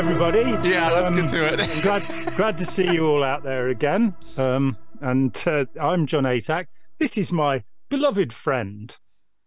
Everybody. 0.00 0.40
Yeah, 0.68 0.90
let's 0.90 1.08
Um, 1.10 1.16
get 1.16 1.28
to 1.30 1.44
it. 1.52 1.82
glad, 1.82 2.36
glad 2.36 2.58
to 2.58 2.64
see 2.64 2.90
you 2.90 3.06
all 3.06 3.22
out 3.22 3.42
there 3.42 3.68
again. 3.68 4.14
Um, 4.38 4.76
and 5.00 5.42
uh, 5.46 5.66
I'm 5.80 6.06
Jon 6.06 6.24
Atack. 6.24 6.66
This 6.98 7.18
is 7.18 7.30
my 7.32 7.64
beloved 7.90 8.32
friend, 8.32 8.96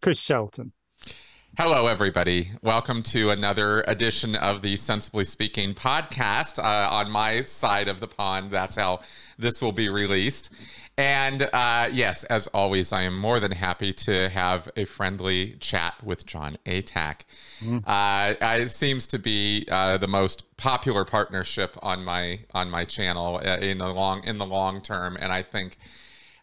Chris 0.01 0.19
Shelton. 0.19 0.73
Hello, 1.55 1.85
everybody. 1.85 2.49
Welcome 2.63 3.03
to 3.03 3.29
another 3.29 3.81
edition 3.87 4.35
of 4.35 4.63
the 4.63 4.75
Sensibly 4.75 5.23
Speaking 5.23 5.75
podcast. 5.75 6.57
Uh, 6.57 6.89
on 6.91 7.11
my 7.11 7.43
side 7.43 7.87
of 7.87 7.99
the 7.99 8.07
pond, 8.07 8.49
that's 8.49 8.75
how 8.75 9.01
this 9.37 9.61
will 9.61 9.71
be 9.71 9.87
released. 9.87 10.49
And 10.97 11.43
uh, 11.53 11.89
yes, 11.91 12.23
as 12.23 12.47
always, 12.47 12.91
I 12.91 13.03
am 13.03 13.15
more 13.15 13.39
than 13.39 13.51
happy 13.51 13.93
to 13.93 14.29
have 14.29 14.67
a 14.75 14.85
friendly 14.85 15.55
chat 15.59 15.93
with 16.03 16.25
Jon 16.25 16.57
Atack. 16.65 17.21
Uh, 17.85 18.33
it 18.41 18.71
seems 18.71 19.05
to 19.05 19.19
be 19.19 19.67
uh, 19.69 19.99
the 19.99 20.07
most 20.07 20.57
popular 20.57 21.05
partnership 21.05 21.77
on 21.83 22.03
my 22.03 22.39
on 22.55 22.71
my 22.71 22.83
channel 22.83 23.35
uh, 23.35 23.57
in 23.57 23.77
the 23.77 23.89
long 23.89 24.23
in 24.23 24.39
the 24.39 24.45
long 24.45 24.81
term, 24.81 25.17
and 25.19 25.31
I 25.31 25.43
think. 25.43 25.77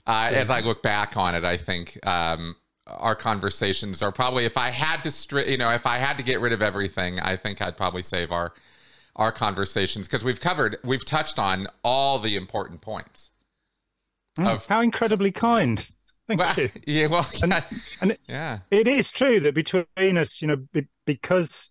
Uh, 0.07 0.31
as 0.33 0.51
I 0.51 0.61
look 0.61 0.83
back 0.83 1.17
on 1.17 1.35
it, 1.37 1.45
I 1.45 1.57
think 1.57 2.05
um, 2.05 2.57
our 2.87 3.15
conversations 3.15 4.03
are 4.03 4.13
probably 4.13 4.45
if 4.45 4.57
I 4.57 4.71
had 4.71 5.03
to, 5.05 5.11
stri- 5.11 5.49
you 5.49 5.59
know, 5.59 5.71
if 5.71 5.87
I 5.87 5.99
had 5.99 6.17
to 6.17 6.23
get 6.23 6.41
rid 6.41 6.53
of 6.53 6.63
everything, 6.63 7.21
I 7.21 7.37
think 7.37 7.63
I'd 7.63 7.77
probably 7.77 8.03
save 8.03 8.33
our 8.33 8.53
our 9.17 9.33
conversations 9.33 10.07
because 10.07 10.25
we've 10.25 10.41
covered, 10.41 10.77
we've 10.85 11.05
touched 11.05 11.39
on 11.39 11.67
all 11.85 12.19
the 12.19 12.37
important 12.37 12.81
points. 12.81 13.31
Mm, 14.39 14.49
of 14.49 14.67
How 14.67 14.81
incredibly 14.81 15.33
kind. 15.33 15.87
Thank 16.29 16.41
well, 16.41 16.55
you. 16.57 16.71
yeah, 16.87 17.07
well, 17.07 17.29
yeah, 17.35 17.63
And 18.01 18.13
it- 18.13 18.21
yeah, 18.29 18.59
it 18.71 18.87
is 18.87 19.11
true 19.11 19.41
that 19.41 19.55
between 19.55 19.87
us, 20.17 20.41
you 20.41 20.49
know, 20.49 20.57
be, 20.73 20.87
because 21.07 21.71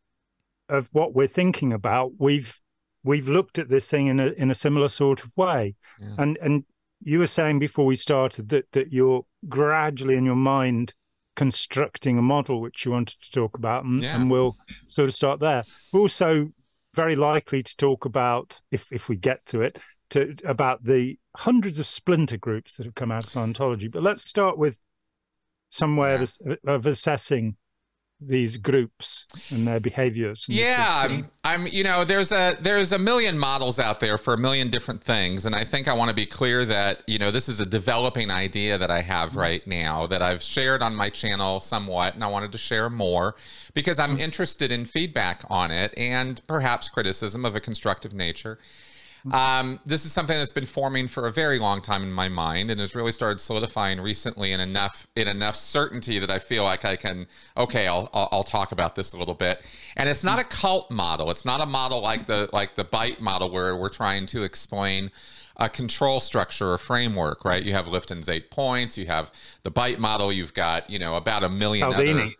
of 0.67 0.89
what 0.91 1.15
we're 1.15 1.27
thinking 1.27 1.73
about, 1.73 2.13
we've 2.19 2.59
we've 3.03 3.29
looked 3.29 3.57
at 3.57 3.69
this 3.69 3.89
thing 3.89 4.07
in 4.07 4.19
a 4.19 4.27
in 4.27 4.51
a 4.51 4.55
similar 4.55 4.89
sort 4.89 5.23
of 5.23 5.31
way. 5.35 5.75
Yeah. 5.99 6.15
And 6.17 6.37
and 6.41 6.65
you 7.01 7.19
were 7.19 7.27
saying 7.27 7.59
before 7.59 7.85
we 7.85 7.95
started 7.95 8.49
that 8.49 8.71
that 8.73 8.91
you're 8.91 9.25
gradually 9.47 10.15
in 10.15 10.25
your 10.25 10.35
mind 10.35 10.93
constructing 11.35 12.17
a 12.17 12.21
model 12.21 12.59
which 12.59 12.83
you 12.83 12.91
wanted 12.91 13.15
to 13.21 13.31
talk 13.31 13.55
about, 13.57 13.85
and, 13.85 14.03
Yeah. 14.03 14.15
and 14.15 14.29
we'll 14.29 14.57
sort 14.87 15.07
of 15.07 15.15
start 15.15 15.39
there. 15.39 15.63
We're 15.93 16.01
also 16.01 16.51
very 16.95 17.15
likely 17.15 17.63
to 17.63 17.77
talk 17.77 18.03
about, 18.05 18.59
if 18.71 18.91
if 18.91 19.07
we 19.07 19.15
get 19.15 19.45
to 19.47 19.61
it, 19.61 19.79
to 20.09 20.35
about 20.43 20.83
the 20.83 21.17
hundreds 21.37 21.79
of 21.79 21.85
splinter 21.87 22.37
groups 22.37 22.75
that 22.75 22.85
have 22.85 22.95
come 22.95 23.11
out 23.11 23.23
of 23.23 23.29
Scientology. 23.29 23.89
But 23.89 24.03
let's 24.03 24.23
start 24.23 24.57
with 24.57 24.81
some 25.71 25.95
way 25.95 26.15
of, 26.15 26.37
of 26.65 26.85
assessing 26.85 27.55
these 28.21 28.57
groups 28.57 29.25
and 29.49 29.67
their 29.67 29.79
behaviors. 29.79 30.45
and 30.47 30.57
yeah. 30.57 31.01
sort 31.01 31.05
of 31.05 31.17
thing. 31.17 31.29
I'm, 31.43 31.61
I'm, 31.61 31.67
you 31.67 31.83
know, 31.83 32.03
there's 32.03 32.31
a 32.31 32.57
there's 32.59 32.91
a 32.91 32.99
million 32.99 33.39
models 33.39 33.79
out 33.79 33.99
there 33.99 34.17
for 34.17 34.33
a 34.33 34.37
million 34.37 34.69
different 34.69 35.03
things, 35.03 35.45
and 35.45 35.55
I 35.55 35.63
think 35.63 35.87
I 35.87 35.93
want 35.93 36.09
to 36.09 36.15
be 36.15 36.25
clear 36.25 36.65
that 36.65 37.03
you 37.07 37.17
know 37.17 37.31
this 37.31 37.47
is 37.47 37.59
a 37.59 37.65
developing 37.65 38.29
idea 38.29 38.77
that 38.77 38.91
I 38.91 39.01
have 39.01 39.29
mm-hmm. 39.29 39.39
right 39.39 39.67
now 39.67 40.07
that 40.07 40.21
I've 40.21 40.41
shared 40.41 40.81
on 40.81 40.95
my 40.95 41.09
channel 41.09 41.59
somewhat, 41.59 42.15
and 42.15 42.23
I 42.23 42.27
wanted 42.27 42.51
to 42.51 42.57
share 42.57 42.89
more 42.89 43.35
because 43.73 43.99
I'm 43.99 44.11
mm-hmm. 44.11 44.21
interested 44.21 44.71
in 44.71 44.85
feedback 44.85 45.43
on 45.49 45.71
it 45.71 45.93
and 45.97 46.41
perhaps 46.47 46.89
criticism 46.89 47.45
of 47.45 47.55
a 47.55 47.59
constructive 47.59 48.13
nature. 48.13 48.59
Um, 49.31 49.79
this 49.85 50.05
is 50.05 50.11
something 50.11 50.37
that's 50.37 50.51
been 50.51 50.65
forming 50.65 51.07
for 51.07 51.27
a 51.27 51.31
very 51.31 51.59
long 51.59 51.81
time 51.81 52.03
in 52.03 52.11
my 52.11 52.29
mind 52.29 52.71
and 52.71 52.79
has 52.79 52.95
really 52.95 53.11
started 53.11 53.39
solidifying 53.41 53.99
recently 53.99 54.51
in 54.51 54.59
enough 54.59 55.07
in 55.15 55.27
enough 55.27 55.55
certainty 55.55 56.19
that 56.19 56.29
I 56.29 56.39
feel 56.39 56.63
like 56.63 56.85
I 56.85 56.95
can 56.95 57.27
okay 57.57 57.87
I'll, 57.87 58.09
I'll 58.13 58.29
I'll 58.31 58.43
talk 58.43 58.71
about 58.71 58.95
this 58.95 59.13
a 59.13 59.17
little 59.17 59.33
bit 59.33 59.61
and 59.97 60.07
it's 60.07 60.23
not 60.23 60.39
a 60.39 60.43
cult 60.43 60.89
model 60.89 61.31
it's 61.31 61.43
not 61.43 61.59
a 61.59 61.65
model 61.65 62.01
like 62.01 62.27
the 62.27 62.49
like 62.53 62.75
the 62.75 62.85
bite 62.85 63.21
model 63.21 63.51
where 63.51 63.75
we're 63.75 63.89
trying 63.89 64.25
to 64.27 64.43
explain 64.43 65.11
a 65.57 65.67
control 65.67 66.21
structure 66.21 66.71
or 66.71 66.77
framework 66.77 67.43
right 67.43 67.63
you 67.63 67.73
have 67.73 67.87
Lifton's 67.87 68.29
eight 68.29 68.49
points 68.49 68.97
you 68.97 69.07
have 69.07 69.31
the 69.63 69.71
bite 69.71 69.99
model 69.99 70.31
you've 70.31 70.53
got 70.53 70.89
you 70.89 70.97
know 70.97 71.15
about 71.15 71.43
a 71.43 71.49
million 71.49 71.91
Cialdini. 71.91 72.21
other 72.21 72.31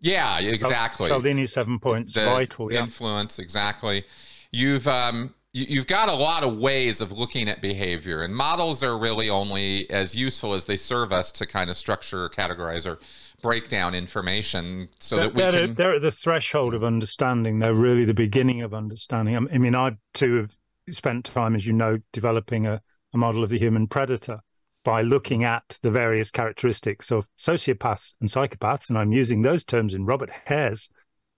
yeah 0.00 0.38
exactly 0.38 1.08
Cialdini 1.10 1.44
seven 1.46 1.78
points, 1.78 2.14
the 2.14 2.24
vital. 2.24 2.72
Yeah. 2.72 2.80
influence 2.80 3.38
exactly 3.38 4.04
you've 4.50 4.88
um 4.88 5.34
you've 5.52 5.86
got 5.86 6.08
a 6.08 6.14
lot 6.14 6.42
of 6.42 6.56
ways 6.56 7.00
of 7.00 7.12
looking 7.12 7.48
at 7.48 7.60
behavior 7.60 8.22
and 8.22 8.34
models 8.34 8.82
are 8.82 8.96
really 8.96 9.28
only 9.28 9.88
as 9.90 10.14
useful 10.14 10.54
as 10.54 10.64
they 10.64 10.76
serve 10.76 11.12
us 11.12 11.30
to 11.30 11.46
kind 11.46 11.68
of 11.68 11.76
structure 11.76 12.24
or 12.24 12.28
categorize 12.30 12.86
or 12.86 12.98
break 13.42 13.68
down 13.68 13.94
information 13.94 14.88
so 14.98 15.16
they're, 15.16 15.24
that 15.26 15.34
we 15.34 15.42
they're, 15.42 15.52
can 15.52 15.74
they're 15.74 15.94
at 15.96 16.02
the 16.02 16.10
threshold 16.10 16.74
of 16.74 16.82
understanding. 16.82 17.58
They're 17.58 17.74
really 17.74 18.04
the 18.04 18.14
beginning 18.14 18.62
of 18.62 18.72
understanding. 18.72 19.36
I 19.36 19.58
mean, 19.58 19.74
I 19.74 19.96
too 20.14 20.36
have 20.36 20.56
spent 20.90 21.26
time, 21.26 21.54
as 21.54 21.66
you 21.66 21.72
know, 21.72 21.98
developing 22.12 22.66
a, 22.66 22.80
a 23.12 23.18
model 23.18 23.44
of 23.44 23.50
the 23.50 23.58
human 23.58 23.88
predator 23.88 24.40
by 24.84 25.02
looking 25.02 25.44
at 25.44 25.78
the 25.82 25.90
various 25.90 26.30
characteristics 26.30 27.10
of 27.10 27.28
sociopaths 27.38 28.14
and 28.20 28.28
psychopaths. 28.28 28.88
And 28.88 28.98
I'm 28.98 29.12
using 29.12 29.42
those 29.42 29.64
terms 29.64 29.92
in 29.92 30.06
Robert 30.06 30.30
Hare's 30.46 30.88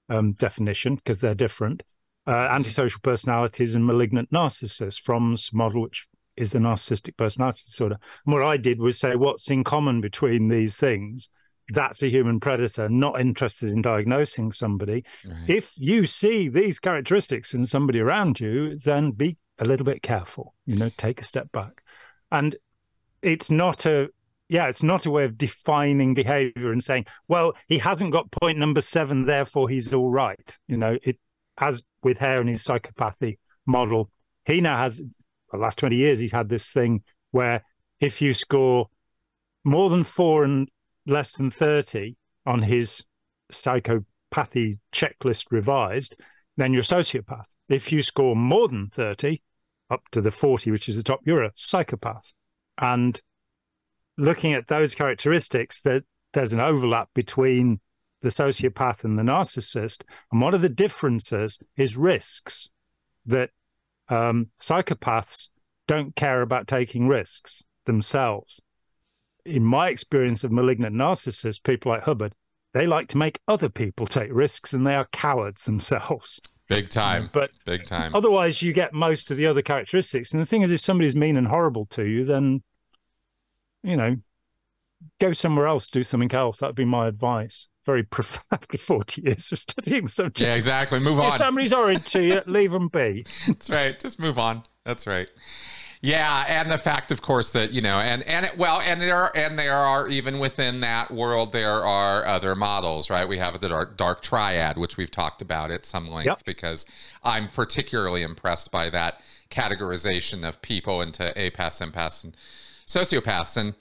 um, 0.08 0.32
definition 0.32 0.94
because 0.96 1.20
they're 1.20 1.34
different. 1.34 1.82
Uh, 2.26 2.48
antisocial 2.50 3.00
personalities 3.02 3.74
and 3.74 3.86
malignant 3.86 4.30
narcissists, 4.30 4.98
Fromm's 5.00 5.50
model, 5.52 5.82
which 5.82 6.06
is 6.36 6.52
the 6.52 6.58
narcissistic 6.58 7.16
personality 7.16 7.62
disorder. 7.66 7.98
And 8.24 8.34
what 8.34 8.42
I 8.42 8.56
did 8.56 8.80
was 8.80 8.98
say, 8.98 9.14
what's 9.14 9.50
in 9.50 9.62
common 9.62 10.00
between 10.00 10.48
these 10.48 10.76
things? 10.76 11.28
That's 11.68 12.02
a 12.02 12.08
human 12.08 12.40
predator, 12.40 12.88
not 12.88 13.20
interested 13.20 13.70
in 13.70 13.82
diagnosing 13.82 14.52
somebody. 14.52 15.04
Right. 15.24 15.48
If 15.48 15.72
you 15.76 16.06
see 16.06 16.48
these 16.48 16.78
characteristics 16.78 17.54
in 17.54 17.64
somebody 17.64 18.00
around 18.00 18.40
you, 18.40 18.78
then 18.78 19.12
be 19.12 19.36
a 19.58 19.64
little 19.64 19.86
bit 19.86 20.02
careful. 20.02 20.54
You 20.66 20.76
know, 20.76 20.90
take 20.96 21.20
a 21.20 21.24
step 21.24 21.52
back. 21.52 21.82
And 22.30 22.56
it's 23.22 23.50
not 23.50 23.86
a 23.86 24.08
yeah, 24.48 24.66
it's 24.66 24.82
not 24.82 25.06
a 25.06 25.10
way 25.10 25.24
of 25.24 25.38
defining 25.38 26.12
behavior 26.12 26.70
and 26.70 26.84
saying, 26.84 27.06
well, 27.28 27.54
he 27.66 27.78
hasn't 27.78 28.12
got 28.12 28.30
point 28.30 28.58
number 28.58 28.82
seven, 28.82 29.24
therefore 29.24 29.70
he's 29.70 29.92
all 29.94 30.10
right. 30.10 30.58
You 30.68 30.76
know, 30.76 30.98
it 31.02 31.18
as 31.58 31.82
with 32.02 32.18
Hare 32.18 32.40
and 32.40 32.48
his 32.48 32.64
psychopathy 32.64 33.38
model, 33.66 34.10
he 34.44 34.60
now 34.60 34.78
has 34.78 35.02
the 35.50 35.58
last 35.58 35.78
20 35.78 35.96
years, 35.96 36.18
he's 36.18 36.32
had 36.32 36.48
this 36.48 36.70
thing 36.70 37.02
where 37.30 37.62
if 38.00 38.20
you 38.20 38.34
score 38.34 38.88
more 39.64 39.88
than 39.88 40.04
four 40.04 40.44
and 40.44 40.68
less 41.06 41.30
than 41.32 41.50
30 41.50 42.16
on 42.46 42.62
his 42.62 43.04
psychopathy 43.52 44.78
checklist 44.92 45.46
revised, 45.50 46.16
then 46.56 46.72
you're 46.72 46.80
a 46.80 46.84
sociopath. 46.84 47.46
If 47.68 47.92
you 47.92 48.02
score 48.02 48.36
more 48.36 48.68
than 48.68 48.88
30, 48.88 49.42
up 49.90 50.02
to 50.12 50.20
the 50.20 50.30
40, 50.30 50.70
which 50.70 50.88
is 50.88 50.96
the 50.96 51.02
top, 51.02 51.20
you're 51.24 51.44
a 51.44 51.52
psychopath. 51.54 52.32
And 52.78 53.20
looking 54.18 54.52
at 54.52 54.68
those 54.68 54.94
characteristics, 54.94 55.80
that 55.82 56.04
there's 56.32 56.52
an 56.52 56.60
overlap 56.60 57.08
between 57.14 57.80
the 58.24 58.30
sociopath 58.30 59.04
and 59.04 59.18
the 59.18 59.22
narcissist. 59.22 60.02
And 60.32 60.40
one 60.40 60.54
of 60.54 60.62
the 60.62 60.68
differences 60.68 61.58
is 61.76 61.96
risks 61.96 62.70
that 63.26 63.50
um, 64.08 64.48
psychopaths 64.60 65.50
don't 65.86 66.16
care 66.16 66.40
about 66.40 66.66
taking 66.66 67.06
risks 67.06 67.62
themselves. 67.84 68.60
In 69.44 69.62
my 69.62 69.90
experience 69.90 70.42
of 70.42 70.50
malignant 70.50 70.96
narcissists, 70.96 71.62
people 71.62 71.92
like 71.92 72.02
Hubbard, 72.02 72.34
they 72.72 72.86
like 72.86 73.08
to 73.08 73.18
make 73.18 73.38
other 73.46 73.68
people 73.68 74.06
take 74.06 74.30
risks 74.32 74.72
and 74.72 74.86
they 74.86 74.94
are 74.94 75.06
cowards 75.12 75.64
themselves. 75.66 76.40
big 76.68 76.88
time 76.88 77.28
But 77.30 77.50
big 77.66 77.84
time 77.84 78.14
otherwise, 78.14 78.62
you 78.62 78.72
get 78.72 78.94
most 78.94 79.30
of 79.30 79.36
the 79.36 79.46
other 79.46 79.62
characteristics. 79.62 80.32
And 80.32 80.40
the 80.40 80.46
thing 80.46 80.62
is, 80.62 80.72
if 80.72 80.80
somebody's 80.80 81.14
mean 81.14 81.36
and 81.36 81.46
horrible 81.46 81.84
to 81.90 82.04
you, 82.04 82.24
then, 82.24 82.62
you 83.82 83.98
know, 83.98 84.16
go 85.20 85.34
somewhere 85.34 85.66
else, 85.66 85.86
do 85.86 86.02
something 86.02 86.32
else. 86.32 86.58
That'd 86.58 86.74
be 86.74 86.86
my 86.86 87.06
advice. 87.06 87.68
Very 87.86 88.02
profound 88.02 88.44
after 88.52 88.78
40 88.94 89.22
years 89.22 89.52
of 89.52 89.58
studying 89.58 90.04
the 90.04 90.08
subject. 90.08 90.40
yeah 90.40 90.54
exactly 90.54 90.98
move 90.98 91.20
on 91.20 91.28
If 91.28 91.34
somebody's 91.36 91.72
horrid 91.72 92.06
to 92.06 92.22
you, 92.22 92.40
leave 92.46 92.72
them 92.72 92.88
be. 92.88 93.24
That's 93.46 93.68
right. 93.70 93.98
Just 94.00 94.18
move 94.18 94.38
on. 94.38 94.62
That's 94.84 95.06
right. 95.06 95.28
Yeah, 96.00 96.44
and 96.46 96.70
the 96.70 96.76
fact, 96.76 97.10
of 97.12 97.22
course, 97.22 97.52
that 97.52 97.72
you 97.72 97.80
know, 97.80 97.96
and 97.96 98.22
and 98.24 98.44
it, 98.44 98.58
well, 98.58 98.78
and 98.80 99.00
there 99.00 99.16
are, 99.16 99.32
and 99.34 99.58
there 99.58 99.74
are 99.76 100.06
even 100.06 100.38
within 100.38 100.80
that 100.80 101.10
world, 101.10 101.52
there 101.52 101.82
are 101.82 102.26
other 102.26 102.54
models, 102.54 103.08
right? 103.08 103.26
We 103.26 103.38
have 103.38 103.58
the 103.58 103.70
dark, 103.70 103.96
dark 103.96 104.20
triad, 104.20 104.76
which 104.76 104.98
we've 104.98 105.10
talked 105.10 105.40
about 105.40 105.70
at 105.70 105.86
some 105.86 106.10
length, 106.10 106.26
Yep. 106.26 106.44
because 106.44 106.84
I'm 107.22 107.48
particularly 107.48 108.20
impressed 108.22 108.70
by 108.70 108.90
that 108.90 109.22
categorization 109.50 110.46
of 110.46 110.60
people 110.60 111.00
into 111.00 111.32
apaths, 111.42 111.80
empaths, 111.80 112.22
and 112.24 112.36
sociopaths, 112.86 113.56
and 113.56 113.74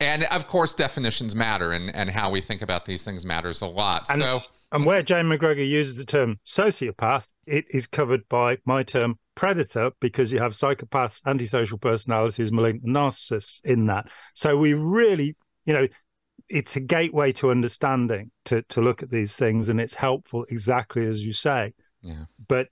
and 0.00 0.24
of 0.24 0.46
course, 0.46 0.74
definitions 0.74 1.34
matter, 1.34 1.72
and 1.72 1.94
and 1.94 2.10
how 2.10 2.30
we 2.30 2.40
think 2.40 2.62
about 2.62 2.86
these 2.86 3.02
things 3.04 3.24
matters 3.24 3.60
a 3.60 3.66
lot. 3.66 4.08
And- 4.10 4.20
so 4.20 4.42
And 4.72 4.86
where 4.86 5.02
Jane 5.02 5.26
McGregor 5.26 5.68
uses 5.68 5.96
the 5.96 6.04
term 6.04 6.38
sociopath, 6.46 7.26
it 7.44 7.64
is 7.70 7.88
covered 7.88 8.28
by 8.28 8.58
my 8.64 8.84
term 8.84 9.18
predator 9.34 9.90
because 10.00 10.30
you 10.30 10.38
have 10.38 10.52
psychopaths, 10.52 11.20
antisocial 11.26 11.76
personalities, 11.78 12.52
malignant 12.52 12.86
narcissists 12.86 13.64
in 13.64 13.86
that. 13.86 14.06
So 14.34 14.56
we 14.56 14.74
really, 14.74 15.36
you 15.64 15.72
know, 15.72 15.88
it's 16.48 16.76
a 16.76 16.80
gateway 16.80 17.32
to 17.32 17.50
understanding 17.50 18.30
to 18.44 18.62
to 18.62 18.80
look 18.80 19.02
at 19.02 19.10
these 19.10 19.34
things, 19.36 19.68
and 19.68 19.80
it's 19.80 19.94
helpful 19.94 20.46
exactly 20.48 21.04
as 21.04 21.24
you 21.24 21.32
say. 21.32 21.74
Yeah. 22.02 22.24
But 22.46 22.68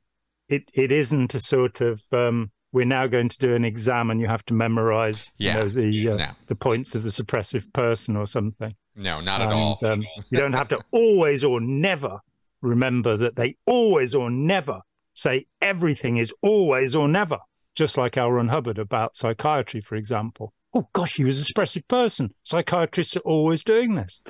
it 0.48 0.70
it 0.72 0.92
isn't 0.92 1.34
a 1.34 1.40
sort 1.40 1.80
of 1.80 2.00
um, 2.12 2.50
we're 2.72 2.84
now 2.84 3.06
going 3.06 3.28
to 3.28 3.38
do 3.38 3.54
an 3.54 3.64
exam 3.64 4.10
and 4.10 4.20
you 4.20 4.26
have 4.26 4.44
to 4.46 4.54
memorize 4.54 5.32
Yeah. 5.38 5.58
you 5.58 5.58
know, 5.64 5.68
the 5.70 6.08
uh, 6.10 6.16
No. 6.16 6.30
the 6.46 6.54
points 6.56 6.94
of 6.94 7.02
the 7.02 7.10
suppressive 7.10 7.72
person 7.72 8.16
or 8.16 8.26
something. 8.26 8.74
No, 8.94 9.20
not 9.20 9.40
at 9.40 9.52
all. 9.52 9.78
Um, 9.84 10.04
you 10.30 10.38
don't 10.38 10.52
have 10.54 10.68
to 10.68 10.80
always 10.90 11.44
or 11.44 11.60
never 11.60 12.18
remember 12.60 13.16
that 13.16 13.36
they 13.36 13.56
always 13.66 14.14
or 14.14 14.30
never 14.30 14.80
say 15.14 15.46
everything 15.62 16.16
is 16.16 16.32
always 16.42 16.94
or 16.94 17.08
never, 17.08 17.38
just 17.74 17.96
like 17.96 18.16
L. 18.16 18.30
Ron 18.32 18.48
Hubbard 18.48 18.78
about 18.78 19.16
psychiatry, 19.16 19.80
for 19.80 19.94
example. 19.96 20.52
Oh, 20.74 20.88
gosh, 20.92 21.14
he 21.16 21.24
was 21.24 21.38
a 21.40 21.52
suppressive 21.52 21.86
person. 21.88 22.34
Psychiatrists 22.42 23.16
are 23.16 23.20
always 23.20 23.64
doing 23.64 23.94
this. 23.94 24.20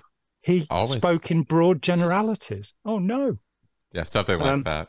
He 0.40 0.66
Always. 0.70 0.92
spoke 0.92 1.30
in 1.30 1.42
broad 1.42 1.82
generalities. 1.82 2.74
Oh, 2.84 2.98
no. 2.98 3.38
Yeah, 3.92 4.04
something 4.04 4.38
like 4.38 4.48
um, 4.48 4.62
that. 4.62 4.88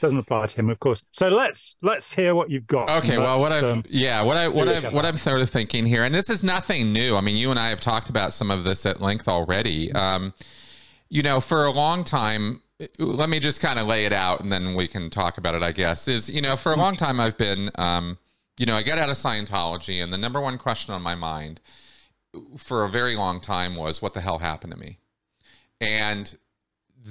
Doesn't 0.00 0.18
apply 0.18 0.46
to 0.46 0.56
him, 0.56 0.70
of 0.70 0.80
course. 0.80 1.02
So 1.12 1.28
let's 1.28 1.76
let's 1.82 2.12
hear 2.12 2.34
what 2.34 2.50
you've 2.50 2.66
got. 2.66 2.88
Okay, 3.02 3.18
well, 3.18 3.38
what 3.38 3.52
I've 3.52 3.64
um, 3.64 3.84
yeah, 3.88 4.22
what 4.22 4.36
I 4.36 4.48
what 4.48 4.68
I 4.68 4.88
what. 4.88 5.04
I'm 5.04 5.18
sort 5.18 5.42
of 5.42 5.50
thinking 5.50 5.84
here, 5.84 6.04
and 6.04 6.14
this 6.14 6.30
is 6.30 6.42
nothing 6.42 6.92
new. 6.92 7.16
I 7.16 7.20
mean, 7.20 7.36
you 7.36 7.50
and 7.50 7.58
I 7.58 7.68
have 7.68 7.80
talked 7.80 8.08
about 8.08 8.32
some 8.32 8.50
of 8.50 8.64
this 8.64 8.86
at 8.86 9.02
length 9.02 9.28
already. 9.28 9.92
Um, 9.92 10.32
you 11.10 11.22
know, 11.22 11.40
for 11.40 11.64
a 11.64 11.70
long 11.70 12.02
time, 12.02 12.62
let 12.98 13.28
me 13.28 13.40
just 13.40 13.60
kind 13.60 13.78
of 13.78 13.86
lay 13.86 14.06
it 14.06 14.12
out, 14.12 14.40
and 14.40 14.50
then 14.50 14.74
we 14.74 14.88
can 14.88 15.10
talk 15.10 15.36
about 15.36 15.54
it. 15.54 15.62
I 15.62 15.72
guess 15.72 16.08
is 16.08 16.30
you 16.30 16.40
know, 16.40 16.56
for 16.56 16.72
a 16.72 16.76
long 16.76 16.96
time, 16.96 17.20
I've 17.20 17.36
been, 17.36 17.70
um, 17.74 18.16
you 18.58 18.64
know, 18.64 18.76
I 18.76 18.82
got 18.82 18.98
out 18.98 19.10
of 19.10 19.16
Scientology, 19.16 20.02
and 20.02 20.12
the 20.12 20.18
number 20.18 20.40
one 20.40 20.56
question 20.56 20.94
on 20.94 21.02
my 21.02 21.14
mind 21.14 21.60
for 22.56 22.84
a 22.84 22.88
very 22.88 23.16
long 23.16 23.40
time 23.40 23.76
was, 23.76 24.00
what 24.00 24.14
the 24.14 24.20
hell 24.20 24.38
happened 24.38 24.72
to 24.72 24.78
me? 24.78 24.98
And 25.80 26.36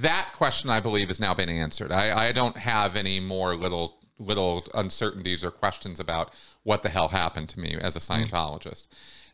that 0.02 0.32
question 0.34 0.70
I 0.70 0.80
believe 0.80 1.08
has 1.08 1.20
now 1.20 1.34
been 1.34 1.50
answered. 1.50 1.92
I, 1.92 2.28
I 2.28 2.32
don't 2.32 2.58
have 2.58 2.96
any 2.96 3.20
more 3.20 3.56
little 3.56 3.98
little 4.20 4.66
uncertainties 4.74 5.44
or 5.46 5.52
questions 5.52 6.00
about 6.00 6.34
what 6.64 6.82
the 6.82 6.90
hell 6.90 7.10
happened 7.10 7.48
to 7.50 7.60
me 7.60 7.78
as 7.80 7.96
a 7.96 8.00
Scientologist. 8.00 8.88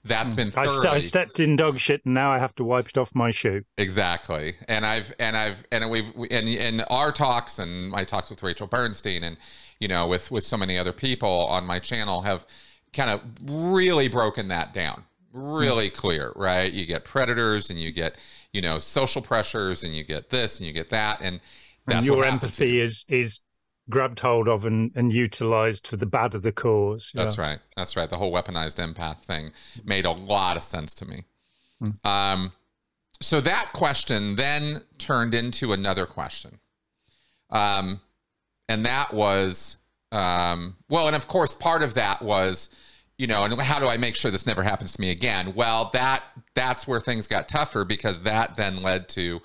That's 0.03 0.33
been 0.33 0.51
Hmm. 0.51 0.59
I, 0.59 0.67
st- 0.67 0.93
I 0.93 0.99
stepped 0.99 1.39
in 1.39 1.55
dog 1.55 1.79
shit 1.79 2.01
and 2.03 2.13
now 2.13 2.33
I 2.33 2.37
have 2.37 2.53
to 2.55 2.65
wipe 2.65 2.89
it 2.89 2.97
off 2.97 3.15
my 3.15 3.31
shoe. 3.31 3.63
exactly, 3.77 4.55
and 4.67 4.85
I've 4.85 5.13
and 5.19 5.37
I've 5.37 5.65
and 5.71 5.89
we've 5.89 6.11
and 6.29 6.49
in 6.49 6.81
our 6.81 7.11
talks 7.13 7.59
and 7.59 7.89
my 7.89 8.03
talks 8.03 8.29
with 8.29 8.43
Rachel 8.43 8.67
Bernstein 8.67 9.23
and 9.23 9.37
you 9.79 9.87
know 9.87 10.05
with 10.05 10.29
with 10.31 10.43
so 10.43 10.57
many 10.57 10.77
other 10.77 10.91
people 10.91 11.45
on 11.47 11.65
my 11.65 11.79
channel 11.79 12.23
have 12.23 12.45
kind 12.91 13.09
of 13.09 13.21
really 13.41 14.07
broken 14.09 14.49
that 14.49 14.73
down 14.73 15.05
really 15.33 15.89
clear 15.89 16.31
right 16.35 16.73
you 16.73 16.85
get 16.85 17.03
predators 17.03 17.69
and 17.69 17.79
you 17.79 17.91
get 17.91 18.17
you 18.51 18.61
know 18.61 18.77
social 18.77 19.21
pressures 19.21 19.83
and 19.83 19.95
you 19.95 20.03
get 20.03 20.29
this 20.29 20.59
and 20.59 20.67
you 20.67 20.73
get 20.73 20.89
that 20.89 21.19
and 21.21 21.39
that's 21.87 21.97
and 21.97 22.05
your 22.05 22.23
happens 22.23 22.59
you. 22.59 22.65
empathy 22.65 22.79
is 22.79 23.05
is 23.09 23.39
grabbed 23.89 24.19
hold 24.19 24.47
of 24.47 24.65
and, 24.65 24.91
and 24.95 25.11
utilized 25.11 25.87
for 25.87 25.97
the 25.97 26.05
bad 26.05 26.35
of 26.35 26.41
the 26.41 26.51
cause. 26.51 27.11
That's 27.13 27.37
right. 27.37 27.59
That's 27.75 27.95
right. 27.95 28.09
The 28.09 28.17
whole 28.17 28.31
weaponized 28.31 28.75
empath 28.75 29.17
thing 29.17 29.49
made 29.83 30.05
a 30.05 30.11
lot 30.11 30.57
of 30.57 30.63
sense 30.63 30.93
to 30.95 31.05
me. 31.05 31.25
Um, 32.03 32.53
so 33.21 33.41
that 33.41 33.71
question 33.73 34.35
then 34.35 34.83
turned 34.97 35.33
into 35.33 35.73
another 35.73 36.05
question. 36.05 36.59
Um, 37.49 37.99
and 38.69 38.85
that 38.85 39.13
was, 39.13 39.77
um, 40.11 40.77
well, 40.89 41.07
and 41.07 41.15
of 41.15 41.27
course, 41.27 41.53
part 41.53 41.83
of 41.83 41.93
that 41.95 42.21
was, 42.21 42.69
you 43.17 43.27
know, 43.27 43.43
and 43.43 43.59
how 43.61 43.79
do 43.79 43.87
I 43.87 43.97
make 43.97 44.15
sure 44.15 44.31
this 44.31 44.45
never 44.45 44.63
happens 44.63 44.91
to 44.93 45.01
me 45.01 45.11
again? 45.11 45.53
Well, 45.53 45.89
that 45.93 46.23
that's 46.55 46.87
where 46.87 46.99
things 46.99 47.27
got 47.27 47.47
tougher 47.47 47.85
because 47.85 48.23
that 48.23 48.55
then 48.55 48.81
led 48.81 49.07
to, 49.09 49.41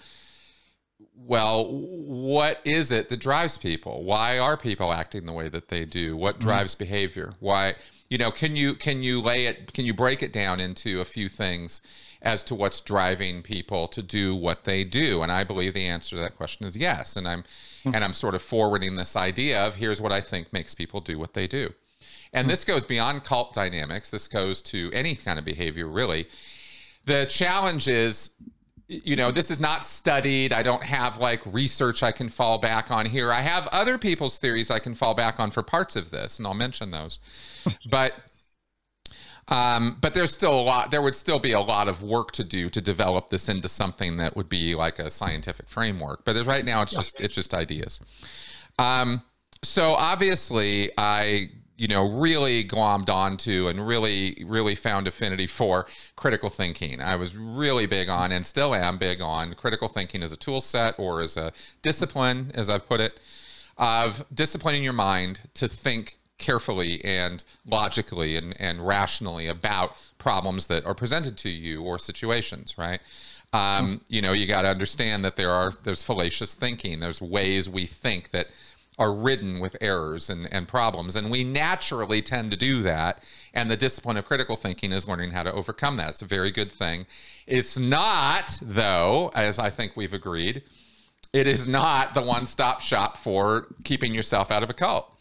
well, 1.15 1.67
what 1.71 2.61
is 2.65 2.91
it 2.91 3.09
that 3.11 3.21
drives 3.21 3.59
people? 3.59 4.05
Why 4.05 4.39
are 4.39 4.57
people 4.57 4.93
acting 4.93 5.27
the 5.27 5.33
way 5.33 5.49
that 5.51 5.69
they 5.69 5.85
do? 5.85 6.17
What 6.17 6.37
mm-hmm. 6.37 6.49
drives 6.49 6.75
behavior? 6.75 7.35
Why, 7.41 7.75
you 8.09 8.17
know, 8.17 8.31
can 8.31 8.57
you 8.57 8.75
can 8.75 9.03
you 9.03 9.21
lay 9.21 9.47
it 9.47 9.75
can 9.75 9.85
you 9.85 9.93
break 9.93 10.23
it 10.23 10.33
down 10.33 10.61
into 10.61 11.03
a 11.03 11.05
few 11.05 11.29
things 11.29 11.83
as 12.23 12.43
to 12.45 12.55
what's 12.55 12.81
driving 12.81 13.43
people 13.43 13.87
to 13.89 14.01
do 14.01 14.35
what 14.35 14.65
they 14.65 14.83
do? 14.83 15.23
And 15.23 15.31
I 15.31 15.45
believe 15.45 15.75
the 15.75 15.87
answer 15.87 16.17
to 16.17 16.23
that 16.23 16.37
question 16.37 16.67
is 16.67 16.75
yes. 16.75 17.17
And 17.17 17.29
I'm 17.29 17.45
hmm. 17.83 17.95
and 17.95 18.03
I'm 18.03 18.15
sort 18.15 18.35
of 18.35 18.41
forwarding 18.41 18.95
this 18.95 19.15
idea 19.15 19.67
of 19.67 19.75
here's 19.75 20.01
what 20.01 20.13
I 20.13 20.23
think 20.23 20.55
makes 20.55 20.75
people 20.75 21.03
do 21.03 21.19
what 21.19 21.35
they 21.35 21.47
do. 21.47 21.75
And 22.33 22.49
this 22.49 22.65
goes 22.65 22.85
beyond 22.85 23.25
cult 23.25 23.55
dynamics. 23.55 24.11
This 24.11 24.29
goes 24.29 24.63
to 24.63 24.91
any 24.93 25.15
kind 25.15 25.39
of 25.39 25.45
behavior, 25.45 25.89
really. 25.89 26.29
The 27.05 27.25
challenge 27.27 27.89
is, 27.89 28.31
you 28.87 29.17
know, 29.17 29.31
this 29.31 29.51
is 29.51 29.61
not 29.61 29.85
studied. 29.85 30.53
I 30.53 30.63
don't 30.63 30.83
have 30.83 31.19
like 31.19 31.41
research 31.47 32.03
I 32.03 32.13
can 32.13 32.29
fall 32.29 32.59
back 32.59 32.91
on 32.91 33.07
here. 33.07 33.33
I 33.33 33.41
have 33.41 33.67
other 33.69 33.99
people's 33.99 34.39
theories 34.39 34.71
I 34.71 34.79
can 34.79 34.95
fall 34.95 35.15
back 35.15 35.41
on 35.41 35.51
for 35.51 35.63
parts 35.63 35.97
of 35.97 36.11
this, 36.11 36.39
and 36.39 36.47
I'll 36.47 36.55
mention 36.55 36.91
those. 36.91 37.19
but 37.91 38.15
um, 39.49 39.97
but 40.01 40.13
there's 40.13 40.33
still 40.33 40.59
a 40.59 40.61
lot. 40.61 40.91
There 40.91 41.01
would 41.01 41.17
still 41.17 41.39
be 41.39 41.53
a 41.53 41.61
lot 41.61 41.89
of 41.89 42.03
work 42.03 42.33
to 42.33 42.45
do 42.45 42.69
to 42.69 42.81
develop 42.81 43.31
this 43.31 43.49
into 43.49 43.69
something 43.69 44.19
that 44.19 44.37
would 44.37 44.49
be 44.49 44.75
like 44.75 44.99
a 44.99 45.09
scientific 45.09 45.69
framework. 45.69 46.25
But 46.25 46.45
right 46.45 46.65
now, 46.65 46.83
it's 46.83 46.93
just 46.93 47.19
it's 47.19 47.35
just 47.35 47.55
ideas. 47.55 48.01
Um, 48.79 49.23
so 49.63 49.95
obviously, 49.95 50.91
I 50.99 51.51
you 51.79 51.89
know 51.89 52.03
really 52.03 52.65
glommed 52.65 53.09
onto 53.09 53.69
and 53.69 53.87
really 53.87 54.45
really 54.45 54.75
found 54.75 55.09
affinity 55.09 55.47
for 55.47 55.87
critical 56.17 56.51
thinking. 56.51 57.01
I 57.01 57.17
was 57.17 57.37
really 57.37 57.87
big 57.87 58.09
on 58.11 58.33
and 58.33 58.45
still 58.45 58.75
am 58.75 58.99
big 58.99 59.23
on 59.23 59.55
critical 59.55 59.89
thinking 59.89 60.23
as 60.23 60.33
a 60.33 60.37
tool 60.37 60.61
set 60.61 60.99
or 60.99 61.23
as 61.23 61.37
a 61.37 61.53
discipline, 61.81 62.51
as 62.55 62.69
I've 62.69 62.87
put 62.87 63.01
it, 63.01 63.21
of 63.79 64.27
disciplining 64.35 64.83
your 64.83 64.93
mind 64.93 65.41
to 65.55 65.69
think 65.69 66.19
carefully 66.39 67.05
and 67.05 67.43
logically 67.67 68.37
and, 68.37 68.55
and 68.61 68.87
rationally 68.87 69.47
about 69.47 69.95
problems 70.19 70.69
that 70.69 70.85
are 70.85 70.95
presented 70.95 71.37
to 71.37 71.49
you 71.49 71.83
or 71.83 71.99
situations, 71.99 72.77
right? 72.77 73.01
Um, 73.53 74.03
you 74.09 74.21
know, 74.21 74.33
you 74.33 74.47
got 74.47 74.63
to 74.63 74.69
understand 74.69 75.25
that 75.25 75.37
there 75.37 75.51
are 75.51 75.73
there's 75.85 76.05
fallacious 76.05 76.55
thinking. 76.55 77.01
There's 77.01 77.21
ways 77.23 77.69
we 77.69 77.87
think 77.87 78.31
that 78.31 78.49
are 78.99 79.15
ridden 79.15 79.61
with 79.61 79.77
errors 79.81 80.29
and, 80.29 80.53
and 80.53 80.67
problems. 80.67 81.15
And 81.15 81.31
we 81.31 81.45
naturally 81.45 82.21
tend 82.21 82.51
to 82.51 82.57
do 82.57 82.83
that. 82.83 83.23
And 83.55 83.71
the 83.71 83.77
discipline 83.77 84.17
of 84.17 84.25
critical 84.25 84.57
thinking 84.57 84.93
is 84.93 85.07
learning 85.07 85.31
how 85.31 85.45
to 85.45 85.53
overcome 85.53 85.97
that. 85.99 86.11
It's 86.11 86.23
a 86.23 86.27
very 86.27 86.51
good 86.51 86.73
thing. 86.73 87.05
It's 87.47 87.79
not, 87.79 88.59
though, 88.61 89.31
as 89.35 89.59
I 89.59 89.71
think 89.71 89.97
we've 89.97 90.13
agreed, 90.13 90.63
it 91.33 91.47
is 91.47 91.69
not 91.69 92.15
the 92.15 92.23
one 92.23 92.47
stop 92.47 92.81
shop 92.81 93.17
for 93.17 93.69
keeping 93.85 94.15
yourself 94.15 94.51
out 94.51 94.63
of 94.63 94.71
a 94.71 94.75
cult 94.75 95.13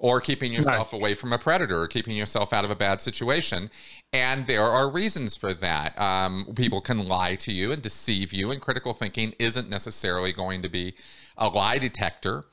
or 0.00 0.18
keeping 0.18 0.52
yourself 0.52 0.94
away 0.94 1.12
from 1.12 1.30
a 1.30 1.38
predator 1.38 1.82
or 1.82 1.86
keeping 1.86 2.16
yourself 2.16 2.54
out 2.54 2.64
of 2.64 2.70
a 2.70 2.74
bad 2.74 3.02
situation. 3.02 3.70
And 4.14 4.46
there 4.46 4.64
are 4.64 4.90
reasons 4.90 5.36
for 5.36 5.52
that. 5.52 5.96
Um, 6.00 6.54
people 6.56 6.80
can 6.80 7.06
lie 7.06 7.34
to 7.36 7.52
you 7.52 7.70
and 7.70 7.82
deceive 7.82 8.32
you, 8.32 8.50
and 8.50 8.62
critical 8.62 8.94
thinking 8.94 9.34
isn't 9.38 9.68
necessarily 9.68 10.32
going 10.32 10.62
to 10.62 10.70
be 10.70 10.94
a 11.36 11.48
lie 11.48 11.76
detector. 11.78 12.44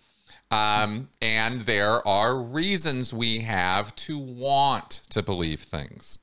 Um, 0.49 1.09
and 1.21 1.65
there 1.65 2.07
are 2.07 2.41
reasons 2.41 3.13
we 3.13 3.39
have 3.39 3.95
to 3.97 4.17
want 4.17 5.01
to 5.09 5.21
believe 5.21 5.61
things. 5.61 6.19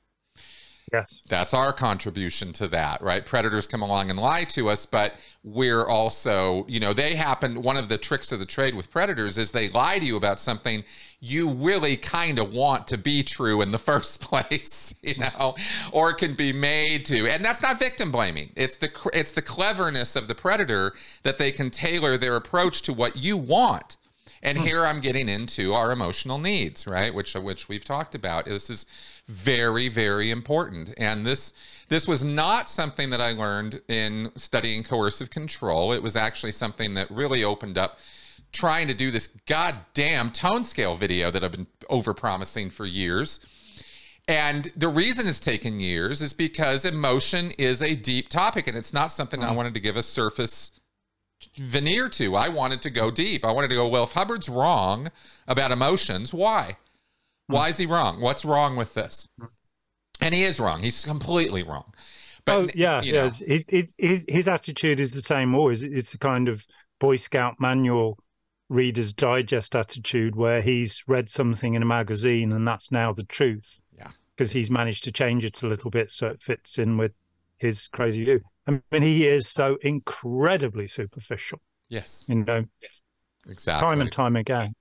Yes. 0.94 1.12
That's 1.28 1.52
our 1.52 1.72
contribution 1.72 2.52
to 2.54 2.68
that, 2.68 3.02
right? 3.02 3.26
Predators 3.26 3.66
come 3.66 3.82
along 3.82 4.10
and 4.10 4.18
lie 4.18 4.44
to 4.44 4.68
us, 4.68 4.86
but 4.86 5.14
we're 5.42 5.84
also, 5.86 6.64
you 6.68 6.78
know, 6.78 6.92
they 6.92 7.16
happen. 7.16 7.62
One 7.62 7.76
of 7.76 7.88
the 7.88 7.98
tricks 7.98 8.30
of 8.30 8.38
the 8.38 8.46
trade 8.46 8.76
with 8.76 8.90
predators 8.92 9.36
is 9.36 9.50
they 9.50 9.70
lie 9.70 9.98
to 9.98 10.06
you 10.06 10.16
about 10.16 10.38
something 10.38 10.84
you 11.18 11.50
really 11.50 11.96
kind 11.96 12.38
of 12.38 12.52
want 12.52 12.86
to 12.88 12.98
be 12.98 13.24
true 13.24 13.60
in 13.60 13.72
the 13.72 13.78
first 13.90 14.20
place, 14.20 14.94
you 15.02 15.16
know, 15.16 15.56
or 15.90 16.12
can 16.12 16.34
be 16.34 16.52
made 16.52 17.04
to. 17.06 17.28
And 17.28 17.44
that's 17.44 17.60
not 17.60 17.78
victim 17.78 18.12
blaming. 18.12 18.52
It's 18.54 18.76
the 18.76 18.90
it's 19.12 19.32
the 19.32 19.42
cleverness 19.42 20.14
of 20.14 20.28
the 20.28 20.34
predator 20.34 20.92
that 21.24 21.38
they 21.38 21.50
can 21.50 21.70
tailor 21.70 22.16
their 22.16 22.36
approach 22.36 22.82
to 22.82 22.92
what 22.92 23.16
you 23.16 23.36
want. 23.36 23.96
And 24.44 24.58
hmm. 24.58 24.64
here 24.64 24.84
I'm 24.84 25.00
getting 25.00 25.28
into 25.28 25.72
our 25.72 25.90
emotional 25.90 26.38
needs, 26.38 26.86
right? 26.86 27.12
Which 27.12 27.34
which 27.34 27.68
we've 27.68 27.84
talked 27.84 28.14
about. 28.14 28.44
This 28.44 28.68
is 28.70 28.86
very 29.26 29.88
very 29.88 30.30
important. 30.30 30.92
And 30.98 31.26
this 31.26 31.54
this 31.88 32.06
was 32.06 32.22
not 32.22 32.68
something 32.68 33.10
that 33.10 33.20
I 33.20 33.32
learned 33.32 33.80
in 33.88 34.30
studying 34.36 34.84
coercive 34.84 35.30
control. 35.30 35.92
It 35.92 36.02
was 36.02 36.14
actually 36.14 36.52
something 36.52 36.94
that 36.94 37.10
really 37.10 37.42
opened 37.42 37.78
up 37.78 37.98
trying 38.52 38.86
to 38.86 38.94
do 38.94 39.10
this 39.10 39.28
goddamn 39.46 40.30
tone 40.30 40.62
scale 40.62 40.94
video 40.94 41.30
that 41.30 41.42
I've 41.42 41.50
been 41.50 41.66
overpromising 41.90 42.70
for 42.70 42.86
years. 42.86 43.40
And 44.28 44.70
the 44.76 44.88
reason 44.88 45.26
it's 45.26 45.40
taken 45.40 45.80
years 45.80 46.22
is 46.22 46.32
because 46.32 46.84
emotion 46.84 47.50
is 47.58 47.82
a 47.82 47.94
deep 47.94 48.28
topic 48.30 48.66
and 48.66 48.76
it's 48.76 48.92
not 48.92 49.08
something 49.08 49.42
I 49.42 49.48
hmm. 49.48 49.56
wanted 49.56 49.74
to 49.74 49.80
give 49.80 49.96
a 49.96 50.02
surface 50.02 50.70
veneer 51.56 52.08
to. 52.10 52.36
I 52.36 52.48
wanted 52.48 52.82
to 52.82 52.90
go 52.90 53.10
deep. 53.10 53.44
I 53.44 53.52
wanted 53.52 53.68
to 53.68 53.74
go, 53.74 53.88
well, 53.88 54.04
if 54.04 54.12
Hubbard's 54.12 54.48
wrong 54.48 55.10
about 55.46 55.72
emotions, 55.72 56.32
why? 56.32 56.76
Hmm. 57.48 57.54
Why 57.54 57.68
is 57.68 57.76
he 57.76 57.86
wrong? 57.86 58.20
What's 58.20 58.44
wrong 58.44 58.76
with 58.76 58.94
this? 58.94 59.28
And 60.20 60.34
he 60.34 60.44
is 60.44 60.60
wrong. 60.60 60.82
He's 60.82 61.04
completely 61.04 61.62
wrong. 61.62 61.92
But 62.44 62.56
oh 62.56 62.68
yeah, 62.74 63.00
you 63.00 63.12
know, 63.12 63.24
yes. 63.24 63.40
It, 63.42 63.64
it, 63.68 63.94
his, 63.96 64.24
his 64.28 64.48
attitude 64.48 65.00
is 65.00 65.14
the 65.14 65.20
same 65.20 65.54
always. 65.54 65.82
It's 65.82 66.14
a 66.14 66.18
kind 66.18 66.48
of 66.48 66.66
Boy 67.00 67.16
Scout 67.16 67.56
manual 67.58 68.18
Reader's 68.68 69.12
Digest 69.12 69.74
attitude 69.74 70.36
where 70.36 70.60
he's 70.60 71.04
read 71.06 71.28
something 71.28 71.74
in 71.74 71.82
a 71.82 71.86
magazine 71.86 72.52
and 72.52 72.66
that's 72.66 72.92
now 72.92 73.12
the 73.12 73.24
truth. 73.24 73.80
Yeah. 73.96 74.10
Because 74.36 74.52
he's 74.52 74.70
managed 74.70 75.04
to 75.04 75.12
change 75.12 75.44
it 75.44 75.62
a 75.62 75.66
little 75.66 75.90
bit 75.90 76.12
so 76.12 76.28
it 76.28 76.42
fits 76.42 76.78
in 76.78 76.96
with 76.96 77.12
his 77.56 77.88
crazy 77.88 78.24
view. 78.24 78.40
I 78.66 78.80
mean, 78.92 79.02
he 79.02 79.26
is 79.26 79.48
so 79.48 79.76
incredibly 79.82 80.88
superficial. 80.88 81.60
yes, 81.88 82.28
You 82.28 82.36
know, 82.36 82.66
exactly. 83.48 83.86
time 83.86 84.00
and 84.00 84.10
time 84.12 84.36
again. 84.36 84.74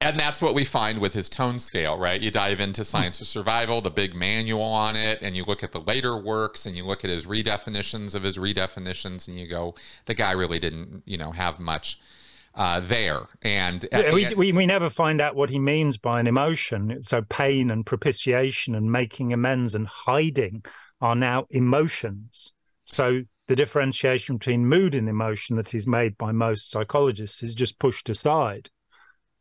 And 0.00 0.18
that's 0.20 0.42
what 0.42 0.54
we 0.54 0.64
find 0.64 0.98
with 0.98 1.14
his 1.14 1.30
tone 1.30 1.58
scale, 1.58 1.96
right? 1.96 2.20
You 2.20 2.30
dive 2.30 2.60
Hmm. 2.60 2.60
into 2.60 2.84
Science 2.84 3.20
of 3.22 3.26
Survival, 3.26 3.80
the 3.80 3.90
big 3.90 4.14
manual 4.14 4.60
on 4.62 4.96
it, 4.96 5.20
and 5.22 5.34
you 5.34 5.44
look 5.44 5.62
at 5.62 5.72
the 5.72 5.80
later 5.80 6.16
works 6.18 6.66
and 6.66 6.76
you 6.76 6.84
look 6.84 7.04
at 7.04 7.10
his 7.10 7.24
redefinitions 7.24 8.14
of 8.14 8.22
his 8.22 8.36
redefinitions, 8.36 9.28
and 9.28 9.38
you 9.38 9.46
go, 9.46 9.74
the 10.04 10.12
guy 10.14 10.32
really 10.32 10.58
didn't, 10.58 11.02
you 11.06 11.16
know, 11.16 11.32
have 11.32 11.58
much 11.58 11.98
uh, 12.54 12.80
there. 12.80 13.28
And 13.42 13.86
at 13.92 14.06
Yeah, 14.06 14.10
the 14.10 14.14
we, 14.14 14.24
end- 14.24 14.34
we 14.34 14.52
we 14.52 14.66
never 14.66 14.90
find 14.90 15.20
out 15.20 15.36
what 15.36 15.50
he 15.50 15.58
means 15.60 15.98
by 15.98 16.18
an 16.18 16.26
emotion. 16.26 17.02
So 17.04 17.22
pain 17.22 17.70
and 17.70 17.86
propitiation 17.86 18.74
and 18.74 18.90
making 18.90 19.32
amends 19.32 19.74
and 19.74 19.86
hiding 19.86 20.64
are 21.04 21.14
now 21.14 21.46
emotions. 21.50 22.54
So 22.84 23.22
the 23.46 23.54
differentiation 23.56 24.38
between 24.38 24.64
mood 24.66 24.94
and 24.94 25.06
emotion 25.08 25.56
that 25.56 25.74
is 25.74 25.86
made 25.86 26.16
by 26.16 26.32
most 26.32 26.70
psychologists 26.70 27.42
is 27.42 27.54
just 27.54 27.78
pushed 27.78 28.08
aside. 28.08 28.70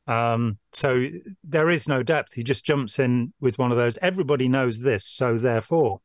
Um, 0.05 0.57
so 0.73 1.07
there 1.41 1.69
is 1.69 1.87
no 1.87 2.03
depth. 2.03 2.33
He 2.33 2.43
just 2.43 2.65
jumps 2.65 2.99
in 2.99 3.33
with 3.39 3.57
one 3.57 3.71
of 3.71 3.77
those. 3.77 3.97
Everybody 4.01 4.49
knows 4.49 4.81
this, 4.81 5.05
so 5.05 5.37
therefore. 5.37 6.01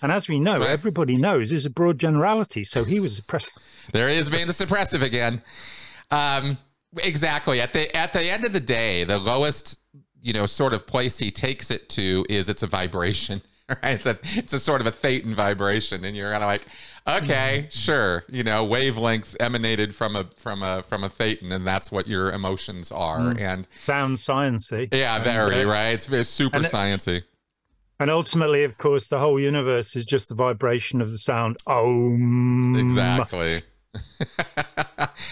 And 0.00 0.10
as 0.10 0.26
we 0.26 0.40
know, 0.40 0.60
Right. 0.60 0.70
everybody 0.70 1.16
knows 1.18 1.52
is 1.52 1.66
a 1.66 1.70
broad 1.70 1.98
generality. 1.98 2.64
So 2.64 2.84
he 2.84 2.98
was 2.98 3.18
oppressed. 3.18 3.52
there 3.92 4.08
is 4.08 4.30
being 4.30 4.46
the 4.46 4.54
suppressive 4.54 5.02
again. 5.02 5.42
Um, 6.10 6.56
exactly. 7.02 7.60
At 7.60 7.74
the 7.74 7.94
at 7.94 8.14
the 8.14 8.22
end 8.30 8.44
of 8.44 8.52
the 8.54 8.60
day, 8.60 9.04
the 9.04 9.18
lowest, 9.18 9.80
you 10.22 10.32
know, 10.32 10.46
sort 10.46 10.72
of 10.72 10.86
place 10.86 11.18
he 11.18 11.30
takes 11.30 11.70
it 11.70 11.90
to 11.90 12.24
is 12.30 12.48
it's 12.48 12.62
a 12.62 12.66
vibration. 12.66 13.42
Right? 13.82 13.92
It's 13.94 14.06
a 14.06 14.18
it's 14.22 14.52
a 14.54 14.58
sort 14.58 14.80
of 14.80 14.86
a 14.86 14.90
thetan 14.90 15.34
vibration, 15.34 16.02
and 16.04 16.16
you're 16.16 16.30
kind 16.32 16.42
of 16.42 16.46
like, 16.48 16.64
okay, 17.06 17.66
sure, 17.70 18.24
you 18.30 18.42
know, 18.42 18.66
wavelengths 18.66 19.36
emanated 19.40 19.94
from 19.94 20.16
a 20.16 20.24
from 20.36 20.62
a 20.62 20.82
from 20.84 21.04
a 21.04 21.10
thetan, 21.10 21.52
and 21.52 21.66
that's 21.66 21.92
what 21.92 22.06
your 22.08 22.30
emotions 22.32 22.90
are. 22.90 23.34
And 23.38 23.68
Sounds 23.76 24.24
sciencey. 24.26 24.88
yeah, 24.94 25.18
very 25.22 25.64
uh, 25.64 25.70
right. 25.70 25.88
It's 25.90 26.06
very 26.06 26.24
super 26.24 26.56
and 26.56 26.64
it- 26.64 26.72
sciency. 26.72 27.24
And 28.00 28.10
ultimately, 28.12 28.62
of 28.64 28.78
course, 28.78 29.08
the 29.08 29.18
whole 29.18 29.40
universe 29.40 29.96
is 29.96 30.04
just 30.04 30.28
the 30.28 30.34
vibration 30.36 31.00
of 31.02 31.10
the 31.10 31.18
sound. 31.18 31.56
Oh, 31.66 32.14
Exactly. 32.76 33.60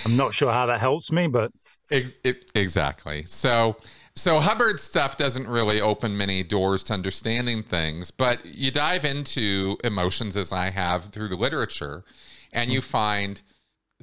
I'm 0.04 0.16
not 0.16 0.34
sure 0.34 0.52
how 0.52 0.66
that 0.66 0.80
helps 0.80 1.12
me, 1.12 1.28
but 1.28 1.52
Ex- 1.90 2.14
it- 2.24 2.50
exactly. 2.54 3.24
So, 3.26 3.76
so 4.16 4.40
Hubbard's 4.40 4.82
stuff 4.82 5.16
doesn't 5.16 5.46
really 5.46 5.80
open 5.80 6.16
many 6.16 6.42
doors 6.42 6.82
to 6.84 6.94
understanding 6.94 7.62
things, 7.62 8.10
but 8.10 8.44
you 8.44 8.70
dive 8.70 9.04
into 9.04 9.76
emotions 9.84 10.36
as 10.36 10.52
I 10.52 10.70
have 10.70 11.06
through 11.06 11.28
the 11.28 11.36
literature, 11.36 12.02
and 12.52 12.70
you 12.72 12.80
find 12.80 13.42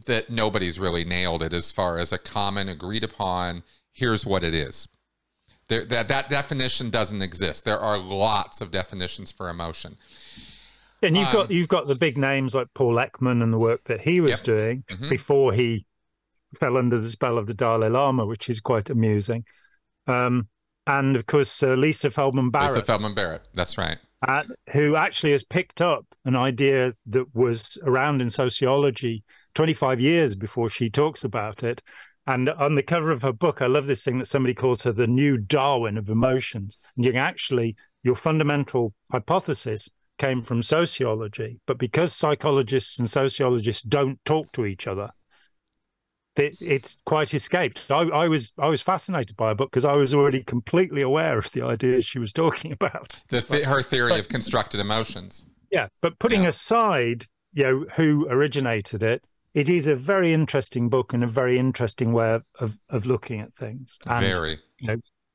that 0.05 0.29
nobody's 0.29 0.79
really 0.79 1.03
nailed 1.03 1.43
it 1.43 1.51
as 1.53 1.72
far 1.72 1.98
as 1.98 2.12
a 2.12 2.17
common 2.17 2.70
agreed 2.70 3.03
upon. 3.03 3.63
Here's 3.91 4.25
what 4.25 4.43
it 4.43 4.53
is. 4.53 4.88
There, 5.67 5.86
that 5.86 6.08
that 6.10 6.29
definition 6.29 6.89
doesn't 6.89 7.22
exist. 7.22 7.65
There 7.65 7.79
are 7.79 7.98
lots 7.98 8.62
of 8.62 8.70
definitions 8.72 9.32
for 9.32 9.50
emotion. 9.50 9.98
and 11.01 11.17
you've 11.17 11.27
Um, 11.27 11.34
got 11.34 11.51
you've 11.51 11.67
got 11.67 11.88
the 11.88 11.96
big 11.96 12.17
names 12.17 12.55
like 12.55 12.67
Paul 12.74 12.96
Ekman 12.96 13.43
and 13.43 13.51
the 13.51 13.58
work 13.60 13.84
that 13.86 14.01
he 14.01 14.22
was 14.22 14.38
Yep. 14.38 14.43
doing 14.43 14.84
Mhm. 14.89 15.10
before 15.10 15.51
he 15.53 15.86
fell 16.58 16.77
under 16.77 16.98
the 16.98 17.10
spell 17.10 17.38
of 17.38 17.46
the 17.46 17.53
Dalai 17.53 17.89
Lama, 17.89 18.25
which 18.25 18.48
is 18.50 18.62
quite 18.62 18.89
amusing. 18.89 19.43
Um, 20.07 20.48
and 20.88 21.15
of 21.15 21.25
course, 21.25 21.63
uh, 21.63 21.75
Lisa 21.75 22.12
Feldman 22.12 22.50
Barrett. 22.50 22.72
Lisa 22.72 22.83
Feldman 22.83 23.13
Barrett. 23.13 23.43
That's 23.53 23.77
right. 23.77 23.98
uh, 24.27 24.43
who 24.72 24.95
actually 24.95 25.31
has 25.31 25.43
picked 25.43 25.81
up 25.81 26.05
an 26.25 26.36
idea 26.36 26.93
that 27.07 27.33
was 27.36 27.77
around 27.83 28.22
in 28.22 28.29
sociology 28.29 29.24
25 29.55 30.00
years 30.00 30.36
before 30.36 30.69
she 30.69 30.89
talks 30.89 31.24
about 31.24 31.63
it. 31.63 31.81
And 32.25 32.50
on 32.50 32.75
the 32.75 32.83
cover 32.83 33.12
of 33.12 33.22
her 33.24 33.33
book, 33.33 33.62
I 33.62 33.67
love 33.67 33.86
this 33.86 34.03
thing 34.03 34.17
that 34.19 34.27
somebody 34.27 34.53
calls 34.53 34.83
her 34.83 34.93
the 34.93 35.07
new 35.07 35.38
Darwin 35.38 35.98
of 35.98 36.10
emotions. 36.10 36.77
And 36.95 37.03
you 37.03 37.12
can 37.12 37.19
actually, 37.19 37.75
your 38.01 38.15
fundamental 38.15 38.93
hypothesis 39.12 39.89
came 40.17 40.41
from 40.41 40.63
sociology, 40.63 41.60
but 41.65 41.77
because 41.77 42.13
psychologists 42.13 42.98
and 42.98 43.10
sociologists 43.10 43.81
don't 43.81 44.24
talk 44.24 44.51
to 44.53 44.65
each 44.65 44.88
other, 44.88 45.10
it, 46.36 46.58
it's 46.60 46.98
quite 47.06 47.34
escaped. 47.34 47.86
I, 47.90 48.02
I 48.10 48.28
was 48.28 48.54
I 48.58 48.68
was 48.68 48.82
fascinated 48.82 49.36
by 49.38 49.50
her 49.50 49.56
book 49.56 49.72
because 49.72 49.86
I 49.86 49.94
was 49.94 50.13
already 50.13 50.44
completely 50.44 51.02
aware 51.02 51.38
of 51.38 51.52
the 51.52 51.62
ideas 51.62 52.06
she 52.06 52.20
was 52.20 52.34
talking 52.34 52.72
about. 52.80 53.22
The 53.30 53.42
th- 53.42 53.66
her 53.66 53.82
theory 53.82 54.20
of 54.20 54.30
constructed 54.30 54.80
emotions. 54.80 55.46
Yeah, 55.72 55.88
but 56.02 56.20
putting 56.20 56.44
Yeah. 56.44 56.50
aside, 56.50 57.25
you 57.54 57.63
know, 57.63 57.86
who 57.96 58.28
originated 58.30 59.02
it, 59.04 59.25
it 59.54 59.70
is 59.70 59.88
a 59.88 59.96
very 59.96 60.34
interesting 60.34 60.90
book 60.90 61.13
and 61.13 61.24
a 61.24 61.28
very 61.28 61.58
interesting 61.60 62.13
way 62.13 62.40
of 62.60 62.80
of, 62.90 63.06
looking 63.06 63.40
at 63.40 63.54
things. 63.56 64.00
And 64.08 64.25
Very. 64.25 64.60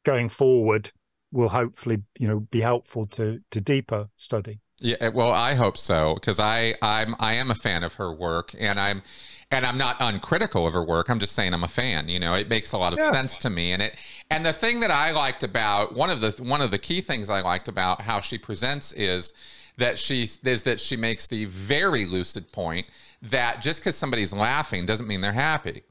going 0.05 0.28
forward 0.28 0.90
will 1.31 1.50
hopefully, 1.50 2.02
you 2.19 2.26
know, 2.26 2.40
be 2.40 2.61
helpful 2.61 3.07
to 3.07 3.40
to 3.50 3.61
deeper 3.61 4.09
study. 4.17 4.61
Yeah, 4.80 4.97
eh, 5.00 5.08
well, 5.08 5.32
I 5.32 5.54
hope 5.54 5.76
so 5.76 6.14
because 6.14 6.38
I 6.38 6.75
I'm 6.82 7.16
I 7.18 7.35
am 7.35 7.50
a 7.50 7.54
fan 7.54 7.82
of 7.82 7.94
her 7.94 8.12
work, 8.12 8.54
and 8.58 8.78
I'm 8.78 9.02
and 9.50 9.64
I'm 9.64 9.78
not 9.78 9.97
uncritical 9.99 10.66
of 10.66 10.73
her 10.75 10.82
work. 10.85 11.08
I'm 11.08 11.18
just 11.18 11.35
saying 11.35 11.52
I'm 11.54 11.64
a 11.64 11.68
fan. 11.68 12.08
You 12.08 12.20
know, 12.20 12.35
it 12.35 12.49
makes 12.49 12.73
a 12.73 12.78
lot 12.78 12.92
of 12.92 12.99
Yeah. 12.99 13.11
sense 13.11 13.38
to 13.38 13.50
me, 13.50 13.73
and 13.73 13.82
it 13.82 13.97
and 14.30 14.47
the 14.47 14.52
thing 14.52 14.80
that 14.80 14.90
I 14.90 15.11
liked 15.11 15.42
about 15.42 15.94
one 15.94 16.11
of 16.11 16.20
the 16.20 16.30
one 16.42 16.61
of 16.61 16.70
the 16.70 16.78
key 16.78 17.00
things 17.00 17.28
I 17.28 17.40
liked 17.40 17.66
about 17.68 18.02
how 18.02 18.20
she 18.20 18.38
presents 18.38 18.92
is 18.92 19.32
that 19.78 19.99
she 19.99 20.23
is 20.23 20.62
that 20.62 20.80
she 20.80 20.97
makes 20.97 21.26
the 21.28 21.47
very 21.47 22.04
lucid 22.04 22.52
point 22.52 22.87
that 23.23 23.61
just 23.61 23.80
because 23.80 23.97
somebody's 23.97 24.32
laughing 24.32 24.87
doesn't 24.87 25.08
mean 25.08 25.20
they're 25.23 25.32
happy. 25.32 25.82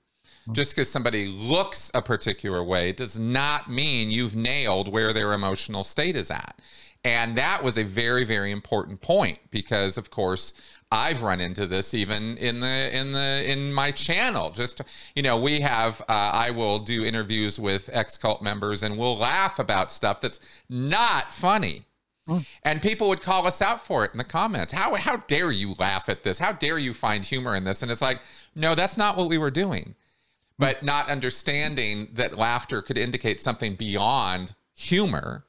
Mm-hmm. 0.43 0.53
Just 0.53 0.73
because 0.75 0.89
somebody 0.89 1.27
looks 1.27 1.91
a 1.93 2.01
particular 2.01 2.63
way 2.63 2.93
does 2.93 3.19
not 3.19 3.69
mean 3.69 4.09
you've 4.11 4.35
nailed 4.35 4.87
where 4.87 5.11
their 5.11 5.33
emotional 5.33 5.83
state 5.83 6.15
is 6.15 6.31
at. 6.31 6.57
And 7.03 7.37
that 7.37 7.63
was 7.63 7.77
a 7.77 7.83
very, 7.83 8.25
very 8.25 8.51
important 8.51 9.01
point 9.01 9.39
because, 9.49 9.97
of 9.97 10.09
course, 10.09 10.53
I've 10.91 11.21
run 11.21 11.41
into 11.41 11.65
this 11.65 11.93
even 11.93 12.37
in 12.37 12.59
the 12.61 12.97
in 12.97 13.11
the 13.11 13.43
in 13.45 13.73
my 13.73 13.91
channel. 13.91 14.51
Just 14.51 14.81
you 15.15 15.21
know, 15.21 15.37
we 15.39 15.61
have 15.61 16.01
uh, 16.01 16.31
I 16.33 16.51
will 16.51 16.79
do 16.79 17.03
interviews 17.03 17.59
with 17.59 17.89
ex 17.91 18.17
cult 18.17 18.41
members 18.41 18.83
and 18.83 18.97
we'll 18.97 19.17
laugh 19.17 19.59
about 19.59 19.91
stuff 19.91 20.21
that's 20.21 20.39
not 20.69 21.31
funny. 21.31 21.85
And 22.63 22.81
people 22.81 23.07
would 23.07 23.21
call 23.21 23.47
us 23.47 23.61
out 23.61 23.85
for 23.85 24.03
it 24.03 24.11
in 24.11 24.17
the 24.17 24.23
comments. 24.23 24.73
How 24.73 24.95
how 24.95 25.17
dare 25.17 25.51
you 25.51 25.75
laugh 25.79 26.09
at 26.09 26.23
this? 26.23 26.39
How 26.39 26.51
dare 26.51 26.77
you 26.77 26.93
find 26.93 27.23
humor 27.23 27.55
in 27.55 27.63
this? 27.63 27.81
And 27.81 27.91
it's 27.91 28.01
like, 28.01 28.19
no, 28.53 28.75
that's 28.75 28.97
not 28.97 29.15
what 29.15 29.29
we 29.29 29.37
were 29.37 29.51
doing. 29.51 29.95
But 30.59 30.83
not 30.83 31.09
understanding 31.09 32.09
that 32.13 32.37
laughter 32.37 32.81
could 32.81 32.97
indicate 32.97 33.39
something 33.39 33.75
beyond 33.75 34.55
humor. 34.73 35.45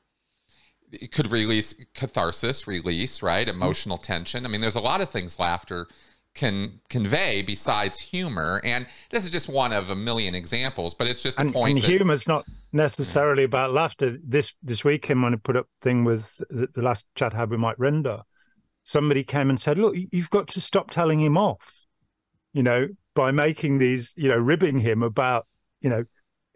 It 0.92 1.12
could 1.12 1.30
release 1.30 1.74
catharsis, 1.94 2.66
release, 2.66 3.22
right? 3.22 3.46
Mm-hmm. 3.46 3.62
Emotional 3.62 3.98
tension. 3.98 4.44
I 4.44 4.48
mean, 4.48 4.60
there's 4.60 4.76
a 4.76 4.80
lot 4.80 5.00
of 5.00 5.10
things 5.10 5.38
laughter 5.38 5.88
can 6.34 6.80
convey 6.88 7.42
besides 7.42 7.98
humor. 7.98 8.60
And 8.64 8.86
this 9.10 9.24
is 9.24 9.30
just 9.30 9.48
one 9.48 9.72
of 9.72 9.90
a 9.90 9.96
million 9.96 10.34
examples, 10.34 10.94
but 10.94 11.08
it's 11.08 11.22
just 11.22 11.38
a 11.38 11.42
And, 11.42 11.52
point. 11.52 11.76
and 11.76 11.82
that- 11.82 11.90
humor's 11.90 12.28
not 12.28 12.44
necessarily 12.72 13.42
mm-hmm. 13.42 13.50
about 13.50 13.72
laughter. 13.72 14.18
This 14.22 14.54
this 14.62 14.84
weekend 14.84 15.22
when 15.22 15.34
I 15.34 15.36
put 15.36 15.56
up 15.56 15.66
thing 15.82 16.04
with 16.04 16.36
the, 16.48 16.68
the 16.74 16.82
last 16.82 17.08
chat 17.14 17.34
I 17.34 17.38
had 17.38 17.50
with 17.50 17.60
Mike 17.60 17.78
Rinder, 17.78 18.22
somebody 18.84 19.24
came 19.24 19.50
and 19.50 19.60
said, 19.60 19.78
"Look, 19.78 19.96
you've 20.12 20.30
got 20.30 20.48
to 20.48 20.60
stop 20.60 20.90
telling 20.90 21.20
him 21.20 21.36
off." 21.36 21.86
You 22.52 22.62
know, 22.62 22.88
by 23.14 23.30
making 23.30 23.78
these, 23.78 24.14
you 24.16 24.28
know, 24.28 24.36
ribbing 24.36 24.78
him 24.80 25.02
about, 25.02 25.46
you 25.80 25.90
know, 25.90 26.04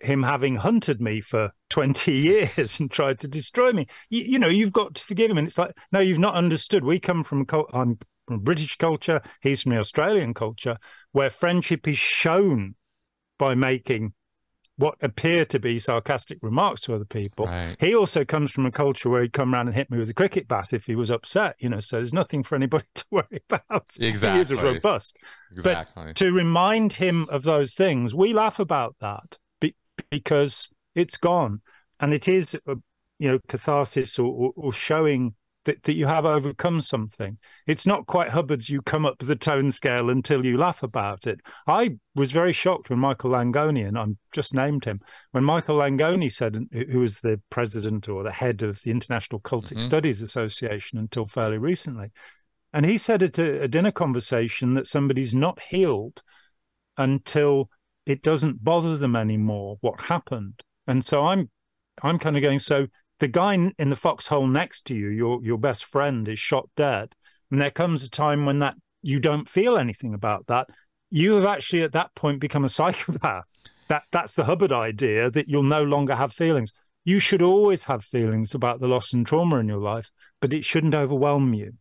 him 0.03 0.23
having 0.23 0.57
hunted 0.57 1.01
me 1.01 1.21
for 1.21 1.53
20 1.71 2.13
years 2.13 2.81
and 2.81 2.91
tried 2.91 3.21
to 3.21 3.29
destroy 3.29 3.73
me. 3.73 3.87
You, 4.11 4.23
you 4.23 4.39
know, 4.39 4.49
you've 4.49 4.73
got 4.73 4.95
to 4.95 5.05
forgive 5.05 5.31
him. 5.31 5.39
And 5.39 5.47
it's 5.47 5.59
like, 5.59 5.77
no, 5.91 6.01
you've 6.01 6.19
not 6.19 6.35
understood. 6.35 6.85
We 6.85 6.99
come 6.99 7.25
from, 7.25 7.47
I'm 7.73 7.99
from 8.27 8.41
British 8.41 8.77
culture. 8.77 9.21
He's 9.41 9.63
from 9.63 9.73
the 9.73 9.79
Australian 9.79 10.35
culture 10.35 10.79
where 11.13 11.31
friendship 11.31 11.87
is 11.89 11.99
shown 11.99 12.75
by 13.39 13.55
making 13.55 14.15
what 14.77 14.97
appear 15.03 15.45
to 15.45 15.61
be 15.61 15.79
sarcastic 15.79 16.39
remarks 16.41 16.81
to 16.83 16.95
other 16.95 17.05
people. 17.05 17.47
Right. 17.47 17.77
He 17.79 17.95
also 17.95 18.25
comes 18.25 18.51
from 18.51 18.67
a 18.67 18.71
culture 18.71 19.11
where 19.11 19.23
he'd 19.23 19.33
come 19.33 19.55
around 19.55 19.69
and 19.69 19.77
hit 19.77 19.91
me 19.91 19.99
with 19.99 20.09
a 20.09 20.15
cricket 20.15 20.49
bat 20.49 20.73
if 20.73 20.87
he 20.87 20.97
was 20.97 21.11
upset, 21.11 21.57
you 21.59 21.69
know, 21.69 21.79
so 21.79 21.97
there's 21.97 22.15
nothing 22.15 22.43
for 22.43 22.57
anybody 22.57 22.85
to 22.95 23.05
worry 23.11 23.43
about. 23.49 23.93
He 23.99 24.09
is 24.09 24.51
a 24.51 24.57
robust. 24.57 25.19
Exactly. 25.53 26.15
To 26.15 26.33
remind 26.33 26.95
him 26.95 27.29
of 27.31 27.45
those 27.45 27.75
things, 27.75 28.15
we 28.15 28.33
laugh 28.33 28.59
about 28.59 28.97
that 29.01 29.39
because 30.13 30.69
it's 30.95 31.17
gone. 31.17 31.63
And 31.99 32.13
it 32.13 32.29
is, 32.29 32.55
you 33.19 33.29
know, 33.29 33.39
catharsis 33.49 34.19
or, 34.19 34.27
or, 34.27 34.53
or 34.55 34.73
showing 34.73 35.35
that, 35.65 35.83
that 35.85 35.95
you 35.95 36.07
have 36.07 36.27
overcome 36.27 36.83
something. 36.83 37.39
It's 37.67 37.87
not 37.87 38.07
quite 38.07 38.29
Hubbard's 38.29 38.69
you 38.69 38.83
come 38.83 39.07
up 39.07 39.19
the 39.21 39.37
tone 39.37 39.71
scale 39.71 40.11
until 40.11 40.45
you 40.45 40.59
laugh 40.59 40.83
about 40.83 41.27
it. 41.27 41.41
I 41.67 41.97
was 42.15 42.31
very 42.31 42.53
shocked 42.53 42.91
when 42.91 42.99
Michael 42.99 43.31
Langone, 43.31 43.87
and 43.89 43.97
I'm 43.97 44.19
just 44.33 44.55
named 44.55 44.85
him, 44.85 45.01
when 45.31 45.45
Michael 45.45 45.79
Langone 45.79 46.31
said, 46.31 46.59
who 46.73 47.01
was 47.01 47.21
the 47.21 47.41
president 47.49 48.07
or 48.09 48.23
the 48.23 48.33
head 48.33 48.63
of 48.63 48.83
the 48.83 48.91
International 48.91 49.41
Cultic 49.41 49.79
Mhm. 49.79 49.83
Studies 49.83 50.21
Association 50.21 50.99
until 50.99 51.27
fairly 51.27 51.59
recently. 51.59 52.11
And 52.75 52.85
he 52.85 52.99
said 52.99 53.23
at 53.23 53.39
a, 53.39 53.63
a 53.63 53.69
dinner 53.69 53.93
conversation 53.93 54.75
that 54.75 54.87
somebody's 54.87 55.35
not 55.35 55.59
healed 55.63 56.23
until 56.99 57.71
it 58.07 58.23
doesn't 58.23 58.65
bother 58.65 58.97
them 58.97 59.17
anymore 59.17 59.77
what 59.81 60.03
happened. 60.03 60.63
And 60.87 61.05
so 61.05 61.27
I'm 61.27 61.51
I'm 62.03 62.19
kind 62.19 62.37
of 62.37 62.43
going, 62.43 62.59
so 62.59 62.87
the 63.19 63.29
guy 63.29 63.55
in 63.55 63.91
the 63.91 63.97
foxhole 63.97 64.47
next 64.47 64.87
to 64.87 64.95
you, 64.95 65.09
your 65.09 65.43
your 65.43 65.59
best 65.59 65.85
friend, 65.85 66.29
is 66.29 66.39
shot 66.39 66.69
dead. 66.77 67.15
And 67.51 67.61
there 67.61 67.71
comes 67.71 68.05
a 68.05 68.11
time 68.11 68.47
when 68.47 68.61
that 68.61 68.77
you 69.03 69.21
don't 69.21 69.49
feel 69.49 69.77
anything 69.77 70.15
about 70.15 70.47
that. 70.47 70.69
You 71.11 71.35
have 71.35 71.45
actually 71.45 71.83
at 71.83 71.93
that 71.93 72.15
point 72.15 72.41
become 72.41 72.65
a 72.65 72.69
psychopath. 72.79 73.45
That 73.89 74.05
that's 74.11 74.35
the 74.35 74.45
Hubbard 74.45 74.73
idea 74.73 75.31
that 75.31 75.49
you'll 75.49 75.63
no 75.63 75.83
longer 75.83 76.15
have 76.15 76.33
feelings. 76.33 76.73
You 77.05 77.19
should 77.19 77.43
always 77.43 77.85
have 77.85 78.05
feelings 78.05 78.55
about 78.55 78.81
the 78.81 78.87
loss 78.87 79.13
and 79.13 79.27
trauma 79.27 79.57
in 79.57 79.69
your 79.69 79.81
life, 79.81 80.11
but 80.41 80.53
it 80.53 80.65
shouldn't 80.65 80.95
overwhelm 80.95 81.53
you. 81.53 81.73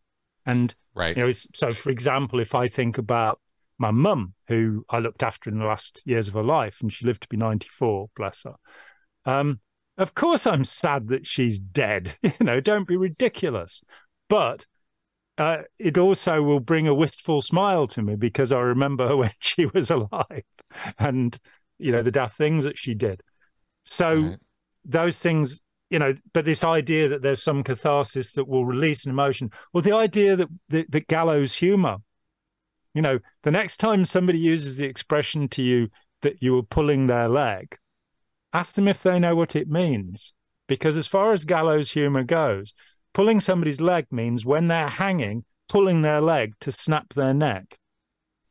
And 0.44 0.74
right. 0.94 1.16
you 1.16 1.22
know, 1.22 1.32
so 1.32 1.74
for 1.74 1.90
example, 1.90 2.40
if 2.40 2.56
I 2.56 2.66
think 2.66 2.98
about 2.98 3.40
my 3.78 3.90
mum, 3.90 4.34
who 4.48 4.84
I 4.88 4.98
looked 4.98 5.22
after 5.22 5.50
in 5.50 5.58
the 5.58 5.64
last 5.64 6.02
years 6.04 6.28
of 6.28 6.34
her 6.34 6.42
life, 6.42 6.78
and 6.80 6.92
she 6.92 7.06
lived 7.06 7.22
to 7.22 7.28
be 7.28 7.36
94, 7.36 8.08
bless 8.14 8.44
her. 8.44 8.54
Um, 9.24 9.60
of 9.98 10.14
course, 10.14 10.46
I'm 10.46 10.64
sad 10.64 11.08
that 11.08 11.26
she's 11.26 11.58
dead. 11.58 12.16
You 12.22 12.46
know, 12.46 12.60
don't 12.60 12.88
be 12.88 12.96
ridiculous. 12.96 13.82
But 14.28 14.66
uh, 15.38 15.62
it 15.78 15.98
also 15.98 16.42
will 16.42 16.60
bring 16.60 16.86
a 16.86 16.94
wistful 16.94 17.42
smile 17.42 17.86
to 17.88 18.02
me 18.02 18.16
because 18.16 18.52
I 18.52 18.60
remember 18.60 19.08
her 19.08 19.16
when 19.18 19.32
she 19.40 19.66
was 19.66 19.90
alive 19.90 20.44
and, 20.98 21.38
you 21.78 21.92
know, 21.92 22.02
the 22.02 22.10
daft 22.10 22.36
things 22.36 22.64
that 22.64 22.78
she 22.78 22.94
did. 22.94 23.22
So 23.82 24.14
Right. 24.14 24.38
those 24.84 25.18
things 25.20 25.60
you 25.90 25.98
know 25.98 26.14
but 26.32 26.44
this 26.44 26.64
idea 26.64 27.08
that 27.08 27.22
there's 27.22 27.42
some 27.42 27.62
catharsis 27.62 28.32
that 28.32 28.48
will 28.48 28.64
release 28.64 29.04
an 29.04 29.10
emotion 29.10 29.50
well 29.72 29.82
the 29.82 29.94
idea 29.94 30.34
that 30.34 30.48
that, 30.70 30.90
that 30.90 31.06
gallows 31.06 31.54
humor 31.54 31.98
you 32.94 33.02
know 33.02 33.18
the 33.42 33.50
next 33.50 33.78
time 33.78 34.04
somebody 34.04 34.38
uses 34.38 34.76
the 34.76 34.86
expression 34.86 35.48
to 35.48 35.62
you 35.62 35.88
that 36.22 36.42
you 36.42 36.54
were 36.54 36.62
pulling 36.62 37.06
their 37.06 37.28
leg 37.28 37.76
ask 38.52 38.74
them 38.74 38.88
if 38.88 39.02
they 39.02 39.18
know 39.18 39.34
what 39.34 39.56
it 39.56 39.68
means 39.68 40.32
because 40.68 40.96
as 40.96 41.06
far 41.06 41.32
as 41.32 41.44
gallows 41.44 41.92
humor 41.92 42.22
goes 42.22 42.74
pulling 43.14 43.40
somebody's 43.40 43.80
leg 43.80 44.06
means 44.10 44.44
when 44.46 44.68
they're 44.68 44.88
hanging 44.88 45.44
pulling 45.68 46.02
their 46.02 46.20
leg 46.20 46.54
to 46.60 46.70
snap 46.70 47.12
their 47.14 47.34
neck 47.34 47.78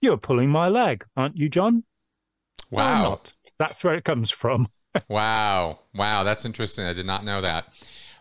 you're 0.01 0.17
pulling 0.17 0.50
my 0.50 0.67
leg 0.67 1.05
aren't 1.15 1.38
you 1.38 1.50
Jon 1.50 1.83
Wow. 2.69 3.01
not. 3.01 3.33
that's 3.60 3.83
where 3.83 3.95
it 3.95 4.03
comes 4.05 4.29
from 4.31 4.67
Wow. 5.07 5.79
Wow. 5.95 6.24
That's 6.25 6.43
interesting. 6.43 6.83
I 6.86 6.91
did 6.91 7.05
not 7.05 7.24
know 7.24 7.39
that. 7.39 7.67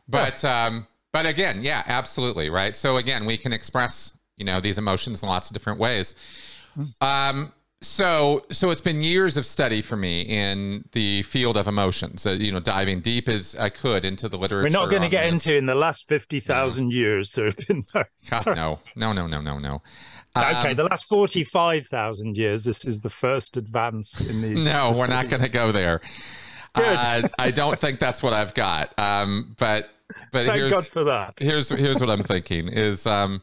But 0.08 0.44
um, 0.44 0.86
but 1.12 1.26
again, 1.26 1.64
yeah, 1.64 1.82
absolutely. 1.86 2.48
Right. 2.48 2.76
So 2.76 2.96
again, 2.96 3.24
we 3.24 3.36
can 3.36 3.52
express, 3.52 4.16
you 4.40 4.44
know, 4.44 4.58
these 4.60 4.78
emotions 4.78 5.22
in 5.22 5.28
lots 5.28 5.48
of 5.48 5.54
different 5.54 5.78
ways. 5.78 6.14
Um, 7.00 7.52
so 7.82 8.42
so 8.50 8.70
it's 8.70 8.80
been 8.80 9.00
years 9.00 9.36
of 9.36 9.46
study 9.46 9.80
for 9.80 9.96
me 9.96 10.22
in 10.22 10.84
the 10.92 11.22
field 11.22 11.56
of 11.56 11.66
emotions. 11.66 12.26
Uh, 12.26 12.32
you 12.32 12.52
know, 12.52 12.60
diving 12.60 13.00
deep 13.00 13.28
as 13.28 13.54
I 13.56 13.68
could 13.68 14.04
into 14.04 14.28
the 14.28 14.36
literature. 14.36 14.64
We're 14.64 14.70
not 14.70 14.90
going 14.90 15.02
to 15.02 15.08
get 15.08 15.30
this. 15.30 15.46
into 15.46 15.56
in 15.56 15.66
the 15.66 15.74
last 15.74 16.08
50,000 16.08 16.92
years. 16.92 17.32
There 17.32 17.46
have 17.46 17.56
been 17.56 17.84
no. 17.94 18.04
God, 18.30 18.46
no, 18.46 18.78
no, 18.96 19.12
no, 19.12 19.26
no, 19.26 19.40
no, 19.40 19.58
no. 19.58 19.82
okay, 20.36 20.70
Um, 20.70 20.76
the 20.76 20.84
last 20.84 21.06
45,000 21.06 22.36
years, 22.36 22.64
this 22.64 22.84
is 22.84 23.00
the 23.00 23.10
first 23.10 23.56
advance 23.56 24.20
in 24.20 24.42
the. 24.42 24.48
no, 24.62 24.92
we're 24.94 25.06
not 25.06 25.28
going 25.28 25.42
to 25.42 25.48
go 25.48 25.72
there. 25.72 26.00
Good. 26.74 26.96
Uh, 26.96 27.28
I 27.38 27.50
don't 27.50 27.78
think 27.78 27.98
that's 27.98 28.22
what 28.22 28.32
I've 28.32 28.54
got. 28.54 28.96
Um, 28.98 29.56
but 29.58 29.90
but 30.32 30.46
Thank 30.46 30.58
here's 30.58 30.72
God 30.72 30.86
for 30.86 31.04
that. 31.04 31.38
here's 31.38 31.68
here's 31.70 32.00
what 32.00 32.10
I'm 32.10 32.22
thinking 32.22 32.68
is 32.68 33.06
um 33.06 33.42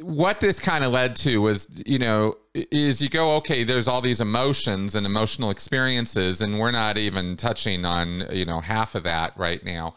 what 0.00 0.40
this 0.40 0.58
kind 0.58 0.84
of 0.84 0.92
led 0.92 1.14
to 1.16 1.38
was 1.38 1.68
you 1.84 1.98
know 1.98 2.36
is 2.54 3.00
you 3.00 3.08
go 3.08 3.36
okay 3.36 3.62
there's 3.62 3.86
all 3.86 4.00
these 4.00 4.20
emotions 4.20 4.94
and 4.94 5.06
emotional 5.06 5.50
experiences 5.50 6.40
and 6.40 6.58
we're 6.58 6.72
not 6.72 6.98
even 6.98 7.36
touching 7.36 7.84
on 7.84 8.24
you 8.30 8.44
know 8.44 8.60
half 8.60 8.94
of 8.94 9.02
that 9.02 9.36
right 9.36 9.64
now. 9.64 9.94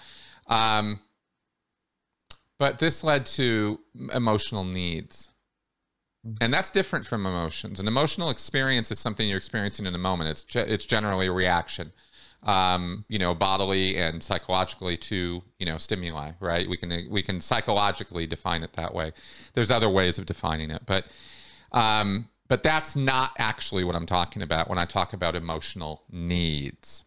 Um 0.47 0.99
but 2.57 2.79
this 2.79 3.03
led 3.03 3.25
to 3.25 3.79
emotional 4.13 4.65
needs. 4.65 5.29
And 6.41 6.53
that's 6.53 6.69
different 6.69 7.05
from 7.05 7.25
emotions. 7.25 7.79
An 7.79 7.87
emotional 7.87 8.29
experience 8.29 8.91
is 8.91 8.99
something 8.99 9.25
you're 9.27 9.37
experiencing 9.37 9.85
in 9.85 9.95
a 9.95 9.99
moment. 9.99 10.29
It's 10.29 10.43
ge- 10.43 10.57
it's 10.57 10.85
generally 10.85 11.27
a 11.27 11.31
reaction 11.31 11.93
um, 12.43 13.05
you 13.09 13.19
know, 13.19 13.35
bodily 13.35 13.97
and 13.97 14.23
psychologically 14.23 14.97
to 14.97 15.43
you 15.59 15.65
know 15.65 15.77
stimuli, 15.77 16.31
right? 16.39 16.69
We 16.69 16.77
can 16.77 17.07
we 17.09 17.21
can 17.21 17.41
psychologically 17.41 18.25
define 18.27 18.63
it 18.63 18.73
that 18.73 18.93
way. 18.93 19.11
There's 19.53 19.71
other 19.71 19.89
ways 19.89 20.17
of 20.17 20.25
defining 20.25 20.71
it, 20.71 20.83
but 20.85 21.07
um, 21.71 22.29
but 22.47 22.63
that's 22.63 22.95
not 22.95 23.31
actually 23.37 23.83
what 23.83 23.95
I'm 23.95 24.05
talking 24.05 24.41
about 24.41 24.69
when 24.69 24.77
I 24.77 24.85
talk 24.85 25.13
about 25.13 25.35
emotional 25.35 26.03
needs. 26.11 27.05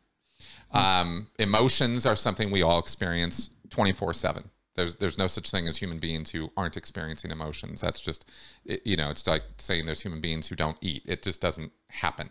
Um, 0.71 1.29
emotions 1.38 2.07
are 2.07 2.16
something 2.16 2.51
we 2.51 2.62
all 2.62 2.79
experience 2.79 3.51
24 3.71 4.14
seven. 4.14 4.51
There's 4.75 4.95
there's 4.97 5.18
no 5.18 5.27
such 5.27 5.51
thing 5.51 5.68
as 5.68 5.77
human 5.79 5.99
beings 5.99 6.31
who 6.31 6.51
aren't 6.57 6.77
experiencing 6.77 7.31
emotions. 7.31 7.81
That's 7.81 8.01
just 8.01 8.31
it, 8.64 8.83
you 8.85 8.97
know 8.97 9.11
it's 9.11 9.27
like 9.27 9.45
saying 9.59 9.87
there's 9.87 10.03
human 10.03 10.21
beings 10.21 10.49
who 10.49 10.57
don't 10.57 10.79
eat. 10.81 11.03
It 11.07 11.23
just 11.23 11.40
doesn't 11.40 11.73
happen. 11.88 12.31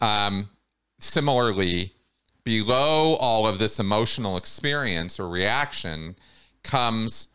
Um, 0.00 0.50
similarly, 1.00 1.94
below 2.48 3.14
all 3.16 3.46
of 3.46 3.58
this 3.58 3.78
emotional 3.78 4.38
experience 4.38 5.20
or 5.20 5.28
reaction 5.28 6.16
comes 6.62 7.28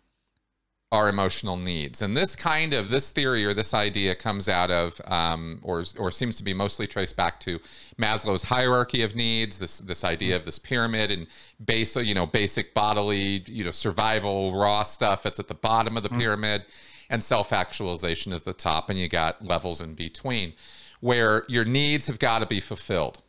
our 0.92 1.08
emotional 1.08 1.56
needs. 1.56 2.02
And 2.02 2.18
this 2.18 2.36
kind 2.36 2.74
of 2.74 2.90
this 2.90 3.12
theory 3.12 3.46
or 3.46 3.54
this 3.54 3.76
idea 3.76 4.16
comes 4.16 4.50
out 4.50 4.72
of 4.72 5.00
um, 5.06 5.60
or 5.62 5.86
or 6.00 6.12
seems 6.12 6.36
to 6.38 6.44
be 6.44 6.54
mostly 6.56 6.88
traced 6.88 7.16
back 7.16 7.40
to 7.42 7.60
Maslow's 8.02 8.42
hierarchy 8.42 9.04
of 9.04 9.16
needs, 9.16 9.60
this 9.60 9.78
this 9.78 10.04
idea 10.04 10.36
of 10.36 10.46
this 10.46 10.58
pyramid 10.58 11.12
and 11.12 11.28
basic, 11.64 12.08
you 12.08 12.16
know, 12.16 12.26
basic 12.26 12.74
bodily, 12.74 13.44
you 13.46 13.64
know, 13.64 13.72
survival 13.72 14.56
raw 14.56 14.82
stuff 14.82 15.22
that's 15.22 15.40
at 15.40 15.48
the 15.48 15.54
bottom 15.54 15.96
of 15.96 16.02
the 16.02 16.10
pyramid 16.10 16.66
and 17.08 17.24
self-actualization 17.24 18.34
is 18.34 18.42
the 18.42 18.54
top 18.54 18.90
and 18.90 18.98
you 18.98 19.08
got 19.08 19.46
levels 19.46 19.80
in 19.80 19.94
between 19.94 20.54
where 21.02 21.44
your 21.48 21.66
needs 21.66 22.08
have 22.08 22.18
got 22.18 22.40
to 22.40 22.48
be 22.48 22.60
fulfilled. 22.60 23.22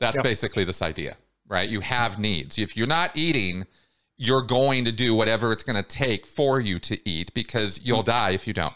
That's 0.00 0.16
Yeah. 0.16 0.22
basically 0.22 0.64
this 0.64 0.82
idea, 0.82 1.16
right? 1.48 1.68
You 1.68 1.80
have 1.80 2.18
needs. 2.18 2.58
If 2.58 2.76
you're 2.76 2.86
not 2.86 3.16
eating, 3.16 3.66
you're 4.16 4.42
going 4.42 4.84
to 4.84 4.92
do 4.92 5.14
whatever 5.14 5.52
it's 5.52 5.62
going 5.62 5.76
to 5.76 5.82
take 5.82 6.26
for 6.26 6.60
you 6.60 6.78
to 6.80 7.08
eat 7.08 7.32
because 7.34 7.80
you'll 7.84 8.02
mm. 8.02 8.06
die 8.06 8.30
if 8.30 8.46
you 8.46 8.52
don't. 8.52 8.74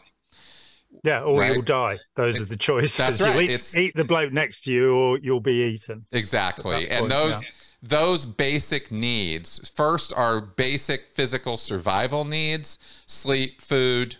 Yeah, 1.04 1.22
or 1.22 1.40
Right. 1.40 1.52
you'll 1.54 1.62
die. 1.62 1.98
Those 2.16 2.40
are 2.40 2.44
the 2.44 2.56
choices. 2.56 2.96
That's 2.96 3.22
right. 3.22 3.44
Eat, 3.44 3.50
It's- 3.50 3.76
eat 3.76 3.94
the 3.94 4.04
bloke 4.04 4.33
next 4.33 4.62
to 4.62 4.72
you, 4.72 4.94
or 4.94 5.18
you'll 5.18 5.40
be 5.40 5.62
eaten. 5.74 6.06
Exactly. 6.12 6.88
And 6.90 7.00
point, 7.00 7.11
those 7.11 7.44
yeah. 7.44 7.50
those 7.83 8.26
basic 8.26 8.90
needs 8.90 9.70
first 9.70 10.12
are 10.12 10.40
basic 10.40 11.06
physical 11.06 11.56
survival 11.56 12.24
needs, 12.24 12.78
sleep, 13.06 13.62
food, 13.62 14.16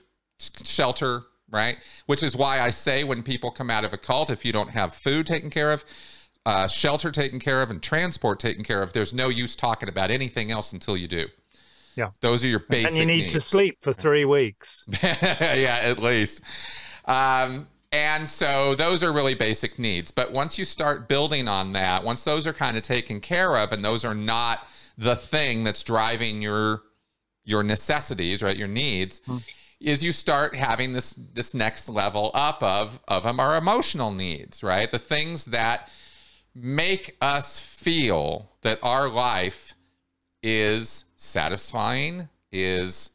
shelter, 0.65 1.25
right? 1.51 1.79
Which 2.07 2.23
is 2.23 2.35
why 2.35 2.61
I 2.61 2.71
say 2.71 3.05
when 3.05 3.23
people 3.23 3.51
come 3.51 3.69
out 3.69 3.85
of 3.85 3.93
a 3.93 3.99
cult 3.99 4.31
if 4.31 4.45
you 4.45 4.53
don't 4.53 4.71
have 4.71 4.95
food 4.95 5.27
taken 5.27 5.51
care 5.51 5.73
of, 5.73 5.85
uh, 6.47 6.67
shelter 6.67 7.11
taken 7.11 7.39
care 7.39 7.63
of 7.63 7.71
and 7.71 7.83
transport 7.83 8.41
taken 8.41 8.65
care 8.65 8.83
of, 8.83 8.93
there's 8.93 9.13
no 9.13 9.29
use 9.29 9.55
talking 9.55 9.89
about 9.89 10.11
anything 10.11 10.51
else 10.51 10.73
until 10.73 10.97
you 10.97 11.09
do. 11.09 11.27
Yeah. 11.97 12.11
Those 12.21 12.45
are 12.45 12.49
your 12.49 12.61
basic 12.61 12.91
and 12.91 12.99
you 12.99 13.07
need 13.07 13.29
to 13.31 13.41
sleep 13.41 13.79
for 13.81 13.93
three 13.93 14.25
weeks. 14.25 14.85
yeah, 15.03 15.81
at 15.83 15.99
least. 15.99 16.41
Um, 17.05 17.69
and 17.93 18.29
so 18.29 18.75
those 18.75 19.03
are 19.03 19.13
really 19.13 19.35
basic 19.35 19.79
needs. 19.79 20.11
But 20.11 20.33
once 20.33 20.59
you 20.59 20.65
start 20.65 21.09
building 21.09 21.49
on 21.49 21.73
that, 21.73 22.05
once 22.05 22.23
those 22.25 22.47
are 22.47 22.53
kind 22.53 22.77
of 22.77 22.83
taken 22.85 23.21
care 23.21 23.57
of, 23.57 23.73
and 23.73 23.85
those 23.85 24.05
are 24.05 24.15
not 24.15 24.67
the 24.97 25.17
thing 25.17 25.65
that's 25.65 25.83
driving 25.83 26.41
your 26.41 26.83
your 27.45 27.63
necessities, 27.63 28.43
right, 28.43 28.57
your 28.57 28.69
needs, 28.69 29.21
is 29.81 30.05
you 30.05 30.13
start 30.13 30.55
having 30.55 30.93
this 30.93 31.13
this 31.13 31.53
next 31.53 31.89
level 31.89 32.31
up 32.33 32.63
of 32.63 33.01
of 33.09 33.27
our 33.27 33.57
emotional 33.57 34.13
needs, 34.13 34.63
right? 34.63 34.91
The 34.91 34.99
things 34.99 35.47
that 35.47 35.89
make 36.55 37.17
us 37.21 37.59
feel 37.61 38.51
that 38.63 38.79
our 38.83 39.09
life 39.09 39.75
is 40.43 41.05
satisfying, 41.17 42.29
is 42.53 43.11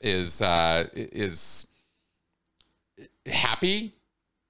is 0.00 0.42
uh, 0.42 0.86
is 0.94 1.66
happy, 3.26 3.94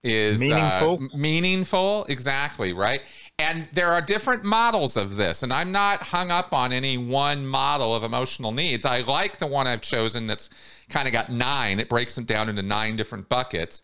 is 0.03 0.41
Meaningful. 0.41 1.05
uh, 1.13 1.17
meaningful, 1.17 2.05
exactly 2.09 2.73
right. 2.73 3.03
And 3.39 3.69
there 3.73 3.93
are 3.93 4.01
different 4.01 4.45
models 4.45 4.97
of 4.97 5.17
this, 5.17 5.43
and 5.43 5.53
I'm 5.53 5.71
not 5.71 6.03
hung 6.03 6.31
up 6.31 6.53
on 6.53 6.73
any 6.73 6.99
one 6.99 7.47
model 7.47 7.95
of 7.95 8.03
emotional 8.03 8.53
needs. 8.53 8.85
I 8.85 9.03
like 9.03 9.39
the 9.39 9.47
one 9.47 9.67
I've 9.67 9.83
chosen 9.83 10.27
that's 10.27 10.51
kind 10.89 11.07
of 11.07 11.13
got 11.13 11.31
nine. 11.31 11.79
It 11.81 11.89
breaks 11.89 12.15
them 12.15 12.25
down 12.25 12.49
into 12.49 12.63
nine 12.63 12.97
different 12.97 13.29
buckets. 13.29 13.83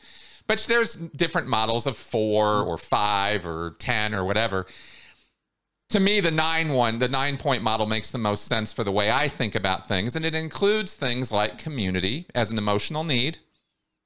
But 0.48 0.64
there's 0.66 0.94
different 0.94 1.46
models 1.46 1.86
of 1.86 1.96
four 1.96 2.62
or 2.62 2.78
five 2.78 3.46
or 3.46 3.76
10 3.78 4.14
or 4.14 4.24
whatever. 4.24 4.66
To 5.90 6.00
me, 6.00 6.20
the 6.20 6.30
nine 6.30 6.70
one, 6.70 6.98
the 6.98 7.08
nine 7.08 7.36
point 7.36 7.62
model 7.62 7.86
makes 7.86 8.10
the 8.10 8.18
most 8.18 8.44
sense 8.44 8.72
for 8.72 8.82
the 8.82 8.92
way 8.92 9.10
I 9.10 9.28
think 9.28 9.54
about 9.54 9.86
things. 9.86 10.16
And 10.16 10.24
it 10.24 10.34
includes 10.34 10.94
things 10.94 11.30
like 11.30 11.58
community 11.58 12.26
as 12.34 12.50
an 12.50 12.58
emotional 12.58 13.04
need. 13.04 13.38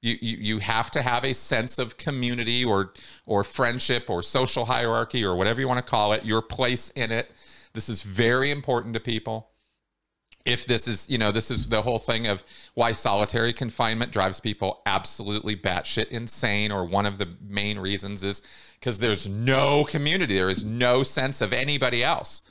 You, 0.01 0.17
you, 0.21 0.37
you 0.37 0.59
have 0.59 0.91
to 0.91 1.01
have 1.01 1.23
a 1.23 1.33
sense 1.33 1.79
of 1.79 1.97
community 1.97 2.63
or 2.63 2.93
or 3.25 3.45
friendship 3.45 4.09
or 4.09 4.21
social 4.21 4.65
hierarchy 4.65 5.23
or 5.23 5.35
whatever 5.35 5.61
you 5.61 5.67
want 5.67 5.77
to 5.85 5.89
call 5.89 6.11
it, 6.11 6.25
your 6.25 6.41
place 6.41 6.89
in 6.89 7.09
it. 7.09 7.31
This 7.73 7.87
is 7.87 8.03
very 8.03 8.51
important 8.51 8.93
to 8.95 8.99
people 8.99 9.52
if 10.45 10.65
this 10.65 10.87
is, 10.87 11.09
you 11.09 11.17
know, 11.17 11.31
this 11.31 11.49
is 11.49 11.67
the 11.67 11.81
whole 11.81 11.99
thing 11.99 12.27
of 12.27 12.43
why 12.73 12.91
solitary 12.91 13.53
confinement 13.53 14.11
drives 14.11 14.39
people 14.39 14.81
absolutely 14.85 15.55
batshit 15.55 16.07
insane, 16.07 16.71
or 16.71 16.83
one 16.85 17.05
of 17.05 17.17
the 17.17 17.29
main 17.41 17.79
reasons 17.79 18.23
is 18.23 18.41
because 18.79 18.99
there's 18.99 19.27
no 19.27 19.85
community, 19.85 20.35
there 20.35 20.49
is 20.49 20.65
no 20.65 21.01
sense 21.03 21.41
of 21.41 21.53
anybody 21.53 22.03
else. 22.03 22.41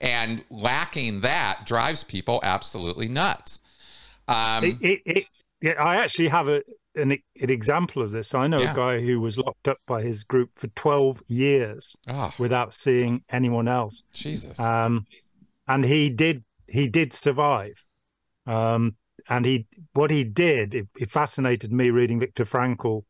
And 0.00 0.44
lacking 0.50 1.22
that 1.22 1.64
drives 1.64 2.04
people 2.04 2.40
absolutely 2.42 3.08
nuts. 3.08 3.60
Um, 4.28 4.64
It, 4.64 4.76
it, 4.80 5.00
it, 5.06 5.24
yeah, 5.62 5.82
I 5.82 5.96
actually 5.96 6.28
have 6.28 6.48
a 6.48 6.62
an, 6.94 7.12
an 7.12 7.50
example 7.50 8.02
of 8.02 8.10
this. 8.10 8.34
I 8.34 8.46
know 8.48 8.60
Yeah. 8.60 8.72
a 8.72 8.76
guy 8.76 9.00
who 9.00 9.20
was 9.20 9.38
locked 9.38 9.68
up 9.68 9.78
by 9.86 10.02
his 10.02 10.24
group 10.24 10.50
for 10.56 10.66
12 10.68 11.22
years 11.28 11.96
oh, 12.08 12.32
without 12.38 12.74
seeing 12.74 13.22
anyone 13.30 13.68
else. 13.68 14.02
Jesus. 14.12 14.58
Um, 14.58 15.06
and 15.68 15.84
he 15.84 16.10
did 16.10 16.42
he 16.68 16.88
did 16.88 17.12
survive. 17.12 17.84
Um, 18.46 18.96
and 19.28 19.44
he 19.44 19.66
what 19.92 20.10
he 20.10 20.24
did 20.24 20.74
it, 20.74 20.88
it 20.96 21.10
fascinated 21.10 21.72
me 21.72 21.90
reading 21.90 22.20
Viktor 22.20 22.44
Frankl, 22.44 23.04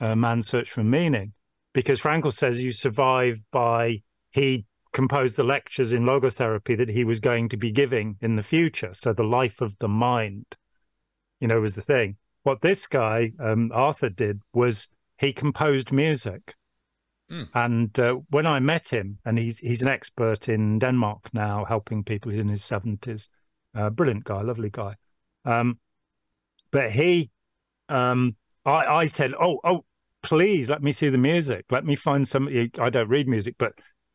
uh, 0.00 0.14
Man's 0.14 0.48
Search 0.48 0.70
for 0.70 0.82
Meaning, 0.82 1.32
because 1.72 2.00
Frankl 2.00 2.32
says 2.32 2.62
you 2.62 2.72
survive 2.72 3.38
by 3.52 4.02
he 4.30 4.66
composed 4.92 5.36
the 5.36 5.44
lectures 5.44 5.92
in 5.92 6.04
logotherapy 6.04 6.76
that 6.76 6.88
he 6.88 7.04
was 7.04 7.20
going 7.20 7.48
to 7.50 7.56
be 7.56 7.70
giving 7.70 8.16
in 8.20 8.36
the 8.36 8.42
future. 8.42 8.90
So 8.92 9.12
the 9.12 9.24
life 9.24 9.60
of 9.60 9.78
the 9.78 9.88
mind, 9.88 10.56
you 11.38 11.46
know, 11.46 11.60
was 11.60 11.74
the 11.74 11.82
thing. 11.82 12.16
What 12.44 12.62
this 12.62 12.86
guy 12.86 13.32
um, 13.38 13.70
Arthur 13.74 14.08
did 14.08 14.40
was 14.54 14.88
he 15.18 15.32
composed 15.32 15.92
music. 15.92 16.54
Mm. 17.30 17.48
And 17.54 17.98
uh, 17.98 18.16
when 18.30 18.46
I 18.46 18.60
met 18.60 18.88
him, 18.88 19.18
and 19.24 19.38
he's 19.38 19.58
he's 19.58 19.82
an 19.82 19.88
expert 19.88 20.48
in 20.48 20.78
Denmark 20.78 21.32
now, 21.32 21.64
helping 21.64 22.04
people 22.04 22.32
in 22.32 22.48
his 22.48 22.64
seventies. 22.64 23.28
Uh, 23.74 23.90
brilliant 23.90 24.24
guy, 24.24 24.40
lovely 24.42 24.70
guy. 24.70 24.94
Um, 25.44 25.78
but 26.70 26.90
he, 26.90 27.30
um, 27.88 28.36
I, 28.64 28.86
I 28.86 29.06
said, 29.06 29.32
"Oh, 29.40 29.60
oh, 29.64 29.84
please 30.22 30.70
let 30.70 30.82
me 30.82 30.92
see 30.92 31.08
the 31.08 31.18
music. 31.18 31.66
Let 31.70 31.84
me 31.84 31.96
find 31.96 32.26
somebody. 32.26 32.70
I 32.78 32.90
don't 32.90 33.08
read 33.08 33.28
music, 33.28 33.56
but 33.58 33.72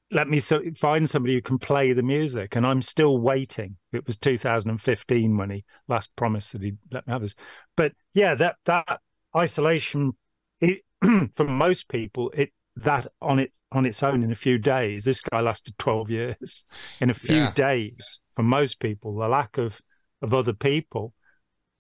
let 0.10 0.28
me 0.28 0.40
so, 0.40 0.62
find 0.78 1.10
somebody 1.10 1.36
who 1.36 1.42
can 1.42 1.60
play 1.60 1.92
the 1.92 2.04
music." 2.04 2.56
And 2.56 2.66
I'm 2.66 2.82
still 2.82 3.18
waiting. 3.18 3.76
It 3.92 4.08
was 4.08 4.16
2015 4.18 5.38
when 5.38 5.50
he 5.50 5.66
last 5.90 6.16
promised 6.16 6.54
that 6.54 6.64
he'd 6.64 6.78
let 6.92 7.06
me 7.08 7.14
have 7.14 7.22
this. 7.22 7.36
But 7.76 7.94
yeah, 8.14 8.36
that 8.36 8.56
that 8.66 9.02
isolation, 9.36 10.14
it, 10.62 10.84
for 11.34 11.46
most 11.46 11.90
people, 11.90 12.32
it 12.34 12.54
that 12.76 13.08
on 13.22 13.40
it 13.40 13.52
on 13.72 13.86
its 13.86 14.04
own 14.04 14.24
in 14.24 14.32
a 14.32 14.36
few 14.36 14.58
days. 14.58 15.06
This 15.06 15.22
guy 15.22 15.40
lasted 15.42 15.78
12 15.78 16.10
years. 16.10 16.66
In 17.00 17.10
a 17.10 17.14
few 17.14 17.36
Yeah. 17.38 17.52
days, 17.54 18.20
for 18.36 18.44
most 18.44 18.80
people, 18.80 19.16
the 19.16 19.28
lack 19.28 19.58
of 19.58 19.82
of 20.22 20.34
other 20.34 20.54
people 20.54 21.14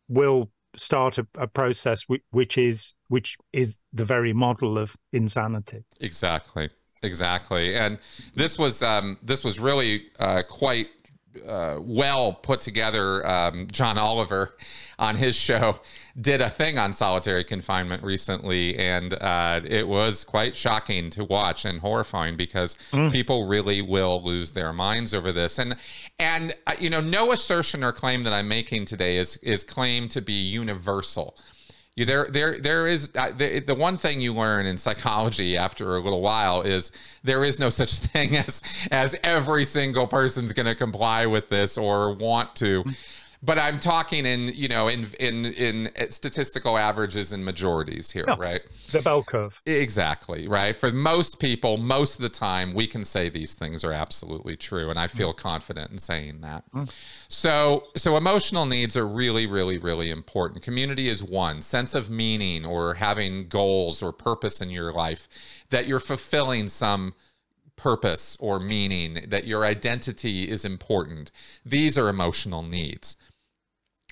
will 0.07 0.51
start 0.75 1.17
a, 1.17 1.27
a 1.37 1.47
process 1.47 2.03
which, 2.07 2.23
which 2.31 2.57
is 2.57 2.93
which 3.07 3.37
is 3.53 3.79
the 3.93 4.05
very 4.05 4.33
model 4.33 4.77
of 4.77 4.95
insanity. 5.11 5.83
Exactly, 5.99 6.69
exactly. 7.03 7.75
And 7.75 7.99
this 8.35 8.57
was 8.57 8.81
um, 8.81 9.17
this 9.21 9.43
was 9.43 9.59
really 9.59 10.05
uh, 10.19 10.43
quite 10.47 10.87
uh, 11.47 11.77
well 11.79 12.33
put 12.33 12.61
together. 12.61 13.25
Um, 13.27 13.67
John 13.71 13.97
Oliver 13.97 14.57
on 14.99 15.15
his 15.15 15.35
show 15.35 15.79
did 16.19 16.41
a 16.41 16.49
thing 16.49 16.77
on 16.77 16.93
solitary 16.93 17.43
confinement 17.43 18.03
recently, 18.03 18.77
and 18.77 19.13
uh, 19.13 19.61
it 19.63 19.87
was 19.87 20.23
quite 20.23 20.55
shocking 20.55 21.09
to 21.11 21.23
watch 21.23 21.65
and 21.65 21.79
horrifying 21.79 22.35
because 22.35 22.77
people 23.11 23.47
really 23.47 23.81
will 23.81 24.21
lose 24.23 24.51
their 24.51 24.73
minds 24.73 25.13
over 25.13 25.31
this. 25.31 25.57
And 25.57 25.75
and 26.19 26.53
uh, 26.67 26.73
you 26.79 26.89
know, 26.89 27.01
no 27.01 27.31
assertion 27.31 27.83
or 27.83 27.91
claim 27.91 28.23
that 28.23 28.33
I'm 28.33 28.47
making 28.47 28.85
today 28.85 29.17
is 29.17 29.37
is 29.37 29.63
claimed 29.63 30.11
to 30.11 30.21
be 30.21 30.33
universal. 30.33 31.37
There 32.05 32.27
there 32.29 32.59
there 32.59 32.87
is 32.87 33.09
uh, 33.15 33.31
the, 33.35 33.59
the 33.59 33.75
one 33.75 33.97
thing 33.97 34.21
you 34.21 34.33
learn 34.33 34.65
in 34.65 34.77
psychology 34.77 35.57
after 35.57 35.95
a 35.95 35.99
little 35.99 36.21
while 36.21 36.61
is 36.61 36.91
there 37.23 37.43
is 37.43 37.59
no 37.59 37.69
such 37.69 37.93
thing 38.11 38.37
as 38.37 38.61
as 38.91 39.15
every 39.23 39.65
single 39.65 40.07
person's 40.07 40.53
going 40.53 40.65
to 40.65 40.75
comply 40.75 41.25
with 41.25 41.49
this 41.49 41.77
or 41.77 42.13
want 42.13 42.55
to. 42.57 42.83
But 43.43 43.57
I'm 43.57 43.79
talking 43.79 44.25
in 44.25 44.49
you 44.49 44.67
know 44.67 44.87
in 44.87 45.07
in 45.19 45.45
in 45.45 45.89
statistical 46.11 46.77
averages 46.77 47.31
and 47.31 47.43
majorities 47.43 48.11
here, 48.11 48.25
Yeah. 48.27 48.35
right? 48.37 48.73
The 48.91 49.01
bell 49.01 49.23
curve. 49.23 49.61
Exactly, 49.65 50.47
right? 50.47 50.75
For 50.75 50.91
most 50.91 51.39
people, 51.39 51.77
most 51.77 52.15
of 52.15 52.21
the 52.21 52.29
time, 52.29 52.73
we 52.73 52.85
can 52.85 53.03
say 53.03 53.29
these 53.29 53.55
things 53.55 53.83
are 53.83 53.91
absolutely 53.91 54.55
true, 54.57 54.89
and 54.89 54.99
I 54.99 55.07
mm. 55.07 55.11
feel 55.11 55.33
confident 55.33 55.91
in 55.91 55.97
saying 55.97 56.41
that. 56.41 56.63
Mm. 56.71 56.91
So, 57.27 57.81
so 57.95 58.15
emotional 58.17 58.65
needs 58.65 58.95
are 58.95 59.07
really, 59.07 59.47
really, 59.47 59.77
really 59.77 60.11
important. 60.11 60.61
Community 60.61 61.09
is 61.09 61.23
one 61.23 61.61
sense 61.61 61.95
of 61.95 62.09
meaning 62.09 62.65
or 62.65 62.95
having 62.95 63.47
goals 63.47 64.03
or 64.03 64.11
purpose 64.11 64.61
in 64.61 64.69
your 64.69 64.93
life 64.93 65.27
that 65.69 65.87
you're 65.87 65.99
fulfilling 65.99 66.67
some 66.67 67.13
purpose 67.75 68.37
or 68.39 68.59
meaning, 68.59 69.25
that 69.27 69.47
your 69.47 69.65
identity 69.65 70.47
is 70.47 70.63
important. 70.63 71.31
These 71.65 71.97
are 71.97 72.09
emotional 72.09 72.61
needs. 72.61 73.15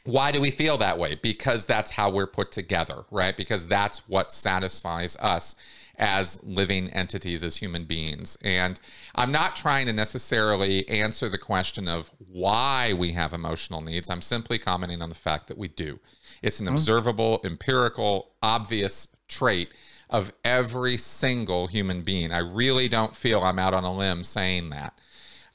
Why 0.06 0.32
do 0.32 0.40
we 0.40 0.52
feel 0.52 0.78
that 0.78 0.98
way? 0.98 1.16
Because 1.16 1.66
that's 1.66 1.92
how 1.92 2.10
we're 2.10 2.28
put 2.28 2.52
together, 2.52 3.04
right? 3.12 3.36
Because 3.36 3.68
that's 3.68 4.08
what 4.08 4.32
satisfies 4.32 5.18
us 5.18 5.56
as 5.98 6.42
living 6.44 6.90
entities, 6.92 7.44
as 7.44 7.58
human 7.58 7.84
beings. 7.84 8.38
And 8.42 8.80
I'm 9.16 9.32
not 9.32 9.58
trying 9.58 9.86
to 9.88 9.94
necessarily 9.94 10.88
answer 10.88 11.28
the 11.28 11.38
question 11.38 11.90
of 11.90 12.10
why 12.18 12.94
we 12.94 13.12
have 13.12 13.34
emotional 13.34 13.82
needs. 13.82 14.10
I'm 14.10 14.22
simply 14.22 14.58
commenting 14.58 15.02
on 15.02 15.10
the 15.10 15.16
fact 15.16 15.48
that 15.48 15.58
we 15.58 15.68
do. 15.68 16.00
It's 16.42 16.62
an 16.62 16.70
observable, 16.70 17.42
empirical, 17.44 18.32
obvious 18.42 19.10
trait 19.28 19.74
of 20.10 20.32
every 20.46 20.96
single 20.96 21.68
human 21.68 22.02
being. 22.02 22.32
I 22.32 22.40
really 22.40 22.88
don't 22.88 23.16
feel 23.16 23.42
I'm 23.42 23.60
out 23.60 23.74
on 23.74 23.84
a 23.84 23.94
limb 23.94 24.24
saying 24.24 24.70
that. 24.70 25.00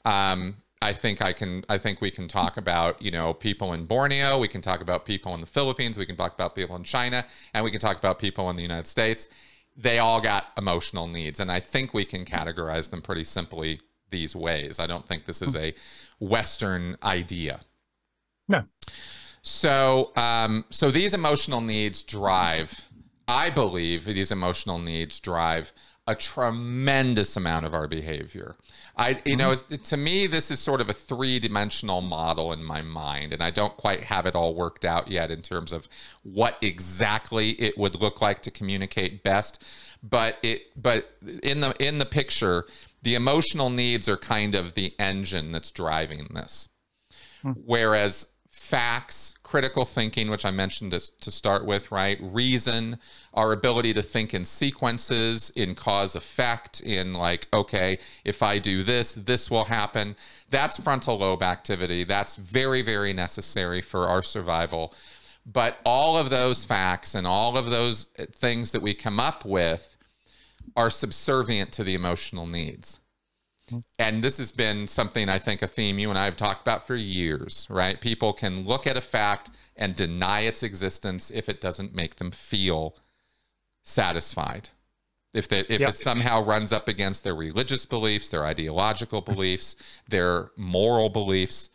Um, 0.05 0.57
I 0.81 0.93
think 0.93 1.21
I 1.21 1.33
can. 1.33 1.63
I 1.69 1.77
think 1.77 2.01
we 2.01 2.11
can 2.11 2.27
talk 2.27 2.57
about 2.57 3.01
you 3.01 3.11
know 3.11 3.33
people 3.33 3.73
in 3.73 3.85
Borneo. 3.85 4.37
We 4.37 4.47
can 4.47 4.61
talk 4.61 4.81
about 4.81 5.05
people 5.05 5.33
in 5.33 5.41
the 5.41 5.47
Philippines. 5.47 5.97
We 5.97 6.05
can 6.05 6.15
talk 6.15 6.33
about 6.33 6.55
people 6.55 6.75
in 6.75 6.83
China, 6.83 7.25
and 7.53 7.63
we 7.63 7.71
can 7.71 7.79
talk 7.79 7.97
about 7.97 8.19
people 8.19 8.49
in 8.49 8.55
the 8.55 8.61
United 8.61 8.87
States. 8.87 9.29
They 9.77 9.99
all 9.99 10.21
got 10.21 10.47
emotional 10.57 11.07
needs, 11.07 11.39
and 11.39 11.51
I 11.51 11.59
think 11.59 11.93
we 11.93 12.05
can 12.05 12.23
categorize 12.23 12.91
them 12.91 13.01
pretty 13.01 13.23
simply 13.23 13.81
these 14.09 14.35
ways. 14.35 14.79
I 14.79 14.87
don't 14.87 15.07
think 15.07 15.25
this 15.25 15.41
is 15.41 15.55
a 15.55 15.73
Western 16.19 16.97
idea. 17.03 17.61
No. 18.47 18.65
So, 19.41 20.11
um, 20.15 20.65
so 20.69 20.91
these 20.91 21.13
emotional 21.13 21.61
needs 21.61 22.03
drive. 22.03 22.83
I 23.27 23.49
believe 23.49 24.05
these 24.05 24.31
emotional 24.31 24.79
needs 24.79 25.19
drive 25.19 25.73
a 26.07 26.15
tremendous 26.15 27.35
amount 27.35 27.65
of 27.65 27.73
our 27.73 27.87
behavior. 27.87 28.55
I, 28.95 29.19
you 29.25 29.35
know, 29.35 29.49
mm-hmm. 29.49 29.73
it's, 29.73 29.89
to 29.89 29.97
me, 29.97 30.27
this 30.27 30.51
is 30.51 30.59
sort 30.59 30.79
of 30.79 30.89
a 30.89 30.93
three-dimensional 30.93 32.01
model 32.01 32.53
in 32.53 32.63
my 32.63 32.83
mind, 32.83 33.33
and 33.33 33.41
I 33.41 33.49
don't 33.49 33.75
quite 33.75 34.03
have 34.03 34.27
it 34.27 34.35
all 34.35 34.53
worked 34.53 34.85
out 34.85 35.09
yet 35.09 35.31
in 35.31 35.41
terms 35.41 35.71
of 35.71 35.89
what 36.21 36.57
exactly 36.61 37.51
it 37.51 37.77
would 37.77 37.99
look 37.99 38.21
like 38.21 38.41
to 38.43 38.51
communicate 38.51 39.23
best. 39.23 39.63
But 40.03 40.37
it, 40.43 40.61
but 40.79 41.09
in 41.41 41.61
the 41.61 41.73
in 41.83 41.97
the 41.97 42.05
picture, 42.05 42.65
the 43.01 43.15
emotional 43.15 43.71
needs 43.71 44.07
are 44.07 44.17
kind 44.17 44.53
of 44.53 44.75
the 44.75 44.93
engine 44.99 45.51
that's 45.51 45.71
driving 45.71 46.27
this 46.33 46.69
hmm. 47.41 47.51
whereas 47.51 48.27
facts, 48.55 49.35
critical 49.43 49.85
thinking, 49.85 50.29
which 50.29 50.45
I 50.45 50.49
mentioned 50.49 50.91
to, 50.91 51.19
to 51.19 51.29
start 51.29 51.65
with, 51.65 51.91
right? 51.91 52.17
Reason, 52.19 52.97
our 53.33 53.51
ability 53.51 53.93
to 53.93 54.01
think 54.01 54.33
in 54.33 54.43
sequences, 54.43 55.51
in 55.51 55.75
cause 55.75 56.15
effect, 56.15 56.81
in 56.81 57.13
like, 57.13 57.47
okay, 57.53 57.99
if 58.23 58.41
I 58.41 58.57
do 58.57 58.81
this, 58.81 59.13
this 59.13 59.51
will 59.51 59.65
happen. 59.65 60.15
That's 60.49 60.79
frontal 60.79 61.19
lobe 61.19 61.43
activity. 61.43 62.05
That's 62.05 62.37
very, 62.37 62.81
very 62.81 63.13
necessary 63.13 63.81
for 63.81 64.07
our 64.07 64.23
survival. 64.23 64.95
But 65.45 65.77
all 65.85 66.17
of 66.17 66.31
those 66.31 66.65
facts 66.65 67.13
and 67.13 67.27
all 67.27 67.57
of 67.57 67.69
those 67.69 68.05
things 68.31 68.71
that 68.71 68.81
we 68.81 68.95
come 68.95 69.19
up 69.19 69.45
with 69.45 69.95
are 70.75 70.89
subservient 70.89 71.71
to 71.73 71.83
the 71.83 71.93
emotional 71.93 72.47
needs 72.47 72.99
and 73.97 74.23
this 74.23 74.37
has 74.37 74.51
been 74.51 74.87
something 74.87 75.29
I 75.29 75.39
think 75.39 75.61
a 75.61 75.67
theme 75.67 75.99
you 75.99 76.09
and 76.09 76.19
I 76.19 76.25
have 76.25 76.35
talked 76.35 76.61
about 76.61 76.85
for 76.85 76.95
years, 76.95 77.67
right? 77.69 77.99
People 77.99 78.33
can 78.33 78.63
look 78.63 78.85
at 78.85 78.97
a 78.97 79.01
fact 79.01 79.49
and 79.75 79.95
deny 79.95 80.41
its 80.41 80.63
existence 80.63 81.31
if 81.31 81.49
it 81.49 81.61
doesn't 81.61 81.95
make 81.95 82.15
them 82.15 82.31
feel 82.31 82.95
satisfied. 83.83 84.69
If 85.33 85.49
they, 85.49 85.61
if 85.67 85.81
it 85.81 85.97
somehow 85.97 86.41
runs 86.41 86.71
up 86.71 86.87
against 86.87 87.23
their 87.25 87.35
religious 87.35 87.85
beliefs, 87.85 88.29
their 88.29 88.45
ideological 88.45 89.21
mm-hmm. 89.21 89.33
beliefs, 89.33 89.75
their 90.07 90.51
moral 90.55 91.09
beliefs, 91.09 91.69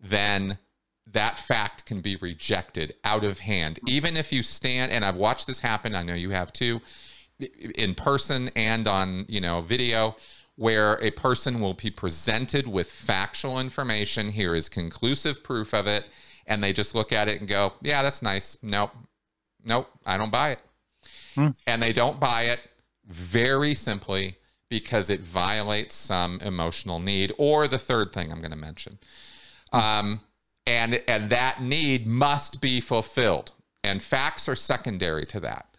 then 0.00 0.58
that 1.06 1.36
fact 1.36 1.84
can 1.84 2.00
be 2.00 2.16
rejected 2.16 2.94
out 3.04 3.22
of 3.22 3.40
hand. 3.40 3.78
Even 3.86 4.16
if 4.16 4.32
you 4.32 4.42
stand 4.42 4.92
and 4.92 5.04
I've 5.04 5.16
watched 5.16 5.46
this 5.46 5.60
happen, 5.60 5.94
I 5.94 6.02
know 6.02 6.14
you 6.14 6.30
have 6.30 6.52
too, 6.52 6.80
in 7.74 7.94
person 7.94 8.50
and 8.56 8.88
on, 8.88 9.26
you 9.28 9.40
know, 9.40 9.60
video 9.60 10.16
where 10.62 10.96
a 11.02 11.10
person 11.10 11.58
will 11.58 11.74
be 11.74 11.90
presented 11.90 12.68
with 12.68 12.88
factual 12.88 13.58
information. 13.58 14.28
Here 14.28 14.54
is 14.54 14.68
conclusive 14.68 15.42
proof 15.42 15.74
of 15.74 15.88
it. 15.88 16.08
And 16.46 16.62
they 16.62 16.72
just 16.72 16.94
look 16.94 17.12
at 17.12 17.28
it 17.28 17.40
and 17.40 17.48
go, 17.48 17.72
yeah, 17.82 18.00
that's 18.04 18.22
nice. 18.22 18.56
Nope. 18.62 18.92
Nope. 19.64 19.90
I 20.06 20.16
don't 20.16 20.30
buy 20.30 20.50
it. 20.50 20.60
Hmm. 21.34 21.48
And 21.66 21.82
they 21.82 21.92
don't 21.92 22.20
buy 22.20 22.42
it 22.42 22.60
very 23.08 23.74
simply 23.74 24.36
because 24.68 25.10
it 25.10 25.18
violates 25.18 25.96
some 25.96 26.38
emotional 26.42 27.00
need 27.00 27.32
or 27.38 27.66
the 27.66 27.76
third 27.76 28.12
thing 28.12 28.30
I'm 28.30 28.38
going 28.38 28.52
to 28.52 28.56
mention. 28.56 29.00
Um, 29.72 30.20
and, 30.64 31.02
and 31.08 31.28
that 31.30 31.60
need 31.60 32.06
must 32.06 32.60
be 32.60 32.80
fulfilled. 32.80 33.50
And 33.82 34.00
facts 34.00 34.48
are 34.48 34.54
secondary 34.54 35.26
to 35.26 35.40
that. 35.40 35.71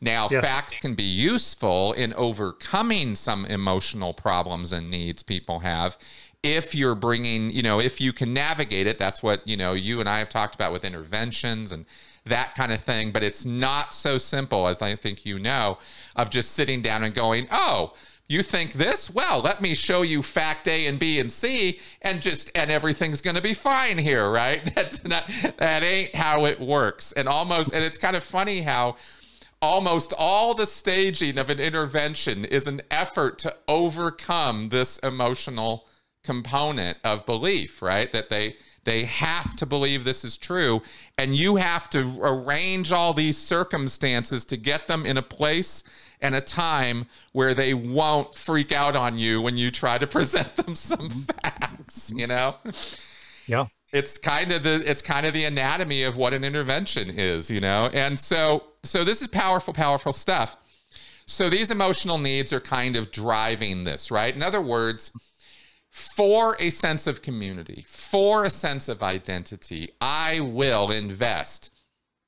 Now, 0.00 0.28
yeah. 0.30 0.40
facts 0.40 0.78
can 0.78 0.94
be 0.94 1.02
useful 1.02 1.92
in 1.92 2.14
overcoming 2.14 3.14
some 3.14 3.44
emotional 3.46 4.12
problems 4.14 4.72
and 4.72 4.90
needs 4.90 5.22
people 5.22 5.60
have 5.60 5.98
if 6.42 6.74
you're 6.74 6.94
bringing, 6.94 7.50
you 7.50 7.62
know, 7.62 7.80
if 7.80 8.00
you 8.00 8.12
can 8.12 8.32
navigate 8.32 8.86
it. 8.86 8.98
That's 8.98 9.22
what, 9.22 9.46
you 9.46 9.56
know, 9.56 9.72
you 9.72 10.00
and 10.00 10.08
I 10.08 10.18
have 10.18 10.28
talked 10.28 10.54
about 10.54 10.72
with 10.72 10.84
interventions 10.84 11.72
and 11.72 11.84
that 12.24 12.54
kind 12.54 12.72
of 12.72 12.80
thing. 12.80 13.10
But 13.10 13.22
it's 13.22 13.44
not 13.44 13.94
so 13.94 14.18
simple, 14.18 14.68
as 14.68 14.80
I 14.80 14.94
think 14.94 15.26
you 15.26 15.38
know, 15.38 15.78
of 16.14 16.30
just 16.30 16.52
sitting 16.52 16.80
down 16.80 17.02
and 17.02 17.14
going, 17.14 17.48
oh, 17.50 17.94
you 18.28 18.42
think 18.42 18.74
this? 18.74 19.10
Well, 19.10 19.40
let 19.40 19.62
me 19.62 19.74
show 19.74 20.02
you 20.02 20.22
fact 20.22 20.68
A 20.68 20.86
and 20.86 20.98
B 20.98 21.18
and 21.18 21.32
C, 21.32 21.80
and 22.02 22.20
just 22.20 22.50
and 22.54 22.70
everything's 22.70 23.22
going 23.22 23.36
to 23.36 23.42
be 23.42 23.54
fine 23.54 23.96
here, 23.96 24.30
right? 24.30 24.74
That's 24.74 25.02
not 25.04 25.24
that 25.56 25.82
ain't 25.82 26.14
how 26.14 26.44
it 26.44 26.60
works. 26.60 27.12
And 27.12 27.26
almost, 27.26 27.72
and 27.72 27.82
it's 27.82 27.96
kind 27.96 28.14
of 28.14 28.22
funny 28.22 28.60
how 28.60 28.96
almost 29.60 30.12
all 30.16 30.54
the 30.54 30.66
staging 30.66 31.38
of 31.38 31.50
an 31.50 31.58
intervention 31.58 32.44
is 32.44 32.66
an 32.66 32.80
effort 32.90 33.38
to 33.38 33.54
overcome 33.66 34.68
this 34.68 34.98
emotional 34.98 35.86
component 36.22 36.98
of 37.04 37.26
belief 37.26 37.80
right? 37.82 38.10
That 38.12 38.28
they 38.28 38.56
they 38.84 39.04
have 39.04 39.56
to 39.56 39.66
believe 39.66 40.04
this 40.04 40.24
is 40.24 40.36
true 40.36 40.82
and 41.16 41.36
you 41.36 41.56
have 41.56 41.90
to 41.90 42.18
arrange 42.22 42.92
all 42.92 43.12
these 43.12 43.36
circumstances 43.36 44.44
to 44.46 44.56
get 44.56 44.86
them 44.86 45.04
in 45.04 45.16
a 45.16 45.22
place 45.22 45.82
and 46.20 46.34
a 46.34 46.40
time 46.40 47.06
where 47.32 47.54
they 47.54 47.74
won't 47.74 48.34
freak 48.34 48.72
out 48.72 48.96
on 48.96 49.18
you 49.18 49.40
when 49.40 49.56
you 49.56 49.70
try 49.70 49.98
to 49.98 50.06
present 50.18 50.56
them 50.56 50.74
some 50.74 51.10
facts 51.42 52.12
you 52.14 52.26
know? 52.26 52.56
Yeah 53.46 53.66
it's 53.92 54.18
kind 54.18 54.52
of 54.52 54.62
the 54.62 54.82
it's 54.88 55.02
kind 55.02 55.26
of 55.26 55.32
the 55.32 55.44
anatomy 55.44 56.02
of 56.02 56.16
what 56.16 56.34
an 56.34 56.44
intervention 56.44 57.10
is 57.10 57.50
you 57.50 57.60
know? 57.60 57.90
And 57.92 58.18
so 58.18 58.64
so 58.82 59.04
this 59.04 59.22
is 59.22 59.28
powerful 59.28 59.74
powerful 59.74 60.12
stuff. 60.12 60.56
So 61.26 61.50
these 61.50 61.70
emotional 61.70 62.16
needs 62.18 62.52
are 62.52 62.60
kind 62.60 62.96
of 62.96 63.10
driving 63.10 63.84
this 63.84 64.10
right? 64.10 64.34
In 64.34 64.42
other 64.42 64.60
words 64.60 65.12
for 65.90 66.56
a 66.60 66.70
sense 66.70 67.06
of 67.06 67.22
community 67.22 67.84
for 67.88 68.44
a 68.44 68.50
sense 68.50 68.90
of 68.90 69.02
identity 69.02 69.88
i 70.02 70.38
will 70.38 70.90
invest 70.90 71.72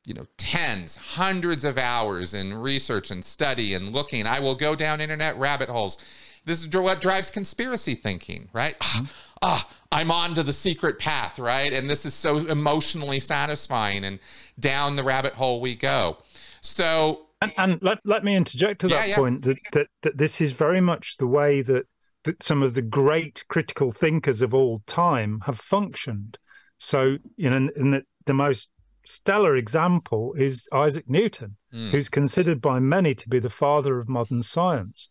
you 0.05 0.15
know 0.15 0.27
tens 0.37 0.97
hundreds 0.97 1.65
of 1.65 1.79
hours 1.79 2.35
in 2.35 2.55
research 2.55 3.11
and 3.11 3.25
study 3.25 3.75
and 3.75 3.93
looking. 3.93 4.27
I 4.27 4.41
will 4.41 4.55
go 4.55 4.75
down 4.75 5.01
internet 5.01 5.39
rabbit 5.39 5.69
holes. 5.69 5.99
This 6.45 6.65
is 6.65 6.75
what 6.75 7.01
drives 7.01 7.31
conspiracy 7.31 7.95
thinking 7.95 8.49
right? 8.53 8.79
Mm-hmm. 8.79 9.05
Ah 9.43 9.69
I'm 9.93 10.11
on 10.13 10.35
to 10.35 10.43
the 10.43 10.53
secret 10.53 10.99
path, 10.99 11.39
right? 11.39 11.73
And 11.73 11.91
this 11.91 12.07
is 12.07 12.15
so 12.15 12.37
emotionally 12.39 13.19
satisfying, 13.19 14.05
and 14.05 14.21
down 14.59 14.95
the 14.95 15.03
rabbit 15.03 15.35
hole 15.35 15.61
we 15.61 15.75
go. 15.75 16.19
So, 16.61 17.27
and, 17.43 17.53
and 17.57 17.83
let, 17.83 17.99
let 18.05 18.23
me 18.23 18.37
interject 18.37 18.83
to 18.83 18.89
that 18.89 19.09
yeah, 19.09 19.17
point 19.17 19.43
that, 19.43 19.59
that, 19.73 19.87
that 20.03 20.19
this 20.19 20.41
is 20.41 20.53
very 20.53 20.81
much 20.81 21.17
the 21.17 21.27
way 21.27 21.63
that, 21.63 21.87
that 22.23 22.43
some 22.43 22.63
of 22.63 22.75
the 22.75 22.83
great 22.83 23.45
critical 23.49 23.91
thinkers 23.91 24.43
of 24.43 24.55
all 24.55 24.83
time 24.87 25.41
have 25.47 25.59
functioned. 25.59 26.39
So, 26.79 27.19
you 27.37 27.51
know, 27.51 27.69
in 27.75 27.91
the, 27.91 28.03
the 28.27 28.35
most 28.35 28.71
stellar 29.05 29.57
example 29.57 30.35
is 30.37 30.69
Isaac 30.73 31.11
Newton, 31.11 31.57
mm. 31.75 31.91
who's 31.91 32.09
considered 32.09 32.61
by 32.61 32.79
many 32.79 33.15
to 33.17 33.29
be 33.29 33.41
the 33.41 33.51
father 33.51 33.99
of 33.99 34.09
modern 34.09 34.43
science, 34.43 35.09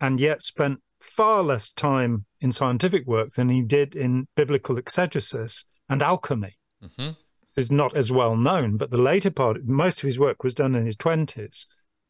and 0.00 0.20
yet 0.20 0.42
spent 0.42 0.80
far 1.00 1.42
less 1.42 1.72
time 1.72 2.24
in 2.40 2.52
scientific 2.52 3.06
work 3.06 3.34
than 3.34 3.48
he 3.48 3.62
did 3.62 3.94
in 3.94 4.28
biblical 4.36 4.78
exegesis 4.78 5.64
and 5.88 6.02
alchemy. 6.02 6.58
Mm-hmm. 6.82 7.10
This 7.42 7.58
is 7.58 7.72
not 7.72 7.96
as 7.96 8.12
well 8.12 8.36
known, 8.36 8.76
but 8.76 8.90
the 8.90 8.98
later 8.98 9.30
part, 9.30 9.64
most 9.64 9.98
of 9.98 10.06
his 10.06 10.18
work 10.18 10.44
was 10.44 10.54
done 10.54 10.74
in 10.74 10.84
his 10.84 10.96
20s, 10.96 11.66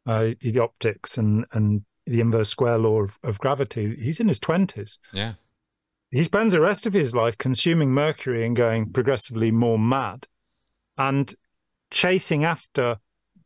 uh, 0.07 0.31
the 0.41 0.59
optics 0.59 1.17
and, 1.17 1.45
and 1.53 1.83
the 2.07 2.21
inverse 2.21 2.49
square 2.49 2.79
law 2.79 3.03
of, 3.03 3.19
of 3.23 3.39
gravity. 3.39 3.95
He's 3.97 4.21
in 4.21 4.29
his 4.29 4.39
20s. 4.41 4.99
Yeah. 5.13 5.35
He 6.11 6.25
spends 6.25 6.53
the 6.53 6.61
rest 6.61 6.87
of 6.87 6.95
his 6.95 7.15
life 7.15 7.37
consuming 7.37 7.91
mercury 7.91 8.45
and 8.45 8.57
going 8.57 8.93
progressively 8.93 9.51
more 9.51 9.79
mad 9.79 10.27
and 10.97 11.35
chasing 11.91 12.45
after 12.45 12.97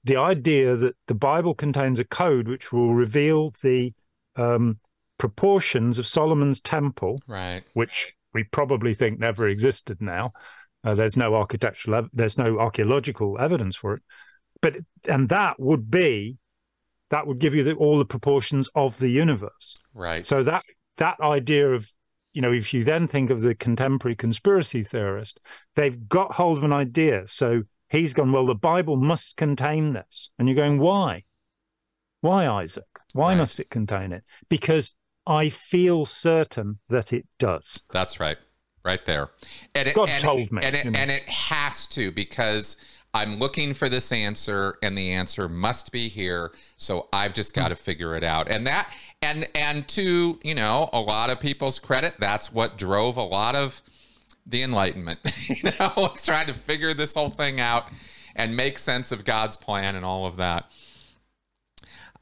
the 0.05 0.17
idea 0.17 0.77
that 0.77 0.97
the 1.07 1.15
Bible 1.15 1.55
contains 1.55 1.99
a 1.99 2.05
code 2.05 2.49
which 2.49 2.73
will 2.73 2.95
reveal 2.95 3.53
the 3.63 3.93
um, 4.37 4.79
proportions 5.23 6.01
of 6.01 6.07
Solomon's 6.09 6.61
temple, 6.61 7.17
right. 7.29 7.63
which 7.75 8.13
we 8.35 8.43
probably 8.43 8.93
think 8.93 9.21
never 9.21 9.47
existed 9.47 9.99
now. 10.01 10.33
Uh, 10.83 10.97
there's 10.97 11.17
no 11.17 11.37
architectural, 11.37 12.09
there's 12.13 12.37
no 12.37 12.59
archaeological 12.59 13.39
evidence 13.39 13.77
for 13.77 13.95
it. 13.95 14.03
But 14.61 14.79
and 15.07 15.29
that 15.29 15.61
would 15.61 15.93
be, 15.93 16.39
that 17.11 17.29
would 17.29 17.39
give 17.39 17.55
you 17.55 17.63
the, 17.63 17.75
all 17.75 17.99
the 17.99 18.05
proportions 18.05 18.69
of 18.75 18.99
the 18.99 19.11
universe. 19.11 19.77
Right. 19.95 20.25
So 20.27 20.43
that 20.43 20.65
that 20.97 21.21
idea 21.21 21.71
of, 21.71 21.89
you 22.33 22.43
know, 22.43 22.53
if 22.53 22.75
you 22.75 22.83
then 22.83 23.07
think 23.07 23.31
of 23.31 23.43
the 23.43 23.55
contemporary 23.55 24.17
conspiracy 24.17 24.83
theorist, 24.83 25.39
they've 25.77 26.09
got 26.09 26.33
hold 26.33 26.59
of 26.59 26.65
an 26.65 26.73
idea. 26.73 27.29
So 27.29 27.63
he's 27.91 28.13
gone, 28.13 28.33
well, 28.33 28.47
the 28.47 28.57
Bible 28.57 28.97
must 28.97 29.37
contain 29.37 29.93
this, 29.93 30.31
and 30.37 30.49
you're 30.49 30.57
going, 30.57 30.81
why? 30.81 31.23
Why, 32.23 32.49
Isaac? 32.49 32.85
Why 33.13 33.29
right. 33.29 33.39
must 33.39 33.61
it 33.61 33.71
contain 33.71 34.11
it? 34.13 34.25
Because 34.49 34.97
I 35.27 35.49
feel 35.49 36.05
certain 36.05 36.79
that 36.89 37.13
it 37.13 37.27
does. 37.39 37.83
That's 37.91 38.19
right. 38.19 38.39
Right 38.85 39.05
there. 39.07 39.31
And 39.75 39.89
it, 39.89 39.95
God 39.95 40.09
and 40.09 40.21
told 40.21 40.51
me. 40.51 40.61
And 40.65 40.75
it, 40.75 40.87
and 40.87 41.11
it 41.11 41.23
has 41.29 41.87
to 41.89 42.11
because 42.11 42.77
I'm 43.15 43.39
looking 43.39 43.75
for 43.75 43.89
this 43.89 44.11
answer 44.11 44.77
and 44.83 44.97
the 44.97 45.13
answer 45.13 45.49
must 45.49 45.93
be 45.93 46.09
here. 46.09 46.53
So 46.77 47.09
I've 47.13 47.35
just 47.35 47.55
got 47.55 47.69
to 47.69 47.77
figure 47.77 48.17
it 48.17 48.25
out. 48.25 48.51
And 48.51 48.67
that 48.67 48.93
and 49.21 49.47
and 49.55 49.87
to, 49.89 50.41
you 50.43 50.55
know, 50.55 50.89
a 50.93 51.01
lot 51.01 51.29
of 51.31 51.39
people's 51.39 51.79
credit, 51.79 52.15
that's 52.19 52.53
what 52.53 52.79
drove 52.79 53.17
a 53.17 53.23
lot 53.23 53.55
of 53.55 53.83
the 54.47 54.63
enlightenment. 54.63 55.21
you 55.49 55.71
know, 55.79 55.93
was 55.97 56.25
trying 56.25 56.47
to 56.47 56.55
figure 56.55 56.95
this 56.95 57.15
whole 57.15 57.31
thing 57.31 57.61
out 57.61 57.89
and 58.35 58.57
make 58.57 58.79
sense 58.79 59.13
of 59.13 59.25
God's 59.25 59.57
plan 59.57 59.95
and 59.95 60.05
all 60.05 60.27
of 60.27 60.37
that. 60.39 60.71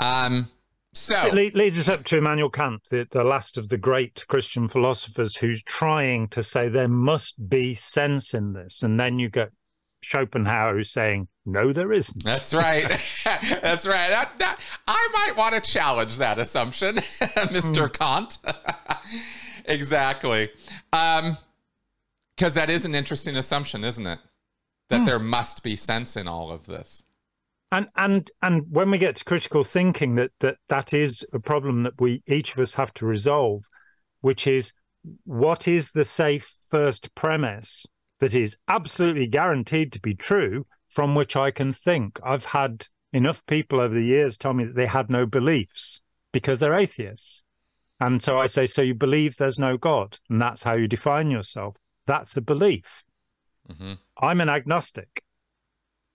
Um 0.00 0.50
so 0.92 1.36
it 1.36 1.54
leads 1.54 1.78
us 1.78 1.88
up 1.88 2.04
to 2.04 2.18
Immanuel 2.18 2.50
Kant, 2.50 2.88
the, 2.90 3.06
the 3.10 3.24
last 3.24 3.56
of 3.56 3.68
the 3.68 3.78
great 3.78 4.24
Christian 4.28 4.68
philosophers, 4.68 5.36
who's 5.36 5.62
trying 5.62 6.28
to 6.28 6.42
say 6.42 6.68
there 6.68 6.88
must 6.88 7.48
be 7.48 7.74
sense 7.74 8.34
in 8.34 8.52
this. 8.52 8.82
And 8.82 8.98
then 8.98 9.18
you 9.18 9.28
get 9.28 9.50
Schopenhauer 10.02 10.74
who's 10.74 10.90
saying, 10.90 11.28
no, 11.46 11.72
there 11.72 11.92
isn't. 11.92 12.24
That's 12.24 12.52
right. 12.52 12.88
That's 13.24 13.86
right. 13.86 14.08
That, 14.08 14.32
that, 14.38 14.58
I 14.86 15.08
might 15.12 15.36
want 15.36 15.54
to 15.54 15.70
challenge 15.70 16.18
that 16.18 16.38
assumption, 16.38 16.96
Mr. 17.20 17.88
Mm. 17.88 17.92
Kant. 17.92 18.38
exactly. 19.64 20.50
Um, 20.92 21.36
because 22.36 22.54
that 22.54 22.70
is 22.70 22.86
an 22.86 22.94
interesting 22.94 23.36
assumption, 23.36 23.84
isn't 23.84 24.06
it? 24.06 24.18
that 24.90 25.04
there 25.04 25.18
must 25.18 25.62
be 25.62 25.76
sense 25.76 26.16
in 26.16 26.28
all 26.28 26.50
of 26.50 26.66
this. 26.66 27.04
And 27.72 27.88
and 27.96 28.30
and 28.42 28.64
when 28.68 28.90
we 28.90 28.98
get 28.98 29.16
to 29.16 29.24
critical 29.24 29.64
thinking, 29.64 30.16
that 30.16 30.32
that 30.40 30.56
that 30.68 30.92
is 30.92 31.24
a 31.32 31.38
problem 31.38 31.84
that 31.84 32.00
we 32.00 32.22
each 32.26 32.52
of 32.52 32.58
us 32.58 32.74
have 32.74 32.92
to 32.94 33.06
resolve, 33.06 33.62
which 34.20 34.46
is 34.46 34.72
what 35.24 35.68
is 35.68 35.90
the 35.90 36.04
safe 36.04 36.54
first 36.68 37.14
premise 37.14 37.86
that 38.18 38.34
is 38.34 38.56
absolutely 38.68 39.26
guaranteed 39.26 39.92
to 39.92 40.00
be 40.00 40.14
true 40.14 40.66
from 40.88 41.14
which 41.14 41.36
I 41.36 41.50
can 41.50 41.72
think. 41.72 42.18
I've 42.22 42.46
had 42.46 42.86
enough 43.12 43.44
people 43.46 43.80
over 43.80 43.94
the 43.94 44.04
years 44.04 44.36
tell 44.36 44.52
me 44.52 44.64
that 44.64 44.74
they 44.74 44.86
had 44.86 45.10
no 45.10 45.24
beliefs 45.26 46.02
because 46.32 46.60
they're 46.60 46.74
atheists. 46.74 47.44
And 47.98 48.22
so 48.22 48.38
I 48.38 48.46
say, 48.46 48.66
so 48.66 48.82
you 48.82 48.94
believe 48.94 49.36
there's 49.36 49.58
no 49.58 49.76
God, 49.76 50.18
and 50.28 50.40
that's 50.40 50.62
how 50.62 50.74
you 50.74 50.88
define 50.88 51.30
yourself. 51.30 51.76
That's 52.06 52.36
a 52.36 52.40
belief. 52.40 53.04
Mm-hmm. 53.70 53.92
I'm 54.18 54.40
an 54.40 54.48
agnostic. 54.48 55.22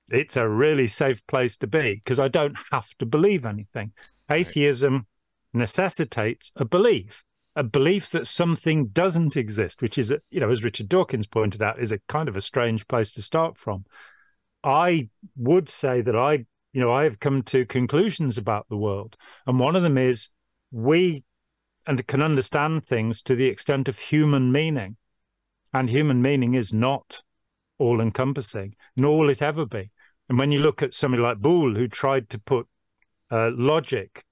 It's 0.09 0.37
a 0.37 0.47
really 0.47 0.87
safe 0.87 1.25
place 1.27 1.57
to 1.57 1.67
be 1.67 1.95
because 1.95 2.19
I 2.19 2.27
don't 2.27 2.57
have 2.71 2.95
to 2.99 3.05
believe 3.05 3.45
anything. 3.45 3.91
Atheism 4.29 5.07
necessitates 5.53 6.51
a 6.55 6.65
belief, 6.65 7.23
a 7.55 7.63
belief 7.63 8.09
that 8.11 8.27
something 8.27 8.87
doesn't 8.87 9.35
exist, 9.35 9.81
which 9.81 9.97
is, 9.97 10.13
you 10.29 10.39
know, 10.39 10.51
as 10.51 10.63
Richard 10.63 10.89
Dawkins 10.89 11.27
pointed 11.27 11.61
out, 11.61 11.79
is 11.79 11.91
a 11.91 11.99
kind 12.07 12.29
of 12.29 12.35
a 12.35 12.41
strange 12.41 12.87
place 12.87 13.11
to 13.13 13.21
start 13.21 13.57
from. 13.57 13.85
I 14.63 15.09
would 15.35 15.69
say 15.69 16.01
that 16.01 16.15
I, 16.15 16.45
you 16.73 16.81
know, 16.81 16.91
I 16.91 17.03
have 17.05 17.19
come 17.19 17.41
to 17.43 17.65
conclusions 17.65 18.37
about 18.37 18.67
the 18.69 18.77
world. 18.77 19.15
And 19.47 19.59
one 19.59 19.75
of 19.75 19.83
them 19.83 19.97
is 19.97 20.29
we 20.71 21.23
and 21.87 22.05
can 22.07 22.21
understand 22.21 22.85
things 22.85 23.21
to 23.23 23.35
the 23.35 23.45
extent 23.45 23.87
of 23.87 23.97
human 23.97 24.51
meaning. 24.51 24.97
And 25.73 25.89
human 25.89 26.21
meaning 26.21 26.53
is 26.53 26.73
not 26.73 27.21
all 27.77 27.99
encompassing, 27.99 28.75
nor 28.95 29.19
will 29.19 29.29
it 29.29 29.41
ever 29.41 29.65
be. 29.65 29.91
And 30.29 30.37
when 30.37 30.51
you 30.51 30.59
look 30.59 30.81
at 30.81 30.93
somebody 30.93 31.21
like 31.21 31.37
Boole, 31.37 31.75
who 31.75 31.87
tried 31.87 32.29
to 32.31 32.39
put 32.39 32.67
uh, 33.31 33.51
logic 33.53 34.23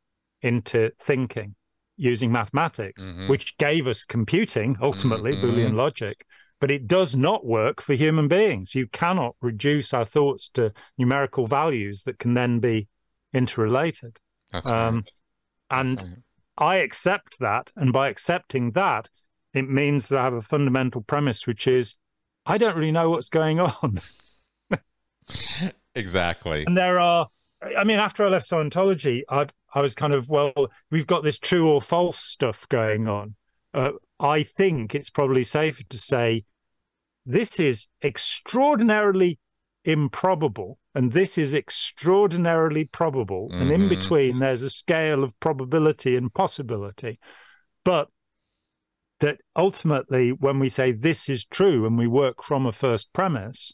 into 0.41 0.91
thinking 0.99 1.55
using 1.95 2.31
mathematics, 2.31 3.05
mm-hmm. 3.05 3.27
which 3.27 3.57
gave 3.57 3.87
us 3.87 4.03
computing, 4.05 4.77
ultimately, 4.81 5.33
mm-hmm. 5.33 5.45
Boolean 5.45 5.73
logic, 5.75 6.25
but 6.59 6.71
it 6.71 6.87
does 6.87 7.15
not 7.15 7.45
work 7.45 7.81
for 7.81 7.93
human 7.93 8.27
beings. 8.27 8.73
You 8.73 8.87
cannot 8.87 9.35
reduce 9.41 9.93
our 9.93 10.05
thoughts 10.05 10.49
to 10.49 10.73
numerical 10.97 11.45
values 11.45 12.03
that 12.03 12.19
can 12.19 12.33
then 12.33 12.59
be 12.59 12.87
interrelated. 13.33 14.17
That's 14.51 14.67
um, 14.67 14.95
right. 14.95 15.09
And 15.69 15.97
That's 15.97 16.05
right. 16.05 16.17
I 16.57 16.75
accept 16.77 17.39
that. 17.39 17.71
And 17.75 17.91
by 17.91 18.09
accepting 18.09 18.71
that, 18.71 19.09
it 19.53 19.69
means 19.69 20.07
that 20.07 20.19
I 20.19 20.23
have 20.23 20.33
a 20.33 20.41
fundamental 20.41 21.01
premise, 21.01 21.45
which 21.45 21.67
is 21.67 21.95
I 22.45 22.57
don't 22.57 22.75
really 22.75 22.91
know 22.91 23.09
what's 23.09 23.29
going 23.29 23.59
on. 23.59 23.99
exactly. 25.95 26.63
And 26.65 26.77
there 26.77 26.99
are, 26.99 27.27
I 27.77 27.83
mean, 27.83 27.99
after 27.99 28.25
I 28.25 28.29
left 28.29 28.49
Scientology, 28.49 29.23
I, 29.29 29.47
I 29.73 29.81
was 29.81 29.95
kind 29.95 30.13
of, 30.13 30.29
well, 30.29 30.53
we've 30.91 31.07
got 31.07 31.23
this 31.23 31.39
true 31.39 31.69
or 31.69 31.81
false 31.81 32.17
stuff 32.17 32.67
going 32.69 33.07
on. 33.07 33.35
Uh, 33.73 33.91
I 34.19 34.43
think 34.43 34.93
it's 34.93 35.09
probably 35.09 35.43
safer 35.43 35.83
to 35.83 35.97
say 35.97 36.45
this 37.25 37.59
is 37.59 37.87
extraordinarily 38.03 39.39
improbable 39.85 40.77
and 40.95 41.11
this 41.11 41.37
is 41.37 41.53
extraordinarily 41.53 42.85
probable. 42.85 43.49
Mm-hmm. 43.49 43.61
And 43.61 43.71
in 43.71 43.81
mm-hmm. 43.81 43.89
between, 43.89 44.39
there's 44.39 44.61
a 44.61 44.69
scale 44.69 45.23
of 45.23 45.37
probability 45.39 46.15
and 46.15 46.33
possibility. 46.33 47.19
But 47.83 48.09
that 49.19 49.39
ultimately, 49.55 50.31
when 50.31 50.59
we 50.59 50.69
say 50.69 50.91
this 50.91 51.29
is 51.29 51.45
true 51.45 51.85
and 51.85 51.97
we 51.97 52.07
work 52.07 52.43
from 52.43 52.65
a 52.65 52.71
first 52.71 53.11
premise, 53.13 53.73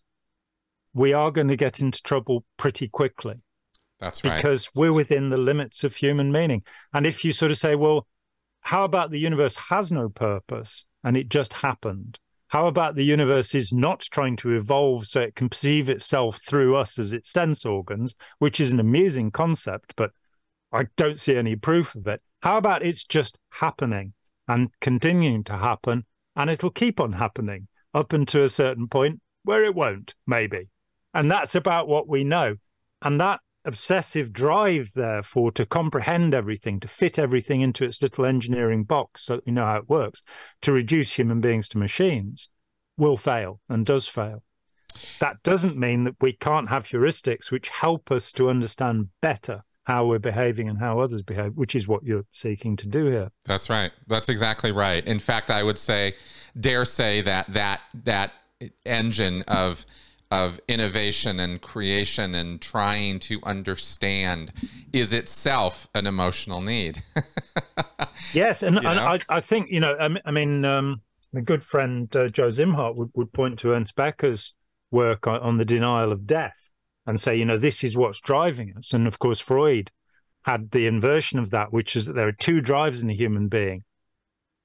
we 0.93 1.13
are 1.13 1.31
going 1.31 1.47
to 1.47 1.55
get 1.55 1.79
into 1.79 2.01
trouble 2.01 2.43
pretty 2.57 2.87
quickly. 2.87 3.35
That's 3.99 4.23
right. 4.23 4.37
Because 4.37 4.69
we're 4.75 4.93
within 4.93 5.29
the 5.29 5.37
limits 5.37 5.83
of 5.83 5.95
human 5.95 6.31
meaning. 6.31 6.63
And 6.93 7.05
if 7.05 7.25
you 7.25 7.31
sort 7.31 7.51
of 7.51 7.57
say, 7.57 7.75
well, 7.75 8.07
how 8.61 8.83
about 8.83 9.11
the 9.11 9.19
universe 9.19 9.55
has 9.69 9.91
no 9.91 10.09
purpose 10.09 10.85
and 11.03 11.17
it 11.17 11.29
just 11.29 11.53
happened? 11.53 12.19
How 12.47 12.65
about 12.65 12.95
the 12.95 13.03
universe 13.03 13.53
is 13.53 13.71
not 13.71 13.99
trying 13.99 14.35
to 14.37 14.55
evolve 14.55 15.05
so 15.05 15.21
it 15.21 15.35
can 15.35 15.49
perceive 15.49 15.89
itself 15.89 16.39
through 16.47 16.75
us 16.75 16.97
as 16.97 17.13
its 17.13 17.31
sense 17.31 17.63
organs, 17.63 18.15
which 18.39 18.59
is 18.59 18.71
an 18.71 18.79
amusing 18.79 19.29
concept, 19.29 19.93
but 19.95 20.11
I 20.71 20.85
don't 20.97 21.19
see 21.19 21.35
any 21.35 21.55
proof 21.55 21.93
of 21.93 22.07
it. 22.07 22.21
How 22.41 22.57
about 22.57 22.83
it's 22.83 23.03
just 23.03 23.37
happening 23.51 24.13
and 24.47 24.69
continuing 24.81 25.43
to 25.43 25.57
happen, 25.57 26.05
and 26.35 26.49
it'll 26.49 26.71
keep 26.71 26.99
on 26.99 27.13
happening 27.13 27.67
up 27.93 28.13
until 28.13 28.43
a 28.43 28.49
certain 28.49 28.87
point 28.87 29.21
where 29.43 29.63
it 29.63 29.75
won't, 29.75 30.15
maybe. 30.25 30.69
And 31.13 31.31
that's 31.31 31.55
about 31.55 31.87
what 31.87 32.07
we 32.07 32.23
know. 32.23 32.55
And 33.01 33.19
that 33.19 33.39
obsessive 33.65 34.31
drive, 34.31 34.91
therefore, 34.95 35.51
to 35.51 35.65
comprehend 35.65 36.33
everything, 36.33 36.79
to 36.79 36.87
fit 36.87 37.19
everything 37.19 37.61
into 37.61 37.83
its 37.83 38.01
little 38.01 38.25
engineering 38.25 38.83
box 38.83 39.23
so 39.23 39.35
that 39.35 39.45
we 39.45 39.51
know 39.51 39.65
how 39.65 39.77
it 39.77 39.89
works, 39.89 40.23
to 40.61 40.71
reduce 40.71 41.13
human 41.13 41.41
beings 41.41 41.67
to 41.69 41.77
machines, 41.77 42.49
will 42.97 43.17
fail 43.17 43.59
and 43.69 43.85
does 43.85 44.07
fail. 44.07 44.43
That 45.19 45.43
doesn't 45.43 45.77
mean 45.77 46.03
that 46.05 46.15
we 46.19 46.33
can't 46.33 46.69
have 46.69 46.87
heuristics 46.87 47.51
which 47.51 47.69
help 47.69 48.11
us 48.11 48.31
to 48.33 48.49
understand 48.49 49.09
better 49.21 49.63
how 49.83 50.05
we're 50.05 50.19
behaving 50.19 50.69
and 50.69 50.77
how 50.77 50.99
others 50.99 51.21
behave, 51.21 51.53
which 51.55 51.75
is 51.75 51.87
what 51.87 52.03
you're 52.03 52.25
seeking 52.31 52.75
to 52.77 52.87
do 52.87 53.05
here. 53.05 53.29
That's 53.45 53.69
right. 53.69 53.91
That's 54.07 54.29
exactly 54.29 54.71
right. 54.71 55.05
In 55.05 55.19
fact, 55.19 55.49
I 55.49 55.63
would 55.63 55.79
say, 55.79 56.13
dare 56.59 56.85
say 56.85 57.21
that 57.21 57.51
that 57.53 57.81
that 58.03 58.33
engine 58.85 59.43
of 59.47 59.85
of 60.31 60.59
innovation 60.67 61.39
and 61.39 61.61
creation 61.61 62.35
and 62.35 62.61
trying 62.61 63.19
to 63.19 63.39
understand 63.43 64.51
is 64.93 65.11
itself 65.11 65.87
an 65.95 66.05
emotional 66.05 66.61
need. 66.61 67.01
yes, 68.33 68.61
and, 68.61 68.77
and 68.77 68.87
I, 68.87 69.19
I, 69.27 69.39
think 69.39 69.71
you 69.71 69.79
know, 69.79 69.95
I, 70.23 70.31
mean, 70.31 70.65
um, 70.65 71.01
a 71.35 71.41
good 71.41 71.63
friend 71.63 72.13
uh, 72.15 72.27
Joe 72.29 72.47
Szimhart 72.47 72.95
would, 72.95 73.09
would 73.15 73.33
point 73.33 73.59
to 73.59 73.71
Ernest 73.71 73.95
Becker's 73.95 74.53
work 74.91 75.27
on, 75.27 75.39
on 75.41 75.57
the 75.57 75.65
denial 75.65 76.11
of 76.11 76.27
death 76.27 76.69
and 77.05 77.19
say, 77.19 77.35
you 77.35 77.45
know, 77.45 77.57
this 77.57 77.83
is 77.83 77.97
what's 77.97 78.19
driving 78.19 78.73
us. 78.77 78.93
And 78.93 79.07
of 79.07 79.17
course, 79.17 79.39
Freud 79.39 79.91
had 80.43 80.71
the 80.71 80.85
inversion 80.85 81.39
of 81.39 81.49
that, 81.49 81.73
which 81.73 81.95
is 81.95 82.05
that 82.05 82.13
there 82.13 82.27
are 82.27 82.33
two 82.33 82.61
drives 82.61 83.01
in 83.01 83.07
the 83.07 83.15
human 83.15 83.47
being: 83.47 83.83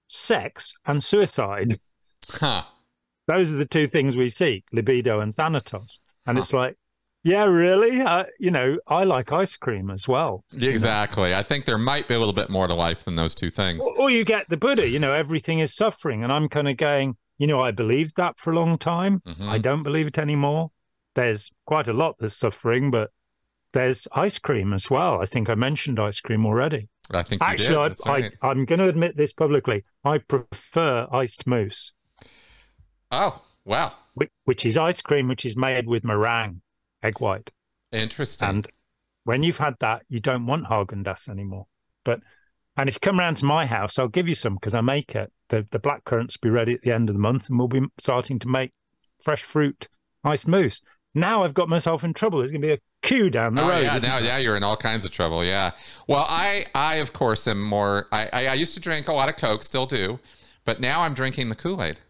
sex 0.08 0.74
and 0.84 1.02
suicide. 1.02 1.78
Huh. 2.30 2.62
Those 3.26 3.50
are 3.52 3.56
the 3.56 3.66
two 3.66 3.86
things 3.86 4.16
we 4.16 4.28
seek 4.28 4.64
libido 4.72 5.20
and 5.20 5.34
thanatos. 5.34 6.00
And 6.26 6.36
huh. 6.36 6.40
it's 6.40 6.52
like, 6.52 6.76
yeah, 7.22 7.44
really? 7.44 8.02
Uh, 8.02 8.24
you 8.38 8.50
know, 8.50 8.78
I 8.86 9.04
like 9.04 9.32
ice 9.32 9.56
cream 9.56 9.90
as 9.90 10.06
well. 10.06 10.44
Exactly. 10.54 11.30
You 11.30 11.34
know? 11.34 11.40
I 11.40 11.42
think 11.42 11.64
there 11.64 11.78
might 11.78 12.06
be 12.06 12.14
a 12.14 12.18
little 12.18 12.34
bit 12.34 12.50
more 12.50 12.66
to 12.66 12.74
life 12.74 13.04
than 13.04 13.16
those 13.16 13.34
two 13.34 13.48
things. 13.48 13.82
Or, 13.82 14.02
or 14.02 14.10
you 14.10 14.24
get 14.24 14.50
the 14.50 14.58
Buddha, 14.58 14.88
you 14.88 14.98
know, 14.98 15.14
everything 15.14 15.58
is 15.58 15.74
suffering. 15.74 16.22
And 16.22 16.30
I'm 16.30 16.48
kind 16.50 16.68
of 16.68 16.76
going, 16.76 17.16
you 17.38 17.46
know, 17.46 17.62
I 17.62 17.70
believed 17.70 18.16
that 18.16 18.38
for 18.38 18.52
a 18.52 18.54
long 18.54 18.76
time. 18.76 19.22
Mm-hmm. 19.26 19.48
I 19.48 19.56
don't 19.56 19.82
believe 19.82 20.06
it 20.06 20.18
anymore. 20.18 20.70
There's 21.14 21.50
quite 21.64 21.88
a 21.88 21.94
lot 21.94 22.16
that's 22.20 22.36
suffering, 22.36 22.90
but 22.90 23.10
there's 23.72 24.06
ice 24.12 24.38
cream 24.38 24.74
as 24.74 24.90
well. 24.90 25.22
I 25.22 25.24
think 25.24 25.48
I 25.48 25.54
mentioned 25.54 25.98
ice 25.98 26.20
cream 26.20 26.44
already. 26.44 26.90
I 27.10 27.22
think 27.22 27.42
actually, 27.42 27.76
I, 27.76 27.94
right. 28.06 28.32
I, 28.42 28.48
I'm 28.48 28.66
going 28.66 28.78
to 28.80 28.88
admit 28.88 29.16
this 29.16 29.32
publicly. 29.32 29.84
I 30.04 30.18
prefer 30.18 31.06
iced 31.10 31.46
mousse. 31.46 31.92
Oh, 33.10 33.42
wow. 33.64 33.92
Which 34.44 34.64
is 34.64 34.76
ice 34.76 35.00
cream, 35.00 35.28
which 35.28 35.44
is 35.44 35.56
made 35.56 35.86
with 35.86 36.04
meringue, 36.04 36.60
egg 37.02 37.20
white. 37.20 37.50
Interesting. 37.92 38.48
And 38.48 38.68
when 39.24 39.42
you've 39.42 39.58
had 39.58 39.74
that, 39.80 40.02
you 40.08 40.20
don't 40.20 40.46
want 40.46 40.66
Haagen 40.66 41.04
Dazs 41.04 41.28
anymore. 41.28 41.66
But 42.04 42.20
and 42.76 42.88
if 42.88 42.96
you 42.96 43.00
come 43.00 43.18
round 43.18 43.36
to 43.38 43.44
my 43.44 43.66
house, 43.66 43.98
I'll 43.98 44.08
give 44.08 44.28
you 44.28 44.34
some 44.34 44.54
because 44.54 44.74
I 44.74 44.80
make 44.80 45.14
it. 45.14 45.32
The 45.48 45.66
the 45.70 45.78
black 45.78 46.04
currants 46.04 46.36
will 46.36 46.48
be 46.48 46.54
ready 46.54 46.74
at 46.74 46.82
the 46.82 46.92
end 46.92 47.08
of 47.08 47.14
the 47.14 47.20
month, 47.20 47.48
and 47.48 47.58
we'll 47.58 47.68
be 47.68 47.82
starting 47.98 48.38
to 48.40 48.48
make 48.48 48.72
fresh 49.22 49.42
fruit 49.42 49.88
ice 50.22 50.46
mousse. 50.46 50.80
Now 51.14 51.44
I've 51.44 51.54
got 51.54 51.68
myself 51.68 52.02
in 52.02 52.12
trouble. 52.12 52.40
There's 52.40 52.50
going 52.50 52.62
to 52.62 52.66
be 52.66 52.72
a 52.72 52.78
queue 53.02 53.30
down 53.30 53.54
the 53.54 53.62
oh, 53.62 53.68
road. 53.68 53.84
Yeah, 53.84 53.98
now 53.98 54.18
yeah, 54.18 54.38
you're 54.38 54.56
in 54.56 54.64
all 54.64 54.76
kinds 54.76 55.04
of 55.04 55.12
trouble. 55.12 55.44
Yeah. 55.44 55.70
Well, 56.08 56.26
I 56.28 56.66
I 56.74 56.96
of 56.96 57.12
course 57.12 57.46
am 57.46 57.62
more. 57.62 58.08
I 58.10 58.28
I, 58.32 58.46
I 58.48 58.54
used 58.54 58.74
to 58.74 58.80
drink 58.80 59.08
a 59.08 59.12
lot 59.12 59.28
of 59.28 59.36
Coke, 59.36 59.62
still 59.62 59.86
do, 59.86 60.18
but 60.64 60.80
now 60.80 61.02
I'm 61.02 61.14
drinking 61.14 61.48
the 61.48 61.54
Kool 61.54 61.82
Aid. 61.82 62.00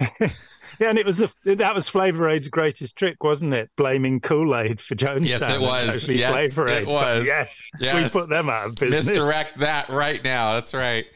Yeah, 0.00 0.88
and 0.88 0.98
it 0.98 1.06
was 1.06 1.18
the 1.18 1.32
that 1.44 1.74
was 1.74 1.88
Flavor 1.88 2.28
Aid's 2.28 2.48
greatest 2.48 2.96
trick, 2.96 3.22
wasn't 3.22 3.54
it? 3.54 3.70
Blaming 3.76 4.20
Kool 4.20 4.56
Aid 4.56 4.80
for 4.80 4.94
Jonestown. 4.94 5.28
Yes, 5.28 5.48
it 5.48 5.60
was. 5.60 6.08
Yes, 6.08 6.32
Flavor 6.32 6.68
Aid. 6.68 6.82
It 6.82 6.88
was. 6.88 7.18
So, 7.18 7.20
yes, 7.22 7.70
yes, 7.80 8.14
we 8.14 8.20
put 8.20 8.28
them 8.28 8.48
out 8.48 8.66
of 8.66 8.74
business. 8.76 9.06
Misdirect 9.06 9.58
that 9.58 9.88
right 9.88 10.22
now. 10.22 10.54
That's 10.54 10.74
right. 10.74 11.06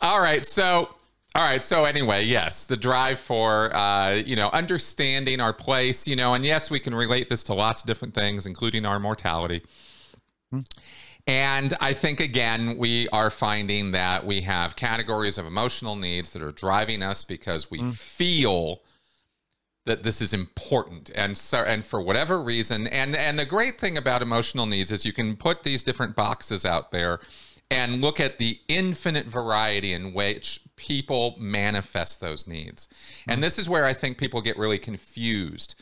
All 0.00 0.20
right, 0.20 0.44
so. 0.44 0.90
All 1.34 1.42
right. 1.42 1.62
So 1.62 1.84
anyway, 1.84 2.24
yes, 2.24 2.64
the 2.64 2.78
drive 2.78 3.20
for 3.20 3.74
uh, 3.76 4.12
you 4.12 4.36
know 4.36 4.48
understanding 4.54 5.38
our 5.38 5.52
place, 5.52 6.08
you 6.08 6.16
know, 6.16 6.32
and 6.32 6.46
yes, 6.46 6.70
we 6.70 6.80
can 6.80 6.94
relate 6.94 7.28
this 7.28 7.44
to 7.44 7.52
lots 7.52 7.82
of 7.82 7.86
different 7.86 8.14
things, 8.14 8.46
including 8.46 8.86
our 8.86 8.98
mortality. 8.98 9.62
Mm-hmm. 10.54 10.60
And 11.26 11.74
I 11.80 11.92
think, 11.92 12.20
again, 12.20 12.78
we 12.78 13.08
are 13.08 13.30
finding 13.30 13.90
that 13.90 14.24
we 14.24 14.42
have 14.42 14.76
categories 14.76 15.38
of 15.38 15.46
emotional 15.46 15.96
needs 15.96 16.30
that 16.32 16.42
are 16.42 16.52
driving 16.52 17.02
us 17.02 17.24
because 17.24 17.70
we 17.70 17.80
mm. 17.80 17.92
feel 17.92 18.82
that 19.86 20.02
this 20.02 20.20
is 20.20 20.34
important 20.34 21.10
and 21.14 21.38
so 21.38 21.58
and 21.58 21.84
for 21.84 22.02
whatever 22.02 22.42
reason 22.42 22.88
and 22.88 23.14
and 23.14 23.38
the 23.38 23.44
great 23.44 23.78
thing 23.78 23.96
about 23.96 24.20
emotional 24.20 24.66
needs 24.66 24.90
is 24.90 25.04
you 25.04 25.12
can 25.12 25.36
put 25.36 25.62
these 25.62 25.84
different 25.84 26.16
boxes 26.16 26.66
out 26.66 26.90
there 26.90 27.20
and 27.70 28.00
look 28.00 28.20
at 28.20 28.38
the 28.38 28.60
infinite 28.68 29.26
variety 29.26 29.92
in 29.92 30.12
which 30.12 30.60
people 30.76 31.34
manifest 31.38 32.20
those 32.20 32.46
needs. 32.46 32.88
And 33.26 33.42
this 33.42 33.58
is 33.58 33.68
where 33.68 33.84
I 33.84 33.92
think 33.92 34.18
people 34.18 34.40
get 34.40 34.56
really 34.56 34.78
confused 34.78 35.74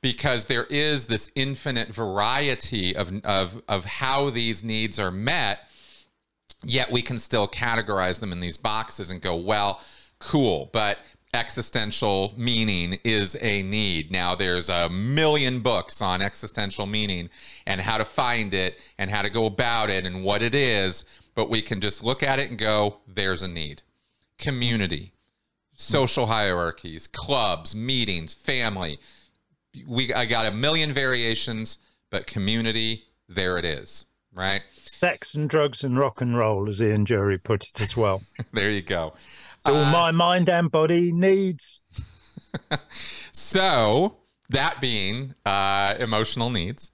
because 0.00 0.46
there 0.46 0.64
is 0.64 1.06
this 1.06 1.30
infinite 1.34 1.88
variety 1.88 2.94
of, 2.96 3.12
of, 3.24 3.62
of 3.68 3.84
how 3.84 4.30
these 4.30 4.64
needs 4.64 4.98
are 4.98 5.10
met, 5.10 5.60
yet 6.64 6.90
we 6.90 7.02
can 7.02 7.18
still 7.18 7.46
categorize 7.46 8.20
them 8.20 8.32
in 8.32 8.40
these 8.40 8.56
boxes 8.56 9.10
and 9.10 9.20
go, 9.20 9.36
well, 9.36 9.80
cool, 10.18 10.70
but 10.72 10.98
existential 11.32 12.34
meaning 12.36 12.98
is 13.04 13.36
a 13.40 13.62
need. 13.62 14.10
Now, 14.10 14.34
there's 14.34 14.68
a 14.68 14.88
million 14.88 15.60
books 15.60 16.02
on 16.02 16.22
existential 16.22 16.86
meaning 16.86 17.30
and 17.66 17.80
how 17.80 17.98
to 17.98 18.04
find 18.04 18.52
it 18.52 18.78
and 18.98 19.10
how 19.10 19.22
to 19.22 19.30
go 19.30 19.46
about 19.46 19.90
it 19.90 20.06
and 20.06 20.24
what 20.24 20.42
it 20.42 20.54
is 20.54 21.04
but 21.34 21.48
we 21.48 21.62
can 21.62 21.80
just 21.80 22.04
look 22.04 22.22
at 22.22 22.38
it 22.38 22.50
and 22.50 22.58
go, 22.58 22.98
there's 23.06 23.42
a 23.42 23.48
need. 23.48 23.82
Community, 24.38 25.12
social 25.74 26.26
hierarchies, 26.26 27.06
clubs, 27.06 27.74
meetings, 27.74 28.34
family. 28.34 28.98
We 29.86 30.12
I 30.12 30.24
got 30.26 30.46
a 30.46 30.50
million 30.50 30.92
variations, 30.92 31.78
but 32.10 32.26
community, 32.26 33.04
there 33.28 33.56
it 33.58 33.64
is, 33.64 34.06
right? 34.32 34.62
Sex 34.82 35.34
and 35.34 35.48
drugs 35.48 35.84
and 35.84 35.98
rock 35.98 36.20
and 36.20 36.36
roll, 36.36 36.68
as 36.68 36.82
Ian 36.82 37.04
Dury 37.04 37.42
put 37.42 37.68
it 37.68 37.80
as 37.80 37.96
well. 37.96 38.22
there 38.52 38.70
you 38.70 38.82
go. 38.82 39.14
So 39.60 39.76
uh, 39.76 39.92
my 39.92 40.10
mind 40.10 40.48
and 40.48 40.70
body 40.70 41.12
needs. 41.12 41.80
so 43.32 44.16
that 44.48 44.80
being 44.80 45.34
uh, 45.44 45.94
emotional 45.98 46.50
needs, 46.50 46.90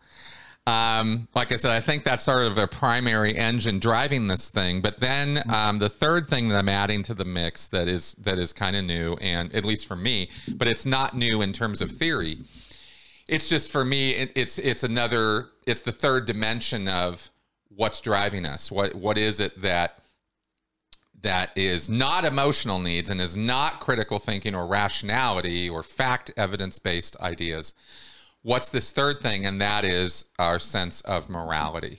um, 0.67 1.29
like 1.35 1.53
I 1.53 1.57
said, 1.57 1.71
I 1.71 1.81
think 1.81 2.03
that's 2.03 2.25
sort 2.25 2.47
of 2.47 2.59
a 2.59 2.67
primary 2.67 3.37
engine 3.37 3.79
driving 3.79 4.27
this 4.27 4.51
thing. 4.51 4.81
But 4.81 4.99
then 4.99 5.43
um, 5.49 5.79
the 5.79 5.89
third 5.89 6.29
thing 6.29 6.49
that 6.49 6.59
I'm 6.59 6.69
adding 6.69 7.03
to 7.05 7.15
the 7.15 7.25
mix 7.25 7.69
that 7.69 7.87
is 7.87 8.15
that 8.15 8.39
is 8.39 8.53
kind 8.53 8.75
of 8.75 8.85
new, 8.85 9.15
and 9.21 9.55
at 9.55 9.65
least 9.65 9.87
for 9.87 9.97
me, 9.97 10.29
but 10.57 10.67
it's 10.67 10.85
not 10.85 11.17
new 11.17 11.41
in 11.41 11.53
terms 11.53 11.81
of 11.81 11.93
theory. 11.93 12.41
It's 13.29 13.49
just 13.49 13.71
for 13.71 13.85
me, 13.85 14.13
it, 14.13 14.33
it's 14.35 14.59
it's 14.59 14.85
another, 14.85 15.49
it's 15.67 15.83
the 15.83 15.93
third 15.93 16.27
dimension 16.27 16.89
of 16.89 17.31
what's 17.69 18.01
driving 18.01 18.47
us. 18.47 18.71
What 18.71 18.95
what 18.95 19.19
is 19.19 19.41
it 19.41 19.61
that 19.63 19.99
that 21.23 21.51
is 21.57 21.89
not 21.89 22.25
emotional 22.25 22.79
needs 22.79 23.11
and 23.11 23.21
is 23.21 23.37
not 23.37 23.81
critical 23.81 24.19
thinking 24.19 24.55
or 24.55 24.67
rationality 24.67 25.69
or 25.69 25.83
fact 25.83 26.31
evidence 26.37 26.79
based 26.79 27.17
ideas 27.21 27.73
what's 28.47 28.69
this 28.69 28.93
third 28.93 29.21
thing? 29.21 29.45
And 29.45 29.61
that 29.61 29.85
is 29.85 30.27
our 30.39 30.61
sense 30.61 31.01
of 31.01 31.29
morality. 31.29 31.99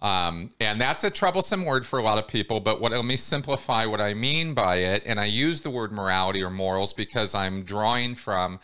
Um, 0.00 0.48
and 0.58 0.80
that's 0.80 1.04
a 1.04 1.10
troublesome 1.10 1.66
word 1.66 1.84
for 1.84 1.98
a 1.98 2.02
lot 2.02 2.16
of 2.16 2.26
people, 2.26 2.60
but 2.60 2.80
what, 2.80 2.92
let 2.92 3.04
me 3.04 3.18
simplify 3.18 3.84
what 3.84 4.00
I 4.00 4.14
mean 4.14 4.54
by 4.54 4.76
it. 4.76 5.02
And 5.04 5.20
I 5.20 5.26
use 5.26 5.60
the 5.60 5.68
word 5.68 5.92
morality 5.92 6.42
or 6.42 6.48
morals 6.48 6.94
because 6.94 7.34
I'm 7.34 7.62
drawing 7.62 8.14
from 8.14 8.58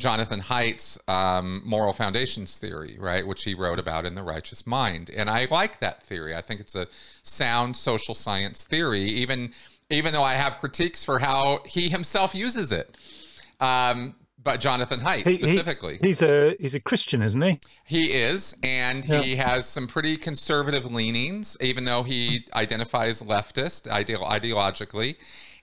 Jonathan 0.00 0.40
Haidt's 0.40 0.98
um, 1.06 1.62
moral 1.64 1.92
foundations 1.92 2.56
theory, 2.56 2.96
right, 2.98 3.26
which 3.26 3.44
he 3.44 3.54
wrote 3.54 3.78
about 3.78 4.06
in 4.06 4.14
The 4.14 4.22
Righteous 4.22 4.66
Mind. 4.66 5.10
And 5.14 5.30
I 5.30 5.46
like 5.50 5.78
that 5.78 6.02
theory. 6.02 6.34
I 6.34 6.40
think 6.40 6.60
it's 6.60 6.74
a 6.74 6.88
sound 7.22 7.76
social 7.76 8.14
science 8.14 8.64
theory, 8.64 9.02
even 9.02 9.52
even 9.90 10.12
though 10.12 10.22
I 10.22 10.34
have 10.34 10.58
critiques 10.58 11.04
for 11.04 11.18
how 11.18 11.62
he 11.66 11.88
himself 11.88 12.34
uses 12.34 12.72
it. 12.72 12.96
Um, 13.60 14.14
but 14.42 14.60
Jonathan 14.60 15.00
Haidt 15.00 15.26
he, 15.26 15.34
specifically. 15.34 15.98
He, 16.00 16.08
he's 16.08 16.22
a 16.22 16.56
he's 16.58 16.74
a 16.74 16.80
Christian, 16.80 17.22
isn't 17.22 17.42
he? 17.42 17.60
He 17.84 18.12
is, 18.12 18.56
and 18.62 19.04
yeah. 19.04 19.20
he 19.20 19.36
has 19.36 19.66
some 19.66 19.86
pretty 19.86 20.16
conservative 20.16 20.90
leanings, 20.90 21.56
even 21.60 21.84
though 21.84 22.02
he 22.02 22.46
identifies 22.54 23.22
leftist 23.22 23.88
ideologically, 23.88 25.16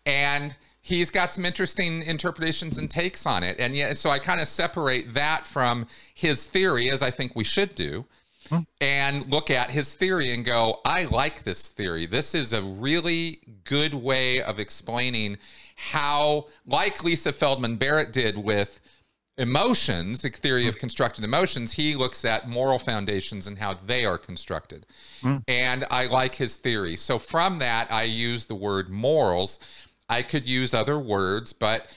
and 0.06 0.56
he's 0.88 1.12
got 1.12 1.34
some 1.34 1.46
interesting 1.46 2.02
interpretations 2.02 2.78
and 2.78 2.90
takes 2.90 3.26
on 3.26 3.44
it. 3.44 3.58
And 3.60 3.76
yeah, 3.76 3.92
so 3.92 4.10
I 4.10 4.20
kind 4.20 4.40
of 4.40 4.48
separate 4.48 5.14
that 5.16 5.46
from 5.46 5.86
his 6.14 6.46
theory, 6.46 6.90
as 6.90 7.02
I 7.02 7.12
think 7.12 7.36
we 7.36 7.44
should 7.44 7.76
do. 7.76 8.06
Hmm. 8.48 8.60
And 8.80 9.30
look 9.30 9.52
at 9.52 9.72
his 9.72 9.94
theory 9.94 10.34
and 10.34 10.46
go, 10.46 10.80
I 10.86 11.04
like 11.04 11.44
this 11.44 11.68
theory. 11.68 12.06
This 12.06 12.34
is 12.34 12.54
a 12.54 12.64
really 12.64 13.42
good 13.66 13.94
way 13.94 14.42
of 14.42 14.60
explaining 14.60 15.40
how, 15.76 16.46
like 16.66 17.04
Lisa 17.04 17.34
Feldman 17.34 17.76
Barrett 17.76 18.14
did 18.14 18.38
with 18.38 18.80
emotions, 19.38 20.22
the 20.22 20.30
theory 20.30 20.68
of 20.68 20.80
constructed 20.80 21.24
emotions, 21.24 21.74
he 21.74 21.96
looks 21.96 22.26
at 22.26 22.48
moral 22.48 22.80
foundations 22.80 23.46
and 23.46 23.60
how 23.60 23.74
they 23.74 24.06
are 24.06 24.18
constructed. 24.18 24.86
Mm. 25.22 25.44
And 25.48 25.86
I 25.92 26.08
like 26.08 26.36
his 26.36 26.56
theory. 26.56 26.96
So 26.96 27.20
from 27.20 27.60
that, 27.60 27.92
I 27.92 28.04
use 28.04 28.46
the 28.46 28.56
word 28.56 28.90
morals. 28.90 29.60
I 30.10 30.22
could 30.22 30.46
use 30.46 30.74
other 30.74 30.98
words, 31.00 31.54
but 31.54 31.88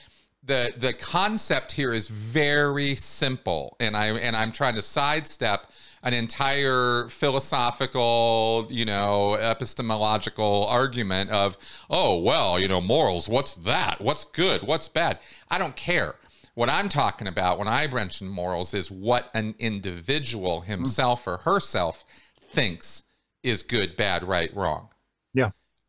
the 0.43 0.73
the 0.75 0.93
concept 0.93 1.73
here 1.73 1.93
is 1.93 2.07
very 2.07 2.95
simple 2.95 3.77
and 3.79 3.95
I 3.95 4.07
and 4.07 4.35
I'm 4.35 4.51
trying 4.51 4.75
to 4.75 4.81
sidestep 4.81 5.71
an 6.03 6.13
entire 6.13 7.07
philosophical, 7.09 8.67
you 8.69 8.85
know, 8.85 9.35
epistemological 9.35 10.65
argument 10.65 11.29
of, 11.29 11.57
oh, 11.89 12.17
well, 12.17 12.59
you 12.59 12.67
know, 12.67 12.81
morals, 12.81 13.29
what's 13.29 13.53
that? 13.55 14.01
What's 14.01 14.23
good? 14.23 14.63
What's 14.63 14.87
bad? 14.87 15.19
I 15.49 15.57
don't 15.57 15.75
care. 15.75 16.15
What 16.55 16.69
I'm 16.69 16.89
talking 16.89 17.27
about 17.27 17.59
when 17.59 17.67
I 17.67 17.87
mention 17.87 18.27
morals 18.27 18.73
is 18.73 18.91
what 18.91 19.29
an 19.33 19.55
individual 19.59 20.61
himself 20.61 21.27
or 21.27 21.37
herself 21.37 22.03
thinks 22.41 23.03
is 23.43 23.63
good, 23.63 23.95
bad, 23.95 24.23
right, 24.27 24.53
wrong. 24.55 24.89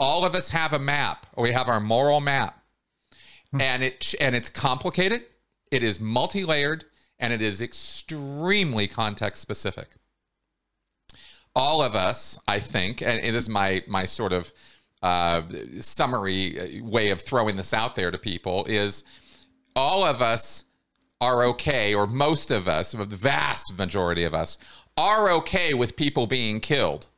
All 0.03 0.25
of 0.25 0.35
us 0.35 0.51
have 0.51 0.73
a 0.73 0.79
map. 0.79 1.27
We 1.37 1.53
have 1.53 1.69
our 1.69 1.81
moral 1.81 2.21
map. 2.21 2.63
Hmm. 3.53 3.61
And 3.61 3.83
it 3.83 4.15
and 4.21 4.35
it's 4.35 4.49
complicated, 4.49 5.23
it 5.71 5.83
is 5.83 6.01
multi-layered, 6.01 6.85
and 7.19 7.33
it 7.33 7.41
is 7.41 7.63
extremely 7.63 8.89
context 8.89 9.41
specific 9.41 9.97
all 11.55 11.83
of 11.83 11.95
us, 11.95 12.39
I 12.49 12.61
think, 12.61 13.03
and 13.03 13.23
it 13.23 13.35
is 13.35 13.49
my 13.49 13.83
my 13.87 14.05
sort 14.05 14.33
of 14.33 14.53
uh, 15.03 15.43
summary 15.81 16.81
uh, 16.81 16.85
way 16.85 17.11
of 17.11 17.21
throwing 17.21 17.57
this 17.57 17.75
out 17.75 17.97
there 17.97 18.11
to 18.11 18.19
people 18.19 18.65
is 18.69 19.05
all 19.75 20.05
of 20.05 20.23
us 20.23 20.65
are 21.21 21.45
okay, 21.45 21.95
or 21.95 22.07
most 22.07 22.51
of 22.51 22.69
us, 22.69 22.93
the 22.93 23.05
vast 23.05 23.77
majority 23.77 24.25
of 24.25 24.35
us, 24.35 24.59
are 24.97 25.31
okay 25.31 25.75
with 25.75 25.97
people 25.97 26.27
being 26.27 26.61
killed 26.61 27.09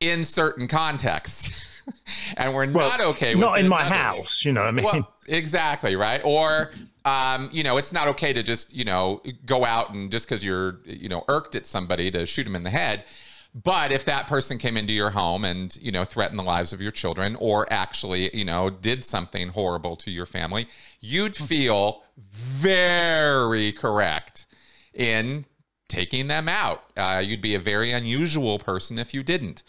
in 0.00 0.24
certain 0.24 0.68
contexts. 0.68 1.64
and 2.36 2.54
we're 2.54 2.70
well, 2.70 2.88
not 2.88 3.00
okay 3.00 3.34
with 3.34 3.40
not 3.40 3.58
in 3.58 3.68
my 3.68 3.80
others. 3.80 3.92
house, 3.92 4.44
you 4.44 4.52
know 4.52 4.60
what 4.60 4.68
I 4.68 4.72
mean? 4.72 4.84
Well, 4.84 5.14
exactly, 5.26 5.96
right? 5.96 6.20
Or 6.24 6.70
um, 7.08 7.48
you 7.52 7.62
know, 7.62 7.78
it's 7.78 7.92
not 7.92 8.08
okay 8.08 8.32
to 8.34 8.42
just, 8.42 8.74
you 8.74 8.84
know, 8.84 9.22
go 9.46 9.64
out 9.64 9.94
and 9.94 10.10
just 10.10 10.26
because 10.26 10.44
you're, 10.44 10.80
you 10.84 11.08
know, 11.08 11.24
irked 11.28 11.54
at 11.54 11.64
somebody 11.64 12.10
to 12.10 12.26
shoot 12.26 12.44
them 12.44 12.54
in 12.54 12.64
the 12.64 12.70
head. 12.70 13.04
But 13.54 13.92
if 13.92 14.04
that 14.04 14.26
person 14.26 14.58
came 14.58 14.76
into 14.76 14.92
your 14.92 15.10
home 15.10 15.44
and, 15.44 15.74
you 15.80 15.90
know, 15.90 16.04
threatened 16.04 16.38
the 16.38 16.44
lives 16.44 16.74
of 16.74 16.82
your 16.82 16.90
children 16.90 17.34
or 17.36 17.66
actually, 17.72 18.36
you 18.36 18.44
know, 18.44 18.68
did 18.68 19.04
something 19.04 19.48
horrible 19.48 19.96
to 19.96 20.10
your 20.10 20.26
family, 20.26 20.68
you'd 21.00 21.34
feel 21.34 22.02
very 22.18 23.72
correct 23.72 24.44
in 24.92 25.46
taking 25.88 26.28
them 26.28 26.46
out. 26.46 26.82
Uh, 26.94 27.22
you'd 27.24 27.40
be 27.40 27.54
a 27.54 27.60
very 27.60 27.90
unusual 27.90 28.58
person 28.58 28.98
if 28.98 29.14
you 29.14 29.22
didn't 29.22 29.62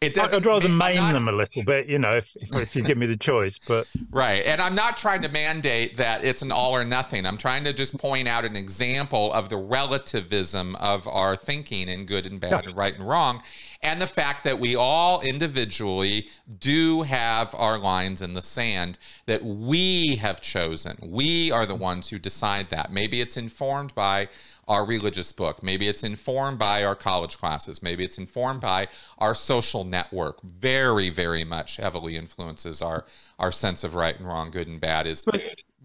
it 0.00 0.14
doesn't. 0.14 0.42
I'd 0.42 0.46
rather 0.46 0.68
maim 0.68 0.96
not, 0.96 1.12
them 1.12 1.28
a 1.28 1.32
little 1.32 1.64
bit, 1.64 1.88
you 1.88 1.98
know, 1.98 2.16
if, 2.16 2.36
if, 2.36 2.54
if 2.54 2.76
you 2.76 2.82
give 2.82 2.96
me 2.96 3.06
the 3.06 3.16
choice. 3.16 3.58
But 3.58 3.88
right, 4.10 4.44
and 4.44 4.60
I'm 4.60 4.76
not 4.76 4.96
trying 4.96 5.22
to 5.22 5.28
mandate 5.28 5.96
that 5.96 6.24
it's 6.24 6.40
an 6.40 6.52
all 6.52 6.72
or 6.72 6.84
nothing. 6.84 7.26
I'm 7.26 7.36
trying 7.36 7.64
to 7.64 7.72
just 7.72 7.98
point 7.98 8.28
out 8.28 8.44
an 8.44 8.54
example 8.54 9.32
of 9.32 9.48
the 9.48 9.56
relativism 9.56 10.76
of 10.76 11.08
our 11.08 11.34
thinking 11.34 11.88
in 11.88 12.06
good 12.06 12.26
and 12.26 12.38
bad 12.38 12.62
yeah. 12.62 12.68
and 12.68 12.76
right 12.76 12.94
and 12.94 13.08
wrong, 13.08 13.42
and 13.82 14.00
the 14.00 14.06
fact 14.06 14.44
that 14.44 14.60
we 14.60 14.76
all 14.76 15.20
individually 15.20 16.28
do 16.60 17.02
have 17.02 17.52
our 17.56 17.76
lines 17.76 18.22
in 18.22 18.34
the 18.34 18.42
sand 18.42 18.98
that 19.26 19.44
we 19.44 20.16
have 20.16 20.40
chosen. 20.40 20.96
We 21.02 21.50
are 21.50 21.66
the 21.66 21.74
ones 21.74 22.10
who 22.10 22.20
decide 22.20 22.70
that. 22.70 22.92
Maybe 22.92 23.20
it's 23.20 23.36
informed 23.36 23.96
by 23.96 24.28
our 24.68 24.84
religious 24.84 25.32
book. 25.32 25.62
Maybe 25.62 25.88
it's 25.88 26.04
informed 26.04 26.58
by 26.58 26.84
our 26.84 26.94
college 26.94 27.38
classes. 27.38 27.82
Maybe 27.82 28.04
it's 28.04 28.18
informed 28.18 28.60
by 28.60 28.88
our 29.16 29.34
social 29.34 29.82
network. 29.82 30.42
Very, 30.42 31.08
very 31.10 31.42
much 31.42 31.76
heavily 31.76 32.16
influences 32.16 32.82
our 32.82 33.06
our 33.38 33.50
sense 33.50 33.82
of 33.82 33.94
right 33.94 34.16
and 34.18 34.28
wrong, 34.28 34.50
good 34.50 34.68
and 34.68 34.80
bad. 34.80 35.06
Is 35.06 35.24
but 35.24 35.42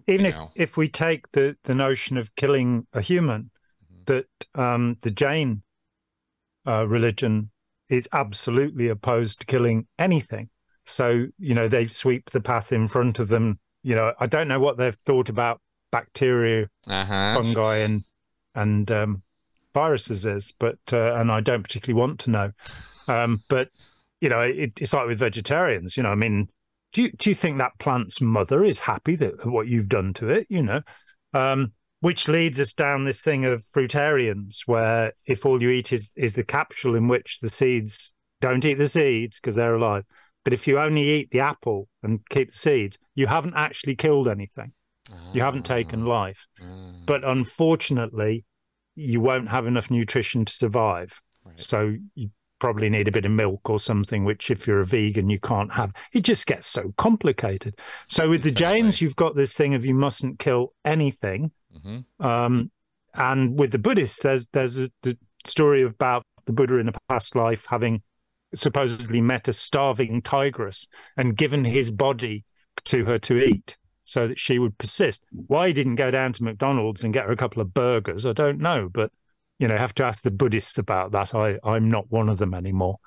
even 0.07 0.25
if 0.25 0.35
know. 0.35 0.51
if 0.55 0.77
we 0.77 0.89
take 0.89 1.31
the 1.31 1.55
the 1.63 1.73
notion 1.73 2.17
of 2.17 2.35
killing 2.35 2.85
a 2.93 3.01
human, 3.01 3.51
mm-hmm. 3.83 4.03
that 4.05 4.27
um, 4.53 4.97
the 5.01 5.11
Jain 5.11 5.63
uh, 6.67 6.85
religion 6.87 7.49
is 7.89 8.09
absolutely 8.11 8.89
opposed 8.89 9.39
to 9.41 9.45
killing 9.45 9.87
anything. 9.97 10.49
So 10.85 11.27
you 11.39 11.55
know 11.55 11.67
they 11.67 11.87
sweep 11.87 12.31
the 12.31 12.41
path 12.41 12.73
in 12.73 12.87
front 12.87 13.19
of 13.19 13.29
them. 13.29 13.59
You 13.81 13.95
know 13.95 14.13
I 14.19 14.27
don't 14.27 14.49
know 14.49 14.59
what 14.59 14.77
they've 14.77 14.97
thought 15.05 15.29
about 15.29 15.61
bacteria, 15.91 16.69
Uh-huh. 16.87 17.35
fungi, 17.35 17.77
and 17.77 18.03
and 18.55 18.89
um, 18.91 19.23
viruses 19.73 20.25
is. 20.25 20.53
But 20.57 20.79
uh, 20.91 21.15
and 21.15 21.31
I 21.31 21.41
don't 21.41 21.63
particularly 21.63 21.99
want 21.99 22.19
to 22.21 22.31
know. 22.31 22.51
Um, 23.07 23.43
but 23.49 23.69
you 24.21 24.29
know, 24.29 24.41
it, 24.41 24.79
it's 24.79 24.93
like 24.93 25.07
with 25.07 25.19
vegetarians. 25.19 25.97
You 25.97 26.03
know, 26.03 26.11
I 26.11 26.15
mean, 26.15 26.47
do 26.93 27.03
you 27.03 27.11
do 27.11 27.29
you 27.29 27.35
think 27.35 27.57
that 27.57 27.77
plant's 27.79 28.21
mother 28.21 28.63
is 28.63 28.79
happy 28.79 29.15
that 29.17 29.45
what 29.45 29.67
you've 29.67 29.89
done 29.89 30.13
to 30.15 30.29
it? 30.29 30.47
You 30.49 30.63
know, 30.63 30.81
um, 31.33 31.73
which 31.99 32.27
leads 32.27 32.59
us 32.59 32.73
down 32.73 33.03
this 33.03 33.21
thing 33.21 33.45
of 33.45 33.63
fruitarians, 33.63 34.61
where 34.65 35.13
if 35.25 35.45
all 35.45 35.61
you 35.61 35.69
eat 35.69 35.91
is 35.91 36.11
is 36.15 36.35
the 36.35 36.43
capsule 36.43 36.95
in 36.95 37.07
which 37.07 37.39
the 37.41 37.49
seeds 37.49 38.13
don't 38.41 38.65
eat 38.65 38.75
the 38.75 38.87
seeds 38.87 39.39
because 39.39 39.55
they're 39.55 39.75
alive. 39.75 40.03
But 40.43 40.53
if 40.53 40.67
you 40.67 40.77
only 40.79 41.03
eat 41.03 41.31
the 41.31 41.39
apple 41.39 41.87
and 42.01 42.19
keep 42.29 42.51
the 42.51 42.57
seeds, 42.57 42.97
you 43.15 43.27
haven't 43.27 43.55
actually 43.55 43.95
killed 43.95 44.27
anything. 44.27 44.73
You 45.33 45.41
haven't 45.41 45.65
taken 45.65 46.05
life. 46.05 46.47
Mm, 46.61 47.05
But 47.05 47.23
unfortunately, 47.23 48.45
you 48.95 49.19
won't 49.21 49.49
have 49.49 49.65
enough 49.67 49.89
nutrition 49.91 50.45
to 50.45 50.53
survive. 50.53 51.21
right. 51.45 51.59
So 51.59 51.95
you 52.15 52.29
probably 52.59 52.89
need 52.89 53.07
a 53.07 53.11
bit 53.11 53.25
of 53.25 53.31
milk 53.31 53.69
or 53.69 53.79
something, 53.79 54.23
which 54.23 54.49
if 54.49 54.65
you're 54.67 54.79
a 54.79 54.85
vegan, 54.85 55.29
you 55.29 55.39
can't 55.39 55.73
have. 55.73 55.91
It 56.13 56.21
just 56.21 56.45
gets 56.47 56.67
so 56.67 56.93
complicated. 56.97 57.77
So 58.07 58.29
with 58.29 58.43
the 58.43 58.51
Jains, 58.51 59.01
you've 59.01 59.15
got 59.17 59.35
this 59.35 59.53
thing 59.53 59.73
of 59.73 59.83
you 59.85 59.93
mustn't 59.93 60.39
kill 60.39 60.73
anything. 60.85 61.51
Mhm. 61.75 62.05
Um, 62.19 62.71
and 63.13 63.59
with 63.59 63.71
the 63.71 63.79
Buddhists, 63.79 64.21
there's 64.23 64.47
there's 64.47 64.79
a, 64.85 64.89
the 65.01 65.17
story 65.45 65.81
about 65.81 66.23
the 66.45 66.53
Buddha 66.53 66.77
in 66.77 66.87
a 66.87 66.93
past 67.09 67.35
life 67.35 67.65
having 67.69 68.01
supposedly 68.55 69.19
met 69.21 69.47
a 69.47 69.53
starving 69.53 70.21
tigress 70.21 70.87
and 71.17 71.35
given 71.35 71.65
his 71.65 71.91
body 71.91 72.45
to 72.85 73.05
her 73.05 73.17
to 73.19 73.37
eat 73.37 73.77
so 74.03 74.27
that 74.27 74.39
she 74.39 74.59
would 74.59 74.77
persist. 74.77 75.23
Why 75.31 75.67
he 75.67 75.73
didn't 75.73 75.95
go 75.95 76.11
down 76.11 76.33
to 76.33 76.43
McDonald's 76.43 77.03
and 77.03 77.13
get 77.13 77.25
her 77.25 77.31
a 77.31 77.37
couple 77.37 77.61
of 77.61 77.73
burgers, 77.73 78.25
I 78.25 78.33
don't 78.33 78.59
know. 78.59 78.89
But 78.89 79.11
you 79.59 79.67
know, 79.67 79.77
have 79.77 79.95
to 79.95 80.03
ask 80.03 80.23
the 80.23 80.31
Buddhists 80.31 80.77
about 80.77 81.11
that. 81.11 81.33
I 81.33 81.57
I'm 81.63 81.89
not 81.89 82.11
one 82.11 82.29
of 82.29 82.37
them 82.37 82.53
anymore. 82.53 82.97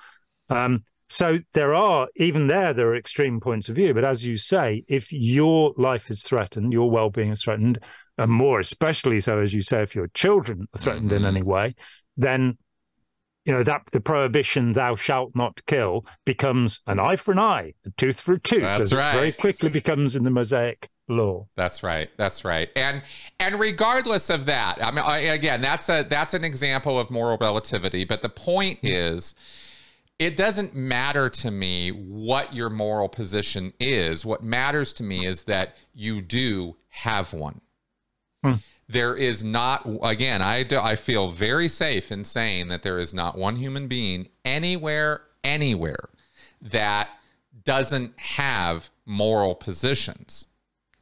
Um, 0.49 0.85
so 1.09 1.39
there 1.53 1.75
are 1.75 2.09
even 2.17 2.47
there 2.47 2.73
there 2.73 2.89
are 2.89 2.97
extreme 2.97 3.41
points 3.41 3.69
of 3.69 3.77
view. 3.77 3.95
But 3.95 4.05
as 4.05 4.27
you 4.27 4.37
say, 4.37 4.85
if 4.89 5.13
your 5.13 5.75
life 5.77 6.11
is 6.11 6.23
threatened, 6.23 6.73
your 6.73 6.91
well-being 6.91 7.31
is 7.31 7.43
threatened, 7.43 7.79
and 8.19 8.31
more 8.31 8.61
especially 8.61 9.21
so 9.21 9.39
as 9.41 9.53
you 9.53 9.63
say, 9.63 9.83
if 9.83 9.95
your 9.95 10.09
children 10.09 10.67
are 10.75 10.79
threatened 10.79 11.13
in 11.13 11.23
Mhm. 11.23 11.27
any 11.27 11.43
way, 11.43 11.75
then 12.17 12.59
you 13.47 13.53
know 13.53 13.63
that 13.63 13.87
the 13.93 14.01
prohibition 14.01 14.75
"thou 14.75 14.95
shalt 14.95 15.35
not 15.35 15.65
kill" 15.67 16.05
becomes 16.25 16.81
an 16.87 16.99
eye 16.99 17.17
for 17.17 17.33
an 17.33 17.39
eye, 17.39 17.73
a 17.87 17.91
tooth 17.97 18.21
for 18.21 18.35
a 18.35 18.41
tooth. 18.41 18.63
That's 18.63 18.93
it 18.93 18.97
very 18.97 19.33
quickly 19.33 19.71
becomes 19.71 20.17
in 20.17 20.25
the 20.25 20.31
Mosaic 20.31 20.91
law. 21.09 21.47
That's 21.57 21.83
right. 21.83 22.11
That's 22.17 22.45
right. 22.45 22.69
And 22.77 23.03
and 23.39 23.59
regardless 23.61 24.31
of 24.31 24.47
that, 24.47 24.85
I 24.85 24.91
mean, 24.91 25.05
I, 25.05 25.19
again, 25.19 25.61
that's 25.61 25.89
a 25.89 26.05
that's 26.09 26.35
an 26.35 26.45
example 26.45 26.99
of 26.99 27.11
moral 27.11 27.39
relativity. 27.39 28.05
But 28.05 28.23
the 28.23 28.29
point 28.29 28.81
is, 28.83 29.35
it 30.19 30.37
doesn't 30.37 30.75
matter 30.75 31.29
to 31.29 31.51
me 31.51 31.91
what 31.91 32.55
your 32.55 32.71
moral 32.71 33.09
position 33.09 33.73
is. 33.79 34.27
What 34.27 34.43
matters 34.43 34.93
to 34.95 35.05
me 35.05 35.27
is 35.27 35.45
that 35.45 35.77
you 35.95 36.21
do 36.21 36.77
have 36.89 37.33
one. 37.33 37.61
Hmm. 38.43 38.55
There 38.89 39.17
is 39.17 39.43
not 39.43 39.89
again. 40.03 40.43
I 40.43 40.63
do, 40.63 40.79
I 40.79 40.97
feel 40.97 41.31
very 41.31 41.69
safe 41.69 42.13
in 42.13 42.25
saying 42.25 42.69
that 42.69 42.83
there 42.83 42.99
is 42.99 43.13
not 43.13 43.37
one 43.37 43.57
human 43.57 43.89
being 43.89 44.29
anywhere 44.45 45.23
anywhere 45.43 46.09
that 46.61 47.09
doesn't 47.65 48.19
have 48.19 48.91
moral 49.05 49.55
positions 49.55 50.47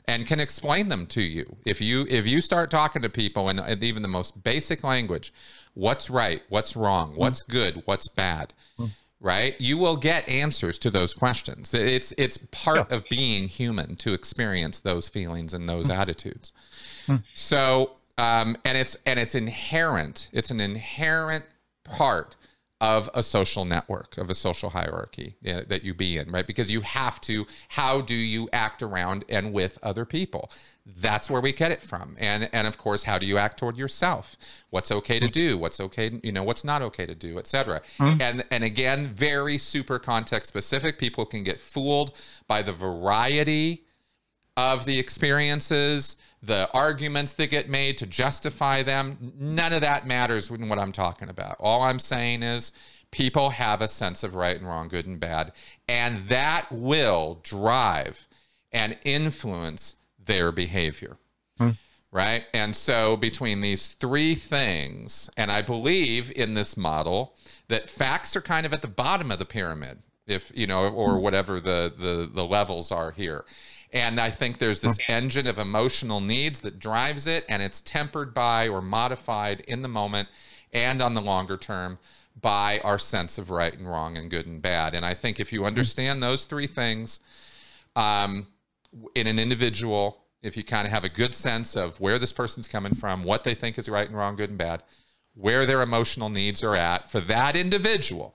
and 0.06 0.26
can 0.26 0.40
explain 0.40 0.88
them 0.88 1.06
to 1.06 1.20
you. 1.20 1.56
If 1.66 1.80
you 1.80 2.06
if 2.08 2.26
you 2.26 2.40
start 2.40 2.70
talking 2.70 3.02
to 3.02 3.10
people 3.10 3.48
in, 3.48 3.58
in 3.58 3.82
even 3.82 4.02
the 4.02 4.08
most 4.08 4.42
basic 4.42 4.82
language 4.82 5.32
what's 5.74 6.08
right 6.08 6.42
what's 6.48 6.76
wrong 6.76 7.10
mm-hmm. 7.10 7.20
what's 7.20 7.42
good 7.42 7.82
what's 7.84 8.08
bad 8.08 8.54
right? 9.24 9.58
You 9.58 9.78
will 9.78 9.96
get 9.96 10.28
answers 10.28 10.78
to 10.80 10.90
those 10.90 11.14
questions. 11.14 11.72
It's 11.72 12.12
it's 12.18 12.36
part 12.52 12.92
of 12.92 13.08
being 13.08 13.48
human 13.48 13.96
to 13.96 14.12
experience 14.12 14.80
those 14.80 15.08
feelings 15.08 15.54
and 15.54 15.66
those 15.66 15.88
mm-hmm. 15.88 16.00
attitudes 16.00 16.52
Hmm. 17.06 17.16
so 17.34 17.92
um 18.18 18.56
and 18.64 18.78
it's 18.78 18.96
and 19.06 19.18
it's 19.18 19.34
inherent 19.34 20.28
it's 20.32 20.50
an 20.50 20.60
inherent 20.60 21.44
part 21.84 22.36
of 22.84 23.08
a 23.14 23.22
social 23.22 23.64
network 23.64 24.18
of 24.18 24.28
a 24.28 24.34
social 24.34 24.70
hierarchy 24.70 25.36
yeah, 25.40 25.62
that 25.68 25.84
you 25.84 25.94
be 25.94 26.18
in 26.18 26.30
right? 26.30 26.46
Because 26.46 26.70
you 26.70 26.82
have 26.82 27.20
to 27.22 27.46
how 27.68 28.00
do 28.00 28.14
you 28.14 28.48
act 28.52 28.82
around 28.82 29.24
and 29.28 29.54
with 29.54 29.78
other 29.82 30.04
people? 30.04 30.50
That's 30.84 31.30
where 31.30 31.40
we 31.40 31.52
get 31.52 31.70
it 31.70 31.82
from. 31.82 32.14
And 32.18 32.50
and 32.52 32.66
of 32.66 32.76
course 32.76 33.04
how 33.04 33.16
do 33.18 33.24
you 33.24 33.38
act 33.38 33.58
toward 33.58 33.78
yourself? 33.78 34.36
What's 34.70 34.90
okay 34.90 35.18
to 35.18 35.26
hmm. 35.26 35.32
do? 35.32 35.58
What's 35.58 35.80
okay 35.80 36.20
you 36.22 36.32
know 36.32 36.42
what's 36.42 36.62
not 36.62 36.82
okay 36.82 37.06
to 37.06 37.14
do 37.14 37.38
etc 37.38 37.80
hmm. 37.98 38.20
and 38.20 38.44
and 38.50 38.64
again 38.64 39.06
very 39.06 39.56
super 39.56 39.98
context 39.98 40.48
specific. 40.48 40.98
People 40.98 41.24
can 41.24 41.42
get 41.42 41.60
fooled 41.60 42.12
by 42.48 42.60
the 42.60 42.72
variety 42.72 43.83
of 44.56 44.84
the 44.84 44.98
experiences, 44.98 46.16
the 46.42 46.68
arguments 46.72 47.32
that 47.34 47.48
get 47.48 47.68
made 47.68 47.98
to 47.98 48.06
justify 48.06 48.82
them. 48.82 49.32
None 49.38 49.72
of 49.72 49.80
that 49.80 50.06
matters 50.06 50.50
in 50.50 50.68
what 50.68 50.78
I'm 50.78 50.92
talking 50.92 51.28
about. 51.28 51.56
All 51.58 51.82
I'm 51.82 51.98
saying 51.98 52.42
is 52.42 52.72
people 53.10 53.50
have 53.50 53.80
a 53.80 53.88
sense 53.88 54.22
of 54.22 54.34
right 54.34 54.56
and 54.56 54.66
wrong, 54.66 54.88
good 54.88 55.06
and 55.06 55.18
bad, 55.18 55.52
and 55.88 56.28
that 56.28 56.66
will 56.70 57.40
drive 57.42 58.26
and 58.72 58.98
influence 59.04 59.96
their 60.22 60.52
behavior. 60.52 61.16
Hmm. 61.58 61.70
Right. 62.10 62.44
And 62.52 62.76
so, 62.76 63.16
between 63.16 63.60
these 63.60 63.92
three 63.92 64.34
things, 64.34 65.28
and 65.36 65.50
I 65.50 65.62
believe 65.62 66.30
in 66.36 66.54
this 66.54 66.76
model 66.76 67.34
that 67.68 67.88
facts 67.88 68.36
are 68.36 68.40
kind 68.40 68.66
of 68.66 68.72
at 68.72 68.82
the 68.82 68.88
bottom 68.88 69.32
of 69.32 69.40
the 69.40 69.44
pyramid, 69.44 69.98
if 70.26 70.52
you 70.54 70.66
know, 70.66 70.88
or 70.88 71.14
hmm. 71.14 71.22
whatever 71.22 71.60
the 71.60 71.92
the, 71.96 72.30
the 72.32 72.44
levels 72.44 72.92
are 72.92 73.12
here. 73.12 73.44
And 73.94 74.18
I 74.18 74.30
think 74.30 74.58
there's 74.58 74.80
this 74.80 74.98
engine 75.08 75.46
of 75.46 75.56
emotional 75.56 76.20
needs 76.20 76.60
that 76.62 76.80
drives 76.80 77.28
it, 77.28 77.44
and 77.48 77.62
it's 77.62 77.80
tempered 77.80 78.34
by 78.34 78.68
or 78.68 78.82
modified 78.82 79.60
in 79.60 79.82
the 79.82 79.88
moment 79.88 80.28
and 80.72 81.00
on 81.00 81.14
the 81.14 81.20
longer 81.20 81.56
term 81.56 81.98
by 82.40 82.80
our 82.80 82.98
sense 82.98 83.38
of 83.38 83.50
right 83.50 83.72
and 83.72 83.88
wrong 83.88 84.18
and 84.18 84.28
good 84.28 84.46
and 84.46 84.60
bad. 84.60 84.94
And 84.94 85.06
I 85.06 85.14
think 85.14 85.38
if 85.38 85.52
you 85.52 85.64
understand 85.64 86.20
those 86.20 86.44
three 86.44 86.66
things 86.66 87.20
um, 87.94 88.48
in 89.14 89.28
an 89.28 89.38
individual, 89.38 90.24
if 90.42 90.56
you 90.56 90.64
kind 90.64 90.88
of 90.88 90.92
have 90.92 91.04
a 91.04 91.08
good 91.08 91.32
sense 91.32 91.76
of 91.76 92.00
where 92.00 92.18
this 92.18 92.32
person's 92.32 92.66
coming 92.66 92.94
from, 92.94 93.22
what 93.22 93.44
they 93.44 93.54
think 93.54 93.78
is 93.78 93.88
right 93.88 94.08
and 94.08 94.18
wrong, 94.18 94.34
good 94.34 94.50
and 94.50 94.58
bad, 94.58 94.82
where 95.34 95.64
their 95.66 95.82
emotional 95.82 96.28
needs 96.28 96.64
are 96.64 96.74
at 96.74 97.08
for 97.08 97.20
that 97.20 97.54
individual, 97.54 98.34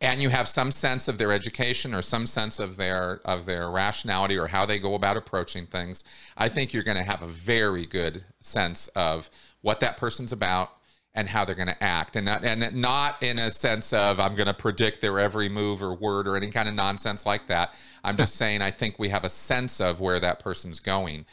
and 0.00 0.22
you 0.22 0.30
have 0.30 0.48
some 0.48 0.70
sense 0.70 1.08
of 1.08 1.18
their 1.18 1.32
education 1.32 1.94
or 1.94 2.02
some 2.02 2.26
sense 2.26 2.58
of 2.58 2.76
their 2.76 3.20
of 3.24 3.46
their 3.46 3.70
rationality 3.70 4.38
or 4.38 4.46
how 4.46 4.64
they 4.64 4.78
go 4.78 4.94
about 4.94 5.16
approaching 5.16 5.66
things 5.66 6.04
i 6.36 6.48
think 6.48 6.72
you're 6.72 6.82
going 6.82 6.96
to 6.96 7.02
have 7.02 7.22
a 7.22 7.26
very 7.26 7.86
good 7.86 8.24
sense 8.40 8.88
of 8.88 9.30
what 9.60 9.80
that 9.80 9.96
person's 9.96 10.32
about 10.32 10.72
and 11.14 11.28
how 11.28 11.44
they're 11.44 11.54
going 11.54 11.68
to 11.68 11.82
act. 11.82 12.16
And 12.16 12.26
not, 12.26 12.44
and 12.44 12.74
not 12.76 13.22
in 13.22 13.38
a 13.38 13.50
sense 13.50 13.92
of 13.92 14.20
i'm 14.20 14.34
going 14.34 14.46
to 14.46 14.54
predict 14.54 15.00
their 15.00 15.18
every 15.18 15.48
move 15.48 15.82
or 15.82 15.94
word 15.94 16.28
or 16.28 16.36
any 16.36 16.50
kind 16.50 16.68
of 16.68 16.74
nonsense 16.74 17.26
like 17.26 17.46
that. 17.48 17.74
I'm 18.04 18.16
just 18.16 18.34
saying 18.36 18.62
i 18.62 18.70
think 18.70 18.98
we 18.98 19.08
have 19.08 19.24
a 19.24 19.30
sense 19.30 19.80
of 19.80 20.00
where 20.00 20.20
that 20.20 20.38
person's 20.38 20.80
going. 20.80 21.26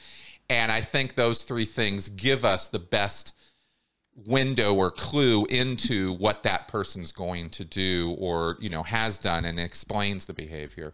And 0.50 0.72
i 0.72 0.82
think 0.82 1.16
those 1.16 1.44
three 1.44 1.66
things 1.66 2.10
give 2.10 2.44
us 2.44 2.68
the 2.68 2.80
best 2.80 3.34
window 4.26 4.74
or 4.74 4.90
clue 4.90 5.46
into 5.46 6.12
what 6.14 6.44
that 6.44 6.68
person's 6.68 7.12
going 7.12 7.50
to 7.52 7.64
do 7.64 8.16
or 8.18 8.58
you 8.60 8.70
know 8.70 8.84
has 8.84 9.18
done 9.18 9.46
and 9.46 9.60
explains 9.60 10.26
the 10.26 10.34
behavior. 10.34 10.94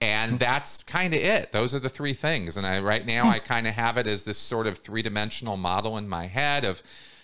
And 0.00 0.32
mm-hmm. 0.32 0.38
that's 0.38 0.82
kind 0.82 1.14
of 1.14 1.20
it. 1.20 1.52
Those 1.52 1.74
are 1.74 1.78
the 1.78 1.88
three 1.88 2.14
things. 2.14 2.56
And 2.56 2.66
i 2.66 2.80
right 2.80 3.06
now 3.06 3.28
i 3.28 3.38
hmm. 3.38 3.44
kind 3.44 3.66
of 3.66 3.74
have 3.74 3.96
it 3.96 4.06
as 4.06 4.24
this 4.24 4.38
sort 4.38 4.66
of 4.66 4.78
three-dimensional 4.78 5.56
model 5.56 5.98
in 5.98 6.08
my 6.08 6.26
head 6.26 6.64
of 6.64 6.82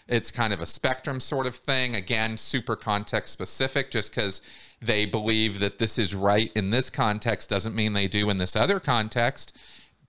it's 0.09 0.31
kind 0.31 0.55
of 0.55 0.61
a 0.61 0.67
spectrum 0.67 1.21
sort 1.21 1.47
of 1.47 1.55
thing. 1.55 1.95
Again 1.95 2.37
super 2.37 2.77
context 2.77 3.33
specific. 3.33 3.91
Just 3.91 4.15
because 4.15 4.43
they 4.81 5.05
believe 5.05 5.61
that 5.61 5.79
this 5.79 5.99
is 5.99 6.15
right 6.15 6.51
in 6.55 6.71
this 6.71 6.91
context 6.91 7.51
doesn't 7.51 7.75
mean 7.75 7.93
they 7.93 8.09
do 8.09 8.29
in 8.31 8.39
this 8.39 8.57
other 8.57 8.81
context 8.81 9.57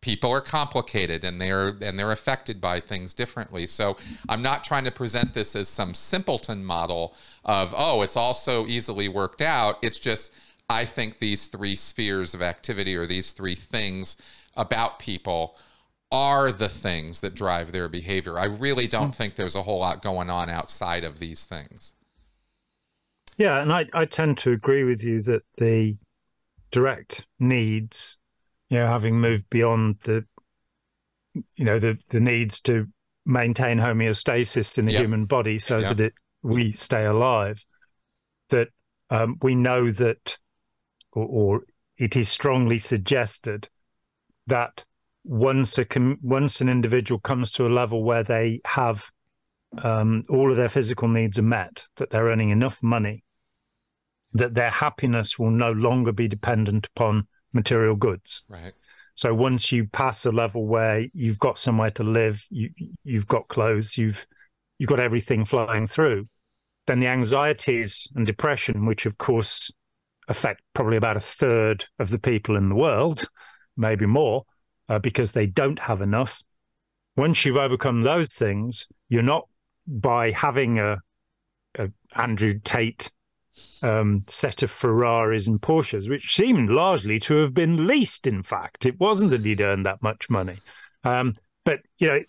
people 0.02 0.32
are 0.32 0.42
complicated 0.42 1.24
and 1.24 1.42
they're 1.42 1.76
and 1.82 2.00
they're 2.00 2.12
affected 2.12 2.62
by 2.62 2.80
things 2.80 3.14
differently. 3.14 3.66
So 3.66 3.98
i'm 4.28 4.42
not 4.42 4.64
trying 4.64 4.86
to 4.86 4.92
present 4.92 5.34
this 5.34 5.56
as 5.56 5.68
some 5.68 5.94
simpleton 5.94 6.64
model 6.64 7.16
of 7.46 7.74
oh 7.78 8.02
it's 8.02 8.16
all 8.18 8.34
so 8.34 8.66
easily 8.68 9.08
worked 9.08 9.42
out. 9.42 9.78
It's 9.82 10.00
just 10.00 10.32
i 10.70 10.86
think 10.86 11.20
these 11.20 11.48
three 11.48 11.76
spheres 11.76 12.34
of 12.34 12.42
activity 12.42 12.96
or 12.96 13.06
these 13.06 13.32
three 13.32 13.56
things 13.56 14.18
about 14.56 15.00
people 15.00 15.58
are 16.12 16.52
the 16.52 16.70
things 16.70 17.22
that 17.22 17.36
drive 17.36 17.72
their 17.72 17.88
behavior. 17.88 18.40
I 18.40 18.46
really 18.46 18.88
don't 18.88 19.14
think 19.14 19.36
there's 19.36 19.56
a 19.56 19.64
whole 19.64 19.80
lot 19.80 20.02
going 20.02 20.30
on 20.30 20.50
outside 20.50 21.04
of 21.04 21.20
these 21.20 21.46
things. 21.46 21.94
Yeah, 23.38 23.62
and 23.62 23.72
I, 23.72 23.86
I 23.94 24.06
tend 24.06 24.38
to 24.40 24.52
agree 24.52 24.84
with 24.84 25.04
you 25.04 25.22
that 25.24 25.44
the 25.58 25.98
direct 26.72 27.26
needs, 27.40 28.18
you 28.70 28.78
know, 28.80 28.88
having 28.88 29.20
moved 29.20 29.50
beyond 29.50 29.98
the 30.04 30.26
you 31.56 31.66
know 31.66 31.80
the 31.80 31.98
the 32.10 32.20
needs 32.20 32.60
to 32.62 32.88
maintain 33.26 33.78
homeostasis 33.78 34.78
in 34.78 34.86
the 34.86 34.94
Yep. 34.94 35.02
human 35.02 35.26
body 35.26 35.60
so 35.60 35.80
Yep. 35.80 35.98
that 35.98 36.04
it 36.06 36.14
we 36.42 36.72
stay 36.72 37.06
alive. 37.06 37.64
That 38.50 38.70
um, 39.10 39.38
we 39.42 39.56
know 39.56 39.92
that, 39.92 40.38
or, 41.12 41.26
or 41.26 41.64
it 41.98 42.16
is 42.16 42.30
strongly 42.30 42.78
suggested 42.78 43.70
that 44.48 44.86
once 45.24 45.78
a 45.78 45.86
com- 45.86 46.18
once 46.22 46.62
an 46.62 46.70
individual 46.70 47.20
comes 47.20 47.52
to 47.52 47.68
a 47.68 47.70
level 47.70 48.04
where 48.04 48.24
they 48.24 48.62
have 48.66 49.12
um, 49.84 50.24
all 50.30 50.50
of 50.50 50.58
their 50.58 50.70
physical 50.70 51.08
needs 51.08 51.38
are 51.38 51.44
met, 51.44 51.84
that 51.98 52.10
they're 52.10 52.26
earning 52.26 52.50
enough 52.50 52.82
money, 52.82 53.24
that 54.34 54.56
their 54.56 54.72
happiness 54.72 55.38
will 55.38 55.52
no 55.52 55.72
longer 55.72 56.12
be 56.12 56.28
dependent 56.28 56.88
upon 56.88 57.28
material 57.54 57.96
goods. 57.96 58.44
Right. 58.48 58.74
So 59.16 59.34
once 59.34 59.72
you 59.72 59.86
pass 59.86 60.26
a 60.26 60.32
level 60.32 60.66
where 60.66 61.06
you've 61.14 61.40
got 61.40 61.60
somewhere 61.60 61.92
to 61.92 62.04
live, 62.04 62.46
you 62.50 62.70
you've 63.04 63.28
got 63.28 63.50
clothes, 63.50 63.98
you've 63.98 64.26
you've 64.78 64.90
got 64.90 65.00
everything 65.00 65.44
flowing 65.44 65.88
through, 65.88 66.28
then 66.88 67.00
the 67.00 67.08
anxieties 67.08 68.08
and 68.16 68.26
depression, 68.26 68.86
which 68.86 69.06
of 69.06 69.18
course 69.18 69.72
affect 70.30 70.62
probably 70.74 70.96
about 70.96 71.18
a 71.18 71.20
third 71.20 71.86
of 72.00 72.12
the 72.12 72.20
people 72.20 72.56
in 72.56 72.70
the 72.70 72.76
world, 72.76 73.28
maybe 73.78 74.06
more, 74.06 74.46
uh, 74.88 75.00
because 75.00 75.34
they 75.34 75.46
don't 75.46 75.80
have 75.80 76.02
enough. 76.02 76.42
Once 77.18 77.44
you've 77.44 77.58
overcome 77.58 78.04
those 78.04 78.36
things, 78.36 78.88
you're 79.10 79.22
not 79.22 79.48
by 79.86 80.32
having 80.32 80.80
a, 80.80 80.98
a 81.78 81.90
Andrew 82.16 82.60
Tate 82.64 83.12
um, 83.82 84.24
set 84.28 84.62
of 84.64 84.72
Ferraris 84.72 85.48
and 85.48 85.62
Porsches, 85.62 86.10
which 86.10 86.36
seemed 86.36 86.70
largely 86.70 87.20
to 87.20 87.36
have 87.38 87.54
been 87.54 87.88
leased. 87.88 88.28
In 88.28 88.44
fact, 88.44 88.86
it 88.86 89.00
wasn't 89.00 89.32
that 89.32 89.46
he'd 89.46 89.62
earned 89.62 89.86
that 89.86 90.02
much 90.02 90.30
money. 90.30 90.58
Um, 91.04 91.34
but 91.64 91.82
you 91.98 92.08
know, 92.08 92.20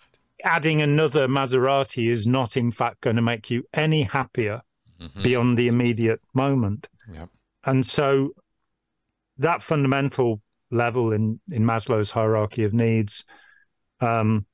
adding 0.44 0.80
another 0.80 1.28
Maserati 1.28 2.08
is 2.08 2.26
not, 2.26 2.56
in 2.56 2.72
fact, 2.72 3.00
going 3.00 3.16
to 3.16 3.22
make 3.22 3.50
you 3.50 3.64
any 3.74 4.04
happier 4.04 4.62
Mhm. 5.00 5.22
beyond 5.22 5.56
the 5.58 5.66
immediate 5.66 6.20
moment. 6.34 6.88
Yep. 7.12 7.30
And 7.64 7.86
so, 7.86 8.30
that 9.38 9.62
fundamental 9.62 10.42
level 10.70 11.12
in 11.12 11.40
in 11.50 11.64
Maslow's 11.64 12.10
hierarchy 12.10 12.64
of 12.64 12.74
needs, 12.74 13.24
um, 14.00 14.46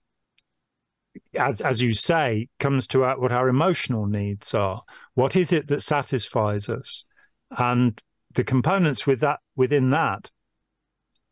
as 1.39 1.61
as 1.61 1.81
you 1.81 1.95
say, 1.95 2.49
comes 2.59 2.87
to 2.89 3.05
our, 3.05 3.19
what 3.19 3.33
our 3.33 3.49
emotional 3.49 4.07
needs 4.07 4.55
are. 4.55 4.83
What 5.15 5.37
is 5.37 5.53
it 5.53 5.69
that 5.69 5.83
satisfies 5.83 6.69
us? 6.69 7.05
And 7.51 8.01
the 8.35 8.45
components 8.45 9.07
with 9.07 9.21
that 9.21 9.41
within 9.55 9.91
that, 9.91 10.31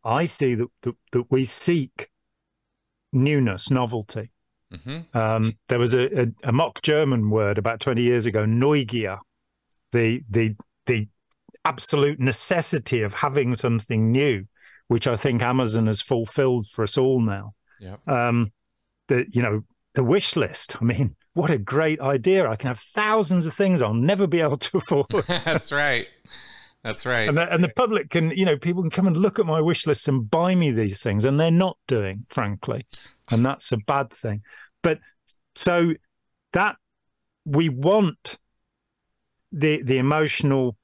I 0.04 0.26
see 0.26 0.54
that 0.54 0.68
that, 0.82 0.96
that 1.12 1.30
we 1.30 1.44
seek 1.44 2.08
newness, 3.12 3.70
novelty. 3.70 4.30
Mhm. 4.72 5.14
Um, 5.14 5.54
there 5.68 5.78
was 5.78 5.94
a, 5.94 6.22
a, 6.22 6.26
a 6.44 6.52
mock 6.52 6.82
German 6.82 7.30
word 7.30 7.58
about 7.58 7.80
20 7.80 8.02
years 8.02 8.26
ago, 8.26 8.44
Neugier, 8.44 9.18
the 9.92 10.22
the 10.28 10.56
the 10.86 11.08
absolute 11.64 12.20
necessity 12.20 13.02
of 13.02 13.14
having 13.14 13.54
something 13.54 14.12
new, 14.12 14.44
which 14.88 15.06
I 15.06 15.16
think 15.16 15.42
Amazon 15.42 15.86
has 15.86 16.02
fulfilled 16.02 16.66
for 16.66 16.82
us 16.82 16.98
all 16.98 17.20
now. 17.20 17.54
Yep. 17.80 18.08
Um, 18.08 18.52
the 19.08 19.26
you 19.30 19.42
know 19.42 19.62
the 19.94 20.04
wish 20.04 20.36
list. 20.36 20.76
I 20.80 20.84
mean, 20.84 21.16
what 21.34 21.50
a 21.50 21.58
great 21.58 22.00
idea! 22.00 22.48
I 22.48 22.56
can 22.56 22.68
have 22.68 22.80
thousands 22.80 23.46
of 23.46 23.54
things 23.54 23.82
I'll 23.82 23.94
never 23.94 24.26
be 24.26 24.40
able 24.40 24.58
to 24.58 24.76
afford. 24.78 25.06
That's 25.44 25.72
right. 25.72 26.06
That's 26.82 27.06
right. 27.06 27.28
And 27.28 27.38
the, 27.38 27.52
and 27.52 27.64
the 27.64 27.70
public 27.70 28.10
can, 28.10 28.30
you 28.30 28.44
know, 28.44 28.58
people 28.58 28.82
can 28.82 28.90
come 28.90 29.06
and 29.06 29.16
look 29.16 29.38
at 29.38 29.46
my 29.46 29.60
wish 29.60 29.86
list 29.86 30.06
and 30.06 30.30
buy 30.30 30.54
me 30.54 30.70
these 30.70 31.00
things, 31.00 31.24
and 31.24 31.40
they're 31.40 31.50
not 31.50 31.78
doing, 31.88 32.26
frankly, 32.28 32.86
and 33.30 33.44
that's 33.44 33.72
a 33.72 33.78
bad 33.78 34.12
thing. 34.12 34.42
But 34.82 34.98
so 35.54 35.94
that 36.52 36.76
we 37.46 37.68
want 37.70 38.38
the 39.50 39.82
the 39.82 39.98
emotional, 39.98 40.76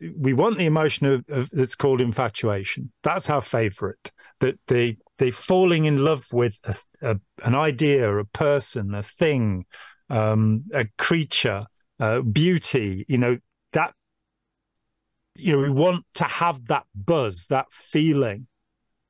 we 0.00 0.32
want 0.32 0.56
the 0.56 0.66
emotion 0.66 1.06
of, 1.06 1.24
of 1.28 1.50
that's 1.50 1.74
called 1.74 2.00
infatuation. 2.00 2.90
That's 3.02 3.28
our 3.28 3.42
favorite. 3.42 4.12
That 4.40 4.58
the 4.68 4.96
the 5.18 5.30
falling 5.30 5.84
in 5.84 6.04
love 6.04 6.26
with 6.32 6.58
a, 6.64 6.76
a, 7.02 7.20
an 7.44 7.54
idea, 7.54 8.16
a 8.16 8.24
person, 8.24 8.94
a 8.94 9.02
thing, 9.02 9.66
um, 10.10 10.64
a 10.72 10.86
creature, 10.96 11.66
uh, 12.00 12.20
beauty. 12.20 13.04
You 13.08 13.18
know 13.18 13.38
that 13.72 13.94
you 15.36 15.52
know, 15.52 15.62
we 15.62 15.70
want 15.70 16.04
to 16.14 16.24
have 16.24 16.66
that 16.66 16.84
buzz, 16.94 17.46
that 17.48 17.66
feeling. 17.70 18.46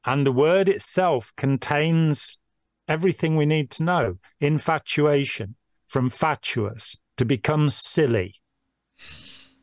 And 0.05 0.27
the 0.27 0.33
word 0.33 0.69
itself 0.69 1.33
contains 1.37 2.39
everything 2.87 3.37
we 3.37 3.47
need 3.47 3.71
to 3.73 3.85
know 3.85 4.19
infatuation, 4.41 5.57
from 5.87 6.11
fatuous 6.11 6.97
to 7.17 7.25
become 7.25 7.71
silly. 7.71 8.35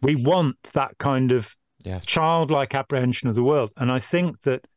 We 0.02 0.16
want 0.16 0.62
that 0.74 0.98
kind 0.98 1.32
of 1.32 1.56
yes. 1.84 2.06
childlike 2.06 2.76
apprehension 2.76 3.30
of 3.30 3.36
the 3.36 3.44
world. 3.44 3.72
And 3.78 3.92
I 3.92 4.00
think 4.00 4.42
that 4.42 4.68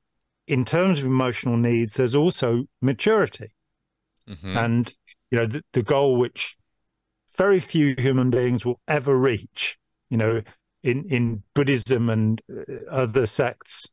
in 0.48 0.64
terms 0.64 0.98
of 0.98 1.06
emotional 1.06 1.56
needs, 1.56 1.94
there's 1.94 2.14
also 2.14 2.64
maturity. 2.80 3.54
Mhm. 4.28 4.56
And, 4.56 4.92
you 5.30 5.38
know, 5.38 5.46
the, 5.46 5.62
the 5.74 5.82
goal 5.82 6.16
which 6.16 6.56
very 7.36 7.60
few 7.60 7.94
human 7.98 8.30
beings 8.30 8.64
will 8.64 8.80
ever 8.88 9.16
reach, 9.16 9.78
you 10.08 10.16
know, 10.16 10.42
in, 10.82 11.04
in 11.10 11.42
Buddhism 11.54 12.08
and 12.08 12.40
uh, 12.50 12.90
other 12.90 13.26
sects, 13.26 13.86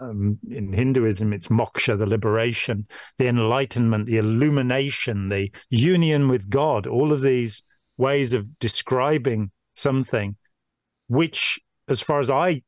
um, 0.00 0.38
in 0.50 0.72
Hinduism, 0.72 1.32
it's 1.32 1.48
moksha, 1.48 1.96
the 1.96 2.06
liberation, 2.06 2.88
the 3.18 3.28
enlightenment, 3.28 4.06
the 4.06 4.18
illumination, 4.18 5.28
the 5.28 5.52
union 5.70 6.28
with 6.28 6.50
God, 6.50 6.88
all 6.88 7.12
of 7.12 7.20
these 7.20 7.62
ways 7.96 8.32
of 8.32 8.58
describing 8.58 9.52
something, 9.74 10.36
which, 11.06 11.60
as 11.88 12.00
far 12.00 12.18
as 12.18 12.30
I 12.30 12.62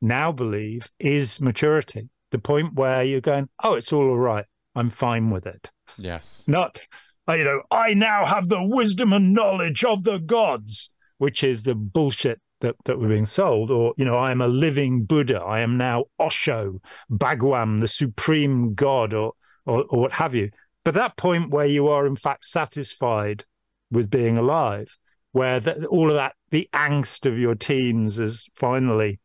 now 0.00 0.32
believe, 0.32 0.90
is 0.98 1.40
maturity. 1.42 2.08
The 2.30 2.38
point 2.38 2.74
where 2.74 3.02
you're 3.02 3.20
going, 3.20 3.48
oh, 3.62 3.74
it's 3.74 3.92
all 3.92 4.08
all 4.08 4.18
right. 4.18 4.44
I'm 4.74 4.90
fine 4.90 5.30
with 5.30 5.46
it. 5.46 5.70
yes. 5.98 6.44
Not, 6.46 6.80
uh, 7.28 7.34
you 7.34 7.44
know, 7.44 7.62
I 7.70 7.94
now 7.94 8.24
have 8.24 8.48
the 8.48 8.62
wisdom 8.62 9.12
and 9.12 9.32
knowledge 9.32 9.84
of 9.84 10.04
the 10.04 10.18
gods, 10.18 10.90
which 11.18 11.42
is 11.42 11.64
the 11.64 11.74
bullshit 11.74 12.40
that, 12.60 12.76
that 12.84 12.98
we're 13.00 13.08
being 13.08 13.26
sold. 13.26 13.70
Or, 13.70 13.94
you 13.96 14.04
know, 14.04 14.16
I 14.16 14.30
am 14.30 14.40
a 14.40 14.48
living 14.48 15.04
Buddha. 15.04 15.40
I 15.40 15.60
am 15.60 15.76
now 15.76 16.04
Osho, 16.20 16.80
Bhagwan, 17.08 17.80
the 17.80 17.88
supreme 17.88 18.74
God, 18.74 19.12
or, 19.12 19.32
or, 19.66 19.84
or 19.90 20.00
what 20.02 20.12
have 20.12 20.34
you. 20.34 20.50
But 20.84 20.94
that 20.94 21.16
point 21.16 21.50
where 21.50 21.66
you 21.66 21.88
are, 21.88 22.06
in 22.06 22.16
fact, 22.16 22.44
satisfied 22.44 23.44
with 23.90 24.08
being 24.08 24.38
alive, 24.38 24.96
where 25.32 25.60
the, 25.60 25.84
all 25.86 26.10
of 26.10 26.16
that, 26.16 26.34
the 26.50 26.68
angst 26.72 27.26
of 27.26 27.38
your 27.38 27.54
teens 27.54 28.18
is 28.18 28.48
finally, 28.54 29.20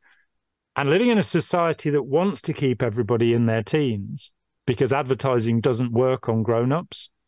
and 0.75 0.89
living 0.89 1.07
in 1.09 1.17
a 1.17 1.23
society 1.23 1.89
that 1.91 2.03
wants 2.03 2.41
to 2.41 2.53
keep 2.53 2.81
everybody 2.83 3.33
in 3.33 3.45
their 3.45 3.63
teens 3.63 4.31
because 4.65 4.91
advertising 4.91 5.61
doesn't 5.61 5.91
work 5.91 6.27
on 6.29 6.43
grown-ups. 6.43 7.09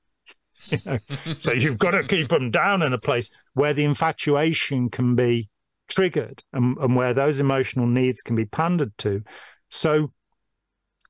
You 0.70 0.80
know? 0.86 0.98
so 1.38 1.54
you've 1.62 1.78
got 1.78 1.92
to 1.92 2.04
keep 2.08 2.30
them 2.30 2.50
down 2.50 2.82
in 2.82 2.92
a 2.92 2.98
place 2.98 3.30
where 3.54 3.74
the 3.76 3.84
infatuation 3.86 4.90
can 4.90 5.16
be 5.16 5.50
triggered 5.88 6.44
and, 6.52 6.76
and 6.80 6.96
where 6.96 7.14
those 7.14 7.40
emotional 7.40 7.86
needs 7.86 8.22
can 8.22 8.36
be 8.36 8.46
pandered 8.46 8.98
to. 8.98 9.22
So 9.70 10.12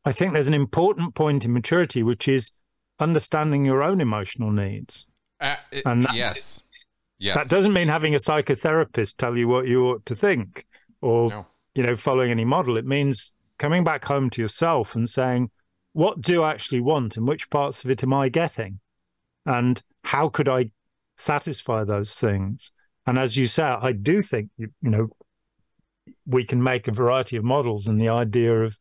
I 0.04 0.12
think 0.12 0.34
there's 0.34 0.50
an 0.50 0.54
important 0.54 1.16
point 1.16 1.46
in 1.46 1.54
maturity, 1.54 2.04
which 2.04 2.28
is 2.28 2.52
understanding 3.00 3.64
your 3.66 3.82
own 3.82 4.02
emotional 4.02 4.52
needs. 4.52 5.08
Uh, 5.40 5.56
it- 5.72 5.84
And 5.86 6.04
that- 6.06 6.16
yes. 6.16 6.62
Yes. 7.18 7.36
That 7.38 7.50
doesn't 7.50 7.74
mean 7.74 7.88
having 7.88 8.14
a 8.14 8.20
psychotherapist 8.20 9.16
tell 9.18 9.36
you 9.38 9.48
what 9.48 9.66
you 9.68 9.88
ought 9.88 10.06
to 10.08 10.16
think 10.16 10.68
or 11.02 11.30
No. 11.30 11.48
You 11.78 11.84
know 11.84 11.96
following 11.96 12.32
any 12.32 12.44
model. 12.44 12.76
It 12.76 12.86
means 12.86 13.34
coming 13.60 13.84
back 13.84 14.04
home 14.06 14.32
to 14.32 14.42
yourself 14.42 14.96
and 14.96 15.08
saying, 15.08 15.52
what 15.94 16.22
do 16.22 16.42
I 16.42 16.52
actually 16.52 16.82
want 16.82 17.18
and 17.18 17.28
which 17.28 17.50
parts 17.50 17.84
of 17.84 17.92
it 17.92 18.04
am 18.04 18.14
I 18.14 18.30
getting? 18.30 18.80
And 19.46 19.82
how 20.04 20.28
could 20.28 20.50
I 20.50 20.72
satisfy 21.18 21.84
those 21.84 22.20
things? 22.20 22.72
And 23.06 23.18
as 23.20 23.38
you 23.38 23.46
say, 23.46 23.64
I 23.64 23.92
do 23.92 24.22
think 24.24 24.50
you, 24.58 24.70
you 24.82 24.90
know 24.90 25.10
we 26.26 26.44
can 26.44 26.62
make 26.62 26.88
a 26.88 26.92
variety 26.92 27.38
of 27.38 27.44
models 27.44 27.88
and 27.88 28.02
the 28.02 28.10
idea 28.10 28.64
of 28.64 28.78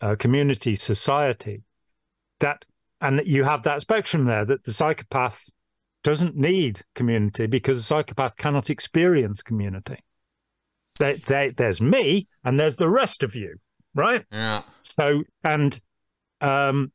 uh, 0.00 0.14
community 0.16 0.76
society 0.76 1.62
that 2.38 2.64
and 3.00 3.18
that 3.18 3.26
you 3.26 3.44
have 3.44 3.64
that 3.64 3.80
spectrum 3.80 4.26
there 4.26 4.44
that 4.44 4.64
the 4.64 4.72
psychopath 4.72 5.50
doesn't 6.04 6.36
need 6.36 6.82
community 6.94 7.46
because 7.46 7.76
the 7.78 7.82
psychopath 7.82 8.36
cannot 8.36 8.70
experience 8.70 9.42
community. 9.42 9.98
There, 11.00 11.16
there, 11.26 11.50
there's 11.50 11.80
me 11.80 12.28
and 12.44 12.60
there's 12.60 12.76
the 12.76 12.88
rest 12.88 13.24
of 13.24 13.34
you, 13.34 13.56
right? 13.94 14.24
Yeah. 14.30 14.62
So, 14.82 15.24
and 15.42 15.80
um, 16.40 16.92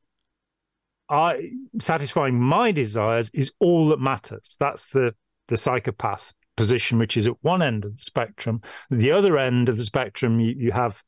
I 1.09 1.51
satisfying 1.81 2.39
my 2.39 2.71
desires 2.71 3.29
is 3.33 3.51
all 3.59 3.87
that 3.89 3.99
matters. 3.99 4.55
That's 4.59 4.87
the 4.87 5.13
the 5.47 5.57
psychopath 5.57 6.33
position, 6.55 6.97
which 6.97 7.17
is 7.17 7.27
at 7.27 7.35
one 7.41 7.61
end 7.61 7.83
of 7.83 7.97
the 7.97 8.01
spectrum. 8.01 8.61
The 8.89 9.11
other 9.11 9.37
end 9.37 9.69
of 9.69 9.77
the 9.77 9.83
spectrum, 9.83 10.39
you, 10.39 10.55
you 10.57 10.71
have 10.71 11.03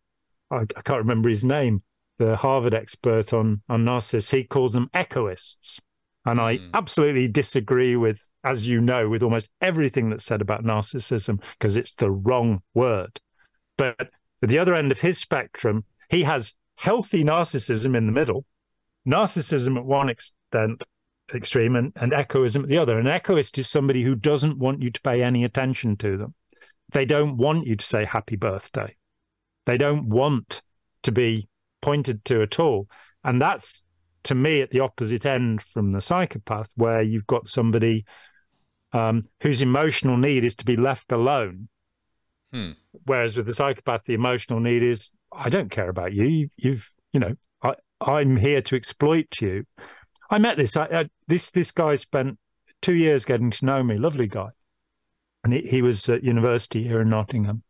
I, 0.52 0.66
I 0.76 0.82
can't 0.84 1.00
remember 1.00 1.30
his 1.30 1.46
name, 1.46 1.84
the 2.18 2.36
Harvard 2.36 2.74
expert 2.74 3.32
on 3.32 3.62
on 3.70 3.86
narcissists, 3.86 4.32
he 4.32 4.44
calls 4.44 4.74
them 4.74 4.90
echoists. 4.94 5.82
And 6.26 6.42
I 6.42 6.58
mm. 6.58 6.70
absolutely 6.74 7.30
disagree 7.30 7.96
with, 7.96 8.22
as 8.48 8.66
you 8.66 8.80
know, 8.80 9.10
with 9.10 9.24
almost 9.24 9.50
everything 9.60 10.10
that's 10.10 10.24
said 10.24 10.42
about 10.42 10.64
narcissism 10.64 11.44
because 11.60 11.76
it's 11.76 11.94
the 11.96 12.10
wrong 12.10 12.62
word. 12.74 13.20
But 13.78 14.00
at 14.00 14.50
the 14.50 14.58
other 14.58 14.74
end 14.74 14.92
of 14.92 15.02
his 15.02 15.18
spectrum, 15.18 15.84
he 16.10 16.24
has 16.24 16.56
healthy 16.78 17.26
narcissism 17.26 17.96
in 17.96 18.06
the 18.06 18.12
middle, 18.14 18.46
narcissism 19.06 19.78
at 19.78 19.86
one 19.86 20.10
extent, 20.10 20.84
extreme, 21.36 21.76
and, 21.76 21.92
and 21.98 22.14
echoism 22.14 22.64
at 22.64 22.70
the 22.70 22.78
other. 22.78 22.98
An 22.98 23.08
echoist 23.08 23.58
is 23.58 23.68
somebody 23.68 24.02
who 24.02 24.16
doesn't 24.16 24.58
want 24.58 24.82
you 24.82 24.92
to 24.92 25.02
pay 25.02 25.22
any 25.22 25.44
attention 25.44 25.98
to 25.98 26.16
them. 26.16 26.34
They 26.94 27.04
don't 27.04 27.36
want 27.36 27.68
you 27.68 27.76
to 27.76 27.86
say 27.86 28.06
happy 28.06 28.38
birthday. 28.38 28.96
They 29.66 29.78
don't 29.78 30.08
want 30.08 30.62
to 31.04 31.12
be 31.12 31.50
pointed 31.82 32.24
to 32.26 32.42
at 32.42 32.60
all. 32.62 32.88
And 33.26 33.42
that's 33.42 33.84
to 34.24 34.36
me 34.36 34.62
at 34.62 34.72
the 34.72 34.80
opposite 34.80 35.26
end 35.26 35.62
from 35.62 35.92
the 35.92 36.00
psychopath, 36.00 36.72
where 36.76 37.02
you've 37.02 37.28
got 37.28 37.48
somebody 37.48 38.06
um, 38.94 39.24
whose 39.42 39.62
emotional 39.62 40.18
need 40.18 40.44
is 40.44 40.56
to 40.56 40.66
be 40.66 40.76
left 40.76 41.12
alone. 41.12 41.70
Hmm. 42.52 42.72
Whereas 43.06 43.36
with 43.36 43.46
the 43.46 43.54
psychopath, 43.54 44.04
the 44.06 44.14
emotional 44.14 44.60
need 44.60 44.84
is, 44.84 45.10
I 45.32 45.50
don't 45.50 45.72
care 45.72 45.90
about 45.90 46.14
you. 46.14 46.26
you 46.26 46.50
you've, 46.56 46.92
you 47.12 47.20
know, 47.20 47.36
I, 47.62 47.76
I'm 48.02 48.38
here 48.38 48.62
to 48.62 48.76
exploit 48.76 49.42
you. 49.42 49.66
I 50.30 50.38
met 50.40 50.58
this. 50.58 50.76
I, 50.76 50.86
I, 50.86 51.10
this 51.28 51.52
this 51.52 51.72
guy 51.72 51.96
spent 51.96 52.38
two 52.82 52.96
years 52.96 53.26
getting 53.26 53.50
to 53.52 53.66
know 53.66 53.84
me. 53.84 53.98
Lovely 53.98 54.28
guy, 54.28 54.50
and 55.44 55.54
he, 55.54 55.62
he 55.62 55.82
was 55.82 56.08
at 56.10 56.24
university 56.24 56.84
here 56.84 57.02
in 57.02 57.10
Nottingham, 57.10 57.64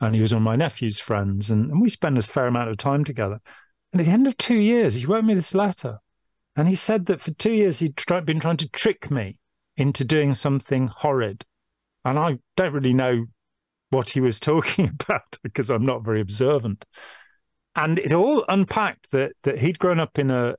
and 0.00 0.14
he 0.14 0.20
was 0.20 0.32
one 0.32 0.42
of 0.42 0.44
my 0.44 0.56
nephew's 0.56 0.98
friends, 0.98 1.50
and, 1.50 1.70
and 1.70 1.80
we 1.80 1.88
spent 1.88 2.18
a 2.18 2.22
fair 2.22 2.46
amount 2.46 2.70
of 2.70 2.76
time 2.76 3.04
together. 3.04 3.40
And 3.92 4.00
at 4.00 4.06
the 4.06 4.12
end 4.12 4.26
of 4.26 4.36
two 4.36 4.58
years, 4.58 4.94
he 4.94 5.06
wrote 5.06 5.24
me 5.24 5.34
this 5.34 5.54
letter, 5.54 5.98
and 6.56 6.68
he 6.68 6.74
said 6.74 7.06
that 7.06 7.20
for 7.20 7.32
two 7.32 7.52
years 7.52 7.78
he'd 7.78 7.96
try, 7.96 8.20
been 8.20 8.40
trying 8.40 8.56
to 8.58 8.68
trick 8.68 9.10
me 9.10 9.36
into 9.80 10.04
doing 10.04 10.34
something 10.34 10.88
horrid, 10.88 11.46
and 12.04 12.18
I 12.18 12.38
don't 12.56 12.74
really 12.74 12.92
know 12.92 13.26
what 13.88 14.10
he 14.10 14.20
was 14.20 14.38
talking 14.50 14.88
about 14.88 15.38
because 15.42 15.70
I'm 15.70 15.86
not 15.86 16.04
very 16.04 16.20
observant. 16.20 16.84
And 17.74 17.98
it 17.98 18.12
all 18.12 18.44
unpacked 18.48 19.10
that 19.12 19.32
that 19.42 19.58
he'd 19.58 19.78
grown 19.78 19.98
up 19.98 20.18
in 20.18 20.30
a 20.30 20.56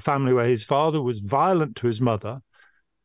family 0.00 0.32
where 0.32 0.46
his 0.46 0.64
father 0.64 1.02
was 1.02 1.18
violent 1.18 1.76
to 1.76 1.86
his 1.86 2.00
mother, 2.00 2.40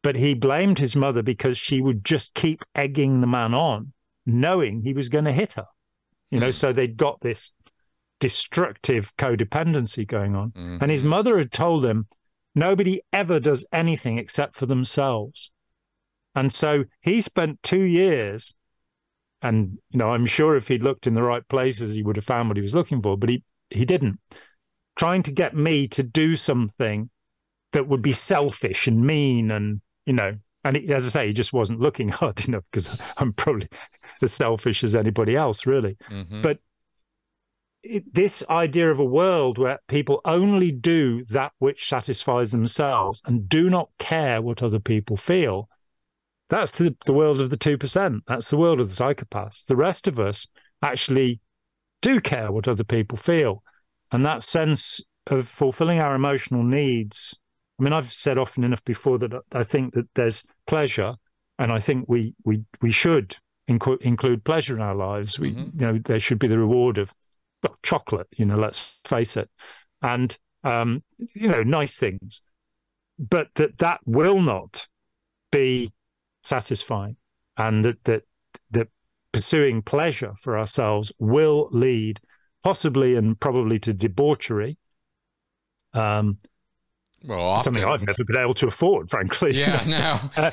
but 0.02 0.16
he 0.16 0.34
blamed 0.34 0.80
his 0.80 0.96
mother 0.96 1.22
because 1.22 1.58
she 1.58 1.82
would 1.82 2.06
just 2.06 2.34
keep 2.36 2.64
egging 2.74 3.22
the 3.22 3.28
man 3.28 3.54
on, 3.54 3.92
knowing 4.26 4.82
he 4.82 4.94
was 4.94 5.10
going 5.10 5.26
to 5.26 5.32
hit 5.32 5.54
her. 5.54 5.68
You 6.32 6.40
know, 6.40 6.50
mm. 6.50 6.54
so 6.54 6.72
they'd 6.72 6.98
got 6.98 7.22
this 7.22 7.52
destructive 8.20 9.16
codependency 9.18 10.08
going 10.08 10.36
on. 10.36 10.52
Mm-hmm. 10.52 10.78
And 10.82 10.90
his 10.90 11.04
mother 11.04 11.38
had 11.38 11.52
told 11.52 11.86
him, 11.86 12.08
nobody 12.56 13.02
ever 13.12 13.40
does 13.40 13.66
anything 13.72 14.18
except 14.18 14.56
for 14.56 14.66
themselves. 14.66 15.52
And 16.36 16.52
so 16.52 16.86
he 17.02 17.22
spent 17.22 17.62
two 17.62 17.84
years, 17.84 18.54
and 19.42 19.78
you 19.92 20.00
know, 20.00 20.10
I'm 20.12 20.26
sure 20.26 20.56
if 20.56 20.68
he'd 20.68 20.84
looked 20.84 21.08
in 21.08 21.14
the 21.14 21.24
right 21.24 21.48
places, 21.48 21.94
he 21.94 22.04
would 22.04 22.16
have 22.16 22.26
found 22.26 22.50
what 22.50 22.58
he 22.58 22.64
was 22.64 22.74
looking 22.74 23.02
for, 23.02 23.18
but 23.18 23.30
he 23.30 23.44
he 23.70 23.86
didn't 23.86 24.20
trying 24.96 25.24
to 25.24 25.32
get 25.32 25.56
me 25.56 25.88
to 25.88 26.04
do 26.04 26.36
something 26.36 27.10
that 27.72 27.88
would 27.88 28.02
be 28.02 28.14
selfish 28.14 28.88
and 28.88 29.06
mean 29.06 29.52
and 29.52 29.82
you 30.06 30.14
know 30.14 30.34
and 30.64 30.78
as 30.90 31.08
i 31.08 31.10
say 31.10 31.28
he 31.28 31.34
just 31.34 31.54
wasn't 31.54 31.80
looking 31.80 32.10
hard 32.10 32.48
enough 32.48 32.64
because 32.72 33.00
i'm 33.18 33.34
probably 33.34 33.68
as 34.22 34.32
selfish 34.32 34.84
as 34.84 34.96
anybody 34.96 35.36
else 35.36 35.66
really 35.66 35.98
mm-hmm. 36.10 36.42
but 36.42 36.60
it, 37.84 38.14
this 38.14 38.44
idea 38.50 38.90
of 38.90 39.00
a 39.00 39.06
world 39.06 39.58
where 39.58 39.80
people 39.88 40.22
only 40.26 40.72
do 40.72 41.26
that 41.26 41.52
which 41.60 41.88
satisfies 41.88 42.52
themselves 42.52 43.22
and 43.26 43.48
do 43.48 43.70
not 43.70 43.90
care 44.00 44.42
what 44.42 44.64
other 44.64 44.80
people 44.80 45.18
feel 45.18 45.70
that's 46.50 46.78
the, 46.78 46.96
the 47.06 47.14
world 47.14 47.42
of 47.42 47.50
the 47.50 47.58
2% 47.58 48.20
that's 48.28 48.50
the 48.50 48.58
world 48.58 48.80
of 48.80 48.90
the 48.90 48.96
psychopaths 49.04 49.66
the 49.66 49.76
rest 49.76 50.08
of 50.08 50.20
us 50.20 50.48
actually 50.82 51.40
do 52.02 52.20
care 52.20 52.52
what 52.52 52.68
other 52.68 52.84
people 52.84 53.18
feel 53.18 53.64
and 54.12 54.26
that 54.26 54.44
sense 54.44 55.02
of 55.28 55.48
fulfilling 55.48 56.00
our 56.00 56.16
emotional 56.16 56.64
needs. 56.64 57.38
I 57.80 57.84
mean, 57.84 57.94
I've 57.94 58.12
said 58.12 58.38
often 58.38 58.64
enough 58.64 58.84
before 58.84 59.18
that 59.20 59.34
I 59.52 59.64
think 59.64 59.94
that 59.94 60.08
there's 60.16 60.46
pleasure, 60.68 61.16
and 61.58 61.72
I 61.72 61.80
think 61.80 62.06
we 62.08 62.36
we 62.46 62.64
we 62.82 62.92
should 62.92 63.38
inc- 63.70 64.02
include 64.02 64.44
pleasure 64.44 64.76
in 64.76 64.82
our 64.82 64.96
lives. 64.96 65.40
We, 65.40 65.52
mm-hmm. 65.52 65.80
you 65.80 65.88
know, 65.88 66.00
there 66.04 66.20
should 66.20 66.40
be 66.40 66.48
the 66.48 66.60
reward 66.60 66.98
of 66.98 67.14
well, 67.64 67.78
chocolate. 67.84 68.28
You 68.36 68.46
know, 68.46 68.58
let's 68.58 69.00
face 69.06 69.38
it, 69.38 69.50
and 70.02 70.38
um, 70.64 71.04
you 71.18 71.48
know, 71.48 71.64
nice 71.64 71.96
things, 71.96 72.42
but 73.18 73.50
that 73.56 73.78
that 73.80 74.02
will 74.06 74.42
not 74.42 74.88
be 75.52 75.92
satisfying, 76.44 77.18
and 77.58 77.84
that 77.86 78.04
that 78.04 78.24
that 78.72 78.90
pursuing 79.32 79.82
pleasure 79.82 80.34
for 80.40 80.58
ourselves 80.58 81.12
will 81.20 81.70
lead 81.72 82.20
possibly 82.64 83.16
and 83.16 83.40
probably 83.40 83.80
to 83.80 83.94
debauchery. 83.94 84.78
Um, 85.94 86.38
well, 87.26 87.40
often. 87.40 87.64
something 87.64 87.86
I've 87.86 88.06
never 88.06 88.24
been 88.26 88.38
able 88.38 88.54
to 88.56 88.68
afford, 88.68 89.10
frankly. 89.10 89.54
Yeah, 89.54 89.84
no. 89.88 90.44
uh, 90.44 90.52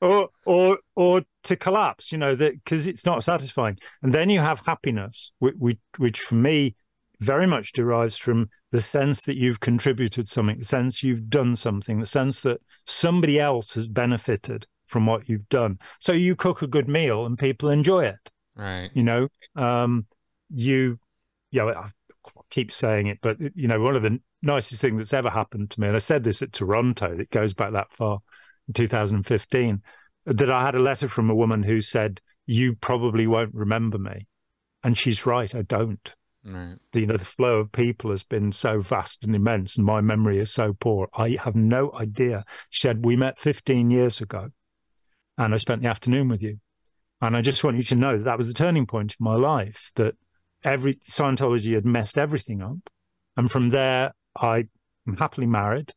or 0.00 0.28
or 0.44 0.78
or 0.94 1.22
to 1.44 1.56
collapse, 1.56 2.12
you 2.12 2.18
know, 2.18 2.34
that 2.34 2.52
because 2.52 2.86
it's 2.86 3.06
not 3.06 3.24
satisfying. 3.24 3.78
And 4.02 4.12
then 4.12 4.30
you 4.30 4.40
have 4.40 4.60
happiness, 4.66 5.32
which, 5.38 5.54
which, 5.58 5.78
which 5.96 6.20
for 6.20 6.34
me 6.34 6.76
very 7.20 7.46
much 7.46 7.72
derives 7.72 8.16
from 8.16 8.48
the 8.70 8.80
sense 8.80 9.22
that 9.22 9.36
you've 9.36 9.60
contributed 9.60 10.28
something, 10.28 10.58
the 10.58 10.64
sense 10.64 11.02
you've 11.02 11.28
done 11.28 11.56
something, 11.56 12.00
the 12.00 12.06
sense 12.06 12.42
that 12.42 12.60
somebody 12.86 13.40
else 13.40 13.74
has 13.74 13.88
benefited 13.88 14.66
from 14.86 15.06
what 15.06 15.28
you've 15.28 15.48
done. 15.48 15.78
So 16.00 16.12
you 16.12 16.36
cook 16.36 16.62
a 16.62 16.66
good 16.66 16.88
meal 16.88 17.26
and 17.26 17.38
people 17.38 17.70
enjoy 17.70 18.04
it. 18.06 18.30
Right. 18.54 18.90
You 18.94 19.02
know, 19.02 19.28
um, 19.56 20.06
you 20.50 20.98
you 21.50 21.60
know, 21.60 21.70
I 21.70 21.88
keep 22.50 22.72
saying 22.72 23.06
it, 23.06 23.18
but 23.22 23.38
you 23.54 23.68
know, 23.68 23.80
one 23.80 23.96
of 23.96 24.02
the 24.02 24.20
nicest 24.42 24.80
things 24.80 24.98
that's 24.98 25.12
ever 25.14 25.30
happened 25.30 25.70
to 25.70 25.80
me, 25.80 25.86
and 25.86 25.96
I 25.96 26.00
said 26.00 26.24
this 26.24 26.42
at 26.42 26.52
Toronto, 26.52 27.16
it 27.18 27.30
goes 27.30 27.54
back 27.54 27.72
that 27.72 27.92
far, 27.92 28.20
in 28.68 28.74
2015, 28.74 29.82
that 30.26 30.50
I 30.50 30.62
had 30.62 30.74
a 30.74 30.80
letter 30.80 31.08
from 31.08 31.30
a 31.30 31.34
woman 31.34 31.62
who 31.62 31.80
said, 31.80 32.20
"You 32.46 32.74
probably 32.74 33.26
won't 33.26 33.54
remember 33.54 33.98
me," 33.98 34.28
and 34.84 34.96
she's 34.96 35.26
right, 35.26 35.54
I 35.54 35.62
don't. 35.62 36.14
Right. 36.44 36.76
The, 36.92 37.00
you 37.00 37.06
know, 37.06 37.16
the 37.16 37.24
flow 37.24 37.58
of 37.58 37.72
people 37.72 38.10
has 38.10 38.24
been 38.24 38.52
so 38.52 38.80
vast 38.80 39.24
and 39.24 39.34
immense, 39.34 39.76
and 39.76 39.84
my 39.84 40.00
memory 40.00 40.38
is 40.38 40.52
so 40.52 40.72
poor. 40.72 41.08
I 41.14 41.36
have 41.42 41.56
no 41.56 41.92
idea. 41.92 42.44
She 42.70 42.80
said, 42.80 43.04
"We 43.04 43.16
met 43.16 43.38
15 43.38 43.90
years 43.90 44.20
ago, 44.20 44.50
and 45.36 45.52
I 45.52 45.56
spent 45.56 45.82
the 45.82 45.88
afternoon 45.88 46.28
with 46.28 46.42
you." 46.42 46.60
And 47.20 47.36
I 47.36 47.42
just 47.42 47.64
want 47.64 47.76
you 47.76 47.82
to 47.82 47.96
know 47.96 48.16
that 48.16 48.24
that 48.24 48.38
was 48.38 48.46
the 48.46 48.54
turning 48.54 48.86
point 48.86 49.16
in 49.18 49.24
my 49.24 49.34
life. 49.34 49.90
That 49.96 50.14
every 50.62 50.94
Scientology 51.08 51.74
had 51.74 51.84
messed 51.84 52.16
everything 52.16 52.62
up. 52.62 52.78
And 53.36 53.50
from 53.50 53.70
there, 53.70 54.12
I 54.36 54.68
am 55.06 55.16
happily 55.16 55.46
married. 55.46 55.92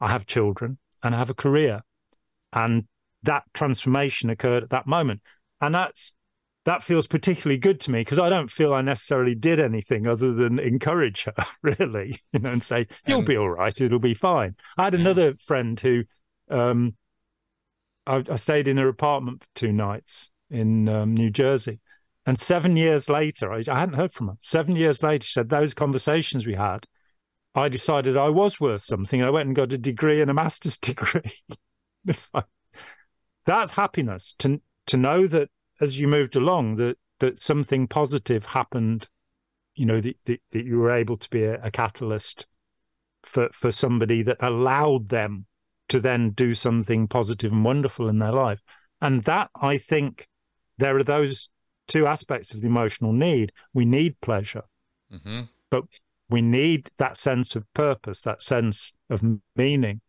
I 0.00 0.10
have 0.10 0.26
children 0.26 0.78
and 1.02 1.14
I 1.14 1.18
have 1.18 1.30
a 1.30 1.34
career. 1.34 1.82
And 2.54 2.84
that 3.24 3.42
transformation 3.52 4.30
occurred 4.30 4.62
at 4.62 4.70
that 4.70 4.86
moment. 4.86 5.20
And 5.60 5.74
that's 5.74 6.14
that 6.64 6.82
feels 6.82 7.06
particularly 7.06 7.58
good 7.58 7.78
to 7.80 7.90
me 7.90 8.00
because 8.00 8.18
I 8.18 8.30
don't 8.30 8.50
feel 8.50 8.72
I 8.72 8.80
necessarily 8.80 9.34
did 9.34 9.60
anything 9.60 10.06
other 10.06 10.32
than 10.32 10.58
encourage 10.58 11.24
her, 11.24 11.34
really, 11.62 12.20
you 12.32 12.40
know, 12.40 12.50
and 12.50 12.62
say, 12.62 12.86
You'll 13.06 13.22
be 13.22 13.36
all 13.36 13.50
right, 13.50 13.78
it'll 13.78 13.98
be 13.98 14.14
fine. 14.14 14.56
I 14.78 14.84
had 14.84 14.94
another 14.94 15.34
friend 15.44 15.78
who 15.78 16.04
um, 16.50 16.96
I, 18.06 18.24
I, 18.30 18.36
stayed 18.36 18.68
in 18.68 18.76
her 18.78 18.88
apartment 18.88 19.42
for 19.42 19.48
two 19.54 19.72
nights 19.72 20.30
in 20.50 20.88
um, 20.88 21.14
New 21.14 21.30
Jersey. 21.30 21.80
And 22.26 22.38
seven 22.38 22.76
years 22.76 23.08
later, 23.08 23.52
I, 23.52 23.62
I 23.68 23.80
hadn't 23.80 23.96
heard 23.96 24.12
from 24.12 24.28
her. 24.28 24.36
Seven 24.40 24.76
years 24.76 25.02
later, 25.02 25.26
she 25.26 25.32
said, 25.32 25.50
Those 25.50 25.74
conversations 25.74 26.46
we 26.46 26.54
had, 26.54 26.86
I 27.54 27.68
decided 27.68 28.16
I 28.16 28.30
was 28.30 28.60
worth 28.60 28.84
something. 28.84 29.22
I 29.22 29.30
went 29.30 29.46
and 29.46 29.56
got 29.56 29.72
a 29.72 29.78
degree 29.78 30.20
and 30.20 30.30
a 30.30 30.34
master's 30.34 30.78
degree. 30.78 31.32
it's 32.08 32.32
like, 32.34 32.44
that's 33.46 33.72
happiness 33.72 34.34
to 34.38 34.60
to 34.86 34.96
know 34.96 35.26
that 35.26 35.48
as 35.80 35.98
you 35.98 36.08
moved 36.08 36.36
along 36.36 36.76
that 36.76 36.96
that 37.20 37.38
something 37.38 37.86
positive 37.86 38.46
happened 38.46 39.08
you 39.74 39.86
know 39.86 40.00
that, 40.00 40.16
that, 40.24 40.40
that 40.52 40.64
you 40.64 40.78
were 40.78 40.90
able 40.90 41.16
to 41.16 41.28
be 41.30 41.44
a, 41.44 41.60
a, 41.62 41.70
catalyst 41.70 42.46
for 43.22 43.48
for 43.52 43.70
somebody 43.70 44.22
that 44.22 44.36
allowed 44.40 45.08
them 45.08 45.46
to 45.88 46.00
then 46.00 46.30
do 46.30 46.54
something 46.54 47.06
positive 47.06 47.52
and 47.52 47.64
wonderful 47.64 48.08
in 48.08 48.18
their 48.18 48.32
life 48.32 48.62
and 49.00 49.24
that 49.24 49.50
i 49.60 49.76
think 49.76 50.26
there 50.78 50.96
are 50.96 51.04
those 51.04 51.48
two 51.86 52.06
aspects 52.06 52.54
of 52.54 52.60
the 52.60 52.66
emotional 52.66 53.12
need. 53.12 53.52
We 53.72 53.84
need 53.84 54.20
pleasure, 54.20 54.64
mm-hmm. 55.12 55.42
but 55.70 55.84
we 56.28 56.42
need 56.42 56.90
that 56.98 57.16
sense 57.16 57.54
of 57.54 57.70
purpose, 57.74 58.22
that 58.22 58.42
sense 58.42 58.92
of 59.10 59.22
meaning 59.56 60.00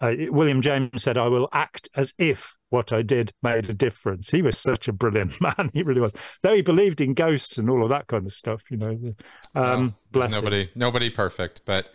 uh, 0.00 0.12
William 0.30 0.60
James 0.60 1.02
said, 1.02 1.16
I 1.16 1.28
will 1.28 1.48
act 1.52 1.88
as 1.94 2.14
if 2.18 2.56
what 2.70 2.92
I 2.92 3.02
did 3.02 3.32
made 3.42 3.70
a 3.70 3.74
difference. 3.74 4.30
He 4.30 4.42
was 4.42 4.58
such 4.58 4.88
a 4.88 4.92
brilliant 4.92 5.40
man. 5.40 5.70
He 5.72 5.82
really 5.82 6.00
was. 6.00 6.12
Though 6.42 6.54
he 6.54 6.62
believed 6.62 7.00
in 7.00 7.14
ghosts 7.14 7.58
and 7.58 7.70
all 7.70 7.82
of 7.82 7.90
that 7.90 8.08
kind 8.08 8.26
of 8.26 8.32
stuff, 8.32 8.62
you 8.70 8.76
know. 8.76 9.14
Um, 9.54 9.94
nobody, 10.12 10.62
him. 10.64 10.68
nobody 10.74 11.10
perfect, 11.10 11.62
but 11.64 11.90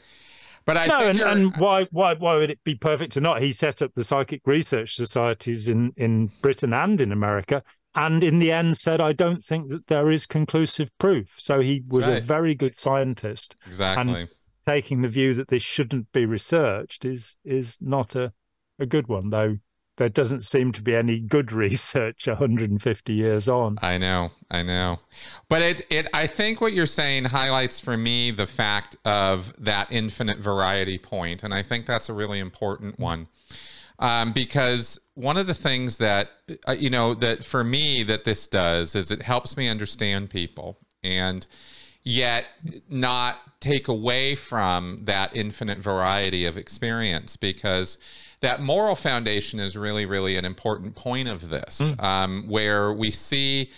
but 0.65 0.77
I 0.77 0.85
no, 0.85 0.99
and, 1.07 1.19
and, 1.19 1.57
why 1.57 1.87
why 1.91 2.13
why 2.13 2.35
would 2.35 2.51
it 2.51 2.63
be 2.63 2.75
perfect 2.75 3.17
or 3.17 3.21
not? 3.21 3.41
He 3.41 3.51
set 3.51 3.81
up 3.81 3.93
the 3.95 4.03
psychic 4.03 4.41
research 4.45 4.95
societies 4.95 5.67
in 5.67 5.93
in 5.97 6.31
Britain 6.41 6.73
and 6.73 7.01
in 7.01 7.11
America, 7.11 7.63
and 7.95 8.23
in 8.23 8.39
the 8.39 8.51
end 8.51 8.77
said, 8.77 9.01
"I 9.01 9.13
don't 9.13 9.43
think 9.43 9.69
that 9.69 9.87
there 9.87 10.11
is 10.11 10.25
conclusive 10.25 10.95
proof." 10.99 11.35
So 11.37 11.59
he 11.59 11.83
was 11.87 12.07
right. 12.07 12.19
a 12.19 12.21
very 12.21 12.53
good 12.53 12.77
scientist. 12.77 13.55
Exactly. 13.65 14.21
And 14.21 14.29
taking 14.69 15.01
the 15.01 15.07
view 15.07 15.33
that 15.33 15.47
this 15.47 15.63
shouldn't 15.63 16.11
be 16.11 16.25
researched 16.25 17.03
is 17.03 17.37
is 17.43 17.77
not 17.81 18.15
a 18.15 18.33
a 18.77 18.85
good 18.85 19.07
one, 19.07 19.29
though 19.29 19.57
there 19.97 20.09
doesn't 20.09 20.45
seem 20.45 20.71
to 20.71 20.81
be 20.81 20.95
any 20.95 21.19
good 21.19 21.51
research 21.65 22.27
150 22.27 23.13
years 23.13 23.49
on. 23.49 23.77
I 23.81 23.97
know, 23.97 24.31
I 24.49 24.63
know. 24.63 24.99
But 25.49 25.61
it 25.61 25.87
it 25.89 26.07
I 26.13 26.27
think 26.27 26.61
what 26.61 26.73
you're 26.73 26.85
saying 26.85 27.25
highlights 27.25 27.79
for 27.79 27.97
me 27.97 28.31
the 28.31 28.45
fact 28.45 28.95
of 29.05 29.53
that 29.57 29.87
infinite 29.91 30.37
variety 30.37 30.99
point 30.99 31.43
and 31.43 31.53
I 31.53 31.63
think 31.63 31.85
that's 31.85 32.07
a 32.07 32.13
really 32.13 32.39
important 32.39 32.99
one. 32.99 33.27
Um, 33.97 34.31
because 34.31 34.97
one 35.15 35.35
of 35.35 35.45
the 35.45 35.53
things 35.53 35.97
that 35.97 36.29
uh, 36.67 36.71
you 36.71 36.89
know 36.89 37.13
that 37.15 37.43
for 37.43 37.63
me 37.63 38.03
that 38.03 38.23
this 38.23 38.47
does 38.47 38.95
is 38.95 39.11
it 39.11 39.23
helps 39.23 39.57
me 39.57 39.67
understand 39.67 40.29
people 40.29 40.77
and 41.03 41.45
yet 42.03 42.45
not 42.89 43.37
take 43.59 43.87
away 43.87 44.35
from 44.35 45.01
that 45.03 45.35
infinite 45.35 45.79
variety 45.79 46.45
of 46.45 46.57
experience 46.57 47.35
because 47.35 47.97
that 48.39 48.61
moral 48.61 48.95
foundation 48.95 49.59
is 49.59 49.75
really, 49.75 50.05
really 50.05 50.37
an 50.37 50.45
important 50.45 50.95
point 50.95 51.27
of 51.27 51.49
this, 51.49 51.91
mm. 51.91 52.03
um, 52.03 52.45
where 52.47 52.93
we 52.93 53.11
see 53.11 53.69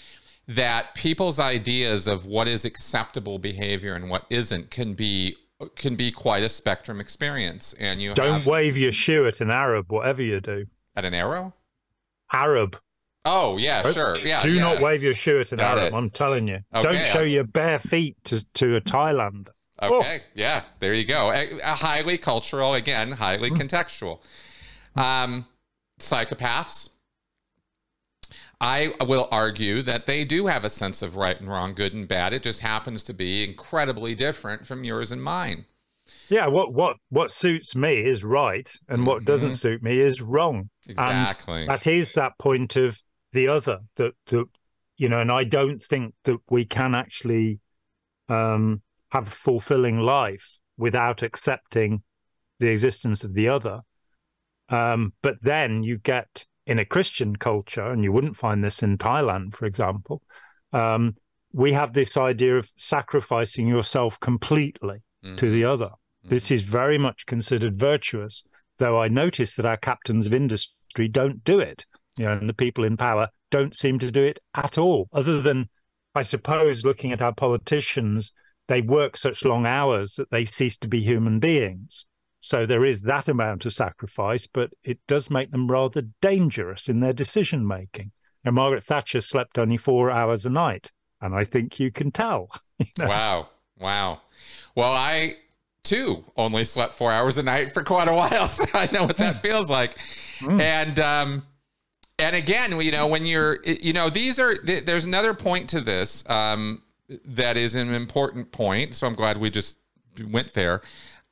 that 0.48 0.94
people's 0.96 1.40
ideas 1.40 2.08
of 2.08 2.26
what 2.26 2.48
is 2.48 2.66
acceptable 2.66 3.40
behavior 3.40 3.96
and 3.96 4.10
what 4.10 4.26
isn't 4.30 4.70
can 4.70 4.94
be 4.94 5.36
can 5.76 5.96
be 5.96 6.12
quite 6.12 6.44
a 6.44 6.50
spectrum 6.50 7.00
experience. 7.00 7.74
And 7.80 8.02
you 8.02 8.14
don't 8.14 8.34
have, 8.34 8.46
wave 8.46 8.78
your 8.78 8.92
shoe 8.92 9.28
at 9.28 9.42
an 9.42 9.52
Arab, 9.52 9.92
whatever 9.92 10.22
you 10.22 10.40
do. 10.40 10.66
At 10.96 11.06
an 11.06 11.14
arrow? 11.14 11.54
Arab. 12.34 12.80
Oh 13.24 13.58
yeah, 13.58 13.90
sure. 13.92 14.18
Yeah. 14.18 14.42
Do 14.42 14.52
yeah. 14.52 14.62
not 14.62 14.82
wave 14.82 15.04
your 15.04 15.14
shoe 15.14 15.40
at 15.40 15.52
an 15.52 15.60
Got 15.60 15.78
Arab. 15.78 15.94
it. 15.94 15.96
I'm 15.96 16.10
telling 16.10 16.48
you. 16.48 16.60
Okay, 16.74 16.84
don't 16.84 17.06
show 17.06 17.22
your 17.22 17.44
bare 17.44 17.80
feet 17.80 18.18
to 18.26 18.46
to 18.54 18.76
a 18.76 18.82
Thailander. 18.82 19.50
Okay. 19.82 20.22
Oh. 20.22 20.28
Yeah. 20.34 20.64
There 20.80 20.94
you 20.94 21.06
go. 21.06 21.32
A, 21.32 21.60
a 21.60 21.76
highly 21.76 22.18
cultural, 22.18 22.74
again, 22.74 23.12
highly 23.12 23.50
mm. 23.50 23.58
contextual. 23.58 24.20
Um, 24.96 25.46
psychopaths. 26.00 26.90
I 28.60 28.94
will 29.02 29.28
argue 29.32 29.82
that 29.82 30.06
they 30.06 30.24
do 30.24 30.46
have 30.46 30.64
a 30.64 30.70
sense 30.70 31.02
of 31.02 31.16
right 31.16 31.40
and 31.40 31.50
wrong, 31.50 31.74
good 31.74 31.96
and 31.96 32.08
bad. 32.08 32.32
It 32.32 32.44
just 32.44 32.62
happens 32.62 33.02
to 33.04 33.14
be 33.14 33.44
incredibly 33.44 34.14
different 34.14 34.68
from 34.68 34.84
yours 34.84 35.12
and 35.12 35.24
mine. 35.24 35.66
Yeah, 36.30 36.48
what 36.48 36.74
what 36.74 36.98
what 37.10 37.32
suits 37.32 37.76
me 37.76 38.04
is 38.04 38.24
right, 38.24 38.72
and 38.88 39.08
what 39.08 39.18
mm-hmm. 39.18 39.26
doesn't 39.26 39.56
suit 39.56 39.82
me 39.82 40.00
is 40.00 40.22
wrong. 40.22 40.70
Exactly. 40.88 41.62
And 41.62 41.70
that 41.70 41.88
is 41.88 42.14
that 42.14 42.38
point 42.38 42.76
of 42.76 43.02
the 43.34 43.48
other 43.48 43.80
that 43.96 44.14
that 44.28 44.46
you 44.98 45.10
know, 45.10 45.20
and 45.20 45.32
I 45.32 45.44
don't 45.44 45.82
think 45.82 46.14
that 46.26 46.40
we 46.50 46.64
can 46.64 46.94
actually 46.94 47.60
um, 48.30 48.82
have 49.10 49.28
a 49.28 49.32
fulfilling 49.32 50.00
life 50.00 50.60
without 50.78 51.24
accepting 51.24 52.04
the 52.60 52.68
existence 52.68 53.24
of 53.24 53.34
the 53.34 53.48
other. 53.48 53.82
Um, 54.70 55.14
but 55.22 55.42
then 55.42 55.84
you 55.84 55.98
get 55.98 56.46
in 56.68 56.78
a 56.78 56.86
Christian 56.86 57.36
culture, 57.36 57.90
and 57.90 58.04
you 58.04 58.12
wouldn't 58.12 58.38
find 58.38 58.64
this 58.64 58.84
in 58.84 58.98
Thailand, 58.98 59.56
for 59.56 59.66
example. 59.66 60.22
Um, 60.72 61.16
we 61.52 61.74
have 61.74 61.94
this 61.94 62.16
idea 62.16 62.58
of 62.58 62.72
sacrificing 62.78 63.68
yourself 63.68 64.20
completely 64.20 65.02
mm-hmm. 65.26 65.36
to 65.36 65.50
the 65.50 65.66
other. 65.66 65.88
Mm-hmm. 65.88 66.30
This 66.30 66.52
is 66.52 66.62
very 66.62 66.98
much 66.98 67.26
considered 67.26 67.78
virtuous, 67.78 68.48
though 68.78 69.02
I 69.02 69.08
notice 69.08 69.56
that 69.56 69.66
our 69.66 69.78
captains 69.78 70.28
of 70.28 70.34
industry 70.34 71.08
don't 71.08 71.44
do 71.44 71.60
it. 71.60 71.86
You 72.18 72.26
know, 72.26 72.32
and 72.34 72.50
the 72.50 72.54
people 72.54 72.84
in 72.84 72.98
power 72.98 73.30
don't 73.52 73.76
seem 73.76 74.00
to 74.00 74.12
do 74.12 74.24
it 74.24 74.40
at 74.56 74.78
all, 74.78 75.08
other 75.14 75.42
than, 75.42 75.70
I 76.16 76.22
suppose, 76.22 76.86
looking 76.86 77.12
at 77.12 77.22
our 77.22 77.34
politicians, 77.34 78.34
they 78.68 78.82
work 78.82 79.18
such 79.18 79.46
long 79.46 79.66
hours 79.66 80.16
that 80.16 80.32
they 80.32 80.46
cease 80.46 80.78
to 80.78 80.88
be 80.88 81.02
human 81.02 81.40
beings. 81.40 82.06
So 82.40 82.66
there 82.66 82.84
is 82.84 83.02
that 83.02 83.28
amount 83.28 83.66
of 83.66 83.74
sacrifice, 83.74 84.48
but 84.48 84.72
it 84.84 85.00
does 85.08 85.30
make 85.30 85.52
them 85.52 85.70
rather 85.70 86.04
dangerous 86.22 86.90
in 86.90 87.00
their 87.00 87.14
decision 87.14 87.68
making. 87.68 88.12
And 88.44 88.56
Margaret 88.56 88.84
Thatcher 88.84 89.22
slept 89.22 89.60
only 89.60 89.78
four 89.78 90.10
hours 90.10 90.46
a 90.46 90.50
night, 90.50 90.92
and 91.22 91.36
I 91.36 91.44
think 91.44 91.80
you 91.80 91.92
can 91.92 92.12
tell. 92.12 92.50
You 92.80 92.88
know? 92.98 93.08
Wow, 93.10 93.50
wow. 93.78 94.22
Well, 94.74 94.94
I 94.94 95.36
too 95.84 96.26
only 96.36 96.64
slept 96.64 96.96
four 96.96 97.12
hours 97.12 97.38
a 97.38 97.44
night 97.44 97.72
for 97.76 97.84
quite 97.84 98.08
a 98.08 98.14
while, 98.16 98.48
so 98.48 98.66
I 98.74 98.90
know 98.92 99.04
what 99.04 99.18
that 99.18 99.36
hmm. 99.36 99.42
feels 99.42 99.70
like. 99.70 100.00
Mm. 100.40 100.60
And 100.60 101.00
um, 101.00 101.44
and 102.22 102.36
again, 102.36 102.80
you 102.80 102.92
know, 102.92 103.08
when 103.08 103.26
you're, 103.26 103.60
you 103.64 103.94
know, 103.94 104.10
these 104.10 104.40
are. 104.40 104.56
There's 104.64 105.06
another 105.06 105.34
point 105.34 105.70
to 105.70 105.82
this 105.82 106.28
um, 106.30 106.82
that 107.26 107.58
is 107.58 107.76
an 107.76 107.94
important 107.94 108.52
point. 108.52 108.96
So 108.96 109.08
I'm 109.08 109.16
glad 109.16 109.38
we 109.38 109.50
just 109.50 109.78
went 110.30 110.54
there 110.54 110.82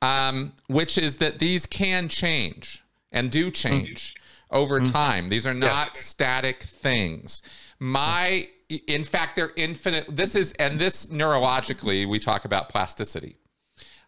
um, 0.02 0.52
which 0.66 0.98
is 0.98 1.18
that 1.18 1.38
these 1.38 1.66
can 1.66 2.08
change 2.08 2.82
and 3.12 3.30
do 3.30 3.50
change 3.50 4.14
mm-hmm. 4.14 4.56
over 4.56 4.80
mm-hmm. 4.80 4.92
time. 4.92 5.28
These 5.28 5.46
are 5.46 5.54
not 5.54 5.90
yes. 5.94 5.98
static 5.98 6.62
things. 6.62 7.42
My, 7.78 8.48
in 8.68 9.04
fact, 9.04 9.36
they're 9.36 9.52
infinite. 9.56 10.06
This 10.14 10.34
is, 10.34 10.52
and 10.52 10.78
this 10.78 11.06
neurologically, 11.06 12.08
we 12.08 12.18
talk 12.18 12.44
about 12.44 12.68
plasticity. 12.68 13.36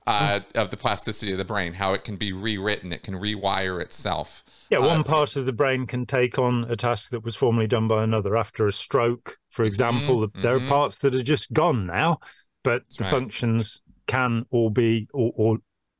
Uh, 0.05 0.41
of 0.57 0.71
the 0.71 0.77
plasticity 0.77 1.31
of 1.31 1.39
the 1.39 1.45
brain, 1.45 1.75
how 1.75 1.93
it 1.93 2.03
can 2.03 2.17
be 2.17 2.33
rewritten, 2.33 2.93
it 2.93 3.05
can 3.05 3.15
rewire 3.15 3.81
itself. 3.81 4.43
Yeah, 4.69 4.79
one 4.79 5.01
uh, 5.01 5.05
part 5.05 5.37
of 5.37 5.47
the 5.47 5.53
brain 5.53 5.87
can 5.87 6.07
take 6.07 6.41
on 6.41 6.65
a 6.69 6.75
task 6.75 7.11
that 7.11 7.23
was 7.23 7.37
formerly 7.37 7.69
done 7.69 7.87
by 7.87 8.03
another. 8.03 8.37
After 8.37 8.67
a 8.67 8.73
stroke, 8.73 9.39
for 9.51 9.63
mm-hmm, 9.63 9.69
example, 9.69 10.27
mm-hmm, 10.27 10.43
there 10.43 10.57
mm-hmm. 10.57 10.67
are 10.67 10.69
parts 10.69 10.99
that 11.01 11.15
are 11.15 11.23
just 11.23 11.53
gone 11.53 11.87
now, 11.87 12.19
but 12.65 12.83
That's 12.83 12.97
the 12.97 13.05
right. 13.05 13.11
functions 13.11 13.81
can 14.09 14.45
all 14.51 14.71
be 14.71 15.09
or, 15.13 15.33
or 15.37 15.59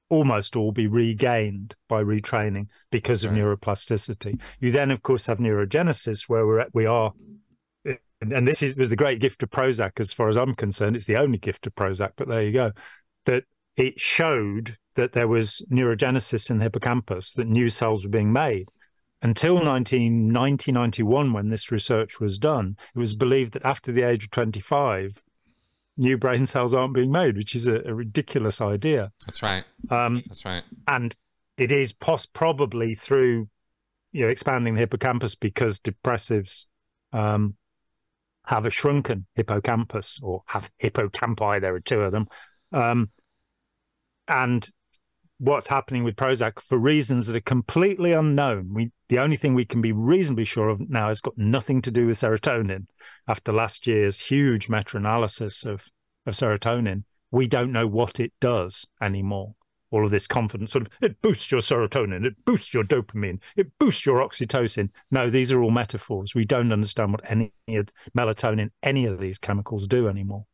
almost 0.09 0.57
all 0.57 0.73
be 0.73 0.87
regained 0.87 1.75
by 1.89 2.03
retraining 2.03 2.67
because 2.91 3.25
of 3.25 3.31
right. 3.31 3.41
neuroplasticity. 3.41 4.41
You 4.61 4.71
then, 4.71 4.91
of 4.91 5.03
course, 5.03 5.27
have 5.27 5.39
neurogenesis, 5.39 6.29
where 6.29 6.47
we're 6.47 6.59
at, 6.59 6.75
we 6.75 6.87
are, 6.87 7.13
and 8.21 8.47
this 8.47 8.63
is, 8.63 8.77
was 8.77 8.91
the 8.91 8.97
great 8.97 9.21
gift 9.21 9.43
of 9.43 9.51
Prozac, 9.51 9.99
as 9.99 10.13
far 10.13 10.29
as 10.29 10.37
I'm 10.37 10.55
concerned. 10.55 10.97
It's 10.97 11.07
the 11.07 11.17
only 11.17 11.39
gift 11.39 11.67
of 11.67 11.75
Prozac, 11.75 12.11
but 12.17 12.29
there 12.29 12.43
you 12.43 12.53
go. 12.53 12.73
That 13.25 13.45
it 13.77 13.99
showed 13.99 14.77
that 14.95 15.13
there 15.13 15.29
was 15.29 15.65
neurogenesis 15.71 16.51
in 16.51 16.59
the 16.59 16.65
hippocampus, 16.65 17.33
that 17.33 17.47
new 17.47 17.71
cells 17.71 18.05
were 18.05 18.11
being 18.11 18.33
made. 18.33 18.69
Until 19.23 19.55
1990, 19.55 20.73
91, 20.73 21.33
when 21.33 21.49
this 21.49 21.71
research 21.71 22.21
was 22.21 22.39
done, 22.39 22.77
it 22.95 22.99
was 22.99 23.15
believed 23.15 23.55
that 23.55 23.65
after 23.65 23.93
the 23.93 24.03
age 24.03 24.25
of 24.25 24.31
25, 24.31 25.23
new 25.97 26.19
brain 26.19 26.45
cells 26.47 26.75
aren't 26.75 26.95
being 26.95 27.13
made, 27.13 27.37
which 27.37 27.55
is 27.55 27.67
a, 27.67 27.81
a 27.87 27.95
ridiculous 27.95 28.61
idea. 28.61 29.13
That's 29.25 29.43
right. 29.43 29.65
Um, 29.91 30.23
That's 30.27 30.45
right. 30.45 30.65
And 30.89 31.15
it 31.57 31.71
is 31.71 31.93
pos- 31.93 32.27
probably 32.27 32.95
through 32.95 33.49
you 34.13 34.25
know 34.25 34.29
expanding 34.29 34.75
the 34.75 34.81
hippocampus 34.81 35.35
because 35.35 35.81
depressives 35.81 36.67
um, 37.13 37.55
have 38.47 38.67
a 38.67 38.71
shrunken 38.71 39.27
hippocampus 39.35 40.21
or 40.23 40.43
have 40.47 40.71
hippocampi. 40.83 41.61
There 41.61 41.75
are 41.75 41.81
two 41.81 42.01
of 42.01 42.13
them, 42.13 42.27
um, 42.73 43.11
and 44.29 44.69
what's 45.39 45.67
happening 45.67 46.05
with 46.05 46.15
Prozac 46.15 46.61
for 46.61 46.79
reasons 46.79 47.27
that 47.27 47.35
are 47.35 47.41
completely 47.41 48.13
unknown. 48.13 48.73
We 48.73 48.93
the 49.09 49.19
only 49.19 49.37
thing 49.37 49.55
we 49.55 49.65
can 49.65 49.81
be 49.81 49.93
reasonably 49.93 50.45
sure 50.45 50.69
of 50.69 50.89
now 50.89 51.09
has 51.09 51.21
got 51.21 51.37
nothing 51.37 51.83
to 51.83 51.91
do 51.91 52.07
with 52.07 52.17
serotonin. 52.17 52.87
After 53.29 53.53
last 53.53 53.87
year's 53.87 54.19
huge 54.19 54.69
meta-analysis 54.69 55.65
of, 55.65 55.89
of 56.27 56.35
serotonin, 56.35 57.05
we 57.31 57.47
don't 57.47 57.73
know 57.73 57.89
what 57.89 58.21
it 58.21 58.33
does 58.41 58.87
anymore. 59.03 59.55
All 59.91 60.05
of 60.05 60.11
this 60.11 60.27
confidence 60.27 60.73
sort 60.73 60.87
of 60.87 60.93
it 61.03 61.21
boosts 61.21 61.51
your 61.51 61.61
serotonin, 61.61 62.25
it 62.25 62.43
boosts 62.47 62.73
your 62.73 62.85
dopamine, 62.85 63.41
it 63.57 63.77
boosts 63.79 64.07
your 64.07 64.27
oxytocin. 64.27 64.89
No, 65.11 65.29
these 65.29 65.53
are 65.53 65.61
all 65.61 65.71
metaphors. 65.71 66.35
We 66.35 66.47
don't 66.47 66.73
understand 66.73 67.13
what 67.13 67.31
any 67.31 67.53
melatonin, 68.17 68.71
any 68.83 69.05
of 69.05 69.19
these 69.19 69.39
chemicals 69.39 69.87
do 69.87 70.09
anymore. 70.09 70.47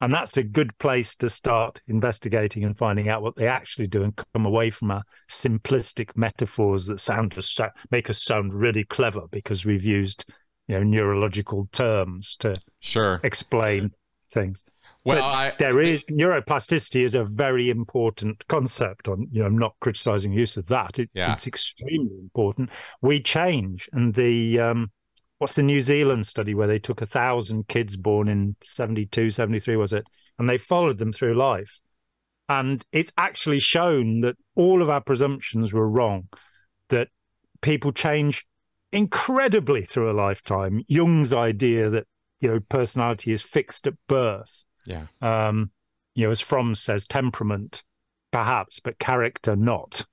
And 0.00 0.12
that's 0.12 0.36
a 0.36 0.42
good 0.42 0.76
place 0.78 1.14
to 1.16 1.28
start 1.28 1.82
investigating 1.86 2.64
and 2.64 2.76
finding 2.76 3.08
out 3.08 3.22
what 3.22 3.36
they 3.36 3.46
actually 3.46 3.86
do 3.86 4.02
and 4.02 4.18
come 4.32 4.46
away 4.46 4.70
from 4.70 4.90
our 4.90 5.02
simplistic 5.28 6.16
metaphors 6.16 6.86
that 6.86 7.00
sound 7.00 7.32
to 7.32 7.72
make 7.90 8.08
us 8.08 8.22
sound 8.22 8.54
really 8.54 8.84
clever 8.84 9.22
because 9.30 9.64
we've 9.64 9.84
used 9.84 10.32
you 10.68 10.76
know 10.76 10.82
neurological 10.82 11.68
terms 11.72 12.36
to 12.36 12.54
sure 12.80 13.20
explain 13.24 13.90
things. 14.30 14.62
Well, 15.04 15.22
I, 15.22 15.52
there 15.58 15.80
is 15.80 16.04
neuroplasticity 16.04 17.04
is 17.04 17.14
a 17.14 17.24
very 17.24 17.70
important 17.70 18.46
concept. 18.48 19.08
On 19.08 19.26
you 19.32 19.40
know, 19.40 19.46
I'm 19.46 19.58
not 19.58 19.74
criticizing 19.80 20.32
use 20.32 20.56
of 20.56 20.66
that. 20.68 20.98
It, 20.98 21.10
Yeah. 21.14 21.32
It's 21.32 21.46
extremely 21.46 22.18
important. 22.20 22.70
We 23.00 23.20
change, 23.20 23.88
and 23.92 24.14
the 24.14 24.60
um, 24.60 24.90
what's 25.40 25.54
the 25.54 25.62
New 25.62 25.80
Zealand 25.80 26.26
study 26.26 26.54
where 26.54 26.68
they 26.68 26.78
took 26.78 27.02
a 27.02 27.06
thousand 27.06 27.66
kids 27.66 27.96
born 27.96 28.28
in 28.28 28.54
72, 28.60 29.30
73, 29.30 29.76
was 29.76 29.92
it, 29.92 30.06
and 30.38 30.48
they 30.48 30.58
followed 30.58 30.98
them 30.98 31.12
through 31.12 31.34
life, 31.34 31.80
and 32.48 32.84
it's 32.92 33.12
actually 33.18 33.58
shown 33.58 34.20
that 34.20 34.36
all 34.54 34.80
of 34.80 34.88
our 34.88 35.00
presumptions 35.00 35.72
were 35.72 35.88
wrong. 35.88 36.28
That 36.88 37.08
people 37.60 37.92
change 37.92 38.46
incredibly 38.92 39.84
through 39.84 40.10
a 40.10 40.14
lifetime. 40.14 40.82
Jung's 40.88 41.34
idea 41.34 41.90
that 41.90 42.06
you 42.40 42.48
know 42.48 42.60
personality 42.60 43.32
is 43.32 43.42
fixed 43.42 43.86
at 43.86 43.94
birth 44.06 44.64
yeah. 44.84 45.06
um, 45.20 45.70
you 46.14 46.26
know, 46.26 46.30
as 46.30 46.40
Fromm 46.40 46.74
says, 46.74 47.06
temperament 47.06 47.82
perhaps, 48.32 48.80
but 48.80 48.98
character 48.98 49.56
not. 49.56 50.06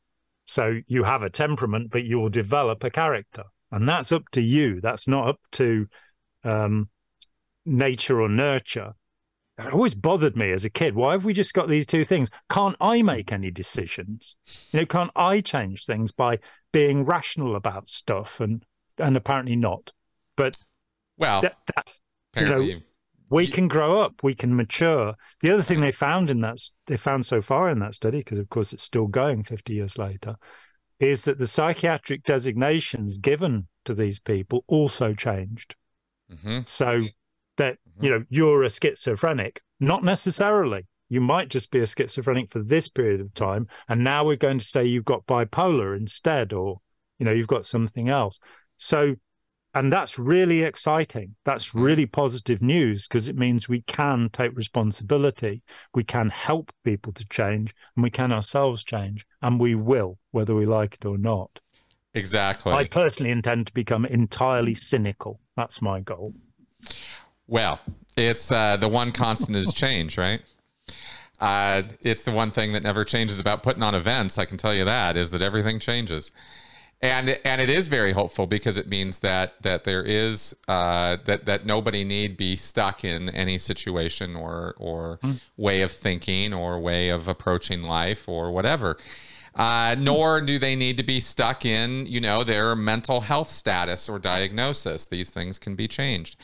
So 0.46 0.80
you 0.88 1.04
have 1.04 1.22
a 1.22 1.30
temperament, 1.30 1.92
but 1.92 2.04
you 2.04 2.20
will 2.20 2.30
develop 2.30 2.84
a 2.84 2.90
character, 2.90 3.44
and 3.72 3.88
that's 3.88 4.12
up 4.12 4.30
to 4.32 4.42
you. 4.42 4.82
That's 4.82 5.08
not 5.08 5.28
up 5.28 5.40
to 5.54 5.88
um, 6.44 6.90
nature 7.66 8.22
or 8.22 8.30
nurture. 8.30 8.94
It 9.58 9.74
always 9.74 9.96
bothered 9.96 10.38
me 10.38 10.52
as 10.52 10.66
a 10.66 10.70
kid. 10.70 10.96
Why 10.96 11.14
have 11.14 11.26
we 11.26 11.34
just 11.34 11.54
got 11.54 11.68
these 11.68 11.88
two 11.88 12.06
things? 12.06 12.30
Can't 12.50 12.76
I 12.80 13.02
make 13.02 13.32
any 13.32 13.50
decisions? 13.50 14.36
You 14.72 14.82
know, 14.82 14.86
can't 14.86 15.12
I 15.16 15.42
change 15.42 15.86
things 15.86 16.12
by 16.12 16.40
being 16.72 17.06
rational 17.06 17.56
about 17.56 17.90
stuff? 17.90 18.40
And 18.40 18.64
and 19.00 19.18
apparently 19.18 19.56
not. 19.56 19.92
But 20.36 20.58
Well, 21.18 21.42
that, 21.42 21.58
that's 21.76 22.02
you 22.36 22.48
know, 22.48 22.80
we 23.30 23.48
can 23.48 23.68
grow 23.68 24.00
up 24.00 24.24
we 24.24 24.34
can 24.34 24.56
mature 24.56 25.14
the 25.42 25.52
other 25.52 25.62
thing 25.62 25.82
they 25.82 25.92
found 25.92 26.30
in 26.30 26.42
that 26.42 26.60
they 26.86 26.98
found 26.98 27.26
so 27.26 27.42
far 27.42 27.70
in 27.70 27.80
that 27.80 27.94
study 27.94 28.20
because 28.20 28.40
of 28.40 28.50
course 28.50 28.72
it's 28.74 28.84
still 28.84 29.08
going 29.08 29.44
50 29.44 29.74
years 29.74 29.98
later 29.98 30.36
is 31.00 31.26
that 31.26 31.38
the 31.38 31.48
psychiatric 31.48 32.24
designations 32.24 33.18
given 33.18 33.68
to 33.86 33.94
these 33.94 34.20
people 34.20 34.64
also 34.68 35.14
changed. 35.14 35.76
Mhm. 36.32 36.68
so 36.68 37.08
that 37.56 37.78
you 38.02 38.10
know 38.10 38.24
you're 38.30 38.64
a 38.64 38.70
schizophrenic. 38.70 39.62
Not 39.80 40.04
necessarily. 40.04 40.86
You 41.10 41.22
might 41.22 41.48
just 41.50 41.72
be 41.72 41.80
a 41.80 41.86
schizophrenic 41.88 42.52
for 42.52 42.62
this 42.62 42.90
period 42.90 43.22
of 43.22 43.34
time 43.34 43.68
and 43.88 44.04
now 44.04 44.26
we're 44.26 44.36
going 44.36 44.60
to 44.60 44.66
say 44.66 44.84
you've 44.84 45.06
got 45.06 45.26
bipolar 45.26 45.96
instead 45.96 46.52
or 46.52 46.82
you 47.18 47.26
know 47.26 47.32
you've 47.32 47.48
got 47.48 47.66
something 47.66 48.10
else. 48.10 48.40
So 48.76 49.16
and 49.74 49.92
that's 49.92 50.18
really 50.18 50.64
exciting 50.64 51.36
that's 51.46 51.76
really 51.76 52.06
positive 52.06 52.62
news 52.62 53.08
because 53.08 53.28
it 53.28 53.36
means 53.36 53.68
we 53.68 53.82
can 53.82 54.30
take 54.30 54.56
responsibility 54.56 55.62
we 55.94 56.04
can 56.04 56.30
help 56.30 56.72
people 56.84 57.12
to 57.14 57.26
change 57.28 57.74
and 57.96 58.04
we 58.04 58.10
can 58.10 58.32
ourselves 58.32 58.84
change 58.84 59.26
and 59.42 59.60
we 59.60 59.76
will 59.76 60.18
whether 60.32 60.56
we 60.56 60.66
like 60.66 60.96
it 60.96 61.06
or 61.06 61.18
not 61.18 61.60
exactly. 62.14 62.74
i 62.74 62.86
personally 62.86 63.32
intend 63.32 63.68
to 63.68 63.74
become 63.74 64.06
entirely 64.06 64.74
cynical 64.74 65.40
that's 65.56 65.82
my 65.82 66.00
goal 66.00 66.34
Well, 67.48 67.80
it's 68.16 68.52
uh, 68.52 68.78
the 68.78 68.88
one 68.88 69.12
constant 69.12 69.56
is 69.56 69.74
change, 69.74 70.18
right? 70.18 70.42
Uh, 71.40 71.84
it's 72.02 72.24
the 72.24 72.32
one 72.32 72.52
thing 72.52 72.74
that 72.74 72.84
never 72.84 73.06
changes 73.06 73.40
about 73.40 73.64
putting 73.64 73.84
on 73.84 73.94
events. 73.94 74.38
I 74.38 74.46
can 74.46 74.58
tell 74.58 74.74
you 74.74 74.86
that 74.86 75.16
is 75.16 75.32
that 75.32 75.42
everything 75.42 75.80
changes, 75.80 76.32
and 77.02 77.30
and 77.46 77.62
it 77.62 77.70
is 77.70 77.88
very 77.88 78.12
hopeful 78.12 78.48
because 78.48 78.78
it 78.78 78.88
means 78.88 79.20
that 79.20 79.62
that 79.62 79.84
there 79.84 80.02
is 80.04 80.56
uh, 80.68 81.18
that 81.26 81.46
that 81.46 81.66
nobody 81.66 82.04
need 82.04 82.38
be 82.38 82.56
stuck 82.56 83.04
in 83.04 83.30
any 83.30 83.58
situation 83.58 84.36
or 84.36 84.74
or 84.78 85.20
way 85.58 85.82
of 85.82 85.92
thinking 85.92 86.54
or 86.54 86.80
way 86.80 87.10
of 87.10 87.28
approaching 87.28 87.84
life 87.84 88.28
or 88.28 88.52
whatever. 88.52 88.98
Uh, 89.54 89.96
nor 89.98 90.40
do 90.40 90.60
they 90.60 90.76
need 90.76 90.98
to 90.98 91.04
be 91.04 91.20
stuck 91.20 91.66
in, 91.66 92.06
you 92.06 92.22
know, 92.22 92.44
their 92.44 92.76
mental 92.76 93.22
health 93.22 93.50
status 93.50 94.08
or 94.08 94.20
diagnosis. 94.20 95.08
These 95.08 95.32
things 95.32 95.58
can 95.58 95.76
be 95.76 95.88
changed. 95.88 96.38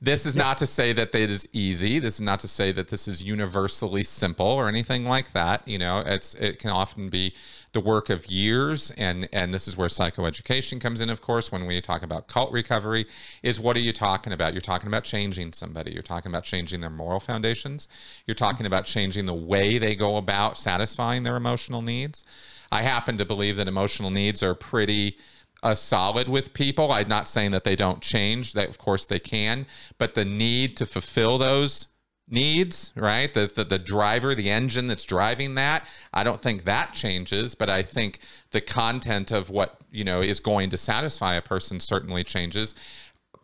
This 0.00 0.26
is 0.26 0.36
not 0.36 0.58
to 0.58 0.66
say 0.66 0.92
that 0.92 1.14
it 1.14 1.30
is 1.30 1.48
easy. 1.52 1.98
This 1.98 2.14
is 2.14 2.20
not 2.20 2.40
to 2.40 2.48
say 2.48 2.72
that 2.72 2.88
this 2.88 3.08
is 3.08 3.22
universally 3.22 4.02
simple 4.02 4.46
or 4.46 4.68
anything 4.68 5.04
like 5.04 5.32
that. 5.32 5.66
You 5.66 5.78
know, 5.78 6.00
it's 6.04 6.34
it 6.34 6.58
can 6.58 6.70
often 6.70 7.08
be 7.08 7.34
the 7.72 7.80
work 7.80 8.10
of 8.10 8.26
years, 8.26 8.90
and 8.92 9.28
and 9.32 9.54
this 9.54 9.66
is 9.66 9.76
where 9.76 9.88
psychoeducation 9.88 10.80
comes 10.80 11.00
in. 11.00 11.10
Of 11.10 11.20
course, 11.20 11.50
when 11.50 11.66
we 11.66 11.80
talk 11.80 12.02
about 12.02 12.26
cult 12.26 12.52
recovery, 12.52 13.06
is 13.42 13.60
what 13.60 13.76
are 13.76 13.80
you 13.80 13.92
talking 13.92 14.32
about? 14.32 14.52
You're 14.52 14.60
talking 14.60 14.88
about 14.88 15.04
changing 15.04 15.52
somebody. 15.52 15.92
You're 15.92 16.02
talking 16.02 16.30
about 16.30 16.44
changing 16.44 16.80
their 16.80 16.90
moral 16.90 17.20
foundations. 17.20 17.88
You're 18.26 18.34
talking 18.34 18.66
about 18.66 18.84
changing 18.84 19.26
the 19.26 19.34
way 19.34 19.78
they 19.78 19.94
go 19.94 20.16
about 20.16 20.58
satisfying 20.58 21.22
their 21.22 21.36
emotional 21.36 21.82
needs. 21.82 22.24
I 22.70 22.82
happen 22.82 23.16
to 23.18 23.24
believe 23.24 23.56
that 23.56 23.68
emotional 23.68 24.10
needs 24.10 24.42
are 24.42 24.54
pretty 24.54 25.16
uh, 25.64 25.74
solid 25.74 26.28
with 26.28 26.54
people. 26.54 26.92
I'm 26.92 27.08
not 27.08 27.26
saying 27.26 27.50
that 27.52 27.64
they 27.64 27.74
don't 27.74 28.00
change. 28.00 28.52
That 28.52 28.68
of 28.68 28.78
course 28.78 29.06
they 29.06 29.18
can, 29.18 29.66
but 29.98 30.14
the 30.14 30.24
need 30.24 30.76
to 30.76 30.86
fulfill 30.86 31.38
those 31.38 31.88
needs, 32.28 32.92
right? 32.94 33.32
The, 33.32 33.50
the 33.52 33.64
the 33.64 33.78
driver, 33.78 34.34
the 34.34 34.50
engine 34.50 34.86
that's 34.86 35.04
driving 35.04 35.54
that, 35.56 35.86
I 36.12 36.22
don't 36.22 36.40
think 36.40 36.64
that 36.64 36.92
changes. 36.92 37.54
But 37.54 37.70
I 37.70 37.82
think 37.82 38.20
the 38.50 38.60
content 38.60 39.32
of 39.32 39.50
what 39.50 39.80
you 39.90 40.04
know 40.04 40.20
is 40.20 40.38
going 40.38 40.70
to 40.70 40.76
satisfy 40.76 41.34
a 41.34 41.42
person 41.42 41.80
certainly 41.80 42.22
changes. 42.22 42.74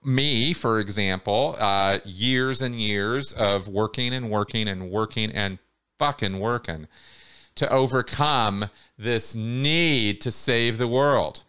Me, 0.02 0.52
for 0.54 0.78
example, 0.78 1.56
uh, 1.58 1.98
years 2.04 2.62
and 2.62 2.80
years 2.80 3.32
of 3.32 3.68
working 3.68 4.14
and 4.14 4.30
working 4.30 4.68
and 4.68 4.90
working 4.90 5.30
and 5.30 5.58
fucking 5.98 6.38
working 6.38 6.86
to 7.54 7.70
overcome 7.70 8.70
this 8.96 9.34
need 9.34 10.20
to 10.22 10.30
save 10.30 10.78
the 10.78 10.88
world. 10.88 11.44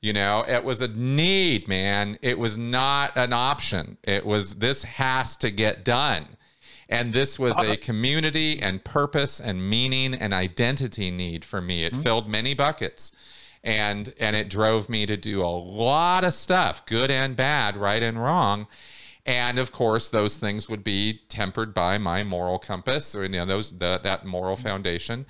You 0.00 0.14
know, 0.14 0.44
it 0.48 0.64
was 0.64 0.80
a 0.80 0.88
need, 0.88 1.68
man. 1.68 2.18
It 2.22 2.38
was 2.38 2.56
not 2.56 3.16
an 3.16 3.34
option. 3.34 3.98
It 4.02 4.24
was 4.24 4.54
this 4.54 4.82
has 4.84 5.36
to 5.38 5.50
get 5.50 5.84
done. 5.84 6.26
And 6.88 7.12
this 7.12 7.38
was 7.38 7.58
a 7.60 7.76
community 7.76 8.60
and 8.60 8.82
purpose 8.82 9.40
and 9.40 9.68
meaning 9.70 10.12
and 10.12 10.34
identity 10.34 11.10
need 11.10 11.44
for 11.44 11.60
me. 11.60 11.84
It 11.84 11.92
mm-hmm. 11.92 12.02
filled 12.02 12.28
many 12.28 12.54
buckets. 12.54 13.12
And 13.62 14.12
and 14.18 14.34
it 14.34 14.48
drove 14.48 14.88
me 14.88 15.04
to 15.04 15.18
do 15.18 15.42
a 15.42 15.46
lot 15.46 16.24
of 16.24 16.32
stuff, 16.32 16.86
good 16.86 17.10
and 17.10 17.36
bad, 17.36 17.76
right 17.76 18.02
and 18.02 18.20
wrong. 18.20 18.66
And 19.26 19.58
of 19.58 19.70
course, 19.70 20.08
those 20.08 20.38
things 20.38 20.68
would 20.70 20.82
be 20.82 21.20
tempered 21.28 21.74
by 21.74 21.98
my 21.98 22.24
moral 22.24 22.58
compass 22.58 23.14
or 23.14 23.22
you 23.22 23.28
know 23.28 23.44
those 23.44 23.70
the, 23.70 24.00
that 24.02 24.24
moral 24.24 24.56
mm-hmm. 24.56 24.66
foundation. 24.66 25.26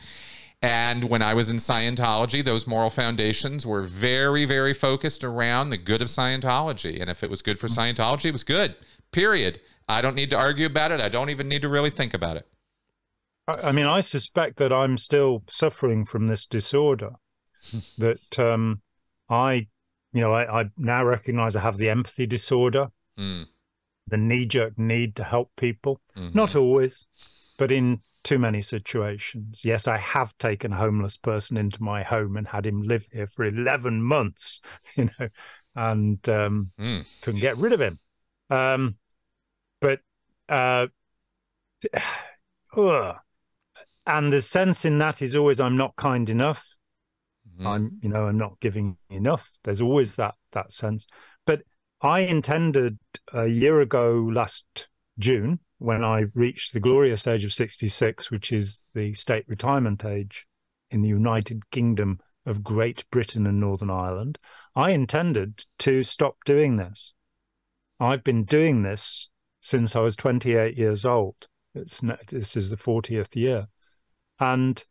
And 0.62 1.04
when 1.04 1.22
I 1.22 1.32
was 1.32 1.48
in 1.48 1.56
Scientology, 1.56 2.44
those 2.44 2.66
moral 2.66 2.90
foundations 2.90 3.66
were 3.66 3.82
very, 3.82 4.44
very 4.44 4.74
focused 4.74 5.24
around 5.24 5.70
the 5.70 5.78
good 5.78 6.02
of 6.02 6.08
Scientology. 6.08 7.00
And 7.00 7.08
if 7.08 7.22
it 7.22 7.30
was 7.30 7.40
good 7.40 7.58
for 7.58 7.66
Scientology, 7.68 8.26
it 8.26 8.32
was 8.32 8.44
good. 8.44 8.76
Period. 9.10 9.58
I 9.88 10.02
don't 10.02 10.14
need 10.14 10.28
to 10.30 10.36
argue 10.36 10.66
about 10.66 10.92
it. 10.92 11.00
I 11.00 11.08
don't 11.08 11.30
even 11.30 11.48
need 11.48 11.62
to 11.62 11.68
really 11.68 11.88
think 11.90 12.12
about 12.12 12.36
it. 12.36 12.46
I, 13.48 13.72
mean, 13.72 13.86
I 13.86 14.00
suspect 14.00 14.58
that 14.58 14.72
I'm 14.72 14.98
still 14.98 15.44
suffering 15.48 16.04
from 16.04 16.26
this 16.26 16.44
disorder. 16.44 17.12
that 17.98 18.38
um, 18.38 18.82
I, 19.30 19.66
you 20.12 20.20
know, 20.20 20.32
I, 20.32 20.60
I 20.62 20.70
now 20.76 21.04
recognize 21.04 21.56
I 21.56 21.62
have 21.62 21.78
the 21.78 21.88
empathy 21.90 22.26
disorder, 22.26 22.88
Mm, 23.18 23.46
the 24.06 24.16
knee 24.16 24.46
jerk 24.46 24.78
need 24.78 25.16
to 25.16 25.24
help 25.24 25.50
people. 25.56 26.00
mhm. 26.16 26.34
Not 26.34 26.54
always, 26.54 27.06
but 27.58 27.70
in 27.70 28.00
too 28.22 28.38
many 28.38 28.62
situations. 28.62 29.62
Yes, 29.64 29.88
I 29.88 29.98
have 29.98 30.36
taken 30.38 30.72
a 30.72 30.76
homeless 30.76 31.16
person 31.16 31.56
into 31.56 31.82
my 31.82 32.02
home 32.02 32.36
and 32.36 32.46
had 32.46 32.66
him 32.66 32.82
live 32.82 33.06
here 33.12 33.26
for 33.26 33.44
11 33.44 34.02
months, 34.02 34.60
you 34.96 35.08
know, 35.18 35.28
and 35.74 36.28
um, 36.28 36.72
Mm. 36.78 37.06
couldn't 37.22 37.40
get 37.40 37.56
rid 37.56 37.72
of 37.72 37.80
him. 37.80 37.98
Um, 38.50 38.96
but, 39.80 40.00
uh, 40.48 40.88
ugh. 42.76 43.16
and 44.06 44.32
the 44.32 44.40
sense 44.40 44.84
in 44.84 44.98
that 44.98 45.22
is 45.22 45.36
always 45.36 45.60
I'm 45.60 45.76
not 45.76 45.96
kind 45.96 46.28
enough. 46.28 46.76
Mhm. 47.58 47.66
I'm, 47.66 47.98
you 48.02 48.08
know, 48.08 48.26
I'm 48.26 48.38
not 48.38 48.60
giving 48.60 48.96
enough. 49.08 49.50
There's 49.64 49.80
always 49.80 50.16
that 50.16 50.34
that 50.52 50.72
sense. 50.72 51.06
But 51.46 51.62
I 52.00 52.20
intended 52.20 52.98
a 53.32 53.46
year 53.46 53.80
ago, 53.80 54.12
last 54.32 54.88
June, 55.18 55.60
when 55.80 56.04
I 56.04 56.26
reached 56.34 56.74
the 56.74 56.80
glorious 56.80 57.26
age 57.26 57.42
of 57.42 57.54
66, 57.54 58.30
which 58.30 58.52
is 58.52 58.84
the 58.92 59.14
state 59.14 59.46
retirement 59.48 60.04
age 60.04 60.46
in 60.90 61.00
the 61.00 61.08
United 61.08 61.70
Kingdom 61.70 62.20
of 62.44 62.62
Great 62.62 63.06
Britain 63.10 63.46
and 63.46 63.58
Northern 63.58 63.88
Ireland, 63.88 64.38
I 64.76 64.90
intended 64.90 65.64
to 65.78 66.02
stop 66.02 66.36
doing 66.44 66.76
this. 66.76 67.14
I've 67.98 68.22
been 68.22 68.44
doing 68.44 68.82
this 68.82 69.30
since 69.62 69.96
I 69.96 70.00
was 70.00 70.16
28 70.16 70.76
years 70.76 71.06
old. 71.06 71.48
It's 71.74 72.02
this 72.28 72.58
is 72.58 72.68
the 72.68 72.76
40th 72.76 73.34
year, 73.34 73.68
and 74.38 74.84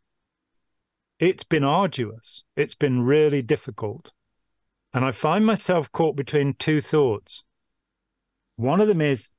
it's 1.20 1.44
been 1.44 1.64
arduous. 1.64 2.42
It's 2.56 2.74
been 2.74 3.02
really 3.02 3.42
difficult, 3.42 4.12
and 4.92 5.04
I 5.04 5.12
find 5.12 5.46
myself 5.46 5.92
caught 5.92 6.16
between 6.16 6.54
two 6.54 6.80
thoughts. 6.80 7.44
One 8.56 8.80
of 8.80 8.88
them 8.88 9.00
is 9.00 9.30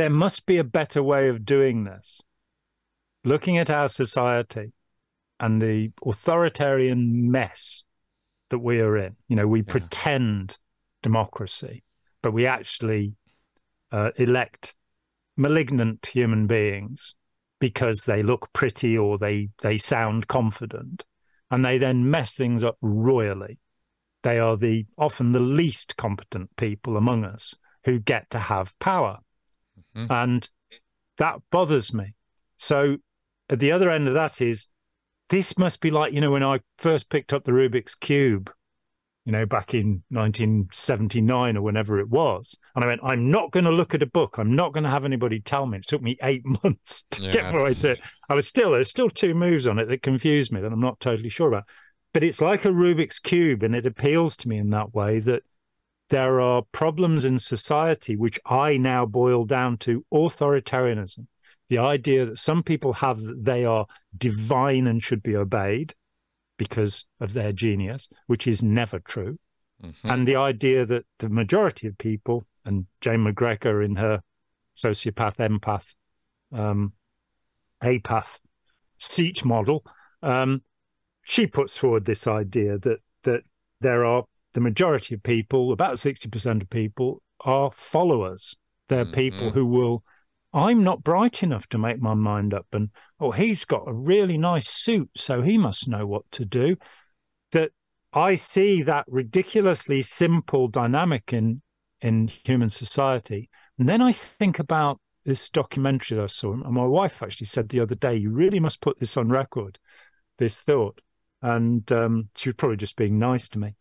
there 0.00 0.08
must 0.08 0.46
be 0.46 0.56
a 0.56 0.64
better 0.64 1.02
way 1.02 1.28
of 1.28 1.44
doing 1.44 1.84
this. 1.84 2.22
Looking 3.22 3.58
at 3.58 3.68
our 3.68 3.86
society 3.86 4.72
and 5.38 5.60
the 5.60 5.92
authoritarian 6.06 7.30
mess 7.30 7.84
that 8.48 8.60
we 8.60 8.80
are 8.80 8.96
in, 8.96 9.16
you 9.28 9.36
know, 9.36 9.46
we 9.46 9.58
yeah. 9.58 9.70
pretend 9.70 10.56
democracy, 11.02 11.84
but 12.22 12.32
we 12.32 12.46
actually 12.46 13.12
uh, 13.92 14.12
elect 14.16 14.74
malignant 15.36 16.06
human 16.06 16.46
beings 16.46 17.14
because 17.58 18.04
they 18.06 18.22
look 18.22 18.50
pretty 18.54 18.96
or 18.96 19.18
they 19.18 19.50
they 19.62 19.76
sound 19.76 20.28
confident 20.28 21.04
and 21.50 21.62
they 21.62 21.76
then 21.76 22.10
mess 22.10 22.34
things 22.34 22.64
up 22.64 22.76
royally 22.80 23.58
they 24.22 24.38
are 24.38 24.56
the 24.56 24.86
often 24.98 25.32
the 25.32 25.40
least 25.40 25.96
competent 25.96 26.54
people 26.56 26.96
among 26.96 27.24
us 27.24 27.54
who 27.84 27.98
get 27.98 28.28
to 28.30 28.38
have 28.38 28.78
power 28.78 29.18
mm-hmm. 29.96 30.10
and 30.10 30.48
that 31.18 31.40
bothers 31.50 31.92
me 31.92 32.14
so 32.56 32.96
at 33.48 33.58
the 33.58 33.72
other 33.72 33.90
end 33.90 34.08
of 34.08 34.14
that 34.14 34.40
is 34.40 34.66
this 35.28 35.58
must 35.58 35.80
be 35.80 35.90
like 35.90 36.12
you 36.12 36.20
know 36.20 36.30
when 36.30 36.42
i 36.42 36.58
first 36.78 37.08
picked 37.08 37.32
up 37.32 37.44
the 37.44 37.52
rubik's 37.52 37.94
cube 37.94 38.50
you 39.30 39.32
know, 39.32 39.44
back 39.44 39.74
in 39.74 40.02
1979 40.08 41.56
or 41.56 41.62
whenever 41.62 42.00
it 42.00 42.08
was. 42.08 42.56
And 42.74 42.84
I 42.84 42.88
went, 42.88 43.02
I'm 43.04 43.30
not 43.30 43.50
going 43.50 43.64
to 43.64 43.70
look 43.70 43.94
at 43.94 44.02
a 44.02 44.06
book. 44.06 44.38
I'm 44.38 44.56
not 44.56 44.72
going 44.72 44.84
to 44.84 44.90
have 44.90 45.04
anybody 45.04 45.40
tell 45.40 45.66
me. 45.66 45.78
It 45.78 45.86
took 45.86 46.02
me 46.02 46.16
eight 46.22 46.42
months 46.64 47.04
to 47.12 47.22
yes. 47.22 47.34
get 47.34 47.54
right 47.54 47.76
there. 47.76 47.96
I 48.28 48.34
was 48.34 48.46
still, 48.46 48.72
there's 48.72 48.90
still 48.90 49.10
two 49.10 49.34
moves 49.34 49.66
on 49.66 49.78
it 49.78 49.88
that 49.88 50.02
confuse 50.02 50.50
me 50.50 50.60
that 50.60 50.72
I'm 50.72 50.80
not 50.80 51.00
totally 51.00 51.28
sure 51.28 51.48
about. 51.48 51.64
But 52.12 52.24
it's 52.24 52.40
like 52.40 52.64
a 52.64 52.70
Rubik's 52.70 53.20
Cube, 53.20 53.62
and 53.62 53.76
it 53.76 53.86
appeals 53.86 54.36
to 54.38 54.48
me 54.48 54.58
in 54.58 54.70
that 54.70 54.92
way 54.92 55.20
that 55.20 55.44
there 56.10 56.40
are 56.40 56.62
problems 56.72 57.24
in 57.24 57.38
society 57.38 58.16
which 58.16 58.38
I 58.44 58.76
now 58.76 59.06
boil 59.06 59.44
down 59.44 59.78
to 59.78 60.04
authoritarianism. 60.12 61.26
The 61.68 61.78
idea 61.78 62.26
that 62.26 62.38
some 62.38 62.62
people 62.62 62.92
have 62.94 63.20
that 63.22 63.44
they 63.44 63.64
are 63.64 63.86
divine 64.16 64.86
and 64.86 65.02
should 65.02 65.22
be 65.22 65.36
obeyed, 65.36 65.94
because 66.60 67.06
of 67.20 67.32
their 67.32 67.52
genius, 67.52 68.06
which 68.26 68.46
is 68.46 68.62
never 68.62 68.98
true. 68.98 69.38
Mm-hmm. 69.82 70.10
And 70.10 70.28
the 70.28 70.36
idea 70.36 70.84
that 70.84 71.06
the 71.18 71.30
majority 71.30 71.86
of 71.86 71.96
people, 71.96 72.44
and 72.66 72.84
Jane 73.00 73.24
McGregor 73.24 73.82
in 73.82 73.96
her 73.96 74.20
sociopath, 74.76 75.36
empath, 75.36 75.94
um, 76.52 76.92
apath 77.82 78.40
seat 78.98 79.42
model, 79.42 79.86
um, 80.22 80.60
she 81.22 81.46
puts 81.46 81.78
forward 81.78 82.04
this 82.04 82.26
idea 82.26 82.76
that 82.76 82.98
that 83.22 83.40
there 83.80 84.04
are 84.04 84.24
the 84.54 84.60
majority 84.60 85.14
of 85.14 85.22
people, 85.22 85.72
about 85.72 85.98
sixty 85.98 86.28
percent 86.28 86.62
of 86.62 86.70
people, 86.70 87.22
are 87.40 87.70
followers. 87.74 88.56
They're 88.88 89.04
mm-hmm. 89.04 89.14
people 89.14 89.50
who 89.50 89.66
will 89.66 90.04
I'm 90.52 90.82
not 90.82 91.04
bright 91.04 91.42
enough 91.42 91.68
to 91.68 91.78
make 91.78 92.00
my 92.00 92.14
mind 92.14 92.54
up. 92.54 92.66
And, 92.72 92.90
oh, 93.20 93.30
he's 93.30 93.64
got 93.64 93.84
a 93.86 93.92
really 93.92 94.36
nice 94.36 94.68
suit, 94.68 95.10
so 95.16 95.42
he 95.42 95.56
must 95.56 95.88
know 95.88 96.06
what 96.06 96.24
to 96.32 96.44
do. 96.44 96.76
That 97.52 97.70
I 98.12 98.34
see 98.34 98.82
that 98.82 99.04
ridiculously 99.06 100.02
simple 100.02 100.66
dynamic 100.66 101.32
in, 101.32 101.62
in 102.00 102.28
human 102.28 102.68
society. 102.68 103.48
And 103.78 103.88
then 103.88 104.02
I 104.02 104.12
think 104.12 104.58
about 104.58 105.00
this 105.24 105.48
documentary 105.48 106.16
that 106.16 106.24
I 106.24 106.26
saw. 106.26 106.52
And 106.52 106.64
my 106.64 106.84
wife 106.84 107.22
actually 107.22 107.46
said 107.46 107.68
the 107.68 107.80
other 107.80 107.94
day, 107.94 108.16
you 108.16 108.32
really 108.32 108.58
must 108.58 108.80
put 108.80 108.98
this 108.98 109.16
on 109.16 109.28
record, 109.28 109.78
this 110.38 110.60
thought. 110.60 111.00
And 111.42 111.90
um, 111.92 112.28
she 112.36 112.48
was 112.48 112.56
probably 112.56 112.76
just 112.76 112.96
being 112.96 113.18
nice 113.18 113.48
to 113.50 113.58
me. 113.58 113.76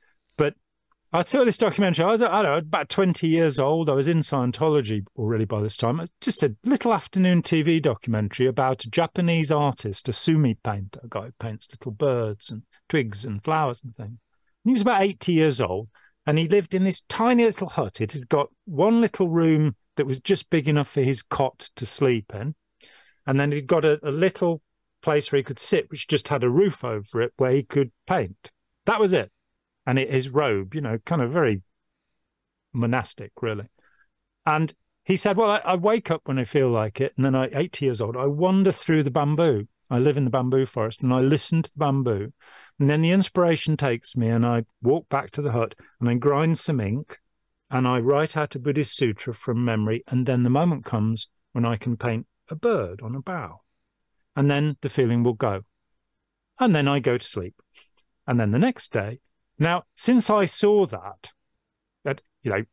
I 1.12 1.22
saw 1.22 1.44
this 1.44 1.58
documentary. 1.58 2.06
I 2.06 2.12
was, 2.12 2.22
I 2.22 2.44
don't 2.44 2.52
know, 2.52 2.58
about 2.58 2.88
20 2.88 3.28
years 3.28 3.58
old. 3.58 3.90
I 3.90 3.94
was 3.94 4.08
in 4.08 4.20
Scientology 4.20 5.04
already 5.18 5.46
by 5.46 5.60
this 5.60 5.76
time. 5.76 6.06
Just 6.22 6.44
a 6.44 6.56
little 6.64 6.94
afternoon 6.94 7.42
TV 7.42 7.82
documentary 7.82 8.46
about 8.46 8.84
a 8.84 8.90
Japanese 8.92 9.50
artist, 9.52 10.08
a 10.08 10.14
sumi 10.14 10.54
painter, 10.64 11.00
a 11.04 11.08
guy 11.08 11.26
who 11.26 11.32
paints 11.40 11.68
little 11.72 11.94
birds 11.94 12.52
and 12.52 12.62
twigs 12.90 13.26
and 13.26 13.44
flowers 13.44 13.82
and 13.84 13.96
things. 13.96 14.20
And 14.20 14.70
he 14.70 14.72
was 14.74 14.84
about 14.84 15.02
80 15.02 15.32
years 15.32 15.60
old 15.60 15.90
and 16.28 16.38
he 16.38 16.48
lived 16.48 16.76
in 16.76 16.84
this 16.84 17.02
tiny 17.10 17.44
little 17.44 17.70
hut. 17.70 18.02
It 18.02 18.12
had 18.12 18.30
got 18.30 18.50
one 18.66 19.02
little 19.02 19.30
room 19.30 19.76
that 19.96 20.06
was 20.06 20.20
just 20.20 20.52
big 20.52 20.68
enough 20.68 20.90
for 20.90 21.02
his 21.02 21.24
cot 21.24 21.72
to 21.76 21.88
sleep 21.88 22.36
in. 22.36 22.54
And 23.26 23.40
then 23.40 23.52
he'd 23.52 23.66
got 23.66 23.84
a, 23.84 24.00
a 24.08 24.12
little 24.12 24.62
place 25.02 25.32
where 25.32 25.38
he 25.38 25.44
could 25.44 25.58
sit, 25.58 25.90
which 25.90 26.08
just 26.08 26.28
had 26.28 26.44
a 26.44 26.50
roof 26.50 26.84
over 26.84 27.20
it 27.20 27.34
where 27.38 27.52
he 27.52 27.64
could 27.64 27.92
paint. 28.06 28.52
That 28.86 29.00
was 29.00 29.12
it 29.12 29.32
and 29.90 29.98
it, 29.98 30.12
his 30.12 30.30
robe, 30.30 30.76
you 30.76 30.82
know, 30.82 31.00
kind 31.04 31.20
of 31.20 31.32
very 31.32 31.64
monastic, 32.74 33.32
really. 33.42 33.66
And 34.46 34.72
he 35.04 35.16
said, 35.16 35.36
Well, 35.36 35.50
I, 35.50 35.58
I, 35.66 35.76
wake 35.78 36.12
up 36.12 36.22
when 36.26 36.38
I 36.38 36.44
feel 36.44 36.70
like 36.70 37.02
it. 37.02 37.14
And 37.16 37.26
then 37.26 37.34
I, 37.34 37.50
80 37.52 37.86
years 37.86 38.00
old, 38.00 38.16
I 38.16 38.28
wander 38.28 38.72
through 38.72 39.02
the 39.02 39.10
bamboo. 39.10 39.68
I 39.90 39.98
live 39.98 40.16
in 40.16 40.26
the 40.26 40.30
bamboo 40.30 40.68
forest 40.68 41.02
and 41.02 41.12
I 41.12 41.22
listen 41.22 41.64
to 41.64 41.72
the 41.72 41.80
bamboo. 41.80 42.32
And 42.80 42.88
then 42.88 43.02
the 43.02 43.10
inspiration 43.10 43.78
takes 43.78 44.16
me 44.16 44.28
and 44.28 44.46
I 44.46 44.66
walk 44.84 45.10
back 45.10 45.32
to 45.32 45.42
the 45.42 45.54
hut 45.54 45.74
and 46.00 46.08
I 46.08 46.14
grind 46.14 46.60
some 46.60 46.80
ink 46.80 47.18
and 47.72 47.88
I 47.88 47.98
write 47.98 48.38
out 48.38 48.54
a 48.54 48.60
Buddhist 48.60 48.96
sutra 48.96 49.34
from 49.34 49.66
memory. 49.66 50.04
And 50.08 50.28
then 50.28 50.44
the 50.44 50.52
moment 50.52 50.86
comes 50.86 51.30
when 51.54 51.66
I 51.66 51.78
can 51.78 51.98
paint 51.98 52.28
a 52.48 52.56
bird 52.56 53.02
on 53.02 53.16
a 53.16 53.22
bough. 53.24 53.62
And 54.36 54.52
then 54.52 54.78
the 54.82 54.90
feeling 54.90 55.24
will 55.24 55.34
go. 55.34 55.62
And 56.60 56.76
then 56.76 56.88
I 56.88 57.00
go 57.00 57.18
to 57.18 57.26
sleep. 57.26 57.56
And 58.28 58.40
then 58.40 58.52
the 58.52 58.60
next 58.60 58.94
day, 58.94 59.22
now, 59.60 59.84
since 59.96 60.30
I 60.30 60.46
saw 60.46 60.86
that, 60.86 61.32
that 62.04 62.22
you 62.42 62.52
know, 62.52 62.64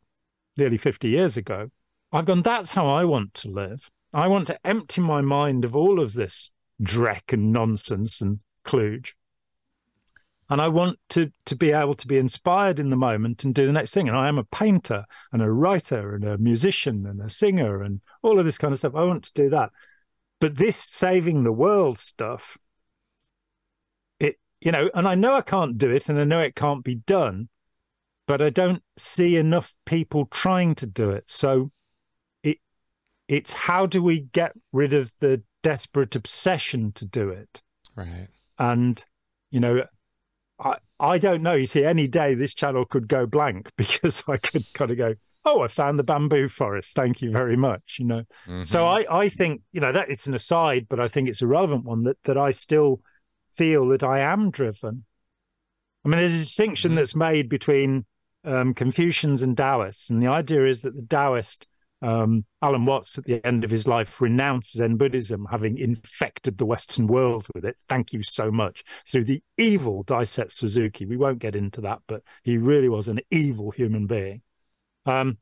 nearly 0.56 0.76
50 0.76 1.08
years 1.08 1.36
ago, 1.36 1.70
I've 2.12 2.24
gone, 2.24 2.42
that's 2.42 2.70
how 2.70 2.86
I 2.86 3.04
want 3.04 3.34
to 3.34 3.48
live. 3.48 3.90
I 4.14 4.28
want 4.28 4.46
to 4.46 4.66
empty 4.66 5.00
my 5.00 5.20
mind 5.20 5.64
of 5.64 5.74
all 5.74 6.00
of 6.00 6.14
this 6.14 6.52
dreck 6.80 7.32
and 7.32 7.52
nonsense 7.52 8.20
and 8.20 8.38
kludge. 8.64 9.12
And 10.48 10.60
I 10.60 10.68
want 10.68 11.00
to 11.08 11.32
to 11.46 11.56
be 11.56 11.72
able 11.72 11.94
to 11.94 12.06
be 12.06 12.18
inspired 12.18 12.78
in 12.78 12.90
the 12.90 12.96
moment 12.96 13.42
and 13.42 13.52
do 13.52 13.66
the 13.66 13.72
next 13.72 13.92
thing. 13.92 14.08
And 14.08 14.16
I 14.16 14.28
am 14.28 14.38
a 14.38 14.44
painter 14.44 15.04
and 15.32 15.42
a 15.42 15.50
writer 15.50 16.14
and 16.14 16.24
a 16.24 16.38
musician 16.38 17.04
and 17.04 17.20
a 17.20 17.28
singer 17.28 17.82
and 17.82 18.00
all 18.22 18.38
of 18.38 18.44
this 18.44 18.56
kind 18.56 18.70
of 18.70 18.78
stuff. 18.78 18.94
I 18.94 19.02
want 19.02 19.24
to 19.24 19.32
do 19.34 19.50
that. 19.50 19.70
But 20.40 20.56
this 20.56 20.76
saving 20.76 21.42
the 21.42 21.52
world 21.52 21.98
stuff, 21.98 22.56
you 24.60 24.72
know, 24.72 24.90
and 24.94 25.06
I 25.06 25.14
know 25.14 25.34
I 25.34 25.42
can't 25.42 25.78
do 25.78 25.90
it 25.90 26.08
and 26.08 26.18
I 26.18 26.24
know 26.24 26.40
it 26.40 26.54
can't 26.54 26.84
be 26.84 26.94
done, 26.94 27.48
but 28.26 28.42
I 28.42 28.50
don't 28.50 28.82
see 28.96 29.36
enough 29.36 29.74
people 29.84 30.26
trying 30.26 30.74
to 30.76 30.86
do 30.86 31.10
it. 31.10 31.24
So 31.26 31.70
it 32.42 32.58
it's 33.28 33.52
how 33.52 33.86
do 33.86 34.02
we 34.02 34.20
get 34.20 34.52
rid 34.72 34.94
of 34.94 35.12
the 35.20 35.42
desperate 35.62 36.16
obsession 36.16 36.92
to 36.92 37.04
do 37.04 37.28
it? 37.30 37.62
Right. 37.94 38.28
And, 38.58 39.04
you 39.50 39.60
know, 39.60 39.84
I 40.58 40.76
I 40.98 41.18
don't 41.18 41.42
know. 41.42 41.54
You 41.54 41.66
see, 41.66 41.84
any 41.84 42.08
day 42.08 42.34
this 42.34 42.54
channel 42.54 42.84
could 42.86 43.08
go 43.08 43.26
blank 43.26 43.70
because 43.76 44.24
I 44.28 44.38
could 44.38 44.64
kind 44.72 44.90
of 44.90 44.96
go, 44.96 45.14
oh, 45.44 45.62
I 45.62 45.68
found 45.68 45.98
the 45.98 46.04
bamboo 46.04 46.48
forest. 46.48 46.94
Thank 46.94 47.20
you 47.20 47.30
very 47.30 47.56
much. 47.56 47.96
You 47.98 48.06
know. 48.06 48.22
Mm-hmm. 48.46 48.64
So 48.64 48.86
I, 48.86 49.04
I 49.10 49.28
think, 49.28 49.62
you 49.72 49.80
know, 49.80 49.92
that 49.92 50.10
it's 50.10 50.26
an 50.26 50.34
aside, 50.34 50.86
but 50.88 50.98
I 50.98 51.08
think 51.08 51.28
it's 51.28 51.42
a 51.42 51.46
relevant 51.46 51.84
one 51.84 52.04
that 52.04 52.16
that 52.24 52.38
I 52.38 52.50
still 52.50 53.00
feel 53.56 53.88
that 53.88 54.02
I 54.02 54.20
am 54.20 54.50
driven. 54.50 55.04
I 56.04 56.08
mean, 56.08 56.18
there's 56.18 56.36
a 56.36 56.40
distinction 56.40 56.90
mm-hmm. 56.90 56.96
that's 56.96 57.16
made 57.16 57.48
between 57.48 58.06
um, 58.44 58.74
Confucians 58.74 59.42
and 59.42 59.56
Taoists, 59.56 60.10
and 60.10 60.22
the 60.22 60.28
idea 60.28 60.66
is 60.66 60.82
that 60.82 60.94
the 60.94 61.06
Taoist 61.08 61.66
um, 62.02 62.44
Alan 62.62 62.84
Watts, 62.84 63.18
at 63.18 63.24
the 63.24 63.44
end 63.44 63.64
of 63.64 63.70
his 63.70 63.88
life, 63.88 64.20
renounced 64.20 64.76
Zen 64.76 64.96
Buddhism, 64.96 65.46
having 65.50 65.78
infected 65.78 66.58
the 66.58 66.66
Western 66.66 67.06
world 67.06 67.46
with 67.54 67.64
it. 67.64 67.76
Thank 67.88 68.12
you 68.12 68.22
so 68.22 68.50
much. 68.50 68.84
Through 69.08 69.24
the 69.24 69.42
evil 69.56 70.04
Daisetsu 70.04 70.52
Suzuki. 70.52 71.06
We 71.06 71.16
won't 71.16 71.38
get 71.38 71.56
into 71.56 71.80
that, 71.82 72.00
but 72.06 72.22
he 72.42 72.58
really 72.58 72.88
was 72.88 73.08
an 73.08 73.20
evil 73.30 73.70
human 73.70 74.06
being. 74.06 74.42
Um, 75.06 75.38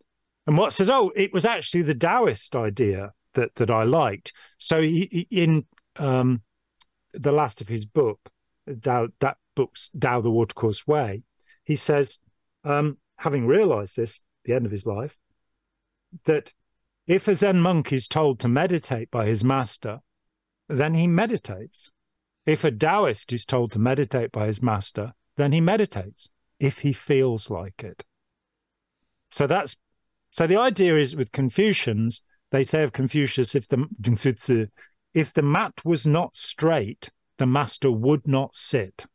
and 0.47 0.57
Watts 0.57 0.77
says, 0.77 0.91
oh, 0.91 1.11
it 1.16 1.32
was 1.32 1.45
actually 1.45 1.82
the 1.82 1.95
Taoist 1.95 2.55
idea 2.55 3.12
that 3.35 3.55
that 3.57 3.70
I 3.70 3.82
liked. 3.82 4.32
So 4.59 4.81
he, 4.81 5.09
he, 5.11 5.43
in 5.43 5.66
um, 5.97 6.43
the 7.15 7.32
last 7.32 7.61
of 7.61 7.69
his 7.69 7.85
book, 7.85 8.31
Tao, 8.82 9.09
that 9.20 9.36
book's 9.55 9.91
Tao 9.99 10.20
the 10.20 10.31
Watercourse 10.31 10.86
Way, 10.86 11.23
he 11.65 11.77
says, 11.77 12.19
um, 12.65 12.99
having 13.16 13.47
realized 13.47 13.97
this, 13.97 14.20
the 14.45 14.53
end 14.53 14.66
of 14.66 14.73
his 14.73 14.86
life, 14.86 15.16
that 16.24 16.53
if 17.07 17.28
a 17.28 17.35
Zen 17.35 17.61
monk 17.61 17.93
is 17.93 18.09
told 18.09 18.41
to 18.41 18.49
meditate 18.49 19.11
by 19.11 19.27
his 19.27 19.45
master, 19.45 20.01
then 20.69 20.95
he 20.95 21.07
meditates. 21.07 21.93
If 22.47 22.65
a 22.65 22.70
Taoist 22.70 23.32
is 23.32 23.45
told 23.45 23.73
to 23.73 23.78
meditate 23.78 24.32
by 24.32 24.47
his 24.47 24.62
master, 24.62 25.15
then 25.36 25.53
he 25.53 25.61
meditates 25.61 26.28
if 26.59 26.78
he 26.78 26.93
feels 26.93 27.51
like 27.51 27.82
it. 27.82 28.05
So 29.31 29.47
that's 29.47 29.77
so 30.31 30.47
the 30.47 30.57
idea 30.57 30.99
is 30.99 31.15
with 31.15 31.31
Confucians, 31.32 32.23
they 32.51 32.65
say 32.65 32.82
of 32.82 32.93
Confucius, 32.93 33.55
if 33.55 33.69
the 33.69 33.89
if 35.15 35.32
the 35.32 35.43
mat 35.43 35.73
was 35.85 36.07
not 36.07 36.36
straight, 36.36 37.11
the 37.39 37.47
master 37.47 37.91
would 37.91 38.28
not 38.28 38.55
sit. 38.55 39.07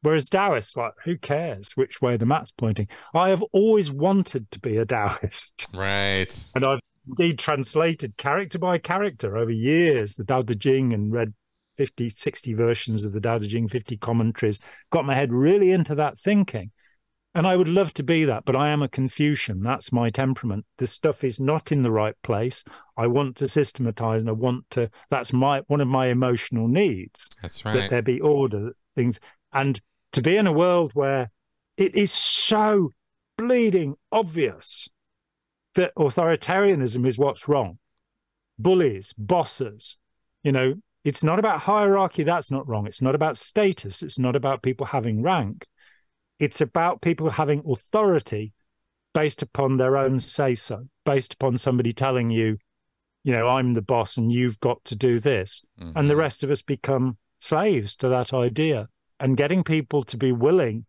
Whereas 0.00 0.28
Taoists, 0.28 0.76
like, 0.76 0.92
who 1.04 1.16
cares 1.18 1.72
which 1.72 2.00
way 2.00 2.16
the 2.16 2.26
mat's 2.26 2.50
pointing? 2.50 2.88
I 3.14 3.30
have 3.30 3.42
always 3.52 3.90
wanted 3.90 4.50
to 4.52 4.60
be 4.60 4.76
a 4.76 4.86
Taoist. 4.86 5.68
Right. 5.74 6.44
And 6.54 6.64
I've 6.64 6.80
indeed 7.06 7.38
translated 7.38 8.16
character 8.16 8.58
by 8.58 8.78
character 8.78 9.36
over 9.36 9.50
years, 9.50 10.14
the 10.14 10.24
Tao 10.24 10.42
Te 10.42 10.54
Ching, 10.54 10.92
and 10.92 11.12
read 11.12 11.34
50, 11.76 12.08
60 12.08 12.54
versions 12.54 13.04
of 13.04 13.12
the 13.12 13.20
Tao 13.20 13.38
Te 13.38 13.48
Ching, 13.48 13.68
50 13.68 13.96
commentaries, 13.98 14.60
got 14.90 15.04
my 15.04 15.14
head 15.14 15.32
really 15.32 15.72
into 15.72 15.94
that 15.96 16.18
thinking. 16.18 16.70
And 17.34 17.46
I 17.46 17.56
would 17.56 17.68
love 17.68 17.94
to 17.94 18.02
be 18.02 18.24
that, 18.24 18.44
but 18.44 18.56
I 18.56 18.70
am 18.70 18.82
a 18.82 18.88
Confucian. 18.88 19.62
That's 19.62 19.92
my 19.92 20.10
temperament. 20.10 20.64
This 20.78 20.92
stuff 20.92 21.22
is 21.22 21.38
not 21.38 21.70
in 21.70 21.82
the 21.82 21.90
right 21.90 22.14
place. 22.22 22.64
I 22.96 23.06
want 23.06 23.36
to 23.36 23.46
systematize 23.46 24.22
and 24.22 24.30
I 24.30 24.32
want 24.32 24.64
to, 24.70 24.90
that's 25.10 25.32
my 25.32 25.60
one 25.66 25.80
of 25.80 25.88
my 25.88 26.06
emotional 26.06 26.68
needs. 26.68 27.28
That's 27.42 27.64
right. 27.64 27.74
That 27.74 27.90
there 27.90 28.02
be 28.02 28.20
order, 28.20 28.72
things. 28.96 29.20
And 29.52 29.80
to 30.12 30.22
be 30.22 30.36
in 30.36 30.46
a 30.46 30.52
world 30.52 30.92
where 30.94 31.30
it 31.76 31.94
is 31.94 32.10
so 32.10 32.92
bleeding 33.36 33.94
obvious 34.10 34.88
that 35.74 35.94
authoritarianism 35.96 37.06
is 37.06 37.18
what's 37.18 37.46
wrong. 37.46 37.78
Bullies, 38.58 39.14
bosses, 39.16 39.98
you 40.42 40.50
know, 40.50 40.74
it's 41.04 41.22
not 41.22 41.38
about 41.38 41.60
hierarchy, 41.60 42.24
that's 42.24 42.50
not 42.50 42.66
wrong. 42.66 42.86
It's 42.86 43.00
not 43.00 43.14
about 43.14 43.36
status, 43.36 44.02
it's 44.02 44.18
not 44.18 44.34
about 44.34 44.62
people 44.62 44.86
having 44.86 45.22
rank. 45.22 45.66
It's 46.38 46.60
about 46.60 47.00
people 47.00 47.30
having 47.30 47.62
authority 47.68 48.52
based 49.14 49.42
upon 49.42 49.76
their 49.76 49.96
own 49.96 50.20
say 50.20 50.54
so, 50.54 50.86
based 51.04 51.34
upon 51.34 51.56
somebody 51.56 51.92
telling 51.92 52.30
you, 52.30 52.58
you 53.24 53.32
know, 53.32 53.48
I'm 53.48 53.74
the 53.74 53.82
boss 53.82 54.16
and 54.16 54.30
you've 54.30 54.60
got 54.60 54.84
to 54.84 54.96
do 54.96 55.18
this. 55.18 55.62
Mm-hmm. 55.80 55.98
And 55.98 56.08
the 56.08 56.14
mm-hmm. 56.14 56.20
rest 56.20 56.44
of 56.44 56.50
us 56.50 56.62
become 56.62 57.18
slaves 57.40 57.96
to 57.96 58.08
that 58.08 58.32
idea. 58.32 58.88
And 59.20 59.36
getting 59.36 59.64
people 59.64 60.04
to 60.04 60.16
be 60.16 60.30
willing 60.30 60.86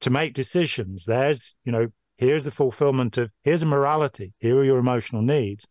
to 0.00 0.10
make 0.10 0.34
decisions. 0.34 1.06
There's, 1.06 1.56
you 1.64 1.72
know, 1.72 1.88
here's 2.16 2.44
the 2.44 2.50
fulfillment 2.50 3.18
of, 3.18 3.30
here's 3.42 3.62
a 3.62 3.66
morality, 3.66 4.32
here 4.38 4.56
are 4.56 4.64
your 4.64 4.78
emotional 4.78 5.22
needs, 5.22 5.66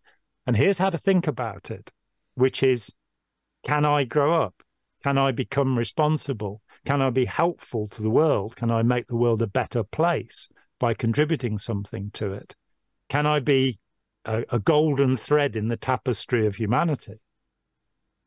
and 0.45 0.57
here's 0.57 0.79
how 0.79 0.89
to 0.89 0.97
think 0.97 1.27
about 1.27 1.71
it, 1.71 1.91
which 2.35 2.63
is, 2.63 2.93
can 3.63 3.85
I 3.85 4.03
grow 4.03 4.41
up? 4.41 4.61
Can 5.03 5.17
I 5.17 5.31
become 5.31 5.77
responsible? 5.77 6.61
Can 6.85 7.01
I 7.01 7.09
be 7.09 7.25
helpful 7.25 7.87
to 7.87 8.01
the 8.01 8.09
world? 8.09 8.55
Can 8.55 8.69
I 8.69 8.83
make 8.83 9.07
the 9.07 9.15
world 9.15 9.41
a 9.41 9.47
better 9.47 9.83
place 9.83 10.49
by 10.79 10.93
contributing 10.93 11.57
something 11.57 12.11
to 12.15 12.33
it? 12.33 12.55
Can 13.09 13.25
I 13.25 13.39
be 13.39 13.79
a, 14.25 14.43
a 14.49 14.59
golden 14.59 15.15
thread 15.15 15.55
in 15.55 15.69
the 15.69 15.77
tapestry 15.77 16.45
of 16.45 16.55
humanity? 16.55 17.19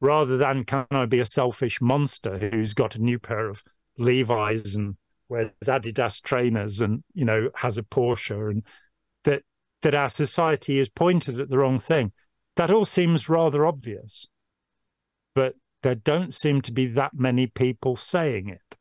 Rather 0.00 0.36
than 0.36 0.64
can 0.64 0.86
I 0.90 1.06
be 1.06 1.20
a 1.20 1.26
selfish 1.26 1.80
monster 1.80 2.38
who's 2.38 2.74
got 2.74 2.94
a 2.94 3.02
new 3.02 3.18
pair 3.18 3.48
of 3.48 3.62
Levi's 3.98 4.74
and 4.74 4.96
wears 5.28 5.50
Adidas 5.64 6.22
trainers 6.22 6.80
and 6.80 7.02
you 7.14 7.24
know 7.24 7.50
has 7.56 7.78
a 7.78 7.82
Porsche 7.82 8.50
and 8.50 8.62
that 9.24 9.42
that 9.82 9.94
our 9.94 10.08
society 10.08 10.78
is 10.78 10.88
pointed 10.88 11.40
at 11.40 11.48
the 11.48 11.58
wrong 11.58 11.78
thing. 11.78 12.12
That 12.56 12.70
all 12.70 12.84
seems 12.84 13.28
rather 13.28 13.66
obvious, 13.66 14.28
but 15.34 15.54
there 15.82 15.94
don't 15.94 16.34
seem 16.34 16.62
to 16.62 16.72
be 16.72 16.86
that 16.86 17.12
many 17.14 17.46
people 17.46 17.96
saying 17.96 18.48
it. 18.48 18.76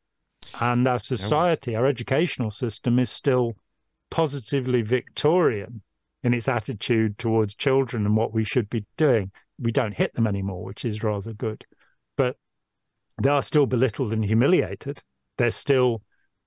And 0.60 0.86
our 0.86 0.98
society, 0.98 1.74
our 1.74 1.86
educational 1.86 2.50
system 2.50 2.98
is 2.98 3.10
still 3.10 3.56
positively 4.10 4.82
Victorian 4.82 5.82
in 6.22 6.34
its 6.34 6.48
attitude 6.48 7.18
towards 7.18 7.54
children 7.54 8.06
and 8.06 8.16
what 8.16 8.32
we 8.32 8.44
should 8.44 8.70
be 8.70 8.84
doing. 8.96 9.30
We 9.58 9.72
don't 9.72 9.94
hit 9.94 10.14
them 10.14 10.26
anymore, 10.26 10.64
which 10.64 10.84
is 10.84 11.02
rather 11.02 11.32
good. 11.32 11.64
But 12.16 12.36
they 13.22 13.28
are 13.28 13.42
still 13.42 13.66
belittled 13.66 14.12
and 14.12 14.24
humiliated. 14.24 15.02
They're 15.38 15.50
still 15.50 16.02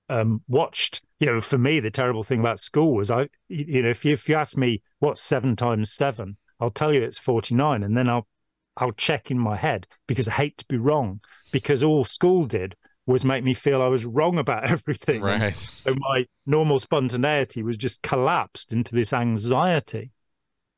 um, 0.08 0.42
watched. 0.48 1.02
You 1.18 1.26
know, 1.26 1.40
for 1.40 1.58
me, 1.58 1.80
the 1.80 1.90
terrible 1.90 2.22
thing 2.22 2.40
about 2.40 2.60
school 2.60 2.94
was 2.94 3.10
I, 3.10 3.28
you 3.48 3.82
know, 3.82 3.90
if 3.90 4.04
you, 4.04 4.12
if 4.12 4.28
you 4.28 4.34
ask 4.34 4.56
me 4.56 4.82
what's 4.98 5.22
seven 5.22 5.56
times 5.56 5.92
seven, 5.92 6.36
I'll 6.58 6.70
tell 6.70 6.92
you 6.92 7.02
it's 7.02 7.18
49. 7.18 7.82
And 7.82 7.96
then 7.96 8.08
I'll, 8.08 8.26
I'll 8.76 8.92
check 8.92 9.30
in 9.30 9.38
my 9.38 9.56
head 9.56 9.86
because 10.06 10.28
I 10.28 10.32
hate 10.32 10.58
to 10.58 10.64
be 10.66 10.76
wrong 10.76 11.20
because 11.52 11.82
all 11.82 12.04
school 12.04 12.44
did 12.44 12.76
was 13.06 13.24
make 13.24 13.42
me 13.42 13.54
feel 13.54 13.82
I 13.82 13.88
was 13.88 14.04
wrong 14.04 14.38
about 14.38 14.64
everything. 14.70 15.20
Right. 15.22 15.56
so 15.56 15.94
my 15.94 16.26
normal 16.46 16.78
spontaneity 16.78 17.62
was 17.62 17.76
just 17.76 18.02
collapsed 18.02 18.72
into 18.72 18.94
this 18.94 19.12
anxiety, 19.12 20.12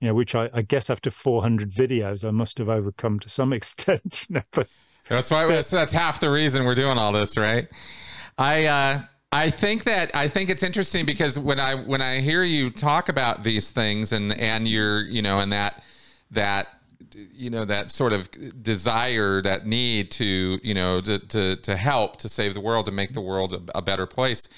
you 0.01 0.09
know, 0.09 0.15
which 0.15 0.35
I, 0.35 0.49
I 0.53 0.63
guess 0.63 0.91
after 0.91 1.11
400 1.11 1.71
videos, 1.71 2.27
I 2.27 2.31
must 2.31 2.59
have 2.59 2.69
overcome 2.69 3.21
to 3.21 3.29
some 3.29 3.53
extent. 3.53 4.27
You 4.29 4.37
know, 4.37 4.43
but 4.53 4.69
that's 5.09 5.31
why 5.31 5.47
that's, 5.47 5.71
that's 5.71 5.93
half 5.93 6.21
the 6.21 6.31
reason 6.31 6.65
we're 6.65 6.75
doing 6.75 6.99
all 6.99 7.13
this, 7.13 7.37
right? 7.37 7.69
I 8.39 8.65
uh, 8.65 9.03
I 9.31 9.51
think 9.51 9.85
that 9.85 10.15
I 10.15 10.29
think 10.29 10.51
it's 10.51 10.63
interesting 10.63 11.07
because 11.07 11.39
when 11.39 11.59
I 11.59 11.75
when 11.75 12.03
I 12.03 12.21
hear 12.21 12.43
you 12.43 12.71
talk 12.71 13.09
about 13.09 13.45
these 13.45 13.71
things 13.71 14.13
and 14.13 14.33
and 14.39 14.69
you're 14.69 15.03
you 15.03 15.23
know 15.23 15.41
and 15.41 15.53
that 15.53 15.83
that 16.31 16.69
you 17.15 17.51
know 17.51 17.65
that 17.65 17.91
sort 17.91 18.13
of 18.13 18.31
desire 18.63 19.41
that 19.43 19.67
need 19.67 20.11
to 20.13 20.59
you 20.63 20.75
know 20.75 21.01
to 21.01 21.19
to, 21.19 21.57
to 21.57 21.77
help 21.77 22.17
to 22.17 22.29
save 22.29 22.55
the 22.55 22.61
world 22.61 22.87
to 22.87 22.93
make 22.93 23.15
the 23.15 23.21
world 23.21 23.55
a, 23.55 23.79
a 23.79 23.83
better 23.83 24.07
place. 24.07 24.49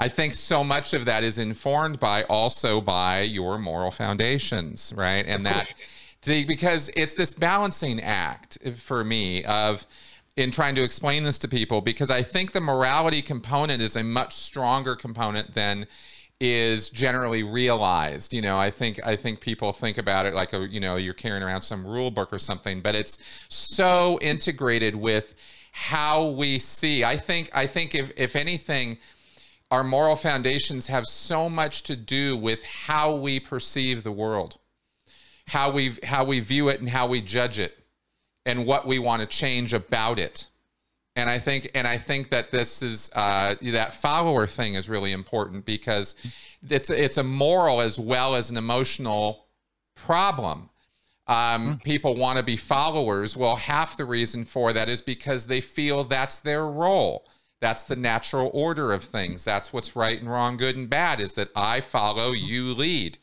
I 0.00 0.08
think 0.08 0.34
so 0.34 0.62
much 0.62 0.94
of 0.94 1.06
that 1.06 1.24
is 1.24 1.38
informed 1.38 1.98
by 1.98 2.22
also 2.24 2.80
by 2.80 3.22
your 3.22 3.58
moral 3.58 3.90
foundations 3.90 4.92
right? 4.96 5.26
And 5.26 5.44
that 5.46 5.72
the, 6.22 6.44
because 6.44 6.90
it's 6.96 7.14
this 7.14 7.34
balancing 7.34 8.00
act 8.00 8.58
eh, 8.64 8.72
for 8.72 9.04
me 9.04 9.44
of 9.44 9.86
in 10.36 10.52
trying 10.52 10.76
to 10.76 10.82
explain 10.82 11.24
this 11.24 11.36
to 11.38 11.48
people 11.48 11.80
because 11.80 12.10
I 12.10 12.22
think 12.22 12.52
the 12.52 12.60
morality 12.60 13.22
component 13.22 13.82
is 13.82 13.96
a 13.96 14.04
much 14.04 14.34
stronger 14.34 14.94
component 14.94 15.54
than 15.54 15.86
is 16.40 16.90
generally 16.90 17.42
realized. 17.42 18.32
You 18.32 18.42
know, 18.42 18.58
I 18.58 18.70
think 18.70 19.04
I 19.04 19.16
think 19.16 19.40
people 19.40 19.72
think 19.72 19.98
about 19.98 20.26
it 20.26 20.34
like 20.34 20.52
a 20.52 20.66
you 20.68 20.80
know 20.80 20.96
you're 20.96 21.14
carrying 21.14 21.42
around 21.42 21.62
some 21.62 21.86
rule 21.86 22.10
book 22.10 22.32
or 22.32 22.38
something, 22.38 22.80
but 22.80 22.94
it's 22.94 23.18
so 23.48 24.18
integrated 24.20 24.96
with 24.96 25.34
how 25.72 26.28
we 26.28 26.58
see. 26.58 27.04
I 27.04 27.16
think 27.16 27.50
I 27.54 27.66
think 27.66 27.94
if 27.94 28.12
if 28.16 28.36
anything 28.36 28.98
our 29.70 29.84
moral 29.84 30.16
foundations 30.16 30.86
have 30.86 31.04
so 31.06 31.48
much 31.48 31.82
to 31.84 31.96
do 31.96 32.36
with 32.36 32.62
how 32.64 33.14
we 33.14 33.38
perceive 33.38 34.02
the 34.02 34.12
world, 34.12 34.58
how 35.48 35.70
we 35.70 35.96
how 36.04 36.24
we 36.24 36.40
view 36.40 36.68
it 36.68 36.80
and 36.80 36.88
how 36.88 37.06
we 37.06 37.20
judge 37.20 37.58
it 37.58 37.78
and 38.46 38.64
what 38.64 38.86
we 38.86 38.98
want 38.98 39.20
to 39.20 39.26
change 39.26 39.74
about 39.74 40.18
it. 40.18 40.48
And 41.18 41.28
I 41.28 41.40
think, 41.40 41.72
and 41.74 41.84
I 41.84 41.98
think 41.98 42.30
that 42.30 42.52
this 42.52 42.80
is 42.80 43.10
uh, 43.12 43.56
that 43.60 43.92
follower 43.92 44.46
thing 44.46 44.74
is 44.74 44.88
really 44.88 45.10
important 45.10 45.64
because 45.64 46.14
it's 46.70 46.90
it's 46.90 47.16
a 47.16 47.24
moral 47.24 47.80
as 47.80 47.98
well 47.98 48.36
as 48.36 48.50
an 48.50 48.56
emotional 48.56 49.46
problem. 49.96 50.70
Um, 51.26 51.34
mm-hmm. 51.34 51.74
People 51.78 52.14
want 52.14 52.36
to 52.36 52.44
be 52.44 52.56
followers. 52.56 53.36
Well, 53.36 53.56
half 53.56 53.96
the 53.96 54.04
reason 54.04 54.44
for 54.44 54.72
that 54.72 54.88
is 54.88 55.02
because 55.02 55.48
they 55.48 55.60
feel 55.60 56.04
that's 56.04 56.38
their 56.38 56.64
role. 56.64 57.26
That's 57.58 57.82
the 57.82 57.96
natural 57.96 58.48
order 58.54 58.92
of 58.92 59.02
things. 59.02 59.44
That's 59.44 59.72
what's 59.72 59.96
right 59.96 60.20
and 60.20 60.30
wrong, 60.30 60.56
good 60.56 60.76
and 60.76 60.88
bad. 60.88 61.18
Is 61.18 61.34
that 61.34 61.50
I 61.56 61.80
follow, 61.80 62.30
you 62.30 62.72
lead. 62.72 63.18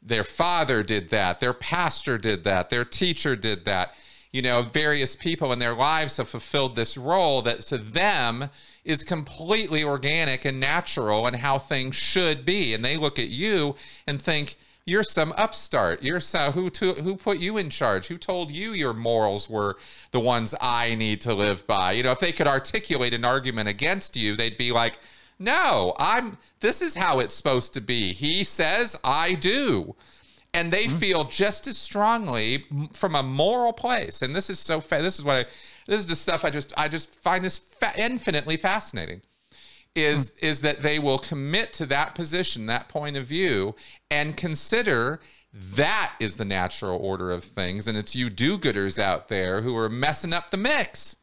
Their 0.00 0.22
father 0.22 0.84
did 0.84 1.08
that. 1.08 1.40
Their 1.40 1.54
pastor 1.54 2.18
did 2.18 2.44
that. 2.44 2.70
Their 2.70 2.84
teacher 2.84 3.34
did 3.34 3.64
that 3.64 3.96
you 4.32 4.40
know, 4.42 4.62
various 4.62 5.14
people 5.14 5.52
in 5.52 5.58
their 5.58 5.74
lives 5.74 6.16
have 6.16 6.28
fulfilled 6.28 6.74
this 6.74 6.96
role 6.96 7.42
that 7.42 7.60
to 7.60 7.78
them 7.78 8.48
is 8.84 9.04
completely 9.04 9.84
organic 9.84 10.44
and 10.44 10.58
natural 10.58 11.26
and 11.26 11.36
how 11.36 11.58
things 11.58 11.94
should 11.94 12.44
be. 12.44 12.72
And 12.72 12.84
they 12.84 12.96
look 12.96 13.18
at 13.18 13.28
you 13.28 13.76
and 14.06 14.20
think, 14.20 14.56
you're 14.84 15.04
some 15.04 15.32
upstart. 15.36 16.02
You're 16.02 16.20
so 16.20 16.50
who 16.50 16.68
to, 16.70 16.94
who 16.94 17.16
put 17.16 17.38
you 17.38 17.56
in 17.56 17.70
charge? 17.70 18.08
Who 18.08 18.18
told 18.18 18.50
you 18.50 18.72
your 18.72 18.94
morals 18.94 19.48
were 19.48 19.76
the 20.10 20.18
ones 20.18 20.54
I 20.60 20.96
need 20.96 21.20
to 21.20 21.34
live 21.34 21.66
by? 21.66 21.92
You 21.92 22.02
know, 22.02 22.12
if 22.12 22.20
they 22.20 22.32
could 22.32 22.48
articulate 22.48 23.14
an 23.14 23.24
argument 23.24 23.68
against 23.68 24.16
you, 24.16 24.34
they'd 24.34 24.58
be 24.58 24.72
like, 24.72 24.98
"No, 25.38 25.94
I'm 25.98 26.36
this 26.58 26.82
is 26.82 26.96
how 26.96 27.20
it's 27.20 27.34
supposed 27.34 27.72
to 27.74 27.80
be." 27.80 28.12
He 28.12 28.42
says, 28.42 28.98
"I 29.04 29.34
do." 29.34 29.94
And 30.54 30.72
they 30.72 30.86
mm-hmm. 30.86 30.96
feel 30.96 31.24
just 31.24 31.66
as 31.66 31.78
strongly 31.78 32.66
from 32.92 33.14
a 33.14 33.22
moral 33.22 33.72
place 33.72 34.22
and 34.22 34.34
this 34.34 34.50
is 34.50 34.58
so 34.58 34.80
fa- 34.80 35.02
this 35.02 35.18
is 35.18 35.24
what 35.24 35.36
I, 35.36 35.44
this 35.86 36.00
is 36.00 36.06
the 36.06 36.16
stuff 36.16 36.44
i 36.44 36.50
just 36.50 36.72
i 36.76 36.88
just 36.88 37.14
find 37.14 37.44
this 37.44 37.58
fa- 37.58 37.94
infinitely 37.96 38.56
fascinating 38.56 39.22
is 39.94 40.30
mm-hmm. 40.30 40.46
is 40.46 40.60
that 40.60 40.82
they 40.82 40.98
will 40.98 41.18
commit 41.18 41.72
to 41.74 41.86
that 41.86 42.14
position 42.14 42.66
that 42.66 42.88
point 42.88 43.16
of 43.16 43.26
view 43.26 43.74
and 44.10 44.36
consider 44.36 45.20
that 45.52 46.14
is 46.18 46.36
the 46.36 46.44
natural 46.44 46.98
order 46.98 47.30
of 47.30 47.44
things 47.44 47.88
and 47.88 47.96
it's 47.98 48.14
you 48.14 48.30
do-gooders 48.30 48.98
out 48.98 49.28
there 49.28 49.62
who 49.62 49.76
are 49.76 49.88
messing 49.88 50.32
up 50.32 50.50
the 50.50 50.56
mix 50.56 51.16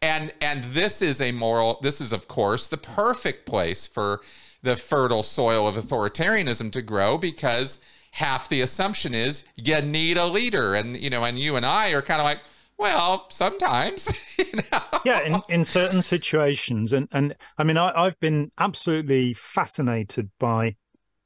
and 0.00 0.32
and 0.40 0.72
this 0.74 1.02
is 1.02 1.20
a 1.20 1.32
moral 1.32 1.78
this 1.82 2.00
is 2.00 2.12
of 2.12 2.28
course 2.28 2.68
the 2.68 2.76
perfect 2.76 3.46
place 3.46 3.86
for 3.86 4.20
the 4.62 4.76
fertile 4.76 5.22
soil 5.22 5.66
of 5.66 5.76
authoritarianism 5.76 6.70
to 6.70 6.82
grow 6.82 7.18
because 7.18 7.80
half 8.12 8.48
the 8.48 8.60
assumption 8.60 9.14
is 9.14 9.44
you 9.56 9.80
need 9.82 10.16
a 10.16 10.26
leader 10.26 10.74
and 10.74 10.96
you 10.96 11.10
know 11.10 11.24
and 11.24 11.38
you 11.38 11.56
and 11.56 11.64
i 11.66 11.90
are 11.90 12.02
kind 12.02 12.20
of 12.20 12.24
like 12.24 12.40
well 12.78 13.26
sometimes 13.30 14.12
you 14.38 14.44
know? 14.72 14.80
yeah 15.04 15.20
in, 15.22 15.42
in 15.48 15.64
certain 15.64 16.00
situations 16.02 16.92
and 16.92 17.08
and 17.12 17.34
i 17.58 17.64
mean 17.64 17.76
I, 17.76 17.92
i've 17.94 18.18
been 18.20 18.50
absolutely 18.58 19.34
fascinated 19.34 20.30
by 20.38 20.76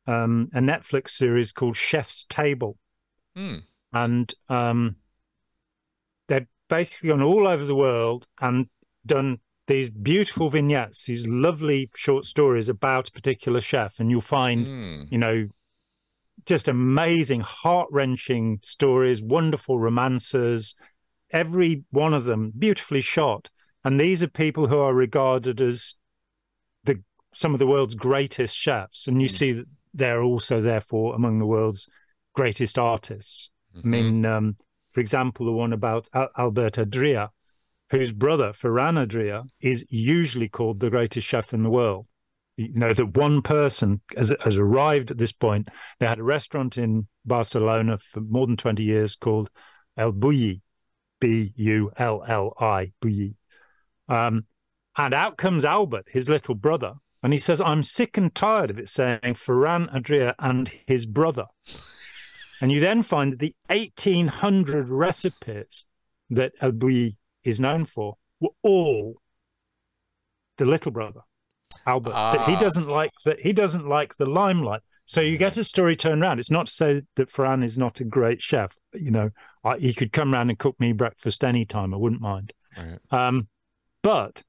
um, 0.06 0.48
a 0.52 0.60
netflix 0.60 1.10
series 1.10 1.52
called 1.52 1.76
chef's 1.76 2.24
table 2.24 2.76
Mm. 3.36 3.62
and 3.94 4.34
um, 4.50 4.96
they've 6.28 6.46
basically 6.68 7.08
gone 7.10 7.22
all 7.22 7.46
over 7.48 7.64
the 7.64 7.74
world 7.74 8.26
and 8.40 8.68
done 9.06 9.38
these 9.68 9.88
beautiful 9.88 10.50
vignettes, 10.50 11.06
these 11.06 11.26
lovely 11.26 11.88
short 11.94 12.24
stories 12.24 12.68
about 12.68 13.08
a 13.08 13.12
particular 13.12 13.60
chef, 13.60 13.98
and 14.00 14.10
you'll 14.10 14.20
find, 14.20 14.66
Mm. 14.66 15.06
you 15.10 15.18
know, 15.18 15.48
just 16.46 16.68
amazing, 16.68 17.40
heart 17.40 17.88
wrenching 17.90 18.58
stories, 18.62 19.22
wonderful 19.22 19.78
romances, 19.78 20.74
every 21.30 21.84
one 21.90 22.14
of 22.14 22.24
them 22.24 22.52
beautifully 22.58 23.00
shot. 23.00 23.50
And 23.84 23.98
these 23.98 24.22
are 24.22 24.28
people 24.28 24.68
who 24.68 24.78
are 24.78 24.94
regarded 24.94 25.60
as 25.60 25.94
the 26.84 27.02
some 27.34 27.52
of 27.54 27.58
the 27.58 27.66
world's 27.66 27.94
greatest 27.94 28.56
chefs, 28.56 29.08
and 29.08 29.22
you 29.22 29.28
Mm. 29.28 29.32
see 29.32 29.52
that 29.52 29.66
they're 29.94 30.22
also 30.22 30.60
therefore 30.60 31.14
among 31.14 31.38
the 31.38 31.46
world's 31.46 31.88
greatest 32.34 32.78
artists. 32.78 33.50
I 33.74 33.78
Mhm. 33.78 33.84
mean, 33.84 34.26
um, 34.26 34.56
for 34.92 35.00
example, 35.00 35.46
the 35.46 35.52
one 35.52 35.72
about 35.72 36.08
Al- 36.12 36.30
Albert 36.36 36.78
Adria, 36.78 37.30
whose 37.90 38.12
brother 38.12 38.52
Ferran 38.52 38.98
Adria 38.98 39.44
is 39.60 39.84
usually 39.88 40.48
called 40.48 40.80
the 40.80 40.90
greatest 40.90 41.26
chef 41.26 41.54
in 41.54 41.62
the 41.62 41.70
world. 41.70 42.06
You 42.56 42.74
know 42.74 42.92
that 42.92 43.16
one 43.16 43.42
person 43.42 44.02
has, 44.16 44.34
has 44.44 44.56
arrived 44.58 45.10
at 45.10 45.18
this 45.18 45.32
point. 45.32 45.68
They 45.98 46.06
had 46.06 46.18
a 46.18 46.24
restaurant 46.24 46.76
in 46.76 47.08
Barcelona 47.24 47.98
for 47.98 48.20
more 48.20 48.46
than 48.46 48.56
twenty 48.56 48.84
years 48.84 49.16
called 49.16 49.50
El 49.96 50.12
Bulli, 50.12 50.60
B 51.20 51.52
U 51.56 51.90
L 51.96 52.22
L 52.26 52.52
I, 52.60 52.92
Bulli. 53.00 53.34
Um, 54.08 54.46
and 54.96 55.14
out 55.14 55.38
comes 55.38 55.64
Albert, 55.64 56.06
his 56.10 56.28
little 56.28 56.54
brother, 56.54 56.94
and 57.22 57.32
he 57.32 57.38
says, 57.38 57.60
"I'm 57.60 57.82
sick 57.82 58.18
and 58.18 58.34
tired 58.34 58.70
of 58.70 58.78
it 58.78 58.88
saying 58.88 59.20
Ferran 59.22 59.92
Adria 59.94 60.34
and 60.38 60.68
his 60.86 61.06
brother." 61.06 61.46
And 62.60 62.70
you 62.70 62.78
then 62.78 63.02
find 63.02 63.32
that 63.32 63.38
the 63.40 63.54
1800 63.70 64.88
recipes 64.88 65.84
that 66.30 66.52
El 66.60 66.72
Bulli 66.72 67.16
is 67.42 67.60
known 67.60 67.84
for 67.84 68.18
were 68.40 68.50
all 68.62 69.16
the 70.58 70.64
little 70.64 70.92
brother, 70.92 71.22
Albert. 71.86 72.12
But 72.12 72.46
he 72.48 72.54
Ah. 72.54 72.58
doesn't 72.58 72.88
like 72.88 73.12
that. 73.24 73.40
He 73.40 73.52
doesn't 73.52 73.86
like 73.88 74.16
the 74.16 74.26
limelight. 74.26 74.82
So 75.04 75.20
you 75.20 75.36
get 75.36 75.56
a 75.56 75.64
story 75.64 75.96
turned 75.96 76.22
around. 76.22 76.38
It's 76.38 76.50
not 76.50 76.66
to 76.66 76.72
say 76.72 77.02
that 77.16 77.28
Ferran 77.28 77.64
is 77.64 77.76
not 77.76 78.00
a 78.00 78.04
great 78.04 78.40
chef. 78.40 78.76
You 78.94 79.10
know, 79.10 79.30
I, 79.64 79.78
he 79.78 79.92
could 79.92 80.12
come 80.12 80.32
round 80.32 80.48
and 80.50 80.58
cook 80.58 80.78
me 80.78 80.92
breakfast 80.92 81.42
anytime. 81.44 81.92
I 81.92 81.96
wouldn't 81.96 82.20
mind. 82.22 82.52
Right. 82.78 82.98
Um, 83.10 83.48
but 84.02 84.44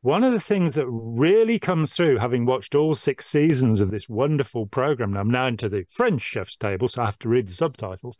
one 0.00 0.24
of 0.24 0.32
the 0.32 0.40
things 0.40 0.74
that 0.74 0.86
really 0.88 1.58
comes 1.58 1.94
through, 1.94 2.16
having 2.18 2.46
watched 2.46 2.74
all 2.74 2.94
six 2.94 3.26
seasons 3.26 3.82
of 3.82 3.90
this 3.90 4.08
wonderful 4.08 4.66
program, 4.66 5.10
and 5.10 5.18
I'm 5.18 5.30
now 5.30 5.46
into 5.46 5.68
the 5.68 5.84
French 5.90 6.22
chef's 6.22 6.56
table, 6.56 6.88
so 6.88 7.02
I 7.02 7.04
have 7.04 7.18
to 7.20 7.28
read 7.28 7.46
the 7.48 7.52
subtitles 7.52 8.16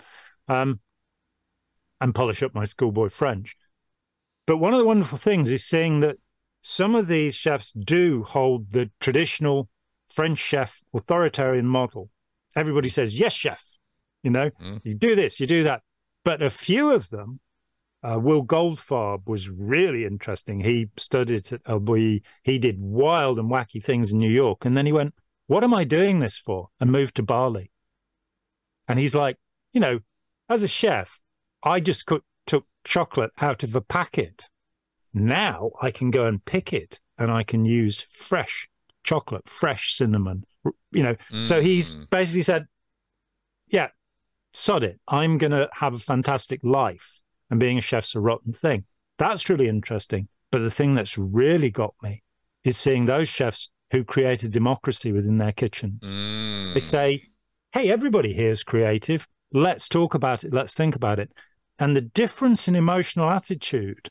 um, 0.49 0.81
and 2.01 2.15
polish 2.15 2.43
up 2.43 2.55
my 2.55 2.66
schoolboy 2.66 3.09
French. 3.09 3.57
But 4.47 4.59
one 4.59 4.74
of 4.74 4.78
the 4.78 4.85
wonderful 4.87 5.19
things 5.19 5.51
is 5.51 5.65
seeing 5.65 6.01
that 6.01 6.19
some 6.62 6.95
of 6.95 7.07
these 7.07 7.35
chefs 7.35 7.73
do 7.73 8.23
hold 8.23 8.73
the 8.73 8.91
traditional 9.01 9.69
French 10.09 10.39
chef 10.39 10.81
authoritarian 10.95 11.66
model. 11.66 12.11
Everybody 12.57 12.89
says, 12.89 13.15
yes, 13.19 13.32
chef. 13.32 13.78
You 14.23 14.31
know, 14.31 14.51
Mm. 14.51 14.81
you 14.85 14.95
do 14.95 15.15
this, 15.15 15.41
you 15.41 15.47
do 15.47 15.62
that. 15.65 15.82
But 16.24 16.43
a 16.43 16.51
few 16.51 16.93
of 16.93 17.09
them, 17.09 17.41
uh, 18.03 18.19
Will 18.20 18.45
Goldfarb 18.45 19.27
was 19.27 19.49
really 19.49 20.05
interesting. 20.05 20.61
He 20.61 20.89
studied 20.97 21.53
at 21.53 21.61
El 21.66 21.82
He 22.43 22.59
did 22.59 22.78
wild 22.81 23.39
and 23.39 23.51
wacky 23.51 23.82
things 23.82 24.12
in 24.12 24.19
New 24.19 24.31
York. 24.31 24.65
And 24.65 24.77
then 24.77 24.87
he 24.87 24.93
went, 24.93 25.15
What 25.47 25.65
am 25.65 25.73
I 25.74 25.85
doing 25.85 26.20
this 26.20 26.37
for? 26.37 26.69
And 26.78 26.91
moved 26.93 27.15
to 27.16 27.23
Bali. 27.23 27.70
And 28.89 28.99
he's 28.99 29.15
like, 29.15 29.37
You 29.73 29.81
know, 29.81 30.01
as 30.49 30.62
a 30.62 30.69
chef, 30.69 31.20
I 31.62 31.81
just 31.81 32.07
cook, 32.07 32.24
took 32.47 32.66
chocolate 32.85 33.31
out 33.41 33.62
of 33.62 33.74
a 33.77 33.81
packet. 33.81 34.49
Now 35.12 35.70
I 35.82 35.91
can 35.91 36.11
go 36.11 36.27
and 36.27 36.45
pick 36.45 36.73
it 36.73 37.01
and 37.19 37.31
I 37.31 37.43
can 37.43 37.65
use 37.65 38.07
fresh 38.11 38.69
chocolate, 39.05 39.49
fresh 39.49 39.93
cinnamon, 39.95 40.45
you 40.93 41.03
know. 41.03 41.16
So 41.45 41.61
he's 41.61 41.95
Mm. 41.95 42.11
basically 42.11 42.43
said, 42.43 42.66
Yeah, 43.69 43.89
sod 44.53 44.82
it. 44.82 45.01
I'm 45.09 45.39
going 45.39 45.53
to 45.53 45.69
have 45.73 45.95
a 45.95 45.99
fantastic 45.99 46.61
life. 46.65 47.20
And 47.51 47.59
being 47.61 47.78
a 47.78 47.81
chef's 47.81 48.15
a 48.15 48.20
rotten 48.20 48.53
thing. 48.53 48.85
That's 49.19 49.49
really 49.49 49.69
interesting. 49.69 50.28
But 50.53 50.61
the 50.61 50.70
thing 50.70 50.95
that's 50.95 51.19
really 51.19 51.70
got 51.70 51.95
me 52.03 52.23
is 52.65 52.77
seeing 52.77 53.05
those 53.07 53.28
chefs 53.28 53.69
who 53.93 54.05
created 54.05 54.53
democracy 54.53 55.11
within 55.12 55.39
their 55.39 55.53
kitchens. 55.53 56.01
Mm. 56.05 56.74
They 56.74 56.81
say, 56.81 57.24
hey, 57.73 57.91
everybody 57.91 58.32
here 58.32 58.51
is 58.53 58.62
creative. 58.62 59.27
Let's 59.53 59.89
talk 59.89 60.15
about 60.15 60.45
it. 60.45 60.53
Let's 60.53 60.74
think 60.74 60.95
about 60.95 61.19
it. 61.19 61.32
And 61.78 61.97
the 61.97 62.01
difference 62.03 62.69
in 62.69 62.77
emotional 62.77 63.28
attitude 63.31 64.09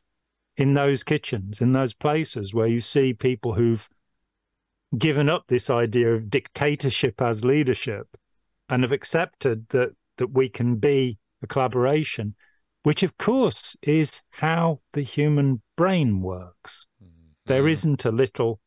in 0.60 0.74
those 0.74 1.04
kitchens, 1.04 1.62
in 1.62 1.72
those 1.72 1.94
places 1.94 2.54
where 2.54 2.68
you 2.68 2.82
see 2.82 3.14
people 3.14 3.54
who've 3.54 3.90
given 4.98 5.30
up 5.30 5.46
this 5.48 5.70
idea 5.70 6.14
of 6.14 6.30
dictatorship 6.30 7.22
as 7.22 7.46
leadership 7.46 8.08
and 8.68 8.84
have 8.84 8.92
accepted 8.92 9.70
that 9.70 9.92
that 10.18 10.32
we 10.34 10.50
can 10.50 10.76
be 10.76 11.18
a 11.42 11.48
collaboration, 11.48 12.36
which 12.84 13.04
of 13.04 13.18
course 13.18 13.78
is 13.82 14.22
how 14.32 14.82
the 14.92 15.02
human 15.02 15.62
brain 15.78 16.20
works. 16.20 16.88
There 17.46 17.64
Mm. 17.64 17.72
isn't 17.72 18.06
a 18.06 18.12
little 18.12 18.60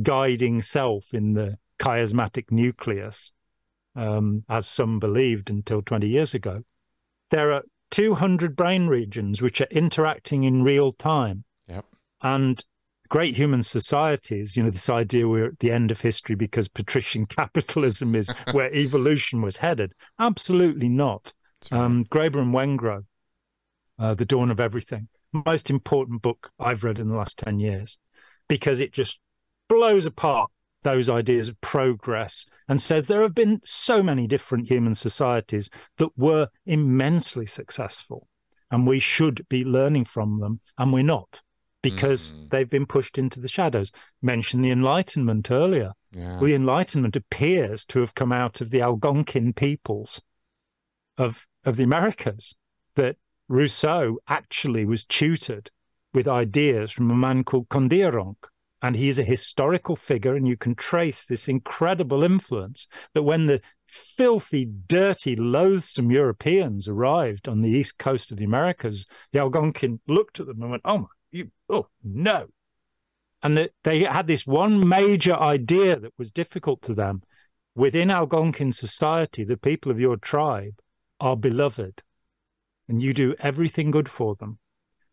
guiding 0.00 0.62
self 0.62 1.12
in 1.12 1.32
the 1.32 1.58
chiasmatic 1.80 2.52
nucleus, 2.52 3.32
um, 3.96 4.44
as 4.48 4.68
some 4.68 5.00
believed 5.00 5.50
until 5.50 5.82
20 5.82 6.08
years 6.08 6.32
ago. 6.32 6.62
There 7.30 7.50
are 7.50 7.64
200 7.98 8.54
brain 8.54 8.86
regions 8.86 9.42
which 9.42 9.60
are 9.60 9.66
interacting 9.72 10.44
in 10.44 10.62
real 10.62 10.92
time. 10.92 11.42
Yep. 11.66 11.84
And 12.22 12.64
great 13.08 13.34
human 13.34 13.60
societies, 13.60 14.56
you 14.56 14.62
know, 14.62 14.70
this 14.70 14.88
idea 14.88 15.26
we're 15.26 15.48
at 15.48 15.58
the 15.58 15.72
end 15.72 15.90
of 15.90 16.00
history 16.00 16.36
because 16.36 16.68
patrician 16.68 17.26
capitalism 17.26 18.14
is 18.14 18.30
where 18.52 18.72
evolution 18.72 19.42
was 19.42 19.56
headed. 19.56 19.94
Absolutely 20.16 20.88
not. 20.88 21.32
Right. 21.72 21.80
Um, 21.80 22.04
Graeber 22.04 22.40
and 22.40 22.54
Wengrow, 22.54 23.04
uh, 23.98 24.14
The 24.14 24.24
Dawn 24.24 24.52
of 24.52 24.60
Everything, 24.60 25.08
most 25.32 25.68
important 25.68 26.22
book 26.22 26.52
I've 26.56 26.84
read 26.84 27.00
in 27.00 27.08
the 27.08 27.16
last 27.16 27.38
10 27.38 27.58
years 27.58 27.98
because 28.46 28.78
it 28.80 28.92
just 28.92 29.18
blows 29.68 30.06
apart 30.06 30.52
those 30.82 31.08
ideas 31.08 31.48
of 31.48 31.60
progress 31.60 32.46
and 32.68 32.80
says 32.80 33.06
there 33.06 33.22
have 33.22 33.34
been 33.34 33.60
so 33.64 34.02
many 34.02 34.26
different 34.26 34.68
human 34.68 34.94
societies 34.94 35.68
that 35.96 36.16
were 36.16 36.48
immensely 36.66 37.46
successful 37.46 38.28
and 38.70 38.86
we 38.86 38.98
should 38.98 39.46
be 39.48 39.64
learning 39.64 40.04
from 40.04 40.40
them 40.40 40.60
and 40.78 40.92
we're 40.92 41.02
not 41.02 41.42
because 41.82 42.32
Mm. 42.32 42.50
they've 42.50 42.70
been 42.70 42.86
pushed 42.86 43.18
into 43.18 43.40
the 43.40 43.48
shadows 43.48 43.92
mentioned 44.20 44.64
the 44.64 44.70
enlightenment 44.70 45.50
earlier 45.50 45.92
yeah. 46.12 46.38
the 46.40 46.54
Enlightenment 46.54 47.14
appears 47.16 47.84
to 47.86 48.00
have 48.00 48.14
come 48.14 48.32
out 48.32 48.60
of 48.60 48.70
the 48.70 48.80
Algonquin 48.80 49.52
peoples 49.52 50.22
of 51.18 51.46
of 51.64 51.76
the 51.76 51.82
Americas. 51.84 52.54
That 52.94 53.16
Rousseau 53.48 54.18
actually 54.26 54.84
was 54.86 55.04
tutored 55.04 55.70
with 56.14 56.26
ideas 56.26 56.92
from 56.92 57.10
a 57.10 57.14
man 57.14 57.44
called 57.44 57.68
Kandiaronk, 57.68 58.36
and 58.80 58.96
he 58.96 59.08
is 59.08 59.18
a 59.18 59.24
historical 59.24 59.96
figure, 59.96 60.34
and 60.34 60.46
you 60.46 60.56
can 60.56 60.74
trace 60.74 61.24
this 61.24 61.48
incredible 61.48 62.22
influence. 62.22 62.86
That 63.14 63.22
when 63.22 63.46
the 63.46 63.60
filthy, 63.86 64.64
dirty, 64.64 65.34
loathsome 65.34 66.10
Europeans 66.10 66.86
arrived 66.86 67.48
on 67.48 67.60
the 67.60 67.70
east 67.70 67.98
coast 67.98 68.30
of 68.30 68.38
the 68.38 68.44
Americas, 68.44 69.06
the 69.32 69.40
Algonquin 69.40 70.00
looked 70.06 70.40
at 70.40 70.46
them 70.46 70.62
and 70.62 70.70
went, 70.70 70.82
"Oh 70.84 70.98
my, 70.98 71.06
you, 71.30 71.50
oh 71.68 71.88
no." 72.02 72.48
and 73.42 73.56
that 73.56 73.70
they 73.84 74.02
had 74.02 74.26
this 74.26 74.46
one 74.46 74.86
major 74.88 75.34
idea 75.34 75.98
that 75.98 76.12
was 76.18 76.32
difficult 76.32 76.82
to 76.82 76.94
them 76.94 77.22
within 77.74 78.10
Algonquin 78.10 78.72
society. 78.72 79.44
The 79.44 79.56
people 79.56 79.92
of 79.92 80.00
your 80.00 80.16
tribe 80.16 80.80
are 81.20 81.36
beloved, 81.36 82.02
and 82.88 83.02
you 83.02 83.14
do 83.14 83.34
everything 83.38 83.90
good 83.90 84.08
for 84.08 84.34
them. 84.34 84.58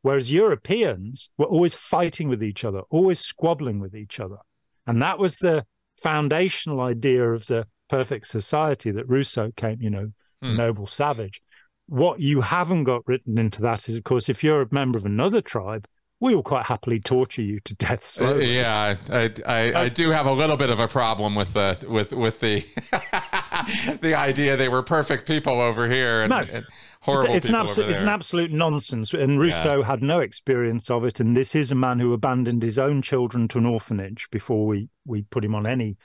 Whereas 0.05 0.31
Europeans 0.31 1.31
were 1.39 1.47
always 1.47 1.73
fighting 1.73 2.27
with 2.29 2.43
each 2.43 2.63
other, 2.63 2.81
always 2.91 3.19
squabbling 3.19 3.79
with 3.79 3.95
each 3.95 4.19
other, 4.19 4.37
and 4.85 5.01
that 5.01 5.17
was 5.17 5.37
the 5.37 5.65
foundational 6.03 6.79
idea 6.81 7.23
of 7.31 7.47
the 7.47 7.65
perfect 7.89 8.27
society 8.27 8.91
that 8.91 9.09
Rousseau 9.09 9.51
came, 9.55 9.81
you 9.81 9.89
know, 9.89 10.11
Hmm. 10.43 10.57
noble 10.57 10.85
savage. 10.85 11.41
What 11.87 12.19
you 12.19 12.41
haven't 12.41 12.83
got 12.83 13.01
written 13.07 13.39
into 13.39 13.61
that 13.63 13.89
is, 13.89 13.95
of 13.95 14.03
course, 14.03 14.29
if 14.29 14.43
you're 14.43 14.61
a 14.61 14.67
member 14.69 14.97
of 14.99 15.05
another 15.07 15.41
tribe, 15.41 15.87
we 16.19 16.35
will 16.35 16.43
quite 16.43 16.65
happily 16.67 16.99
torture 16.99 17.41
you 17.41 17.59
to 17.61 17.75
death. 17.75 18.01
Uh, 18.01 18.05
slowly. 18.05 18.55
yeah, 18.55 18.95
I, 19.09 19.31
I, 19.45 19.81
I 19.85 19.89
do 19.89 20.11
have 20.11 20.27
a 20.27 20.31
little 20.31 20.55
bit 20.57 20.69
of 20.69 20.79
a 20.79 20.87
problem 20.87 21.33
with 21.35 21.53
the 21.53 21.83
with 21.89 22.11
with 22.11 22.39
the 22.41 22.63
the 24.01 24.13
idea 24.15 24.57
they 24.57 24.69
were 24.69 24.83
perfect 24.83 25.27
people 25.27 25.61
over 25.61 25.89
here 25.89 26.21
and, 26.21 26.29
No. 26.29 26.39
and 26.39 26.65
horrible 27.01 27.35
it's, 27.35 27.45
it's 27.45 27.49
an 27.49 27.55
people 27.55 27.69
absolute 27.69 27.85
over 27.85 27.93
it's 27.93 28.01
an 28.01 28.09
absolute 28.09 28.51
nonsense 28.51 29.13
and 29.13 29.39
rousseau 29.39 29.83
had 29.83 30.01
no 30.01 30.19
experience 30.19 30.89
of 30.89 31.05
it 31.05 31.19
and 31.19 31.35
this 31.35 31.55
is 31.55 31.71
a 31.71 31.75
man 31.75 31.99
who 31.99 32.13
abandoned 32.13 32.63
his 32.63 32.79
own 32.79 33.01
children 33.01 33.47
to 33.49 33.57
an 33.57 33.65
orphanage 33.65 34.27
before 34.31 34.65
we 34.65 34.89
we 35.05 35.23
put 35.23 35.43
him 35.43 35.55
on 35.55 35.65
any 35.65 35.97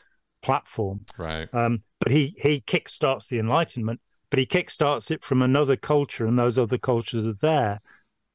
platform 0.43 1.01
right. 1.19 1.53
um, 1.55 1.83
but 1.99 2.13
he 2.13 2.35
he 2.41 2.61
kickstarts 2.61 3.29
the 3.29 3.39
enlightenment 3.39 4.01
but 4.31 4.39
he 4.39 4.47
kickstarts 4.47 5.11
it 5.11 5.25
from 5.25 5.43
another 5.43 5.77
culture, 5.77 6.25
and 6.25 6.39
those 6.39 6.57
other 6.57 6.79
cultures 6.79 7.27
are 7.27 7.35
there, 7.35 7.81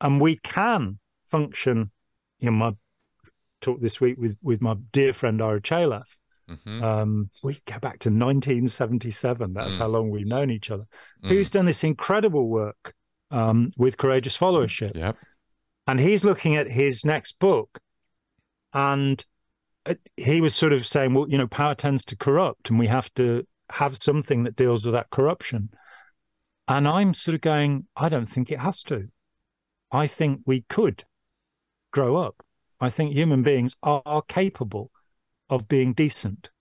and 0.01 0.19
we 0.21 0.35
can 0.35 0.99
function. 1.25 1.91
You 2.39 2.51
know, 2.51 2.57
my 2.57 2.75
talk 3.61 3.79
this 3.79 4.01
week 4.01 4.17
with 4.17 4.35
with 4.41 4.61
my 4.61 4.75
dear 4.91 5.13
friend 5.13 5.41
Ira 5.41 5.61
Chaleff. 5.61 6.17
Mm-hmm. 6.49 6.83
Um, 6.83 7.29
we 7.43 7.59
go 7.65 7.79
back 7.79 7.99
to 7.99 8.09
1977. 8.09 9.53
That's 9.53 9.75
mm. 9.75 9.79
how 9.79 9.87
long 9.87 10.09
we've 10.09 10.27
known 10.27 10.49
each 10.51 10.69
other. 10.69 10.85
Mm. 11.23 11.29
Who's 11.29 11.49
done 11.49 11.65
this 11.65 11.83
incredible 11.83 12.47
work 12.47 12.93
um, 13.31 13.71
with 13.77 13.97
courageous 13.97 14.37
followership? 14.37 14.95
Yep. 14.95 15.17
And 15.87 15.99
he's 15.99 16.23
looking 16.23 16.55
at 16.55 16.69
his 16.69 17.05
next 17.05 17.39
book, 17.39 17.79
and 18.73 19.23
uh, 19.85 19.95
he 20.17 20.41
was 20.41 20.55
sort 20.55 20.73
of 20.73 20.85
saying, 20.85 21.13
well, 21.13 21.29
you 21.29 21.37
know, 21.37 21.47
power 21.47 21.75
tends 21.75 22.03
to 22.05 22.15
corrupt, 22.15 22.69
and 22.69 22.79
we 22.79 22.87
have 22.87 23.13
to 23.15 23.45
have 23.71 23.97
something 23.97 24.43
that 24.43 24.55
deals 24.55 24.85
with 24.85 24.93
that 24.93 25.09
corruption. 25.09 25.69
And 26.67 26.87
I'm 26.87 27.13
sort 27.13 27.35
of 27.35 27.41
going, 27.41 27.85
I 27.95 28.09
don't 28.09 28.27
think 28.27 28.51
it 28.51 28.59
has 28.59 28.81
to. 28.83 29.09
I 29.91 30.07
think 30.07 30.41
we 30.45 30.61
could 30.67 31.03
grow 31.91 32.17
up. 32.17 32.43
I 32.79 32.89
think 32.89 33.13
human 33.13 33.43
beings 33.43 33.75
are, 33.83 34.01
are 34.05 34.21
capable 34.21 34.91
of 35.49 35.67
being 35.67 35.93
decent. 35.93 36.51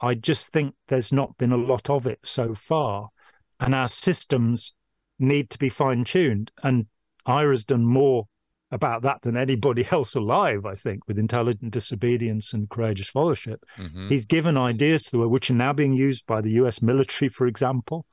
I 0.00 0.14
just 0.14 0.48
think 0.48 0.74
there's 0.88 1.12
not 1.12 1.36
been 1.38 1.52
a 1.52 1.56
lot 1.56 1.90
of 1.90 2.06
it 2.06 2.20
so 2.22 2.54
far. 2.54 3.08
And 3.60 3.74
our 3.74 3.88
systems 3.88 4.74
need 5.18 5.50
to 5.50 5.58
be 5.58 5.68
fine 5.68 6.04
tuned. 6.04 6.52
And 6.62 6.86
Ira's 7.26 7.64
done 7.64 7.84
more 7.84 8.26
about 8.70 9.02
that 9.02 9.22
than 9.22 9.36
anybody 9.36 9.86
else 9.90 10.14
alive, 10.14 10.66
I 10.66 10.74
think, 10.74 11.06
with 11.08 11.18
intelligent 11.18 11.72
disobedience 11.72 12.52
and 12.52 12.68
courageous 12.68 13.10
followership. 13.10 13.58
Mm-hmm. 13.76 14.08
He's 14.08 14.26
given 14.26 14.56
ideas 14.56 15.02
to 15.04 15.10
the 15.10 15.18
world, 15.18 15.32
which 15.32 15.50
are 15.50 15.54
now 15.54 15.72
being 15.72 15.94
used 15.94 16.26
by 16.26 16.40
the 16.40 16.52
US 16.52 16.82
military, 16.82 17.28
for 17.28 17.46
example. 17.46 18.06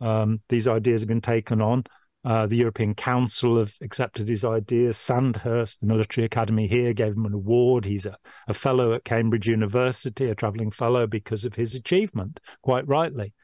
Um, 0.00 0.40
these 0.48 0.66
ideas 0.68 1.02
have 1.02 1.08
been 1.08 1.20
taken 1.20 1.60
on. 1.60 1.84
Uh, 2.24 2.46
the 2.46 2.56
European 2.56 2.94
Council 2.94 3.58
have 3.58 3.74
accepted 3.80 4.28
his 4.28 4.44
ideas. 4.44 4.96
Sandhurst, 4.96 5.80
the 5.80 5.86
military 5.86 6.24
academy 6.24 6.66
here, 6.66 6.92
gave 6.92 7.14
him 7.14 7.26
an 7.26 7.32
award. 7.32 7.84
He's 7.84 8.06
a, 8.06 8.18
a 8.48 8.54
fellow 8.54 8.92
at 8.92 9.04
Cambridge 9.04 9.46
University, 9.46 10.28
a 10.28 10.34
traveling 10.34 10.70
fellow 10.70 11.06
because 11.06 11.44
of 11.44 11.54
his 11.54 11.74
achievement, 11.74 12.40
quite 12.62 12.86
rightly. 12.88 13.34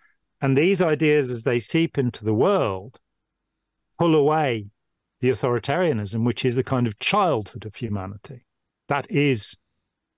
And 0.41 0.59
these 0.59 0.83
ideas, 0.83 1.31
as 1.31 1.45
they 1.45 1.61
seep 1.61 1.97
into 1.97 2.25
the 2.25 2.35
world, 2.35 2.99
pull 3.99 4.15
away 4.15 4.67
the 5.21 5.31
authoritarianism, 5.31 6.25
which 6.25 6.45
is 6.45 6.57
the 6.57 6.65
kind 6.65 6.87
of 6.87 6.99
childhood 6.99 7.65
of 7.65 7.77
humanity. 7.77 8.45
That 8.89 9.11
is, 9.11 9.57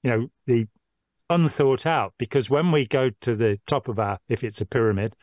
you 0.03 0.11
know, 0.11 0.27
the 0.47 0.67
unthought 1.29 1.87
out. 1.87 2.15
Because 2.19 2.51
when 2.51 2.73
we 2.73 2.87
go 2.87 3.11
to 3.21 3.37
the 3.37 3.61
top 3.67 3.87
of 3.87 3.99
our, 3.99 4.19
if 4.29 4.43
it's 4.43 4.61
a 4.61 4.67
pyramid, 4.67 5.15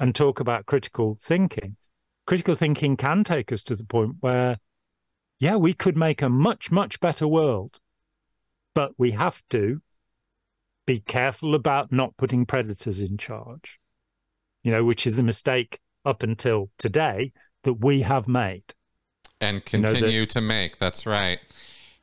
and 0.00 0.14
talk 0.14 0.40
about 0.40 0.66
critical 0.66 1.18
thinking, 1.22 1.76
critical 2.28 2.54
thinking 2.54 2.94
can 2.94 3.24
take 3.24 3.50
us 3.50 3.62
to 3.62 3.74
the 3.74 3.84
point 3.84 4.16
where, 4.20 4.58
yeah, 5.40 5.56
we 5.56 5.72
could 5.72 5.96
make 5.96 6.20
a 6.20 6.28
much, 6.28 6.70
much 6.70 7.00
better 7.00 7.26
world. 7.26 7.80
But 8.74 8.92
we 8.98 9.12
have 9.12 9.42
to 9.48 9.80
be 10.86 11.00
careful 11.00 11.54
about 11.54 11.90
not 11.90 12.18
putting 12.18 12.44
predators 12.44 13.00
in 13.00 13.16
charge, 13.16 13.80
you 14.62 14.70
know, 14.70 14.84
which 14.84 15.06
is 15.06 15.16
the 15.16 15.22
mistake 15.22 15.80
up 16.04 16.22
until 16.22 16.68
today 16.76 17.32
that 17.62 17.80
we 17.80 18.02
have 18.02 18.28
made 18.28 18.74
and 19.40 19.64
continue 19.64 19.96
you 19.96 20.12
know, 20.12 20.20
that, 20.20 20.30
to 20.30 20.40
make. 20.42 20.78
That's 20.78 21.06
right. 21.06 21.38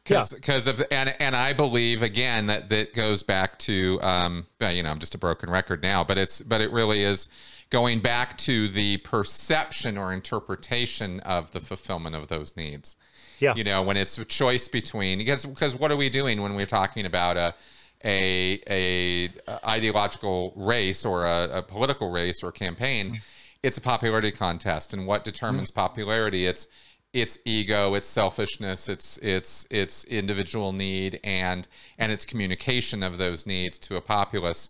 Because 0.05 0.33
because 0.33 0.67
yeah. 0.67 0.73
of 0.73 0.83
and 0.91 1.15
and 1.19 1.35
I 1.35 1.53
believe 1.53 2.03
again 2.03 2.45
that 2.45 2.69
that 2.69 2.93
goes 2.93 3.23
back 3.23 3.57
to 3.59 3.99
um 4.03 4.45
you 4.61 4.83
know 4.83 4.91
I'm 4.91 4.99
just 4.99 5.15
a 5.15 5.17
broken 5.17 5.49
record 5.49 5.81
now 5.81 6.03
but 6.03 6.17
it's 6.17 6.41
but 6.41 6.61
it 6.61 6.71
really 6.71 7.01
is 7.01 7.27
going 7.71 7.99
back 7.99 8.37
to 8.37 8.67
the 8.67 8.97
perception 8.97 9.97
or 9.97 10.13
interpretation 10.13 11.19
of 11.21 11.51
the 11.51 11.59
fulfillment 11.59 12.15
of 12.15 12.27
those 12.27 12.55
needs. 12.55 12.95
Yeah. 13.39 13.55
You 13.55 13.63
know 13.63 13.81
when 13.81 13.97
it's 13.97 14.17
a 14.17 14.25
choice 14.25 14.67
between 14.67 15.17
because 15.17 15.45
because 15.45 15.75
what 15.75 15.91
are 15.91 15.97
we 15.97 16.09
doing 16.09 16.41
when 16.41 16.55
we're 16.55 16.65
talking 16.65 17.05
about 17.05 17.35
a 17.35 17.53
a 18.03 18.61
a, 18.69 19.29
ideological 19.67 20.53
race 20.55 21.03
or 21.03 21.25
a, 21.25 21.57
a 21.57 21.61
political 21.63 22.11
race 22.11 22.43
or 22.43 22.51
campaign? 22.51 23.07
Mm-hmm. 23.07 23.15
It's 23.63 23.79
a 23.79 23.81
popularity 23.81 24.31
contest, 24.31 24.93
and 24.93 25.07
what 25.07 25.23
determines 25.23 25.71
mm-hmm. 25.71 25.79
popularity? 25.79 26.45
It's 26.45 26.67
its 27.15 27.39
ego, 27.45 27.93
its 27.93 28.07
selfishness, 28.09 28.89
its 28.89 29.17
its 29.19 29.65
its 29.71 30.03
individual 30.03 30.73
need, 30.73 31.17
and 31.23 31.65
and 31.97 32.11
its 32.11 32.25
communication 32.25 33.01
of 33.01 33.17
those 33.17 33.47
needs 33.47 33.79
to 33.79 33.95
a 33.95 34.01
populace. 34.01 34.69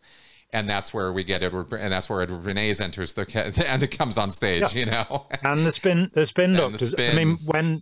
And 0.54 0.70
that's 0.70 0.94
where 0.94 1.12
we 1.12 1.24
get 1.24 1.42
Edward, 1.42 1.74
and 1.74 1.92
that's 1.92 2.08
where 2.08 2.22
Edward 2.22 2.44
Bernays 2.44 2.80
enters 2.80 3.14
the 3.14 3.26
and 3.68 3.82
it 3.82 3.88
comes 3.88 4.20
on 4.20 4.30
stage, 4.30 4.76
yeah. 4.76 4.80
you 4.80 4.86
know. 4.86 5.26
and 5.44 5.66
the 5.66 5.72
spin, 5.72 6.12
the 6.14 6.26
spin 6.26 6.54
doctors. 6.54 6.82
The 6.82 6.88
spin. 6.88 7.12
I 7.12 7.26
mean, 7.26 7.38
when 7.46 7.82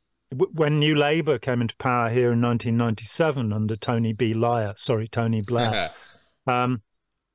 when 0.54 0.80
New 0.80 0.96
Labour 0.96 1.38
came 1.38 1.62
into 1.62 1.76
power 1.76 2.10
here 2.10 2.32
in 2.32 2.42
1997 2.42 3.52
under 3.52 3.76
Tony 3.76 4.14
B. 4.14 4.34
Blair, 4.34 4.74
sorry, 4.78 5.10
Tony 5.10 5.42
Blair, 5.42 5.92
um, 6.48 6.82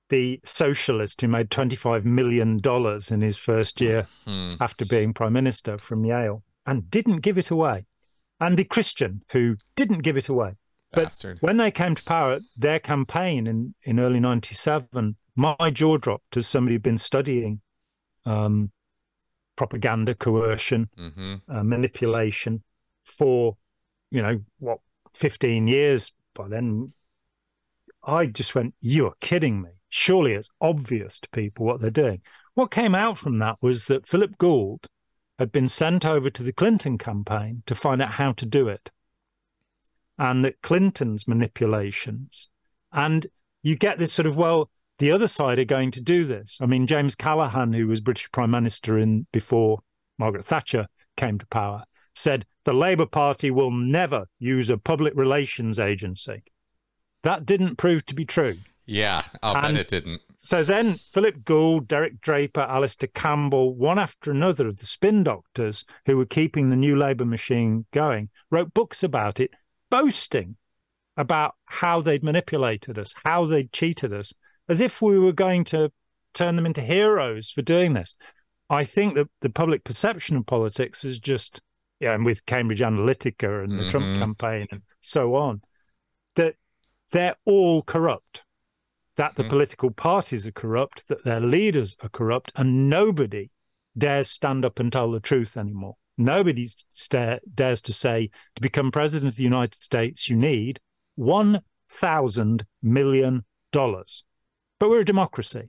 the 0.08 0.40
socialist 0.46 1.20
who 1.20 1.28
made 1.28 1.50
25 1.50 2.06
million 2.06 2.56
dollars 2.56 3.10
in 3.10 3.20
his 3.20 3.38
first 3.38 3.82
year 3.82 4.08
mm. 4.26 4.56
after 4.60 4.86
being 4.86 5.12
prime 5.12 5.34
minister 5.34 5.76
from 5.76 6.06
Yale, 6.06 6.42
and 6.68 6.90
didn't 6.90 7.20
give 7.20 7.38
it 7.38 7.50
away. 7.50 7.86
Andy 8.38 8.62
Christian, 8.62 9.22
who 9.30 9.56
didn't 9.74 10.02
give 10.02 10.18
it 10.18 10.28
away. 10.28 10.56
Bastard. 10.92 11.38
But 11.40 11.46
when 11.46 11.56
they 11.56 11.70
came 11.70 11.94
to 11.94 12.04
power, 12.04 12.40
their 12.56 12.78
campaign 12.78 13.46
in, 13.46 13.74
in 13.82 13.98
early 13.98 14.20
97, 14.20 15.16
my 15.34 15.70
jaw 15.72 15.96
dropped 15.96 16.36
as 16.36 16.46
somebody 16.46 16.74
who'd 16.74 16.82
been 16.82 16.98
studying 16.98 17.62
um, 18.26 18.70
propaganda, 19.56 20.14
coercion, 20.14 20.90
mm-hmm. 20.96 21.36
uh, 21.48 21.62
manipulation 21.62 22.62
for, 23.02 23.56
you 24.10 24.20
know, 24.20 24.40
what, 24.58 24.80
15 25.14 25.68
years 25.68 26.12
by 26.34 26.48
then. 26.48 26.92
I 28.06 28.26
just 28.26 28.54
went, 28.54 28.74
you 28.82 29.06
are 29.06 29.14
kidding 29.22 29.62
me. 29.62 29.70
Surely 29.88 30.34
it's 30.34 30.50
obvious 30.60 31.18
to 31.20 31.30
people 31.30 31.64
what 31.64 31.80
they're 31.80 31.90
doing. 31.90 32.20
What 32.52 32.70
came 32.70 32.94
out 32.94 33.16
from 33.16 33.38
that 33.38 33.56
was 33.62 33.86
that 33.86 34.06
Philip 34.06 34.36
Gould, 34.36 34.86
had 35.38 35.52
been 35.52 35.68
sent 35.68 36.04
over 36.04 36.30
to 36.30 36.42
the 36.42 36.52
Clinton 36.52 36.98
campaign 36.98 37.62
to 37.66 37.74
find 37.74 38.02
out 38.02 38.12
how 38.12 38.32
to 38.32 38.46
do 38.46 38.68
it. 38.68 38.90
And 40.18 40.44
that 40.44 40.62
Clinton's 40.62 41.28
manipulations. 41.28 42.48
And 42.92 43.26
you 43.62 43.76
get 43.76 43.98
this 43.98 44.12
sort 44.12 44.26
of, 44.26 44.36
well, 44.36 44.70
the 44.98 45.12
other 45.12 45.28
side 45.28 45.60
are 45.60 45.64
going 45.64 45.92
to 45.92 46.02
do 46.02 46.24
this. 46.24 46.58
I 46.60 46.66
mean, 46.66 46.86
James 46.86 47.14
Callaghan, 47.14 47.72
who 47.72 47.86
was 47.86 48.00
British 48.00 48.30
Prime 48.32 48.50
Minister 48.50 48.98
in 48.98 49.26
before 49.32 49.78
Margaret 50.18 50.44
Thatcher 50.44 50.88
came 51.16 51.38
to 51.38 51.46
power, 51.46 51.84
said 52.14 52.44
the 52.64 52.72
Labour 52.72 53.06
Party 53.06 53.50
will 53.50 53.70
never 53.70 54.26
use 54.40 54.70
a 54.70 54.76
public 54.76 55.14
relations 55.14 55.78
agency. 55.78 56.42
That 57.22 57.46
didn't 57.46 57.76
prove 57.76 58.04
to 58.06 58.14
be 58.14 58.24
true. 58.24 58.56
Yeah, 58.88 59.22
I'll 59.42 59.54
and 59.54 59.74
bet 59.74 59.82
it 59.82 59.88
didn't. 59.88 60.22
So 60.38 60.64
then 60.64 60.94
Philip 60.94 61.44
Gould, 61.44 61.88
Derek 61.88 62.22
Draper, 62.22 62.62
Alastair 62.62 63.10
Campbell, 63.12 63.74
one 63.74 63.98
after 63.98 64.30
another 64.30 64.66
of 64.66 64.78
the 64.78 64.86
spin 64.86 65.22
doctors 65.22 65.84
who 66.06 66.16
were 66.16 66.24
keeping 66.24 66.70
the 66.70 66.76
new 66.76 66.96
Labour 66.96 67.26
machine 67.26 67.84
going, 67.92 68.30
wrote 68.50 68.72
books 68.72 69.02
about 69.02 69.40
it, 69.40 69.50
boasting 69.90 70.56
about 71.18 71.54
how 71.66 72.00
they'd 72.00 72.24
manipulated 72.24 72.98
us, 72.98 73.12
how 73.26 73.44
they'd 73.44 73.74
cheated 73.74 74.10
us, 74.14 74.32
as 74.70 74.80
if 74.80 75.02
we 75.02 75.18
were 75.18 75.32
going 75.32 75.64
to 75.64 75.92
turn 76.32 76.56
them 76.56 76.64
into 76.64 76.80
heroes 76.80 77.50
for 77.50 77.60
doing 77.60 77.92
this. 77.92 78.14
I 78.70 78.84
think 78.84 79.16
that 79.16 79.28
the 79.42 79.50
public 79.50 79.84
perception 79.84 80.34
of 80.38 80.46
politics 80.46 81.04
is 81.04 81.18
just, 81.18 81.60
yeah, 82.00 82.14
and 82.14 82.24
with 82.24 82.46
Cambridge 82.46 82.80
Analytica 82.80 83.64
and 83.64 83.72
the 83.72 83.82
mm-hmm. 83.82 83.90
Trump 83.90 84.18
campaign 84.18 84.66
and 84.70 84.80
so 85.02 85.34
on, 85.34 85.60
that 86.36 86.54
they're 87.10 87.36
all 87.44 87.82
corrupt 87.82 88.44
that 89.18 89.34
the 89.34 89.42
mm. 89.42 89.48
political 89.48 89.90
parties 89.90 90.46
are 90.46 90.52
corrupt, 90.52 91.08
that 91.08 91.24
their 91.24 91.40
leaders 91.40 91.96
are 92.02 92.08
corrupt, 92.08 92.52
and 92.54 92.88
nobody 92.88 93.50
dares 93.98 94.30
stand 94.30 94.64
up 94.64 94.78
and 94.78 94.92
tell 94.92 95.10
the 95.10 95.20
truth 95.20 95.56
anymore. 95.56 95.96
Nobody 96.16 96.68
st- 96.88 97.40
dares 97.52 97.82
to 97.82 97.92
say 97.92 98.30
to 98.54 98.62
become 98.62 98.92
president 98.92 99.32
of 99.32 99.36
the 99.36 99.42
United 99.42 99.74
States, 99.74 100.28
you 100.28 100.36
need 100.36 100.78
$1,000 101.18 102.62
million. 102.80 103.44
But 103.72 104.88
we're 104.88 105.00
a 105.00 105.04
democracy. 105.04 105.68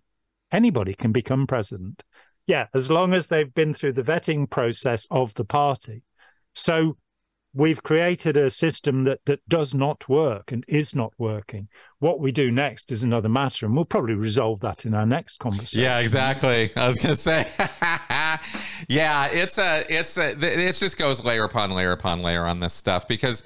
Anybody 0.52 0.94
can 0.94 1.12
become 1.12 1.48
president. 1.48 2.04
Yeah, 2.46 2.68
as 2.76 2.92
long 2.92 3.16
as 3.16 3.28
they've 3.28 3.54
been 3.54 3.74
through 3.74 3.94
the 3.94 4.04
vetting 4.04 4.48
process 4.48 5.08
of 5.10 5.34
the 5.34 5.46
party. 5.46 6.04
So 6.54 6.98
we've 7.54 7.82
created 7.84 8.38
a 8.38 8.50
system 8.50 9.04
that 9.06 9.26
that 9.26 9.48
does 9.48 9.74
not 9.74 10.08
work 10.08 10.52
and 10.52 10.64
is 10.68 10.96
not 10.96 11.14
working. 11.18 11.68
What 12.00 12.20
we 12.20 12.32
do 12.32 12.52
next 12.52 12.92
is 12.92 13.04
another 13.04 13.30
matter, 13.30 13.66
and 13.66 13.76
we'll 13.76 13.86
probably 13.86 14.14
resolve 14.14 14.60
that 14.62 14.86
in 14.86 14.94
our 14.94 15.06
next 15.06 15.40
conversation. 15.40 15.82
Yeah, 15.82 16.00
exactly. 16.00 16.72
I 16.76 16.88
was 16.88 16.98
to 17.00 17.16
say, 17.16 17.48
yeah, 18.88 19.28
it's 19.28 19.58
a, 19.58 19.86
it's 19.90 20.18
a, 20.18 20.32
it 20.40 20.74
just 20.74 20.98
goes 20.98 21.24
layer 21.24 21.44
upon 21.44 21.72
layer 21.72 21.92
upon 21.92 22.22
layer 22.22 22.46
on 22.46 22.60
this 22.60 22.74
stuff 22.74 23.08
because 23.08 23.44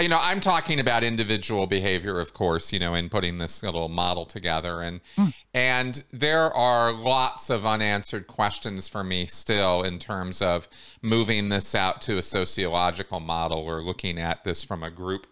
you 0.00 0.08
know, 0.08 0.18
I'm 0.20 0.40
talking 0.40 0.78
about 0.78 1.02
individual 1.02 1.66
behavior, 1.66 2.20
of 2.20 2.32
course, 2.32 2.72
you 2.72 2.78
know, 2.78 2.94
in 2.94 3.08
putting 3.08 3.38
this 3.38 3.62
little 3.64 3.88
model 3.88 4.24
together. 4.24 4.80
And 4.80 5.00
mm. 5.16 5.34
and 5.52 6.04
there 6.12 6.54
are 6.54 6.92
lots 6.92 7.50
of 7.50 7.66
unanswered 7.66 8.28
questions 8.28 8.86
for 8.86 9.02
me 9.02 9.26
still 9.26 9.82
in 9.82 9.98
terms 9.98 10.40
of 10.40 10.68
moving 11.02 11.48
this 11.48 11.74
out 11.74 12.00
to 12.02 12.16
a 12.16 12.22
sociological 12.22 13.18
model 13.18 13.66
or 13.66 13.82
looking 13.82 14.20
at 14.20 14.44
this 14.44 14.62
from 14.62 14.84
a 14.84 14.90
group 14.90 15.26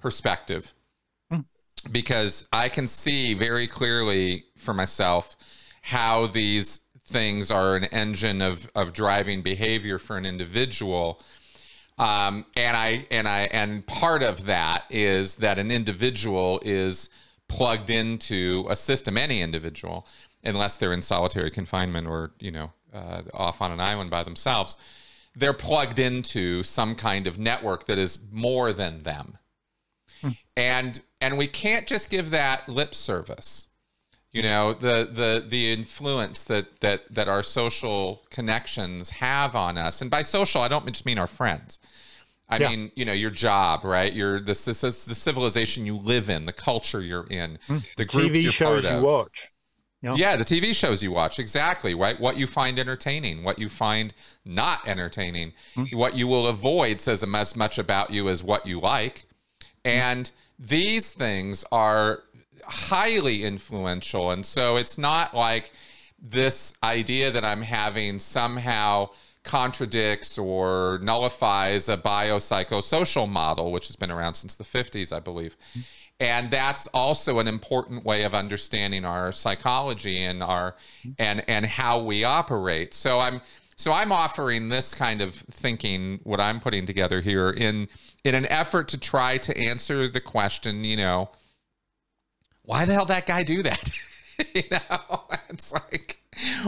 perspective. 0.00 0.72
Mm. 1.32 1.44
Because 1.92 2.48
I 2.52 2.68
can 2.68 2.88
see 2.88 3.34
very 3.34 3.68
clearly 3.68 4.44
for 4.56 4.74
myself 4.74 5.36
how 5.82 6.26
these 6.26 6.80
things 7.04 7.50
are 7.50 7.76
an 7.76 7.84
engine 7.84 8.42
of 8.42 8.68
of 8.74 8.92
driving 8.92 9.42
behavior 9.42 10.00
for 10.00 10.16
an 10.16 10.26
individual 10.26 11.22
um, 12.00 12.46
and 12.56 12.76
I 12.76 13.06
and 13.10 13.28
I 13.28 13.40
and 13.52 13.86
part 13.86 14.22
of 14.22 14.46
that 14.46 14.84
is 14.88 15.36
that 15.36 15.58
an 15.58 15.70
individual 15.70 16.58
is 16.64 17.10
plugged 17.46 17.90
into 17.90 18.66
a 18.70 18.74
system. 18.74 19.18
Any 19.18 19.42
individual, 19.42 20.06
unless 20.42 20.78
they're 20.78 20.94
in 20.94 21.02
solitary 21.02 21.50
confinement 21.50 22.06
or 22.06 22.32
you 22.40 22.52
know 22.52 22.72
uh, 22.94 23.22
off 23.34 23.60
on 23.60 23.70
an 23.70 23.80
island 23.80 24.08
by 24.08 24.24
themselves, 24.24 24.76
they're 25.36 25.52
plugged 25.52 25.98
into 25.98 26.62
some 26.62 26.94
kind 26.94 27.26
of 27.26 27.38
network 27.38 27.84
that 27.84 27.98
is 27.98 28.18
more 28.32 28.72
than 28.72 29.02
them. 29.02 29.36
Hmm. 30.22 30.30
And 30.56 31.00
and 31.20 31.36
we 31.36 31.48
can't 31.48 31.86
just 31.86 32.08
give 32.08 32.30
that 32.30 32.66
lip 32.66 32.94
service 32.94 33.66
you 34.32 34.42
know 34.42 34.72
the 34.72 35.08
the 35.12 35.44
the 35.46 35.72
influence 35.72 36.44
that 36.44 36.80
that 36.80 37.12
that 37.12 37.28
our 37.28 37.42
social 37.42 38.22
connections 38.30 39.10
have 39.10 39.56
on 39.56 39.76
us. 39.76 40.00
And 40.02 40.10
by 40.10 40.22
social 40.22 40.62
i 40.62 40.68
don't 40.68 40.86
just 40.86 41.06
mean 41.06 41.18
our 41.18 41.26
friends. 41.26 41.80
I 42.48 42.58
yeah. 42.58 42.68
mean 42.68 42.92
you 42.94 43.04
know 43.04 43.12
your 43.12 43.30
job 43.30 43.84
right? 43.84 44.12
Your 44.12 44.40
this 44.40 44.64
the, 44.64 44.72
the 44.72 45.14
civilization 45.14 45.86
you 45.86 45.96
live 45.96 46.28
in 46.30 46.46
the 46.46 46.52
culture 46.52 47.00
you're 47.00 47.26
in 47.28 47.58
mm. 47.68 47.84
the 47.96 48.04
tv 48.04 48.50
shows 48.50 48.84
you 48.84 49.02
watch. 49.02 49.48
Yeah. 50.02 50.36
The 50.36 50.44
tv 50.44 50.74
shows 50.74 51.02
you 51.02 51.10
watch. 51.10 51.38
Exactly 51.38 51.94
right? 51.94 52.18
What 52.18 52.36
you 52.36 52.46
find 52.46 52.78
entertaining 52.78 53.42
what 53.42 53.58
you 53.58 53.68
find 53.68 54.14
not 54.44 54.86
entertaining. 54.86 55.52
Mm. 55.74 55.94
what 55.94 56.14
you 56.14 56.28
will 56.28 56.46
avoid 56.46 57.00
says 57.00 57.24
as 57.24 57.56
much 57.56 57.78
about 57.78 58.10
you 58.10 58.28
as 58.28 58.44
what 58.44 58.64
you 58.66 58.80
like. 58.80 59.26
And 59.84 60.26
mm. 60.26 60.68
these 60.68 61.12
things 61.12 61.64
are 61.72 62.22
highly 62.70 63.44
influential. 63.44 64.30
And 64.30 64.44
so 64.46 64.76
it's 64.76 64.96
not 64.96 65.34
like 65.34 65.72
this 66.22 66.74
idea 66.82 67.30
that 67.30 67.44
I'm 67.44 67.62
having 67.62 68.18
somehow 68.18 69.10
contradicts 69.42 70.38
or 70.38 70.98
nullifies 71.02 71.88
a 71.88 71.96
biopsychosocial 71.96 73.28
model, 73.28 73.72
which 73.72 73.88
has 73.88 73.96
been 73.96 74.10
around 74.10 74.34
since 74.34 74.54
the 74.54 74.64
50s, 74.64 75.14
I 75.14 75.20
believe. 75.20 75.56
And 76.20 76.50
that's 76.50 76.86
also 76.88 77.38
an 77.38 77.48
important 77.48 78.04
way 78.04 78.24
of 78.24 78.34
understanding 78.34 79.06
our 79.06 79.32
psychology 79.32 80.22
and 80.22 80.42
our 80.42 80.76
and 81.18 81.42
and 81.48 81.64
how 81.64 82.02
we 82.02 82.24
operate. 82.24 82.92
So 82.92 83.20
I'm 83.20 83.40
so 83.76 83.92
I'm 83.92 84.12
offering 84.12 84.68
this 84.68 84.94
kind 84.94 85.22
of 85.22 85.34
thinking, 85.34 86.20
what 86.24 86.38
I'm 86.38 86.60
putting 86.60 86.84
together 86.84 87.22
here, 87.22 87.48
in 87.48 87.88
in 88.22 88.34
an 88.34 88.44
effort 88.46 88.88
to 88.88 88.98
try 88.98 89.38
to 89.38 89.56
answer 89.56 90.06
the 90.08 90.20
question, 90.20 90.84
you 90.84 90.98
know, 90.98 91.30
why 92.62 92.84
the 92.84 92.92
hell 92.92 93.06
that 93.06 93.26
guy 93.26 93.42
do 93.42 93.62
that? 93.62 93.90
you 94.54 94.62
know, 94.70 95.24
it's 95.48 95.72
like, 95.72 96.22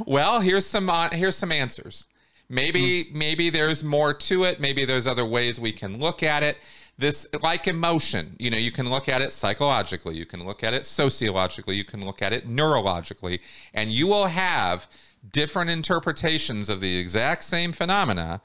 well, 0.06 0.40
here's 0.40 0.66
some 0.66 0.90
uh, 0.90 1.10
here's 1.10 1.36
some 1.36 1.52
answers. 1.52 2.06
Maybe 2.48 3.04
mm. 3.04 3.12
maybe 3.12 3.50
there's 3.50 3.82
more 3.82 4.12
to 4.12 4.44
it. 4.44 4.60
Maybe 4.60 4.84
there's 4.84 5.06
other 5.06 5.24
ways 5.24 5.58
we 5.58 5.72
can 5.72 5.98
look 5.98 6.22
at 6.22 6.42
it. 6.42 6.58
This 6.98 7.26
like 7.42 7.66
emotion, 7.66 8.36
you 8.38 8.50
know, 8.50 8.58
you 8.58 8.70
can 8.70 8.90
look 8.90 9.08
at 9.08 9.22
it 9.22 9.32
psychologically, 9.32 10.16
you 10.16 10.26
can 10.26 10.44
look 10.44 10.62
at 10.62 10.74
it 10.74 10.84
sociologically, 10.84 11.76
you 11.76 11.84
can 11.84 12.04
look 12.04 12.20
at 12.20 12.32
it 12.32 12.48
neurologically, 12.48 13.40
and 13.72 13.90
you 13.90 14.06
will 14.06 14.26
have 14.26 14.86
different 15.30 15.70
interpretations 15.70 16.68
of 16.68 16.80
the 16.80 16.98
exact 16.98 17.42
same 17.42 17.72
phenomena 17.72 18.42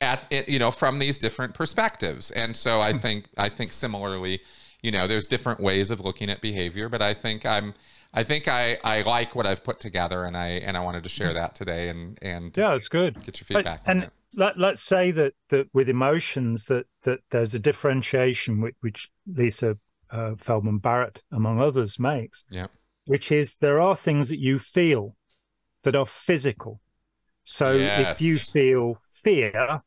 at 0.00 0.22
it, 0.30 0.48
you 0.48 0.58
know, 0.58 0.70
from 0.70 0.98
these 0.98 1.18
different 1.18 1.54
perspectives. 1.54 2.30
And 2.30 2.56
so 2.56 2.80
I 2.80 2.92
hmm. 2.92 2.98
think 2.98 3.26
I 3.36 3.48
think 3.48 3.72
similarly 3.72 4.40
you 4.82 4.90
know 4.90 5.06
there's 5.06 5.26
different 5.26 5.60
ways 5.60 5.90
of 5.90 6.00
looking 6.00 6.30
at 6.30 6.40
behavior 6.40 6.88
but 6.88 7.02
i 7.02 7.14
think 7.14 7.44
i'm 7.44 7.74
i 8.14 8.22
think 8.22 8.48
i 8.48 8.78
i 8.84 9.02
like 9.02 9.34
what 9.34 9.46
i've 9.46 9.64
put 9.64 9.78
together 9.78 10.24
and 10.24 10.36
i 10.36 10.48
and 10.48 10.76
i 10.76 10.80
wanted 10.80 11.02
to 11.02 11.08
share 11.08 11.32
that 11.32 11.54
today 11.54 11.88
and 11.88 12.18
and 12.22 12.56
yeah 12.56 12.74
it's 12.74 12.88
good. 12.88 13.22
get 13.24 13.40
your 13.40 13.46
feedback 13.46 13.84
but, 13.84 13.90
and 13.90 14.10
let, 14.34 14.58
let's 14.58 14.82
say 14.82 15.10
that 15.10 15.34
that 15.48 15.68
with 15.72 15.88
emotions 15.88 16.66
that 16.66 16.86
that 17.02 17.20
there's 17.30 17.54
a 17.54 17.58
differentiation 17.58 18.60
which, 18.60 18.74
which 18.80 19.10
lisa 19.26 19.78
uh, 20.10 20.34
feldman 20.36 20.78
barrett 20.78 21.22
among 21.32 21.60
others 21.60 21.98
makes 21.98 22.44
yeah 22.50 22.66
which 23.06 23.32
is 23.32 23.56
there 23.60 23.80
are 23.80 23.96
things 23.96 24.28
that 24.28 24.38
you 24.38 24.58
feel 24.58 25.16
that 25.84 25.96
are 25.96 26.06
physical. 26.06 26.80
So 27.44 27.72
yes. 27.72 28.20
if 28.20 28.26
you 28.26 28.36
feel 28.36 28.98
fear 29.22 29.82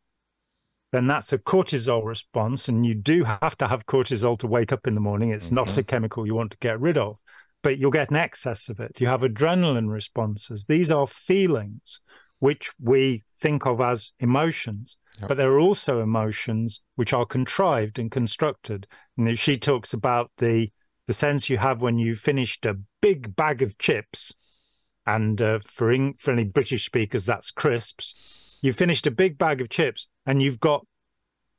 then 0.92 1.08
that's 1.08 1.34
a 1.34 1.38
cortisol 1.38 2.04
response. 2.06 2.68
And 2.68 2.86
you 2.86 2.96
do 2.96 3.24
have 3.24 3.58
to 3.58 3.68
have 3.68 3.86
cortisol 3.86 4.38
to 4.40 4.48
wake 4.48 4.72
up 4.72 4.88
in 4.88 4.96
the 4.96 5.02
morning. 5.02 5.32
It's 5.32 5.48
mm-hmm. 5.48 5.56
not 5.56 5.78
a 5.78 5.84
chemical 5.84 6.26
you 6.26 6.36
want 6.36 6.52
to 6.52 6.58
get 6.58 6.80
rid 6.80 6.98
of, 6.98 7.20
but 7.62 7.78
you'll 7.78 7.92
get 7.92 8.10
an 8.10 8.16
excess 8.16 8.70
of 8.70 8.80
it. 8.80 9.00
You 9.00 9.08
have 9.08 9.22
adrenaline 9.22 9.90
responses. 9.90 10.66
These 10.66 10.92
are 10.92 11.08
feelings 11.08 12.02
which 12.40 12.72
we 12.82 13.24
think 13.40 13.66
of 13.66 13.82
as 13.82 14.14
emotions, 14.20 14.98
yep. 15.20 15.28
but 15.28 15.38
there 15.38 15.52
are 15.52 15.60
also 15.60 16.02
emotions 16.02 16.82
which 16.96 17.12
are 17.12 17.26
contrived 17.26 18.00
and 18.00 18.10
constructed. 18.10 18.88
And 19.18 19.38
she 19.38 19.58
talks 19.58 19.94
about 19.94 20.32
the 20.38 20.72
the 21.06 21.14
sense 21.14 21.50
you 21.50 21.58
have 21.58 21.82
when 21.82 21.98
you 21.98 22.16
finished 22.16 22.68
a 22.68 22.78
big 23.02 23.36
bag 23.36 23.64
of 23.64 23.80
chips, 23.80 24.32
and 25.08 25.42
uh, 25.42 25.58
for, 25.66 25.92
in, 25.92 26.14
for 26.20 26.30
any 26.30 26.44
British 26.44 26.86
speakers, 26.86 27.26
that's 27.26 27.50
crisps 27.50 28.49
you 28.62 28.74
finished 28.74 29.08
a 29.08 29.12
big 29.12 29.38
bag 29.38 29.62
of 29.62 29.70
chips 29.70 30.08
and 30.26 30.42
you've 30.42 30.60
got 30.60 30.86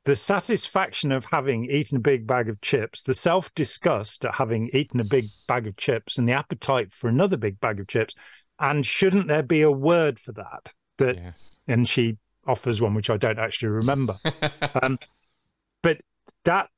the 0.03 0.15
satisfaction 0.15 1.11
of 1.11 1.25
having 1.25 1.65
eaten 1.69 1.97
a 1.97 2.01
big 2.01 2.25
bag 2.25 2.49
of 2.49 2.59
chips, 2.61 3.03
the 3.03 3.13
self 3.13 3.53
disgust 3.53 4.25
at 4.25 4.35
having 4.35 4.69
eaten 4.73 4.99
a 4.99 5.05
big 5.05 5.27
bag 5.47 5.67
of 5.67 5.77
chips, 5.77 6.17
and 6.17 6.27
the 6.27 6.33
appetite 6.33 6.93
for 6.93 7.07
another 7.07 7.37
big 7.37 7.59
bag 7.59 7.79
of 7.79 7.87
chips. 7.87 8.15
And 8.59 8.85
shouldn't 8.85 9.27
there 9.27 9.43
be 9.43 9.61
a 9.61 9.71
word 9.71 10.19
for 10.19 10.31
that? 10.33 10.73
That 10.97 11.17
yes. 11.17 11.59
and 11.67 11.87
she 11.87 12.17
offers 12.47 12.81
one 12.81 12.93
which 12.93 13.09
I 13.09 13.17
don't 13.17 13.39
actually 13.39 13.69
remember. 13.69 14.17
um, 14.81 14.97
but 15.81 16.01
that 16.45 16.69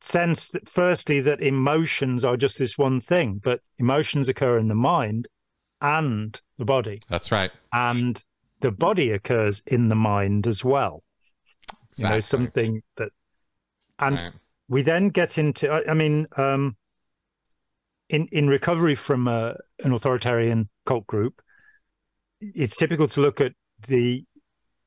sense 0.00 0.48
that 0.48 0.68
firstly 0.68 1.20
that 1.20 1.42
emotions 1.42 2.24
are 2.24 2.36
just 2.36 2.58
this 2.58 2.76
one 2.78 3.00
thing, 3.00 3.40
but 3.42 3.60
emotions 3.78 4.28
occur 4.28 4.58
in 4.58 4.68
the 4.68 4.74
mind 4.74 5.28
and 5.80 6.40
the 6.58 6.64
body. 6.64 7.02
That's 7.08 7.30
right. 7.30 7.50
And 7.72 8.22
the 8.64 8.72
body 8.72 9.10
occurs 9.10 9.62
in 9.66 9.88
the 9.88 9.94
mind 9.94 10.46
as 10.46 10.64
well. 10.64 11.02
Exactly. 11.90 12.02
You 12.02 12.08
know, 12.08 12.20
something 12.20 12.82
that, 12.96 13.10
and 13.98 14.16
right. 14.16 14.32
we 14.68 14.80
then 14.80 15.10
get 15.10 15.36
into. 15.36 15.70
I, 15.70 15.90
I 15.90 15.92
mean, 15.92 16.26
um, 16.38 16.76
in 18.08 18.26
in 18.32 18.48
recovery 18.48 18.94
from 18.94 19.28
a, 19.28 19.30
uh, 19.30 19.54
an 19.84 19.92
authoritarian 19.92 20.70
cult 20.86 21.06
group, 21.06 21.42
it's 22.40 22.74
typical 22.74 23.06
to 23.08 23.20
look 23.20 23.38
at 23.38 23.52
the 23.86 24.24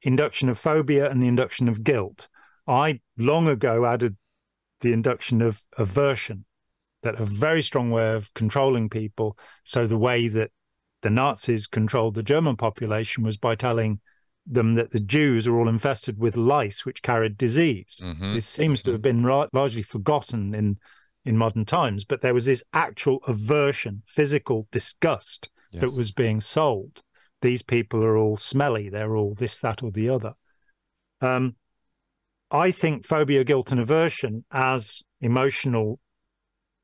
induction 0.01 0.49
of 0.49 0.57
phobia 0.57 1.07
and 1.07 1.21
the 1.21 1.27
induction 1.27 1.69
of 1.69 1.83
guilt. 1.83 2.29
I 2.65 3.01
long 3.15 3.47
ago 3.47 3.85
added 3.85 4.17
the 4.81 4.91
induction 4.91 5.43
of 5.43 5.61
aversion, 5.77 6.45
that 7.03 7.21
a 7.21 7.25
very 7.25 7.61
strong 7.61 7.91
way 7.91 8.13
of 8.13 8.33
controlling 8.33 8.89
people. 8.89 9.37
So 9.63 9.85
the 9.85 9.99
way 9.99 10.29
that 10.29 10.49
the 11.01 11.09
Nazis 11.09 11.67
controlled 11.67 12.15
the 12.15 12.23
German 12.23 12.55
population 12.55 13.23
was 13.23 13.37
by 13.37 13.55
telling 13.55 13.99
them 14.45 14.75
that 14.75 14.91
the 14.91 14.99
Jews 14.99 15.47
are 15.47 15.57
all 15.57 15.67
infested 15.67 16.17
with 16.17 16.37
lice 16.37 16.85
which 16.85 17.01
carried 17.01 17.37
disease. 17.37 17.99
Mm-hmm. 18.03 18.33
This 18.33 18.47
seems 18.47 18.79
mm-hmm. 18.79 18.87
to 18.87 18.91
have 18.93 19.01
been 19.01 19.23
ra- 19.25 19.47
largely 19.53 19.83
forgotten 19.83 20.55
in 20.55 20.77
in 21.25 21.37
modern 21.37 21.65
times, 21.65 22.05
but 22.05 22.21
there 22.21 22.33
was 22.33 22.45
this 22.45 22.63
actual 22.71 23.19
aversion, 23.27 24.01
physical 24.05 24.65
disgust 24.71 25.49
yes. 25.71 25.81
that 25.81 25.97
was 25.97 26.11
being 26.11 26.39
sold. 26.39 27.01
These 27.41 27.61
people 27.63 28.01
are 28.01 28.15
all 28.15 28.37
smelly. 28.37 28.87
They're 28.89 29.15
all 29.15 29.33
this, 29.33 29.59
that, 29.59 29.83
or 29.83 29.91
the 29.91 30.09
other. 30.09 30.33
Um, 31.19 31.57
I 32.49 32.71
think 32.71 33.05
phobia, 33.05 33.43
guilt, 33.43 33.71
and 33.71 33.81
aversion 33.81 34.45
as 34.51 35.03
emotional, 35.19 35.99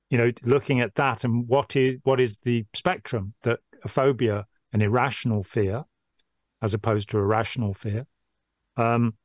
you 0.09 0.17
know, 0.17 0.31
looking 0.43 0.81
at 0.81 0.95
that 0.95 1.23
and 1.23 1.47
what 1.47 1.77
is 1.77 1.97
what 2.03 2.19
is 2.19 2.39
the 2.39 2.65
spectrum 2.73 3.33
that 3.43 3.59
a 3.83 3.87
phobia, 3.87 4.45
an 4.71 4.81
irrational 4.81 5.43
fear, 5.43 5.83
as 6.61 6.73
opposed 6.73 7.09
to 7.09 7.17
a 7.17 7.23
rational 7.23 7.73
fear, 7.73 8.07
um, 8.77 9.15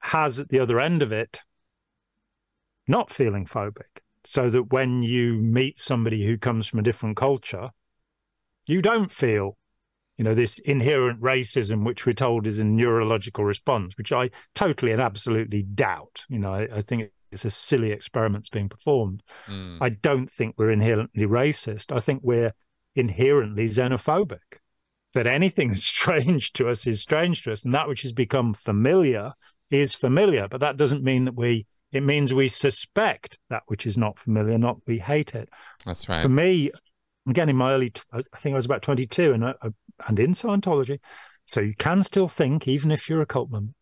has 0.00 0.38
at 0.38 0.48
the 0.48 0.58
other 0.58 0.80
end 0.80 1.02
of 1.02 1.12
it 1.12 1.42
not 2.86 3.10
feeling 3.10 3.46
phobic. 3.46 4.00
So 4.24 4.48
that 4.48 4.72
when 4.72 5.02
you 5.02 5.34
meet 5.36 5.78
somebody 5.78 6.26
who 6.26 6.38
comes 6.38 6.66
from 6.66 6.78
a 6.78 6.82
different 6.82 7.16
culture, 7.16 7.70
you 8.66 8.80
don't 8.80 9.10
feel, 9.10 9.58
you 10.16 10.24
know, 10.24 10.34
this 10.34 10.58
inherent 10.58 11.20
racism, 11.20 11.84
which 11.84 12.06
we're 12.06 12.14
told 12.14 12.46
is 12.46 12.58
a 12.58 12.64
neurological 12.64 13.44
response, 13.44 13.98
which 13.98 14.12
I 14.12 14.30
totally 14.54 14.92
and 14.92 15.00
absolutely 15.00 15.62
doubt. 15.62 16.24
You 16.30 16.38
know, 16.38 16.54
I, 16.54 16.68
I 16.76 16.80
think 16.80 17.10
it's 17.30 17.44
a 17.44 17.50
silly 17.50 17.90
experiments 17.90 18.48
being 18.48 18.70
performed. 18.70 19.22
Mm. 19.46 19.78
I 19.80 19.90
don't 19.90 20.30
think 20.30 20.54
we're 20.56 20.70
inherently 20.70 21.26
racist. 21.26 21.94
I 21.94 22.00
think 22.00 22.20
we're 22.22 22.54
inherently 22.94 23.68
xenophobic. 23.68 24.58
That 25.14 25.26
anything 25.26 25.74
strange 25.76 26.52
to 26.54 26.68
us 26.68 26.86
is 26.86 27.00
strange 27.00 27.42
to 27.44 27.52
us, 27.52 27.64
and 27.64 27.74
that 27.74 27.88
which 27.88 28.02
has 28.02 28.12
become 28.12 28.54
familiar 28.54 29.32
is 29.70 29.94
familiar. 29.94 30.48
But 30.48 30.60
that 30.60 30.76
doesn't 30.76 31.02
mean 31.02 31.24
that 31.24 31.36
we. 31.36 31.66
It 31.92 32.02
means 32.02 32.34
we 32.34 32.48
suspect 32.48 33.38
that 33.50 33.62
which 33.68 33.86
is 33.86 33.96
not 33.96 34.18
familiar, 34.18 34.58
not 34.58 34.78
we 34.84 34.98
hate 34.98 35.36
it. 35.36 35.48
That's 35.86 36.08
right. 36.08 36.22
For 36.22 36.28
me, 36.28 36.70
again 37.28 37.48
in 37.48 37.54
my 37.54 37.72
early, 37.72 37.92
I 38.12 38.22
think 38.38 38.54
I 38.54 38.56
was 38.56 38.64
about 38.64 38.82
twenty-two, 38.82 39.32
and 39.32 39.44
uh, 39.44 39.52
and 40.08 40.18
in 40.18 40.32
Scientology, 40.32 40.98
so 41.46 41.60
you 41.60 41.74
can 41.76 42.02
still 42.02 42.26
think 42.26 42.66
even 42.66 42.90
if 42.90 43.08
you're 43.08 43.22
a 43.22 43.26
cult 43.26 43.50
member. 43.50 43.72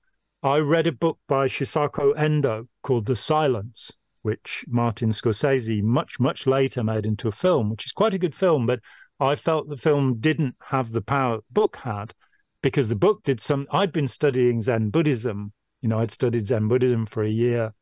I 0.45 0.59
read 0.59 0.89
a 0.89 0.93
book 0.93 1.19
by 1.29 1.47
Shusaku 1.47 2.19
Endo 2.19 2.67
called 2.83 3.07
The 3.07 3.15
Silence, 3.15 3.93
which 4.23 4.65
Martin 4.67 5.11
Scorsese 5.11 5.85
much, 5.85 6.19
much 6.19 6.49
later 6.49 6.83
made 6.83 7.07
into 7.07 7.29
a 7.29 7.33
film, 7.33 7.71
which 7.71 7.87
is 7.87 7.93
quite 7.93 8.13
a 8.13 8.19
good 8.19 8.35
film. 8.35 8.67
But 8.67 8.81
I 9.23 9.37
felt 9.37 9.69
the 9.69 9.77
film 9.77 10.19
didn't 10.19 10.57
have 10.67 10.93
the 10.93 11.01
power 11.01 11.37
the 11.37 11.43
book 11.51 11.77
had 11.77 12.13
because 12.63 12.89
the 12.89 12.97
book 12.97 13.23
did 13.23 13.41
some. 13.41 13.67
I'd 13.71 13.93
been 13.93 14.09
studying 14.09 14.63
Zen 14.63 14.91
Buddhism. 14.91 15.53
You 15.81 15.89
know, 15.89 16.01
I'd 16.01 16.11
studied 16.11 16.47
Zen 16.47 16.69
Buddhism 16.69 17.07
for 17.07 17.23
a 17.23 17.31
year, 17.31 17.73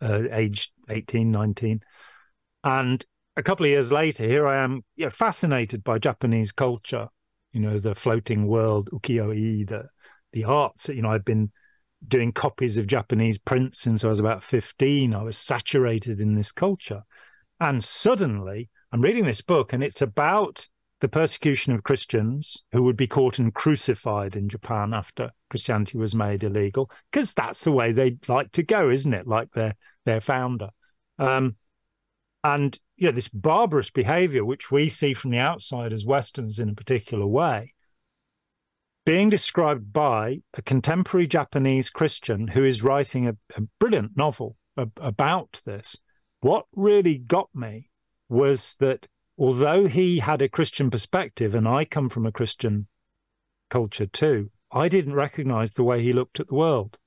uh, 0.00 0.22
aged 0.30 0.70
18, 0.88 1.30
19. 1.30 1.80
And 2.64 3.04
a 3.36 3.42
couple 3.42 3.66
of 3.66 3.70
years 3.70 3.92
later, 3.92 4.24
here 4.24 4.46
I 4.46 4.62
am, 4.62 4.84
you 4.96 5.06
know, 5.06 5.10
fascinated 5.10 5.84
by 5.84 5.98
Japanese 5.98 6.50
culture, 6.50 7.08
you 7.52 7.60
know, 7.60 7.78
the 7.78 7.94
floating 7.94 8.46
world, 8.46 8.88
ukiyo-e, 8.92 9.64
the, 9.64 9.84
the 10.32 10.44
arts. 10.44 10.88
You 10.88 11.02
know, 11.02 11.10
I've 11.10 11.24
been 11.24 11.52
doing 12.06 12.32
copies 12.32 12.78
of 12.78 12.86
Japanese 12.86 13.38
prints 13.38 13.80
since 13.80 14.02
I 14.02 14.08
was 14.08 14.18
about 14.18 14.42
15. 14.42 15.14
I 15.14 15.22
was 15.22 15.36
saturated 15.36 16.20
in 16.20 16.34
this 16.34 16.52
culture. 16.52 17.02
And 17.60 17.82
suddenly 17.82 18.70
I'm 18.90 19.02
reading 19.02 19.26
this 19.26 19.42
book, 19.42 19.72
and 19.72 19.84
it's 19.84 20.00
about 20.00 20.66
the 21.00 21.08
persecution 21.08 21.74
of 21.74 21.82
Christians 21.82 22.64
who 22.72 22.82
would 22.84 22.96
be 22.96 23.06
caught 23.06 23.38
and 23.38 23.54
crucified 23.54 24.34
in 24.34 24.48
Japan 24.48 24.94
after 24.94 25.30
Christianity 25.50 25.98
was 25.98 26.14
made 26.14 26.42
illegal, 26.42 26.90
because 27.12 27.34
that's 27.34 27.64
the 27.64 27.72
way 27.72 27.92
they'd 27.92 28.28
like 28.28 28.50
to 28.52 28.62
go, 28.62 28.90
isn't 28.90 29.14
it? 29.14 29.26
Like 29.26 29.52
their 29.52 29.76
their 30.04 30.20
founder. 30.20 30.70
Um, 31.18 31.56
and 32.42 32.78
you 32.96 33.06
know, 33.06 33.12
this 33.12 33.28
barbarous 33.28 33.90
behavior, 33.90 34.44
which 34.44 34.70
we 34.70 34.88
see 34.88 35.12
from 35.12 35.30
the 35.30 35.38
outside 35.38 35.92
as 35.92 36.06
Westerners 36.06 36.58
in 36.58 36.70
a 36.70 36.74
particular 36.74 37.26
way, 37.26 37.74
being 39.04 39.28
described 39.28 39.92
by 39.92 40.38
a 40.54 40.62
contemporary 40.62 41.26
Japanese 41.26 41.90
Christian 41.90 42.48
who 42.48 42.64
is 42.64 42.82
writing 42.82 43.26
a, 43.26 43.36
a 43.54 43.60
brilliant 43.78 44.16
novel 44.16 44.56
about 44.76 45.60
this. 45.66 45.96
What 46.40 46.66
really 46.74 47.18
got 47.18 47.48
me 47.54 47.87
was 48.28 48.74
that 48.80 49.08
although 49.38 49.86
he 49.86 50.18
had 50.18 50.42
a 50.42 50.48
Christian 50.48 50.90
perspective, 50.90 51.54
and 51.54 51.66
I 51.66 51.84
come 51.84 52.08
from 52.08 52.26
a 52.26 52.32
Christian 52.32 52.88
culture 53.70 54.06
too, 54.06 54.50
I 54.70 54.88
didn't 54.88 55.14
recognize 55.14 55.72
the 55.72 55.84
way 55.84 56.02
he 56.02 56.12
looked 56.12 56.40
at 56.40 56.48
the 56.48 56.54
world 56.54 56.98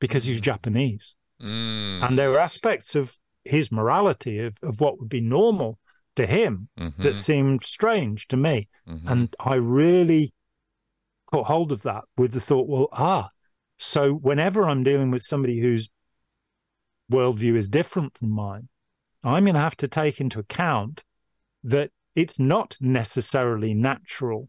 because 0.00 0.24
he 0.24 0.32
was 0.32 0.40
Japanese. 0.40 1.16
Mm. 1.40 2.06
And 2.06 2.18
there 2.18 2.30
were 2.30 2.38
aspects 2.38 2.94
of 2.94 3.18
his 3.44 3.72
morality, 3.72 4.38
of, 4.40 4.56
of 4.62 4.80
what 4.80 4.98
would 4.98 5.08
be 5.08 5.20
normal 5.20 5.78
to 6.16 6.26
him, 6.26 6.68
Mhm. 6.78 6.96
that 6.98 7.16
seemed 7.16 7.64
strange 7.64 8.28
to 8.28 8.36
me. 8.36 8.68
Mhm. 8.86 9.02
And 9.06 9.36
I 9.40 9.54
really 9.54 10.34
caught 11.30 11.46
hold 11.46 11.72
of 11.72 11.82
that 11.82 12.04
with 12.16 12.32
the 12.32 12.40
thought, 12.40 12.68
well, 12.68 12.88
ah, 12.92 13.30
so 13.78 14.12
whenever 14.12 14.68
I'm 14.68 14.82
dealing 14.82 15.10
with 15.10 15.22
somebody 15.22 15.60
whose 15.60 15.88
worldview 17.10 17.56
is 17.56 17.68
different 17.68 18.16
from 18.16 18.30
mine, 18.30 18.68
I'm 19.24 19.44
going 19.44 19.54
to 19.54 19.60
have 19.60 19.76
to 19.78 19.88
take 19.88 20.20
into 20.20 20.38
account 20.40 21.04
that 21.64 21.90
it's 22.14 22.38
not 22.38 22.76
necessarily 22.80 23.74
natural 23.74 24.48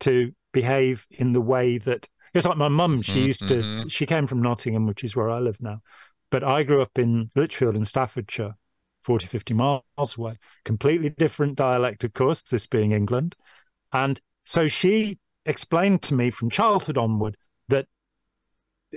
to 0.00 0.32
behave 0.52 1.06
in 1.10 1.32
the 1.32 1.40
way 1.40 1.78
that 1.78 2.08
it's 2.34 2.46
like 2.46 2.56
my 2.58 2.68
mum. 2.68 3.02
She 3.02 3.20
Mhm, 3.20 3.26
used 3.26 3.48
to, 3.48 3.54
mhm. 3.54 3.90
she 3.90 4.06
came 4.06 4.26
from 4.26 4.42
Nottingham, 4.42 4.86
which 4.86 5.04
is 5.04 5.16
where 5.16 5.30
I 5.30 5.38
live 5.38 5.60
now. 5.60 5.80
But 6.30 6.44
I 6.44 6.62
grew 6.62 6.82
up 6.82 6.98
in 6.98 7.30
Lichfield 7.34 7.76
in 7.76 7.84
Staffordshire, 7.84 8.56
40, 9.02 9.26
50 9.26 9.54
miles 9.54 10.18
away. 10.18 10.38
Completely 10.64 11.10
different 11.10 11.56
dialect, 11.56 12.04
of 12.04 12.12
course, 12.12 12.42
this 12.42 12.66
being 12.66 12.92
England. 12.92 13.36
And 13.92 14.20
so 14.44 14.68
she 14.68 15.18
explained 15.44 16.02
to 16.02 16.14
me 16.14 16.30
from 16.30 16.50
childhood 16.50 16.98
onward 16.98 17.36
that 17.68 17.86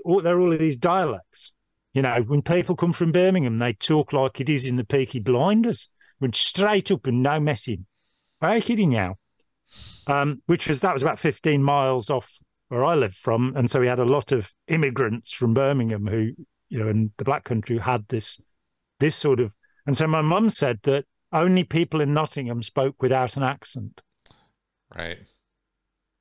all, 0.04 0.22
there 0.22 0.38
are 0.38 0.42
all 0.42 0.54
of 0.54 0.60
these 0.60 0.78
dialects. 0.78 1.54
You 1.94 2.04
know, 2.04 2.24
when 2.28 2.42
people 2.42 2.76
come 2.76 2.94
from 2.94 3.12
Birmingham, 3.12 3.60
they 3.60 3.74
talk 3.74 4.14
like 4.14 4.40
it 4.40 4.50
is 4.50 4.66
in 4.66 4.76
the 4.76 4.84
Peaky 4.84 5.20
Blinders, 5.20 5.90
went 6.20 6.36
straight 6.36 6.92
up 6.92 7.08
and 7.08 7.24
no 7.24 7.40
messing. 7.40 7.86
Are 8.42 8.58
you 8.58 8.62
kidding 8.62 8.92
now? 8.92 9.16
Um, 10.08 10.42
which 10.46 10.68
was 10.68 10.82
that 10.82 10.94
was 10.94 11.02
about 11.02 11.20
15 11.20 11.62
miles 11.62 12.10
off 12.10 12.40
where 12.70 12.86
I 12.86 12.96
lived 12.96 13.18
from, 13.18 13.54
and 13.56 13.70
so 13.70 13.80
we 13.80 13.88
had 13.88 14.00
a 14.00 14.06
lot 14.06 14.32
of 14.32 14.54
immigrants 14.68 15.32
from 15.32 15.54
Birmingham 15.54 16.08
who, 16.08 16.32
you 16.70 16.80
know, 16.80 16.88
in 16.88 17.12
the 17.18 17.24
Black 17.24 17.44
Country 17.44 17.76
who 17.76 17.82
had 17.82 18.08
this 18.10 18.40
this 19.00 19.16
sort 19.16 19.40
of. 19.40 19.54
And 19.86 19.98
so 19.98 20.06
my 20.08 20.22
mum 20.22 20.50
said 20.50 20.80
that 20.84 21.06
only 21.32 21.64
people 21.64 22.02
in 22.02 22.14
Nottingham 22.14 22.62
spoke 22.62 23.02
without 23.02 23.38
an 23.38 23.44
accent. 23.44 24.02
Right. 24.96 25.20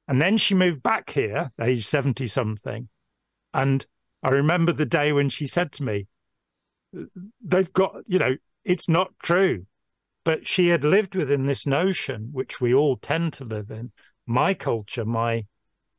And 0.06 0.22
then 0.22 0.38
she 0.38 0.54
moved 0.54 0.82
back 0.82 1.10
here, 1.10 1.52
age 1.60 1.86
70 1.86 2.26
something. 2.26 2.88
And 3.52 3.84
I 4.22 4.30
remember 4.30 4.72
the 4.72 4.86
day 4.86 5.12
when 5.12 5.28
she 5.28 5.46
said 5.46 5.72
to 5.72 5.82
me, 5.82 6.06
they've 7.42 7.72
got, 7.72 8.02
you 8.06 8.18
know, 8.18 8.36
it's 8.64 8.88
not 8.88 9.12
true. 9.22 9.66
But 10.24 10.46
she 10.46 10.68
had 10.68 10.84
lived 10.84 11.14
within 11.14 11.46
this 11.46 11.66
notion, 11.66 12.30
which 12.32 12.60
we 12.60 12.74
all 12.74 12.96
tend 12.96 13.32
to 13.34 13.44
live 13.44 13.70
in. 13.70 13.92
My 14.26 14.52
culture, 14.52 15.04
my 15.04 15.46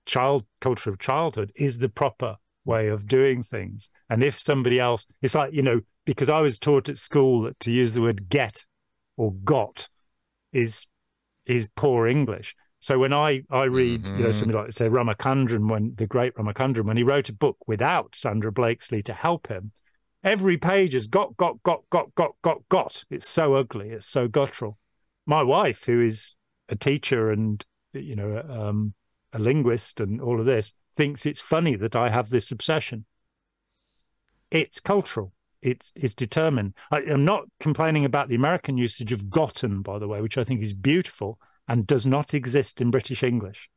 child 0.06 0.46
culture 0.62 0.90
of 0.90 1.00
childhood 1.00 1.52
is 1.56 1.78
the 1.78 1.90
proper 1.90 2.36
way 2.66 2.88
of 2.88 3.08
doing 3.08 3.41
things. 3.41 3.90
And 4.10 4.24
if 4.24 4.40
somebody 4.40 4.80
else, 4.80 5.06
it's 5.22 5.36
like, 5.36 5.54
you 5.54 5.62
know, 5.62 5.82
because 6.06 6.30
I 6.30 6.41
was 6.41 6.60
taught 6.60 6.90
at 6.90 6.98
school 6.98 7.44
that 7.44 7.60
to 7.62 7.72
use 7.72 7.94
the 7.94 8.02
word 8.02 8.30
get 8.30 8.66
or 9.18 9.34
got 9.34 9.90
is 10.52 10.86
is 11.46 11.70
poor 11.76 12.08
English. 12.08 12.56
So 12.80 12.97
when 12.97 13.14
I 13.14 13.43
I 13.49 13.65
read, 13.65 14.06
you 14.06 14.23
know, 14.23 14.31
something 14.31 14.56
like 14.56 14.72
say 14.72 14.88
Ramachandran, 14.88 15.69
when 15.69 15.95
the 15.95 16.07
great 16.07 16.34
Ramachandran, 16.35 16.85
when 16.85 16.97
he 16.97 17.03
wrote 17.03 17.30
a 17.30 17.34
book 17.34 17.57
without 17.68 18.15
Sandra 18.15 18.51
Blakeslee 18.51 19.01
to 19.03 19.14
help 19.14 19.47
him, 19.47 19.72
every 20.23 20.57
page 20.57 20.93
has 20.93 21.07
got 21.07 21.35
got 21.35 21.61
got 21.64 21.81
got 21.89 22.15
got 22.15 22.35
got 22.41 22.68
got. 22.69 23.03
It's 23.10 23.27
so 23.27 23.56
ugly. 23.56 23.89
It's 23.89 24.07
so 24.07 24.27
guttural. 24.27 24.77
My 25.26 25.43
wife, 25.43 25.85
who 25.85 26.01
is 26.01 26.35
a 26.69 26.76
teacher 26.76 27.31
and 27.31 27.64
you 27.93 28.15
know 28.15 28.41
um, 28.49 28.93
a 29.34 29.39
linguist 29.39 29.99
and 29.99 30.22
all 30.22 30.39
of 30.39 30.45
this, 30.45 30.73
thinks 30.95 31.26
it's 31.26 31.41
funny 31.41 31.76
that 31.76 31.97
I 31.97 32.10
have 32.10 32.30
this 32.30 32.49
obsession. 32.49 33.06
It's 34.51 34.80
cultural. 34.80 35.34
It's 35.61 35.91
it's 35.97 36.15
determined. 36.15 36.76
I, 36.91 36.99
I'm 36.99 37.26
not 37.26 37.43
complaining 37.60 38.06
about 38.06 38.30
the 38.30 38.35
American 38.35 38.77
usage 38.77 39.11
of 39.11 39.30
gotten, 39.30 39.81
by 39.81 39.99
the 39.99 40.07
way, 40.07 40.22
which 40.22 40.38
I 40.38 40.45
think 40.45 40.61
is 40.61 40.72
beautiful 40.72 41.39
and 41.70 41.88
does 41.88 42.06
not 42.06 42.34
exist 42.34 42.82
in 42.82 42.91
British 42.91 43.24
English. 43.24 43.70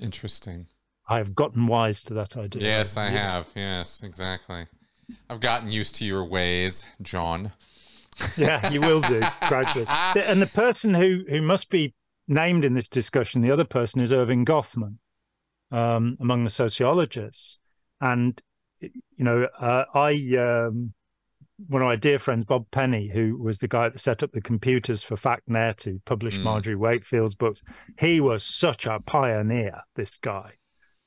Interesting. 0.00 0.66
I 1.08 1.18
have 1.18 1.34
gotten 1.34 1.66
wise 1.66 2.02
to 2.04 2.14
that 2.14 2.36
idea. 2.36 2.62
Yes, 2.62 2.96
I 2.96 3.06
Yeah. 3.10 3.32
have. 3.32 3.46
Yes, 3.54 4.02
exactly. 4.02 4.66
I've 5.28 5.40
gotten 5.40 5.70
used 5.70 5.94
to 5.96 6.04
your 6.04 6.24
ways, 6.24 6.86
Jon. 7.00 7.52
yeah, 8.36 8.70
you 8.70 8.80
will 8.80 9.00
do 9.00 9.20
gradually. 9.48 9.86
And 10.16 10.42
the 10.42 10.46
person 10.46 10.94
who 10.94 11.24
who 11.28 11.40
must 11.42 11.70
be 11.70 11.94
named 12.28 12.64
in 12.64 12.74
this 12.74 12.88
discussion, 12.88 13.42
the 13.42 13.50
other 13.50 13.64
person 13.64 14.00
is 14.00 14.12
Erving 14.12 14.44
Goffman, 14.44 14.98
um, 15.70 16.16
among 16.20 16.44
the 16.44 16.50
sociologists. 16.50 17.58
And 18.00 18.40
you 18.80 18.90
know, 19.18 19.48
uh, 19.58 19.84
I 19.94 20.12
um, 20.36 20.94
one 21.68 21.82
of 21.82 21.86
my 21.86 21.96
dear 21.96 22.18
friends, 22.18 22.44
Bob 22.44 22.66
Penny, 22.70 23.08
who 23.08 23.36
was 23.36 23.58
the 23.58 23.68
guy 23.68 23.88
that 23.88 24.00
set 24.00 24.22
up 24.22 24.32
the 24.32 24.40
computers 24.40 25.02
for 25.02 25.16
FactNet 25.16 25.76
to 25.76 26.00
publish 26.04 26.38
Mm. 26.38 26.42
Margery 26.44 26.76
Wakefield's 26.76 27.34
books. 27.34 27.62
He 27.98 28.20
was 28.20 28.44
such 28.44 28.86
a 28.86 29.00
pioneer. 29.00 29.82
This 29.94 30.18
guy. 30.18 30.54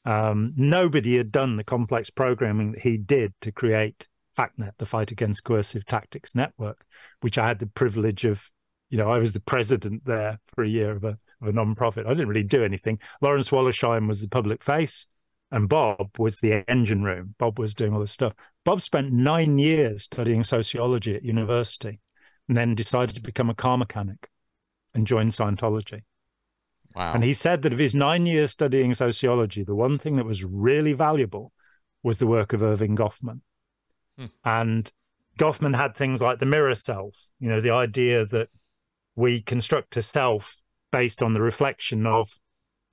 Um, 0.05 0.53
nobody 0.55 1.17
had 1.17 1.31
done 1.31 1.55
the 1.55 1.63
complex 1.63 2.09
programming 2.09 2.73
that 2.73 2.81
he 2.81 2.97
did 2.97 3.33
to 3.41 3.51
create 3.51 4.07
FactNet, 4.37 4.73
the 4.77 4.85
Fight 4.85 5.11
Against 5.11 5.43
Coercive 5.43 5.85
Tactics 5.85 6.35
Network, 6.35 6.85
which 7.21 7.37
I 7.37 7.47
had 7.47 7.59
the 7.59 7.67
privilege 7.67 8.25
of. 8.25 8.51
You 8.89 8.99
know, 8.99 9.11
I 9.11 9.17
was 9.17 9.33
the 9.33 9.39
president 9.39 10.05
there 10.05 10.39
for 10.53 10.63
a 10.63 10.69
year 10.69 10.91
of 10.91 11.03
a 11.03 11.17
of 11.41 11.47
a 11.47 11.51
non-profit. 11.51 12.05
I 12.05 12.09
didn't 12.09 12.27
really 12.27 12.43
do 12.43 12.63
anything. 12.63 12.99
Lawrence 13.19 13.49
Wollersheim 13.49 14.07
was 14.07 14.21
the 14.21 14.27
public 14.27 14.63
face, 14.63 15.07
and 15.51 15.69
Bob 15.69 16.17
was 16.17 16.39
the 16.39 16.63
engine 16.69 17.03
room. 17.03 17.35
Bob 17.37 17.59
was 17.59 17.73
doing 17.73 17.93
all 17.93 17.99
this 17.99 18.11
stuff. 18.11 18.33
Bob 18.63 18.81
spent 18.81 19.11
nine 19.11 19.59
years 19.59 20.03
studying 20.03 20.43
sociology 20.43 21.15
at 21.15 21.23
university, 21.23 21.99
and 22.47 22.57
then 22.57 22.75
decided 22.75 23.15
to 23.15 23.21
become 23.21 23.49
a 23.49 23.55
car 23.55 23.77
mechanic, 23.77 24.29
and 24.93 25.07
joined 25.07 25.31
Scientology. 25.31 26.01
Wow. 26.95 27.13
And 27.13 27.23
he 27.23 27.33
said 27.33 27.61
that 27.63 27.73
of 27.73 27.79
his 27.79 27.93
nine 27.93 28.25
years 28.25 28.51
studying 28.51 28.93
sociology, 28.93 29.63
the 29.63 29.75
one 29.75 29.97
thing 29.97 30.15
that 30.15 30.25
was 30.25 30.43
really 30.43 30.93
valuable 30.93 31.51
was 32.03 32.19
the 32.19 32.27
work 32.27 32.53
of 32.53 32.61
Erving 32.61 32.95
Goffman. 32.95 33.41
Hmm. 34.17 34.25
And 34.45 34.91
Goffman 35.37 35.75
had 35.75 35.95
things 35.95 36.21
like 36.21 36.39
the 36.39 36.45
mirror 36.45 36.75
self, 36.75 37.29
you 37.39 37.49
know, 37.49 37.59
the 37.59 37.71
idea 37.71 38.25
that 38.25 38.47
we 39.15 39.41
construct 39.41 39.97
a 39.97 40.01
self 40.01 40.61
based 40.91 41.21
on 41.21 41.33
the 41.33 41.41
reflection 41.41 42.05
of 42.05 42.39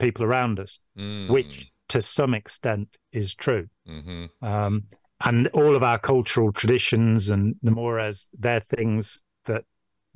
people 0.01 0.25
around 0.25 0.59
us, 0.59 0.81
Mm. 0.99 1.31
which 1.31 1.72
to 1.89 2.01
some 2.01 2.35
extent 2.35 2.97
is 3.13 3.35
true. 3.35 3.69
hmm 3.87 4.27
Um, 4.41 4.85
and 5.25 5.47
all 5.49 5.77
of 5.77 5.83
our 5.83 5.99
cultural 5.99 6.53
traditions 6.53 7.29
and 7.29 7.55
the 7.63 7.71
Mores, 7.71 8.29
they're 8.39 8.61
things 8.61 9.23
that 9.45 9.65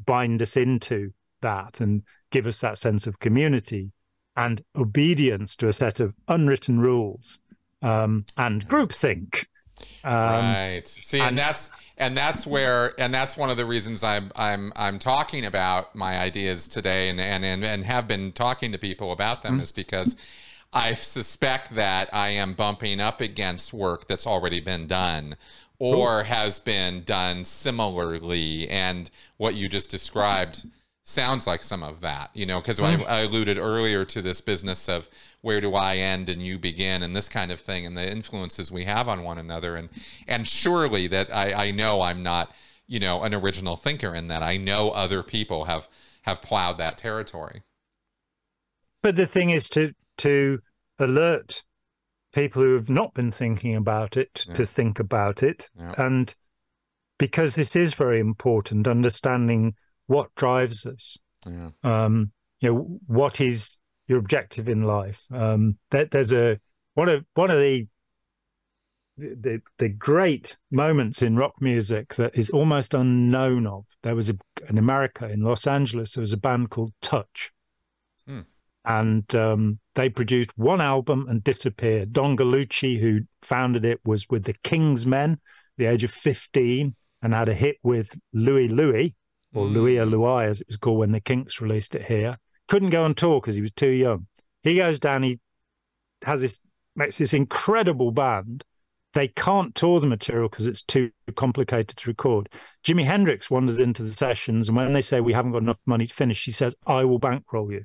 bind 0.05 0.43
us 0.43 0.57
into 0.57 1.13
that 1.43 1.81
and 1.81 2.03
give 2.31 2.47
us 2.47 2.61
that 2.61 2.77
sense 2.77 3.07
of 3.07 3.21
community 3.21 3.93
and 4.37 4.63
obedience 4.75 5.55
to 5.57 5.69
a 5.69 5.73
set 5.73 6.01
of 6.01 6.15
unwritten 6.29 6.81
rules 6.81 7.39
um, 7.83 8.25
and 8.37 8.69
groupthink. 8.69 9.47
Um, 10.03 10.13
right. 10.13 10.83
See, 10.87 11.21
and, 11.21 11.29
and- 11.29 11.39
that's 11.39 11.71
and 11.99 12.17
that's 12.17 12.47
where 12.47 12.99
and 13.01 13.15
that's 13.15 13.37
one 13.37 13.49
of 13.51 13.57
the 13.57 13.65
reasons 13.65 14.03
I'm 14.03 14.33
I'm 14.35 14.73
I'm 14.75 14.99
talking 14.99 15.47
about 15.47 15.95
my 15.95 16.19
ideas 16.19 16.67
today 16.69 17.11
and 17.11 17.21
and 17.21 17.45
and, 17.45 17.65
and 17.65 17.85
have 17.85 18.09
been 18.09 18.33
talking 18.33 18.73
to 18.73 18.79
people 18.79 19.13
about 19.13 19.43
them 19.43 19.61
is 19.61 19.73
because 19.73 20.17
I 20.73 20.95
suspect 20.95 21.75
that 21.75 22.13
I 22.13 22.29
am 22.29 22.55
bumping 22.55 23.01
up 23.01 23.21
against 23.21 23.73
work 23.73 24.07
that's 24.07 24.27
already 24.27 24.61
been 24.61 24.87
done 24.87 25.37
or 25.79 26.25
has 26.25 26.59
been 26.59 27.03
done 27.05 27.45
similarly. 27.45 28.69
And 28.69 29.11
what 29.37 29.55
you 29.55 29.69
just 29.69 29.91
described 29.91 30.67
sounds 31.03 31.47
like 31.47 31.63
some 31.63 31.85
of 31.85 32.01
that 32.01 32.31
you 32.35 32.45
know 32.45 32.61
because 32.61 32.81
I, 32.81 32.97
hmm. 32.97 33.05
I 33.07 33.21
alluded 33.21 33.59
earlier 33.59 34.05
to 34.07 34.21
this 34.21 34.41
business 34.41 34.89
of 34.89 35.09
where 35.41 35.61
do 35.61 35.77
i 35.77 35.99
end 35.99 36.29
and 36.29 36.43
you 36.43 36.59
begin 36.59 37.05
and 37.05 37.15
this 37.15 37.29
kind 37.29 37.53
of 37.53 37.61
thing 37.61 37.87
and 37.87 37.97
the 37.97 38.11
influences 38.11 38.73
we 38.73 38.87
have 38.87 39.09
on 39.09 39.23
one 39.23 39.39
another. 39.39 39.77
And 39.77 39.89
and 40.27 40.49
surely 40.49 41.07
that 41.07 41.33
i 41.33 41.67
i 41.67 41.71
know 41.71 42.01
i'm 42.01 42.25
not 42.25 42.53
you 42.87 43.01
know 43.01 43.23
an 43.23 43.35
original 43.35 43.77
thinker 43.77 44.15
in 44.15 44.29
that. 44.29 44.43
I 44.43 44.57
know 44.57 44.91
other 44.91 45.23
people 45.23 45.65
have 45.65 45.89
have 46.23 46.43
plowed 46.43 46.79
that 46.79 46.99
territory. 46.99 47.63
But 49.03 49.17
the 49.17 49.27
thing 49.27 49.51
is 49.51 49.69
to 49.71 49.95
to 50.19 50.61
alert 50.99 51.63
people 52.33 52.63
who 52.63 52.75
have 52.75 52.91
not 52.91 53.15
been 53.15 53.31
thinking 53.31 53.75
about 53.75 54.17
it 54.17 54.45
Yeah. 54.49 54.55
to 54.55 54.67
think 54.67 54.99
about 54.99 55.43
it, 55.43 55.71
Yeah. 55.77 55.95
and 55.99 56.35
because 57.19 57.55
this 57.55 57.75
is 57.77 57.95
very 57.95 58.21
important, 58.21 58.87
understanding 58.87 59.75
what 60.07 60.35
drives 60.35 60.85
us. 60.87 61.19
yeah 61.47 61.71
Um, 61.83 62.33
you 62.61 62.73
know, 62.73 63.01
what 63.07 63.41
is 63.41 63.79
your 64.07 64.19
objective 64.19 64.69
in 64.69 64.83
life? 64.83 65.25
Um, 65.31 65.79
there, 65.91 66.05
there's 66.07 66.33
a 66.33 66.61
one 66.95 67.09
of 67.09 67.25
one 67.35 67.51
of 67.51 67.59
the 67.61 67.89
the 69.19 69.63
the 69.79 69.89
great 69.89 70.59
moments 70.71 71.23
in 71.23 71.37
rock 71.37 71.55
music 71.61 72.15
that 72.17 72.37
is 72.37 72.51
almost 72.51 72.93
unknown 72.95 73.67
of. 73.67 73.85
There 74.03 74.15
was 74.15 74.29
a, 74.31 74.37
in 74.69 74.77
America 74.79 75.29
in 75.29 75.41
Los 75.41 75.67
Angeles. 75.67 76.15
There 76.15 76.21
was 76.23 76.33
a 76.35 76.37
band 76.39 76.71
called 76.71 76.93
Touch. 77.01 77.53
And 78.87 79.35
um, 79.35 79.81
they 79.97 80.09
produced 80.09 80.53
one 80.57 80.81
album 80.81 81.27
and 81.29 81.43
disappeared. 81.43 82.13
Don 82.13 82.37
Gallucci, 82.37 83.01
who 83.01 83.23
founded 83.43 83.85
it, 83.85 84.01
was 84.05 84.29
with 84.31 84.45
the 84.45 84.55
Kingsmen, 84.63 85.39
the 85.77 85.87
age 85.87 86.05
of 86.05 86.13
fifteen, 86.13 86.95
and 87.21 87.35
had 87.35 87.49
a 87.49 87.55
hit 87.55 87.79
with 87.83 88.17
Louis 88.33 88.69
Louis 88.69 89.15
or 89.55 89.67
Louis 89.67 89.97
Mm. 89.97 90.11
Louis, 90.11 90.47
as 90.47 90.61
it 90.61 90.69
was 90.69 90.77
called 90.77 90.99
when 90.99 91.13
the 91.13 91.21
Kinks 91.21 91.61
released 91.61 91.95
it 91.97 92.05
here. 92.05 92.39
Couldn't 92.69 92.91
go 92.91 93.05
on 93.05 93.15
tour 93.15 93.41
because 93.41 93.57
he 93.57 93.61
was 93.61 93.73
too 93.73 93.91
young. 93.91 94.27
He 94.63 94.77
goes 94.77 95.01
down, 95.01 95.23
he 95.23 95.41
has 96.25 96.41
this, 96.43 96.61
makes 96.95 97.19
this 97.19 97.33
incredible 97.33 98.11
band. 98.11 98.65
They 99.15 99.29
can't 99.29 99.75
tour 99.75 99.99
the 99.99 100.07
material 100.07 100.49
because 100.49 100.67
it's 100.67 100.83
too 100.83 101.11
complicated 101.37 101.97
to 101.97 102.11
record. 102.11 102.51
Jimi 102.85 103.05
Hendrix 103.05 103.51
wanders 103.51 103.81
into 103.81 104.03
the 104.03 104.13
sessions, 104.13 104.69
and 104.69 104.77
when 104.77 104.93
they 104.93 105.03
say 105.03 105.21
we 105.21 105.33
haven't 105.33 105.53
got 105.53 105.63
enough 105.63 105.81
money 105.87 106.07
to 106.07 106.15
finish, 106.15 106.45
he 106.45 106.51
says, 106.51 106.77
I 106.87 107.05
will 107.05 107.19
bankroll 107.19 107.73
you. 107.73 107.85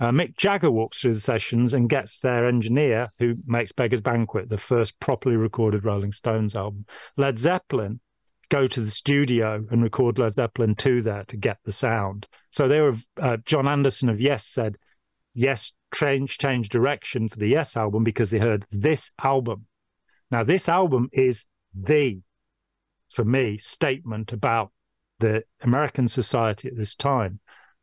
Uh, 0.00 0.10
Mick 0.10 0.34
Jagger 0.34 0.70
walks 0.70 1.00
through 1.02 1.12
the 1.12 1.20
sessions 1.20 1.74
and 1.74 1.90
gets 1.90 2.18
their 2.18 2.46
engineer, 2.46 3.12
who 3.18 3.36
makes 3.46 3.70
Beggars 3.70 4.00
Banquet, 4.00 4.48
the 4.48 4.56
first 4.56 4.98
properly 4.98 5.36
recorded 5.36 5.84
Rolling 5.84 6.12
Stones 6.12 6.56
album. 6.56 6.86
Led 7.18 7.38
Zeppelin 7.38 8.00
go 8.48 8.66
to 8.66 8.80
the 8.80 8.90
studio 8.90 9.64
and 9.70 9.82
record 9.82 10.18
Led 10.18 10.32
Zeppelin 10.32 10.74
2 10.74 11.02
there 11.02 11.24
to 11.24 11.36
get 11.36 11.58
the 11.64 11.72
sound. 11.72 12.26
So 12.50 12.66
they 12.66 12.80
were, 12.80 12.96
uh, 13.20 13.36
Jon 13.44 13.68
Anderson 13.68 14.08
of 14.08 14.20
Yes 14.20 14.46
said, 14.46 14.76
Yes, 15.34 15.72
change, 15.94 16.38
change 16.38 16.70
direction 16.70 17.28
for 17.28 17.38
the 17.38 17.48
Yes 17.48 17.76
album 17.76 18.02
because 18.02 18.30
they 18.30 18.38
heard 18.38 18.64
this 18.70 19.12
album. 19.22 19.66
Now, 20.30 20.44
this 20.44 20.68
album 20.68 21.10
is 21.12 21.44
the, 21.74 22.20
for 23.10 23.24
me, 23.24 23.58
statement 23.58 24.32
about 24.32 24.72
the 25.18 25.44
American 25.60 26.08
society 26.08 26.68
at 26.68 26.76
this 26.76 26.94
time. 26.94 27.40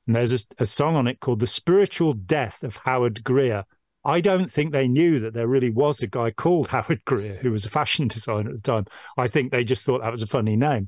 And 0.07 0.15
there's 0.15 0.33
a, 0.33 0.63
a 0.63 0.65
song 0.65 0.95
on 0.95 1.07
it 1.07 1.19
called 1.19 1.39
The 1.39 1.47
Spiritual 1.47 2.13
Death 2.13 2.63
of 2.63 2.77
Howard 2.85 3.23
Greer. 3.23 3.65
I 4.03 4.21
don't 4.21 4.49
think 4.49 4.71
they 4.71 4.87
knew 4.87 5.19
that 5.19 5.33
there 5.33 5.47
really 5.47 5.69
was 5.69 6.01
a 6.01 6.07
guy 6.07 6.31
called 6.31 6.67
Howard 6.69 7.03
Greer 7.05 7.35
who 7.41 7.51
was 7.51 7.65
a 7.65 7.69
fashion 7.69 8.07
designer 8.07 8.49
at 8.49 8.55
the 8.55 8.61
time. 8.61 8.85
I 9.17 9.27
think 9.27 9.51
they 9.51 9.65
just 9.65 9.85
thought 9.85 10.01
that 10.01 10.11
was 10.11 10.21
a 10.21 10.27
funny 10.27 10.55
name. 10.55 10.87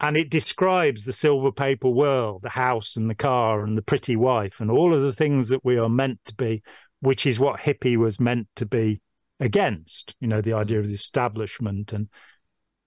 And 0.00 0.16
it 0.16 0.30
describes 0.30 1.04
the 1.04 1.12
silver 1.12 1.52
paper 1.52 1.88
world, 1.88 2.42
the 2.42 2.50
house 2.50 2.96
and 2.96 3.08
the 3.08 3.14
car 3.14 3.64
and 3.64 3.78
the 3.78 3.82
pretty 3.82 4.16
wife 4.16 4.60
and 4.60 4.70
all 4.70 4.92
of 4.92 5.00
the 5.00 5.12
things 5.12 5.48
that 5.48 5.64
we 5.64 5.78
are 5.78 5.88
meant 5.88 6.18
to 6.26 6.34
be, 6.34 6.62
which 7.00 7.24
is 7.24 7.40
what 7.40 7.60
hippie 7.60 7.96
was 7.96 8.20
meant 8.20 8.48
to 8.56 8.66
be 8.66 9.00
against, 9.38 10.14
you 10.20 10.26
know, 10.26 10.40
the 10.40 10.52
idea 10.52 10.78
of 10.78 10.88
the 10.88 10.94
establishment 10.94 11.92
and 11.92 12.08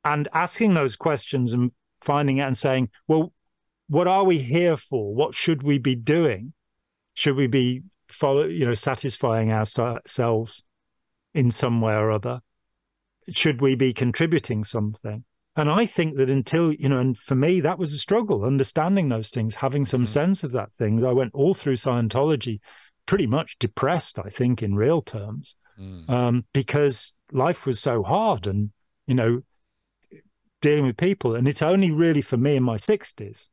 and 0.04 0.28
asking 0.34 0.76
those 0.76 0.96
questions 0.96 1.52
and 1.52 1.72
finding 2.02 2.40
out 2.40 2.48
and 2.48 2.58
saying, 2.58 2.90
well, 3.08 3.34
what 3.88 4.08
are 4.08 4.24
we 4.24 4.40
here 4.40 4.78
for? 4.78 5.14
What 5.14 5.36
should 5.36 5.64
we 5.64 5.78
be 5.78 5.96
doing? 5.96 6.54
Should 7.14 7.36
we 7.36 7.48
be 7.48 7.84
follow, 8.08 8.46
you 8.46 8.66
know, 8.66 8.74
satisfying 8.74 9.52
ourselves 9.52 10.64
in 11.34 11.52
some 11.52 11.82
way 11.82 11.94
or 11.94 12.12
other? 12.12 12.42
Should 13.30 13.62
we 13.62 13.76
be 13.76 13.94
contributing 13.94 14.64
something? 14.64 15.24
And 15.56 15.70
I 15.70 15.86
think 15.86 16.18
that 16.18 16.30
until, 16.30 16.74
you 16.74 16.90
know, 16.90 17.00
and 17.00 17.18
for 17.18 17.36
me, 17.36 17.62
that 17.62 17.80
was 17.80 17.94
a 17.94 17.98
struggle, 17.98 18.44
understanding 18.44 19.10
those 19.10 19.32
things, 19.32 19.56
having 19.56 19.86
some 19.86 20.04
Mhm. 20.04 20.10
sense 20.10 20.44
of 20.44 20.52
that 20.52 20.74
things. 20.74 21.04
I 21.04 21.14
went 21.14 21.34
all 21.34 21.54
through 21.54 21.76
Scientology 21.78 22.60
pretty 23.06 23.26
much 23.26 23.58
depressed, 23.58 24.20
I 24.20 24.30
think, 24.30 24.62
in 24.62 24.76
real 24.76 25.02
terms, 25.02 25.56
Mm. 25.80 26.10
um, 26.10 26.46
because 26.54 27.14
life 27.32 27.66
was 27.66 27.80
so 27.80 28.04
hard 28.04 28.48
and, 28.48 28.72
you 29.08 29.16
know, 29.16 29.44
dealing 30.62 30.86
with 30.86 30.98
people. 30.98 31.36
And 31.36 31.48
it's 31.48 31.62
only 31.62 31.92
really 31.92 32.22
for 32.22 32.38
me 32.38 32.56
in 32.58 32.64
my 32.64 32.76
60s 32.78 33.50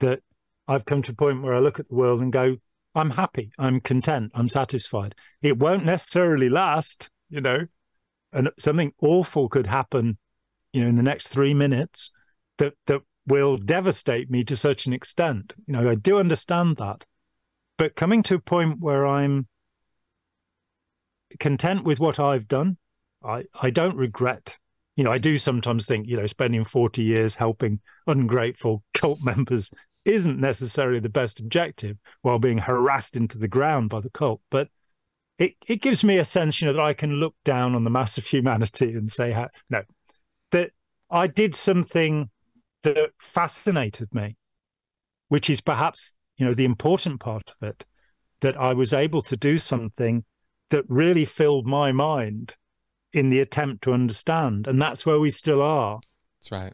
that 0.00 0.20
I've 0.68 0.84
come 0.84 1.02
to 1.02 1.12
a 1.12 1.14
point 1.14 1.42
where 1.42 1.54
I 1.54 1.60
look 1.60 1.78
at 1.78 1.88
the 1.88 1.94
world 1.94 2.20
and 2.20 2.32
go, 2.32 2.56
I'm 2.94 3.10
happy, 3.10 3.52
I'm 3.58 3.80
content, 3.80 4.32
I'm 4.34 4.48
satisfied. 4.48 5.14
It 5.42 5.58
won't 5.58 5.84
necessarily 5.84 6.48
last, 6.48 7.10
you 7.28 7.40
know, 7.40 7.66
and 8.32 8.50
something 8.58 8.92
awful 9.00 9.48
could 9.48 9.66
happen, 9.66 10.18
you 10.72 10.80
know, 10.80 10.88
in 10.88 10.96
the 10.96 11.02
next 11.02 11.28
three 11.28 11.54
minutes 11.54 12.10
that 12.58 12.74
that 12.86 13.02
will 13.26 13.56
devastate 13.56 14.30
me 14.30 14.44
to 14.44 14.56
such 14.56 14.86
an 14.86 14.92
extent. 14.92 15.54
You 15.66 15.74
know, 15.74 15.90
I 15.90 15.94
do 15.94 16.18
understand 16.18 16.76
that. 16.76 17.04
But 17.76 17.96
coming 17.96 18.22
to 18.24 18.36
a 18.36 18.40
point 18.40 18.80
where 18.80 19.06
I'm 19.06 19.48
content 21.38 21.84
with 21.84 22.00
what 22.00 22.18
I've 22.18 22.48
done, 22.48 22.78
I, 23.22 23.44
I 23.60 23.70
don't 23.70 23.96
regret. 23.96 24.58
You 24.94 25.04
know, 25.04 25.12
I 25.12 25.18
do 25.18 25.36
sometimes 25.36 25.86
think, 25.86 26.06
you 26.06 26.16
know, 26.16 26.26
spending 26.26 26.64
40 26.64 27.02
years 27.02 27.34
helping 27.34 27.80
ungrateful 28.06 28.82
cult 28.94 29.18
members 29.22 29.70
isn't 30.06 30.40
necessarily 30.40 31.00
the 31.00 31.08
best 31.08 31.40
objective 31.40 31.98
while 32.22 32.38
being 32.38 32.58
harassed 32.58 33.16
into 33.16 33.38
the 33.38 33.48
ground 33.48 33.90
by 33.90 34.00
the 34.00 34.10
cult. 34.10 34.40
But 34.50 34.68
it, 35.38 35.54
it 35.66 35.82
gives 35.82 36.04
me 36.04 36.18
a 36.18 36.24
sense, 36.24 36.60
you 36.60 36.66
know, 36.66 36.72
that 36.72 36.82
I 36.82 36.94
can 36.94 37.14
look 37.14 37.34
down 37.44 37.74
on 37.74 37.84
the 37.84 37.90
mass 37.90 38.16
of 38.16 38.24
humanity 38.24 38.94
and 38.94 39.10
say, 39.10 39.32
how, 39.32 39.48
no, 39.68 39.82
that 40.52 40.70
I 41.10 41.26
did 41.26 41.54
something 41.54 42.30
that 42.82 43.10
fascinated 43.18 44.14
me, 44.14 44.36
which 45.28 45.50
is 45.50 45.60
perhaps, 45.60 46.14
you 46.36 46.46
know, 46.46 46.54
the 46.54 46.64
important 46.64 47.20
part 47.20 47.52
of 47.60 47.68
it, 47.68 47.84
that 48.40 48.56
I 48.56 48.74
was 48.74 48.92
able 48.92 49.22
to 49.22 49.36
do 49.36 49.58
something 49.58 50.24
that 50.70 50.84
really 50.88 51.24
filled 51.24 51.66
my 51.66 51.92
mind 51.92 52.56
in 53.12 53.30
the 53.30 53.40
attempt 53.40 53.82
to 53.84 53.92
understand. 53.92 54.66
And 54.66 54.80
that's 54.80 55.04
where 55.04 55.18
we 55.18 55.30
still 55.30 55.62
are. 55.62 56.00
That's 56.40 56.52
right. 56.52 56.72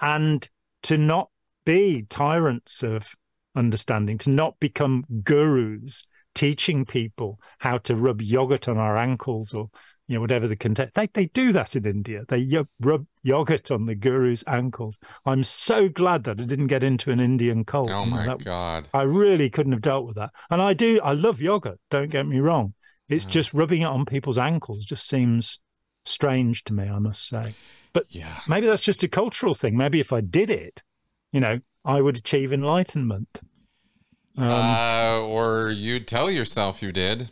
And 0.00 0.48
to 0.82 0.96
not 0.96 1.30
be 1.64 2.04
tyrants 2.08 2.82
of 2.82 3.14
understanding, 3.54 4.18
to 4.18 4.30
not 4.30 4.58
become 4.60 5.04
gurus 5.22 6.04
teaching 6.34 6.84
people 6.84 7.40
how 7.58 7.76
to 7.78 7.96
rub 7.96 8.22
yogurt 8.22 8.68
on 8.68 8.78
our 8.78 8.96
ankles 8.96 9.52
or 9.52 9.68
you 10.06 10.14
know 10.14 10.20
whatever 10.20 10.46
the 10.46 10.54
content 10.56 10.90
they, 10.94 11.08
they 11.08 11.26
do 11.26 11.50
that 11.50 11.74
in 11.74 11.84
india 11.84 12.22
they 12.28 12.46
y- 12.48 12.64
rub 12.78 13.04
yogurt 13.24 13.68
on 13.72 13.86
the 13.86 13.96
guru's 13.96 14.44
ankles 14.46 14.96
i'm 15.26 15.42
so 15.42 15.88
glad 15.88 16.22
that 16.22 16.40
i 16.40 16.44
didn't 16.44 16.68
get 16.68 16.84
into 16.84 17.10
an 17.10 17.18
indian 17.18 17.64
cult 17.64 17.90
Oh 17.90 18.04
my 18.06 18.24
that- 18.26 18.44
God. 18.44 18.88
i 18.94 19.02
really 19.02 19.50
couldn't 19.50 19.72
have 19.72 19.82
dealt 19.82 20.06
with 20.06 20.14
that 20.16 20.30
and 20.50 20.62
i 20.62 20.72
do 20.72 21.00
i 21.02 21.12
love 21.12 21.40
yogurt 21.40 21.80
don't 21.90 22.10
get 22.12 22.26
me 22.28 22.38
wrong 22.38 22.74
it's 23.08 23.24
Yeah. 23.26 23.32
just 23.32 23.52
rubbing 23.52 23.82
it 23.82 23.86
on 23.86 24.04
people's 24.04 24.38
ankles 24.38 24.84
just 24.84 25.08
seems 25.08 25.58
strange 26.04 26.62
to 26.64 26.72
me, 26.72 26.84
I 26.88 26.98
must 27.00 27.26
say. 27.26 27.54
But 27.92 28.06
Yeah. 28.08 28.38
maybe 28.48 28.66
that's 28.68 28.84
just 28.84 29.02
a 29.02 29.08
cultural 29.08 29.52
thing. 29.52 29.76
Maybe 29.76 29.98
if 30.00 30.12
I 30.12 30.20
did 30.20 30.48
it, 30.48 30.82
you 31.32 31.40
know, 31.40 31.60
I 31.84 32.00
would 32.00 32.16
achieve 32.16 32.52
enlightenment. 32.52 33.40
Um, 34.36 34.48
uh, 34.48 35.20
or 35.20 35.70
you'd 35.70 36.06
tell 36.06 36.30
yourself 36.30 36.82
you 36.82 36.92
did. 36.92 37.30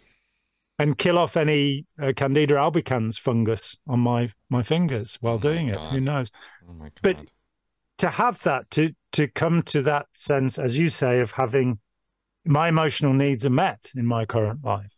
and 0.78 0.96
kill 0.98 1.16
off 1.18 1.36
any 1.36 1.86
uh, 2.00 2.12
Candida 2.14 2.54
albicans 2.54 3.18
fungus 3.18 3.76
on 3.86 4.00
my 4.00 4.32
my 4.50 4.62
fingers 4.62 5.16
while 5.20 5.36
Oh 5.36 5.38
doing 5.38 5.68
it. 5.68 5.78
Who 5.78 6.00
knows? 6.00 6.30
Oh. 6.68 6.88
But- 7.02 7.30
to 7.98 8.10
have 8.10 8.40
that 8.44 8.70
to 8.70 8.94
to 9.12 9.26
come 9.26 9.62
to 9.64 9.82
that 9.82 10.06
sense 10.14 10.56
as 10.56 10.78
you 10.78 10.88
say 10.88 11.18
of 11.18 11.32
having 11.32 11.80
my 12.44 12.68
emotional 12.68 13.12
needs 13.12 13.44
are 13.44 13.50
met 13.50 13.90
in 13.96 14.06
my 14.06 14.24
current 14.24 14.64
life. 14.64 14.94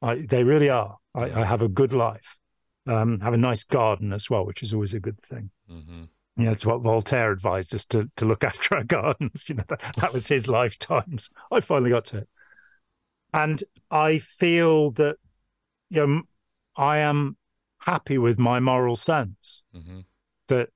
I, 0.00 0.24
they 0.28 0.44
really 0.44 0.70
are. 0.70 0.96
I, 1.14 1.40
I 1.40 1.44
have 1.44 1.60
a 1.60 1.68
good 1.68 1.92
life. 1.92 2.38
Um 2.86 3.18
have 3.20 3.34
a 3.34 3.36
nice 3.38 3.64
garden 3.64 4.12
as 4.12 4.30
well 4.30 4.46
which 4.46 4.62
is 4.62 4.72
always 4.72 4.94
a 4.94 5.00
good 5.00 5.20
thing. 5.20 5.50
Hmm 5.68 6.04
you 6.36 6.44
know, 6.44 6.52
it's 6.52 6.64
what 6.66 6.82
Voltaire 6.82 7.32
advised 7.32 7.74
us 7.74 7.84
to 7.86 8.10
to 8.16 8.24
look 8.24 8.44
after 8.50 8.76
our 8.76 8.84
gardens. 8.84 9.48
You 9.48 9.56
know, 9.56 9.64
that, 9.68 9.80
that 9.96 10.12
was 10.12 10.28
his 10.28 10.48
lifetimes. 10.48 11.30
I 11.50 11.60
finally 11.60 11.90
got 11.90 12.06
to 12.06 12.18
it, 12.18 12.28
and 13.32 13.62
I 13.90 14.18
feel 14.18 14.90
that 14.92 15.16
you 15.88 16.06
know 16.06 16.22
I 16.76 16.98
am 16.98 17.36
happy 17.78 18.18
with 18.18 18.38
my 18.38 18.60
moral 18.60 18.96
sense. 18.96 19.62
hmm 19.74 20.00
That 20.48 20.70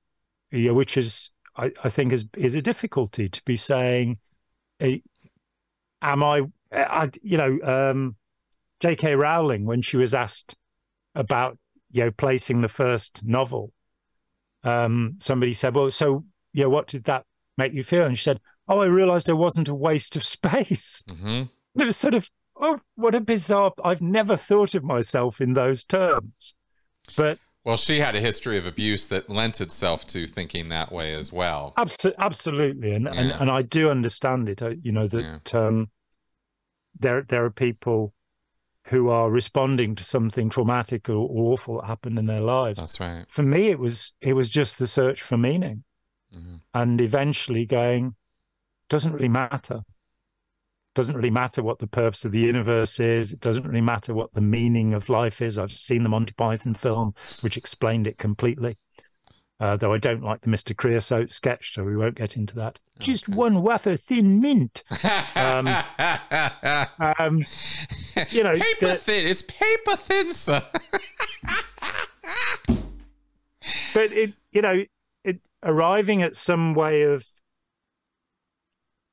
you 0.51 0.69
know, 0.69 0.73
which 0.73 0.97
is 0.97 1.31
I, 1.57 1.71
I 1.83 1.89
think 1.89 2.11
is 2.11 2.25
is 2.37 2.55
a 2.55 2.61
difficulty 2.61 3.29
to 3.29 3.41
be 3.45 3.57
saying, 3.57 4.19
am 4.79 6.23
I? 6.23 6.43
I 6.71 7.09
you 7.21 7.37
know, 7.37 7.59
um, 7.63 8.15
J.K. 8.79 9.15
Rowling 9.15 9.65
when 9.65 9.81
she 9.81 9.97
was 9.97 10.13
asked 10.13 10.55
about 11.13 11.57
you 11.91 12.03
know 12.03 12.11
placing 12.11 12.61
the 12.61 12.67
first 12.67 13.23
novel 13.25 13.71
um, 14.65 15.15
somebody 15.19 15.53
said, 15.53 15.73
"Well, 15.75 15.89
so 15.91 16.25
you 16.51 16.63
know, 16.63 16.69
what 16.69 16.87
did 16.87 17.05
that 17.05 17.23
make 17.57 17.73
you 17.73 17.83
feel?" 17.83 18.03
And 18.05 18.17
she 18.17 18.23
said, 18.23 18.41
"Oh, 18.67 18.79
I 18.81 18.87
realised 18.87 19.29
it 19.29 19.33
wasn't 19.33 19.69
a 19.69 19.75
waste 19.75 20.15
of 20.15 20.23
space." 20.23 21.03
hmm 21.09 21.43
it 21.77 21.85
was 21.85 21.97
sort 21.97 22.13
of, 22.13 22.29
oh, 22.57 22.79
what 22.95 23.13
a 23.15 23.19
bizarre! 23.19 23.73
I've 23.83 24.01
never 24.01 24.37
thought 24.37 24.75
of 24.75 24.83
myself 24.83 25.41
in 25.41 25.53
those 25.53 25.83
terms, 25.83 26.55
but 27.17 27.37
Well, 27.65 27.75
she 27.77 27.99
had 27.99 28.15
a 28.15 28.21
history 28.21 28.57
of 28.57 28.65
abuse 28.65 29.07
that 29.07 29.29
lent 29.29 29.59
itself 29.59 30.07
to 30.07 30.25
thinking 30.25 30.69
that 30.69 30.91
way 30.91 31.13
as 31.13 31.33
well. 31.33 31.73
abso- 31.77 32.13
absolutely, 32.17 32.93
and, 32.93 33.07
and 33.09 33.29
Yeah. 33.29 33.37
and 33.41 33.51
I 33.51 33.61
do 33.61 33.89
understand 33.89 34.47
it. 34.49 34.61
I, 34.61 34.77
you 34.81 34.91
know 34.93 35.07
that 35.07 35.53
um, 35.53 35.89
there 36.97 37.21
there 37.23 37.43
are 37.43 37.51
people 37.51 38.13
who 38.87 39.09
are 39.09 39.31
responding 39.31 39.95
to 39.95 40.03
something 40.03 40.49
traumatic 40.49 41.09
or 41.09 41.27
awful 41.31 41.77
that 41.81 41.87
happened 41.87 42.19
in 42.19 42.25
their 42.27 42.39
lives. 42.41 42.79
That's 42.79 42.99
right. 42.99 43.25
For 43.27 43.41
me, 43.43 43.69
it 43.69 43.79
was 43.79 44.13
it 44.21 44.33
was 44.33 44.49
just 44.49 44.77
the 44.79 44.87
search 44.87 45.21
for 45.21 45.37
meaning. 45.37 45.83
Mhm. 46.35 46.59
and 46.73 46.99
eventually 46.99 47.65
going 47.65 48.15
doesn't 48.89 49.13
really 49.13 49.29
matter 49.29 49.83
doesn't 50.93 51.15
really 51.15 51.29
matter 51.29 51.61
what 51.63 51.79
the 51.79 51.87
purpose 51.87 52.25
of 52.25 52.31
the 52.33 52.39
universe 52.39 52.99
is 52.99 53.31
it 53.31 53.39
doesn't 53.39 53.63
really 53.65 53.79
matter 53.79 54.13
what 54.13 54.33
the 54.33 54.41
meaning 54.41 54.93
of 54.93 55.07
life 55.07 55.41
is 55.41 55.57
i've 55.57 55.71
seen 55.71 56.03
the 56.03 56.09
monty 56.09 56.33
python 56.33 56.73
film 56.73 57.13
which 57.41 57.55
explained 57.57 58.05
it 58.07 58.17
completely 58.17 58.77
uh, 59.59 59.77
though 59.77 59.93
i 59.93 59.97
don't 59.97 60.21
like 60.23 60.41
the 60.41 60.49
mr 60.49 60.75
creosote 60.75 61.31
sketch 61.31 61.73
so 61.73 61.83
we 61.83 61.95
won't 61.95 62.15
get 62.15 62.35
into 62.35 62.55
that 62.55 62.79
just 62.99 63.27
Okay. 63.29 63.35
one 63.37 63.61
wafer 63.61 63.95
thin 63.95 64.39
mint 64.41 64.83
Um, 65.35 65.67
um, 67.19 67.45
you 68.29 68.43
know, 68.43 68.53
paper 68.57 68.87
the- 68.87 68.95
thin. 68.95 69.27
It's 69.27 69.41
paper 69.41 69.95
thin, 69.97 70.31
sir. 70.33 70.63
but 73.93 74.11
it 74.11 74.33
you 74.51 74.61
know 74.61 74.83
it 75.23 75.39
arriving 75.63 76.21
at 76.21 76.35
some 76.35 76.73
way 76.73 77.01
of 77.03 77.25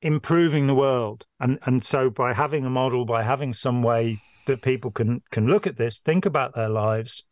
improving 0.00 0.66
the 0.66 0.74
world 0.74 1.26
and 1.40 1.58
and 1.64 1.84
so 1.84 2.10
by 2.10 2.32
having 2.32 2.64
a 2.64 2.70
model 2.70 3.04
by 3.04 3.22
having 3.22 3.52
some 3.52 3.82
way 3.82 4.20
that 4.46 4.60
people 4.62 4.90
can 4.90 5.22
can 5.30 5.46
look 5.46 5.66
at 5.66 5.76
this 5.76 6.00
think 6.00 6.26
about 6.26 6.54
their 6.54 6.68
lives 6.68 7.24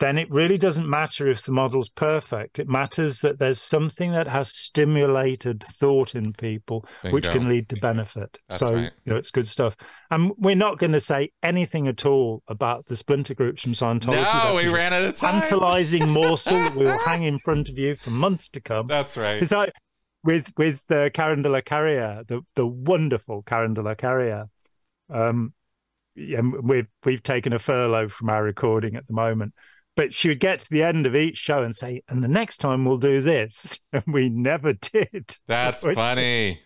then 0.00 0.18
it 0.18 0.30
really 0.30 0.58
doesn't 0.58 0.88
matter 0.88 1.28
if 1.28 1.44
the 1.44 1.52
model's 1.52 1.88
perfect 1.88 2.58
it 2.58 2.68
matters 2.68 3.20
that 3.20 3.38
there's 3.38 3.60
something 3.60 4.12
that 4.12 4.26
has 4.26 4.52
stimulated 4.52 5.62
thought 5.62 6.14
in 6.14 6.32
people 6.32 6.84
which 7.10 7.28
can 7.28 7.48
lead 7.48 7.68
to 7.68 7.76
benefit 7.76 8.38
That's 8.48 8.58
so 8.58 8.74
right. 8.74 8.92
you 9.04 9.12
know 9.12 9.16
it's 9.16 9.30
good 9.30 9.46
stuff 9.46 9.76
and 10.10 10.32
we're 10.36 10.56
not 10.56 10.78
going 10.78 10.92
to 10.92 11.00
say 11.00 11.30
anything 11.42 11.86
at 11.86 12.04
all 12.04 12.42
about 12.48 12.86
the 12.86 12.96
splinter 12.96 13.34
groups 13.34 13.62
from 13.62 13.72
scientology 13.72 14.16
no, 14.16 14.54
That's 14.54 14.62
we 14.62 14.68
ran 14.68 14.92
out 14.92 15.04
of 15.04 15.16
time. 15.16 15.40
tantalizing 15.42 16.08
morsel 16.08 16.70
will 16.74 16.98
hang 17.04 17.22
in 17.22 17.38
front 17.38 17.68
of 17.68 17.78
you 17.78 17.96
for 17.96 18.10
months 18.10 18.48
to 18.50 18.60
come. 18.60 18.86
That's 18.86 19.16
right. 19.16 19.42
It's 19.42 19.52
like 19.52 19.72
with 20.24 20.52
with 20.56 20.90
uh, 20.90 21.10
Karen 21.10 21.42
de 21.42 21.48
la 21.48 21.60
Carrière, 21.60 22.26
the 22.26 22.42
the 22.54 22.66
wonderful 22.66 23.42
Karen 23.42 23.74
de 23.74 23.82
la 23.82 23.94
Carrière. 23.94 24.46
Um, 25.08 25.54
yeah, 26.14 26.40
we've 26.40 26.88
we've 27.04 27.22
taken 27.22 27.52
a 27.52 27.58
furlough 27.58 28.08
from 28.08 28.30
our 28.30 28.42
recording 28.42 28.96
at 28.96 29.06
the 29.06 29.12
moment, 29.12 29.54
but 30.00 30.14
she 30.14 30.28
would 30.28 30.40
get 30.40 30.60
to 30.60 30.70
the 30.70 30.82
end 30.82 31.04
of 31.04 31.14
each 31.14 31.36
show 31.36 31.62
and 31.62 31.76
say, 31.76 32.02
"And 32.08 32.24
the 32.24 32.28
next 32.28 32.56
time 32.56 32.86
we'll 32.86 32.96
do 32.96 33.20
this," 33.20 33.82
and 33.92 34.02
we 34.06 34.30
never 34.30 34.72
did. 34.72 35.36
That's 35.46 35.82
funny. 35.94 36.58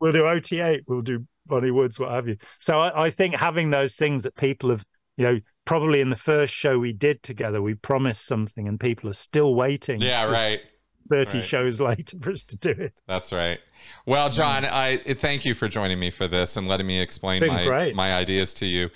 We'll 0.00 0.12
do 0.12 0.22
OT8, 0.22 0.84
we'll 0.86 1.02
do 1.02 1.26
Bonnie 1.44 1.70
Woods, 1.70 1.98
what 1.98 2.12
have 2.12 2.28
you. 2.28 2.38
So 2.60 2.78
I, 2.78 3.04
I 3.08 3.10
think 3.10 3.34
having 3.34 3.68
those 3.68 3.96
things 3.96 4.22
that 4.22 4.36
people 4.36 4.70
have, 4.70 4.86
you 5.18 5.24
know, 5.24 5.40
probably 5.66 6.00
in 6.00 6.08
the 6.08 6.16
first 6.16 6.54
show 6.54 6.78
we 6.78 6.94
did 6.94 7.22
together, 7.22 7.60
we 7.60 7.74
promised 7.74 8.24
something, 8.24 8.66
and 8.66 8.80
people 8.80 9.10
are 9.10 9.14
still 9.14 9.54
waiting. 9.54 10.00
Yeah, 10.00 10.24
right. 10.24 10.60
30 11.10 11.38
right. 11.38 11.46
shows 11.46 11.80
later 11.82 12.16
for 12.22 12.30
us 12.30 12.44
to 12.44 12.56
do 12.56 12.70
it. 12.70 12.94
That's 13.06 13.32
right. 13.32 13.58
Well, 14.06 14.30
Jon, 14.30 14.62
mm. 14.62 14.72
I 14.72 14.96
thank 14.96 15.44
you 15.44 15.52
for 15.52 15.68
joining 15.68 15.98
me 15.98 16.08
for 16.08 16.26
this 16.26 16.56
and 16.56 16.66
letting 16.66 16.86
me 16.86 17.00
explain 17.00 17.46
my 17.46 17.66
great. 17.66 17.94
my 17.94 18.14
ideas 18.14 18.54
to 18.54 18.66
you. 18.66 18.88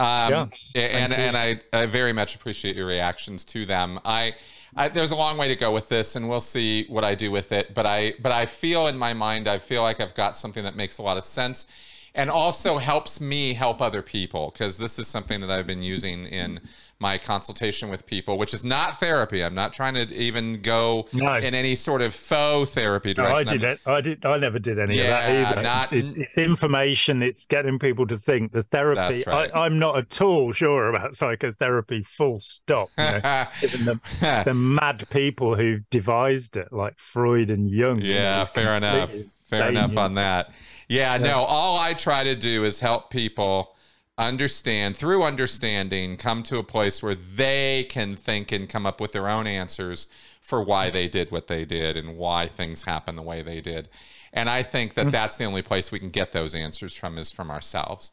Um, 0.00 0.52
Yeah, 0.74 0.82
and 0.84 1.12
and 1.12 1.36
I, 1.36 1.60
I 1.72 1.86
very 1.86 2.12
much 2.12 2.34
appreciate 2.34 2.76
your 2.76 2.86
reactions 2.86 3.44
to 3.46 3.66
them. 3.66 3.98
I, 4.04 4.36
I 4.76 4.88
there's 4.88 5.10
a 5.10 5.16
long 5.16 5.36
way 5.38 5.48
to 5.48 5.56
go 5.56 5.72
with 5.72 5.88
this, 5.88 6.14
and 6.16 6.28
we'll 6.28 6.40
see 6.40 6.86
what 6.88 7.04
I 7.04 7.14
do 7.14 7.30
with 7.30 7.50
it. 7.52 7.74
But 7.74 7.86
I 7.86 8.14
but 8.20 8.30
I 8.32 8.46
feel 8.46 8.86
in 8.86 8.96
my 8.96 9.12
mind, 9.12 9.48
I 9.48 9.58
feel 9.58 9.82
like 9.82 10.00
I've 10.00 10.14
got 10.14 10.36
something 10.36 10.62
that 10.64 10.76
makes 10.76 10.98
a 10.98 11.02
lot 11.02 11.16
of 11.16 11.24
sense. 11.24 11.66
And 12.14 12.30
also 12.30 12.78
helps 12.78 13.20
me 13.20 13.54
help 13.54 13.80
other 13.80 14.02
people 14.02 14.50
because 14.52 14.78
this 14.78 14.98
is 14.98 15.06
something 15.06 15.40
that 15.40 15.50
I've 15.50 15.66
been 15.66 15.82
using 15.82 16.26
in 16.26 16.60
my 17.00 17.16
consultation 17.16 17.88
with 17.90 18.06
people, 18.06 18.38
which 18.38 18.52
is 18.52 18.64
not 18.64 18.98
therapy. 18.98 19.44
I'm 19.44 19.54
not 19.54 19.72
trying 19.72 19.94
to 19.94 20.12
even 20.14 20.60
go 20.62 21.06
No. 21.12 21.34
in 21.36 21.54
any 21.54 21.76
sort 21.76 22.02
of 22.02 22.12
faux 22.12 22.70
therapy 22.72 23.14
direction. 23.14 23.36
I 23.36 23.38
I'm- 23.38 23.46
did 23.46 23.62
it. 23.62 23.80
I 23.86 24.00
did. 24.00 24.24
I 24.26 24.38
never 24.38 24.58
did 24.58 24.80
any 24.80 24.96
Yeah, 24.96 25.02
of 25.04 25.10
that 25.10 25.50
either. 25.52 25.62
not- 25.62 25.92
it's, 25.92 26.16
it- 26.18 26.20
it's 26.22 26.38
information. 26.38 27.22
It's 27.22 27.46
getting 27.46 27.78
people 27.78 28.06
to 28.08 28.18
think. 28.18 28.50
The 28.52 28.64
therapy. 28.64 29.22
Right. 29.26 29.48
I, 29.54 29.60
I'm 29.66 29.78
not 29.78 29.96
at 29.96 30.20
all 30.20 30.52
sure 30.52 30.88
about 30.88 31.14
psychotherapy. 31.14 32.02
Full 32.02 32.36
stop. 32.38 32.88
You 32.98 33.04
know, 33.04 33.46
given 33.60 33.84
the, 33.84 34.42
the 34.44 34.54
mad 34.54 35.04
people 35.10 35.54
who 35.54 35.80
devised 35.90 36.56
it, 36.56 36.72
like 36.72 36.98
Freud 36.98 37.50
and 37.50 37.70
Jung. 37.70 38.00
yeah, 38.00 38.42
fair 38.44 38.76
enough. 38.76 39.12
Fair 39.44 39.68
enough 39.68 39.96
on 39.96 40.14
that. 40.14 40.50
Yeah, 40.88 41.16
no, 41.18 41.36
all 41.44 41.78
I 41.78 41.94
try 41.94 42.24
to 42.24 42.34
do 42.34 42.64
is 42.64 42.80
help 42.80 43.10
people 43.10 43.74
understand 44.18 44.96
through 44.96 45.22
understanding 45.22 46.16
come 46.16 46.42
to 46.42 46.58
a 46.58 46.64
place 46.64 47.02
where 47.02 47.14
they 47.14 47.86
can 47.88 48.16
think 48.16 48.50
and 48.50 48.68
come 48.68 48.84
up 48.84 49.00
with 49.00 49.12
their 49.12 49.28
own 49.28 49.46
answers 49.46 50.08
for 50.40 50.62
why 50.62 50.90
they 50.90 51.08
did 51.08 51.30
what 51.30 51.46
they 51.46 51.64
did 51.64 51.96
and 51.96 52.16
why 52.16 52.46
things 52.46 52.82
happen 52.82 53.16
the 53.16 53.22
way 53.22 53.42
they 53.42 53.60
did. 53.60 53.88
And 54.32 54.50
I 54.50 54.62
think 54.62 54.94
that 54.94 55.06
mm. 55.06 55.10
that's 55.12 55.36
the 55.36 55.44
only 55.44 55.62
place 55.62 55.92
we 55.92 55.98
can 55.98 56.10
get 56.10 56.32
those 56.32 56.54
answers 56.54 56.94
from 56.94 57.16
is 57.16 57.30
from 57.30 57.50
ourselves. 57.50 58.10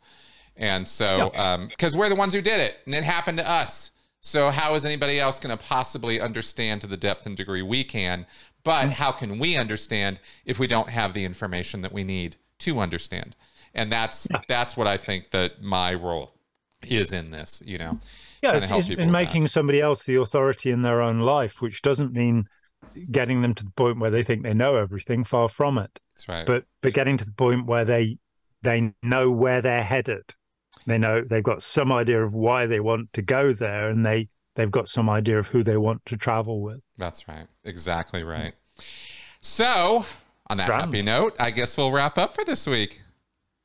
And 0.56 0.88
so, 0.88 1.32
because 1.70 1.94
um, 1.94 2.00
we're 2.00 2.10
the 2.10 2.16
ones 2.16 2.34
who 2.34 2.42
did 2.42 2.60
it 2.60 2.78
and 2.86 2.96
it 2.96 3.04
happened 3.04 3.40
to 3.40 3.50
us. 3.50 3.92
So, 4.22 4.50
how 4.50 4.74
is 4.74 4.86
anybody 4.86 5.20
else 5.20 5.40
going 5.40 5.56
to 5.56 5.64
possibly 5.64 6.20
understand 6.20 6.82
to 6.82 6.88
the 6.88 6.98
depth 6.98 7.26
and 7.26 7.36
degree 7.36 7.62
we 7.62 7.84
can? 7.84 8.26
But 8.64 8.88
mm. 8.88 8.92
how 8.92 9.12
can 9.12 9.38
we 9.38 9.58
understand 9.58 10.20
if 10.46 10.58
we 10.58 10.68
don't 10.68 10.90
have 10.90 11.14
the 11.14 11.26
information 11.26 11.82
that 11.82 11.92
we 11.92 12.04
need 12.04 12.38
to 12.60 12.80
understand? 12.80 13.36
And 13.76 13.92
that's 13.92 14.28
that's 14.48 14.76
what 14.78 14.88
I 14.88 14.98
think 14.98 15.32
that 15.32 15.62
my 15.62 15.94
role 15.94 16.34
is 16.84 17.14
in 17.14 17.32
this. 17.32 17.62
You 17.66 17.78
know, 17.78 18.00
Yeah, 18.42 18.54
it's, 18.58 18.72
it's 18.72 18.88
in 18.88 18.98
with 18.98 19.00
that. 19.00 19.12
making 19.12 19.48
somebody 19.48 19.82
else 19.82 20.04
the 20.04 20.16
authority 20.16 20.72
in 20.72 20.82
their 20.82 21.02
own 21.02 21.20
life, 21.20 21.62
which 21.62 21.82
doesn't 21.82 22.14
mean 22.14 22.48
getting 23.12 23.42
them 23.42 23.54
to 23.54 23.66
the 23.66 23.72
point 23.72 24.00
where 24.00 24.12
they 24.12 24.24
think 24.24 24.44
they 24.44 24.54
know 24.54 24.76
everything. 24.76 25.24
Far 25.24 25.50
from 25.50 25.78
it. 25.78 26.00
That's 26.16 26.28
right. 26.30 26.46
but 26.46 26.66
but 26.82 26.94
getting 26.94 27.18
to 27.18 27.26
the 27.26 27.34
point 27.34 27.66
where 27.66 27.86
they 27.86 28.18
they 28.62 28.94
know 29.04 29.32
where 29.32 29.62
they're 29.62 29.84
headed 29.84 30.34
they 30.86 30.98
know 30.98 31.22
they've 31.22 31.44
got 31.44 31.64
some 31.64 31.92
idea 31.92 32.24
of 32.24 32.34
why 32.34 32.66
they 32.66 32.80
want 32.80 33.12
to 33.14 33.22
go 33.22 33.54
there 33.54 33.90
and 33.90 34.06
they 34.06 34.30
they've 34.56 34.72
got 34.72 34.88
some 34.88 35.10
idea 35.10 35.40
of 35.40 35.48
who 35.48 35.64
they 35.64 35.78
want 35.78 36.06
to 36.06 36.18
travel 36.18 36.62
with 36.62 36.82
That's 36.98 37.28
right. 37.28 37.48
Exactly 37.64 38.24
right. 38.24 38.54
So, 39.42 40.06
on 40.48 40.58
that 40.58 40.68
Grand. 40.68 40.86
happy 40.86 41.02
note, 41.02 41.36
I 41.40 41.52
guess 41.52 41.78
we'll 41.78 41.92
wrap 41.92 42.18
up 42.18 42.34
for 42.34 42.44
this 42.44 42.66
week. 42.66 43.02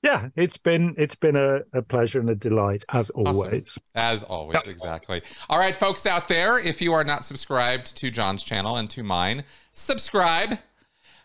Yeah, 0.02 0.28
it's 0.34 0.56
been 0.56 0.94
it's 0.96 1.14
been 1.14 1.36
a, 1.36 1.60
a 1.74 1.82
pleasure 1.82 2.20
and 2.20 2.30
a 2.30 2.34
delight 2.34 2.84
as 2.90 3.10
Awesome. 3.14 3.26
always. 3.36 3.78
As 3.94 4.22
always, 4.22 4.66
exactly. 4.66 5.20
All 5.50 5.58
right, 5.58 5.76
folks 5.76 6.06
out 6.06 6.26
there, 6.28 6.58
if 6.58 6.80
you 6.80 6.94
are 6.94 7.04
not 7.04 7.24
subscribed 7.24 7.94
to 7.96 8.10
Jon's 8.10 8.42
channel 8.42 8.76
and 8.76 8.88
to 8.90 9.02
mine, 9.02 9.44
subscribe. 9.72 10.58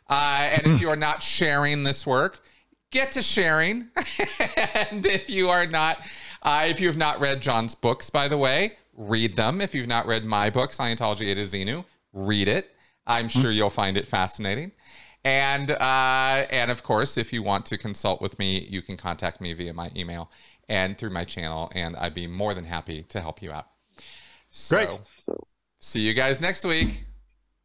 Uh, 0.09 0.13
and 0.51 0.67
if 0.73 0.81
you 0.81 0.89
are 0.89 0.97
not 0.97 1.23
sharing 1.23 1.83
this 1.83 2.05
work, 2.05 2.41
get 2.91 3.13
to 3.13 3.21
sharing. 3.21 3.87
and 4.75 5.05
if 5.05 5.29
you 5.29 5.49
are 5.49 5.65
not, 5.65 6.01
uh, 6.41 6.65
if 6.67 6.81
you 6.81 6.87
have 6.87 6.97
not 6.97 7.21
read 7.21 7.41
Jon's 7.41 7.75
books, 7.75 8.09
by 8.09 8.27
the 8.27 8.37
way, 8.37 8.73
read 8.93 9.35
them. 9.37 9.61
If 9.61 9.73
you've 9.73 9.87
not 9.87 10.05
read 10.05 10.25
my 10.25 10.49
book, 10.49 10.71
Scientology 10.71 11.31
A 11.31 11.35
to 11.35 11.41
Xenu, 11.43 11.85
read 12.11 12.49
it. 12.49 12.71
I'm 13.07 13.27
sure 13.27 13.51
you'll 13.51 13.69
find 13.69 13.97
it 13.97 14.07
fascinating. 14.07 14.71
And 15.25 15.71
uh, 15.71 16.45
and 16.51 16.69
of 16.69 16.83
course, 16.83 17.17
if 17.17 17.33
you 17.33 17.41
want 17.41 17.65
to 17.65 17.77
consult 17.77 18.21
with 18.21 18.37
me, 18.37 18.67
you 18.69 18.83
can 18.83 18.95
contact 18.95 19.41
me 19.41 19.53
via 19.53 19.73
my 19.73 19.91
email 19.95 20.29
and 20.69 20.97
through 20.97 21.09
my 21.09 21.25
channel, 21.25 21.71
and 21.73 21.95
I'd 21.97 22.13
be 22.13 22.27
more 22.27 22.53
than 22.53 22.63
happy 22.63 23.01
to 23.03 23.19
help 23.19 23.41
you 23.41 23.51
out. 23.51 23.67
So, 24.51 24.75
Great. 24.77 25.37
see 25.79 26.01
you 26.01 26.13
guys 26.13 26.41
next 26.41 26.63
week. 26.63 27.05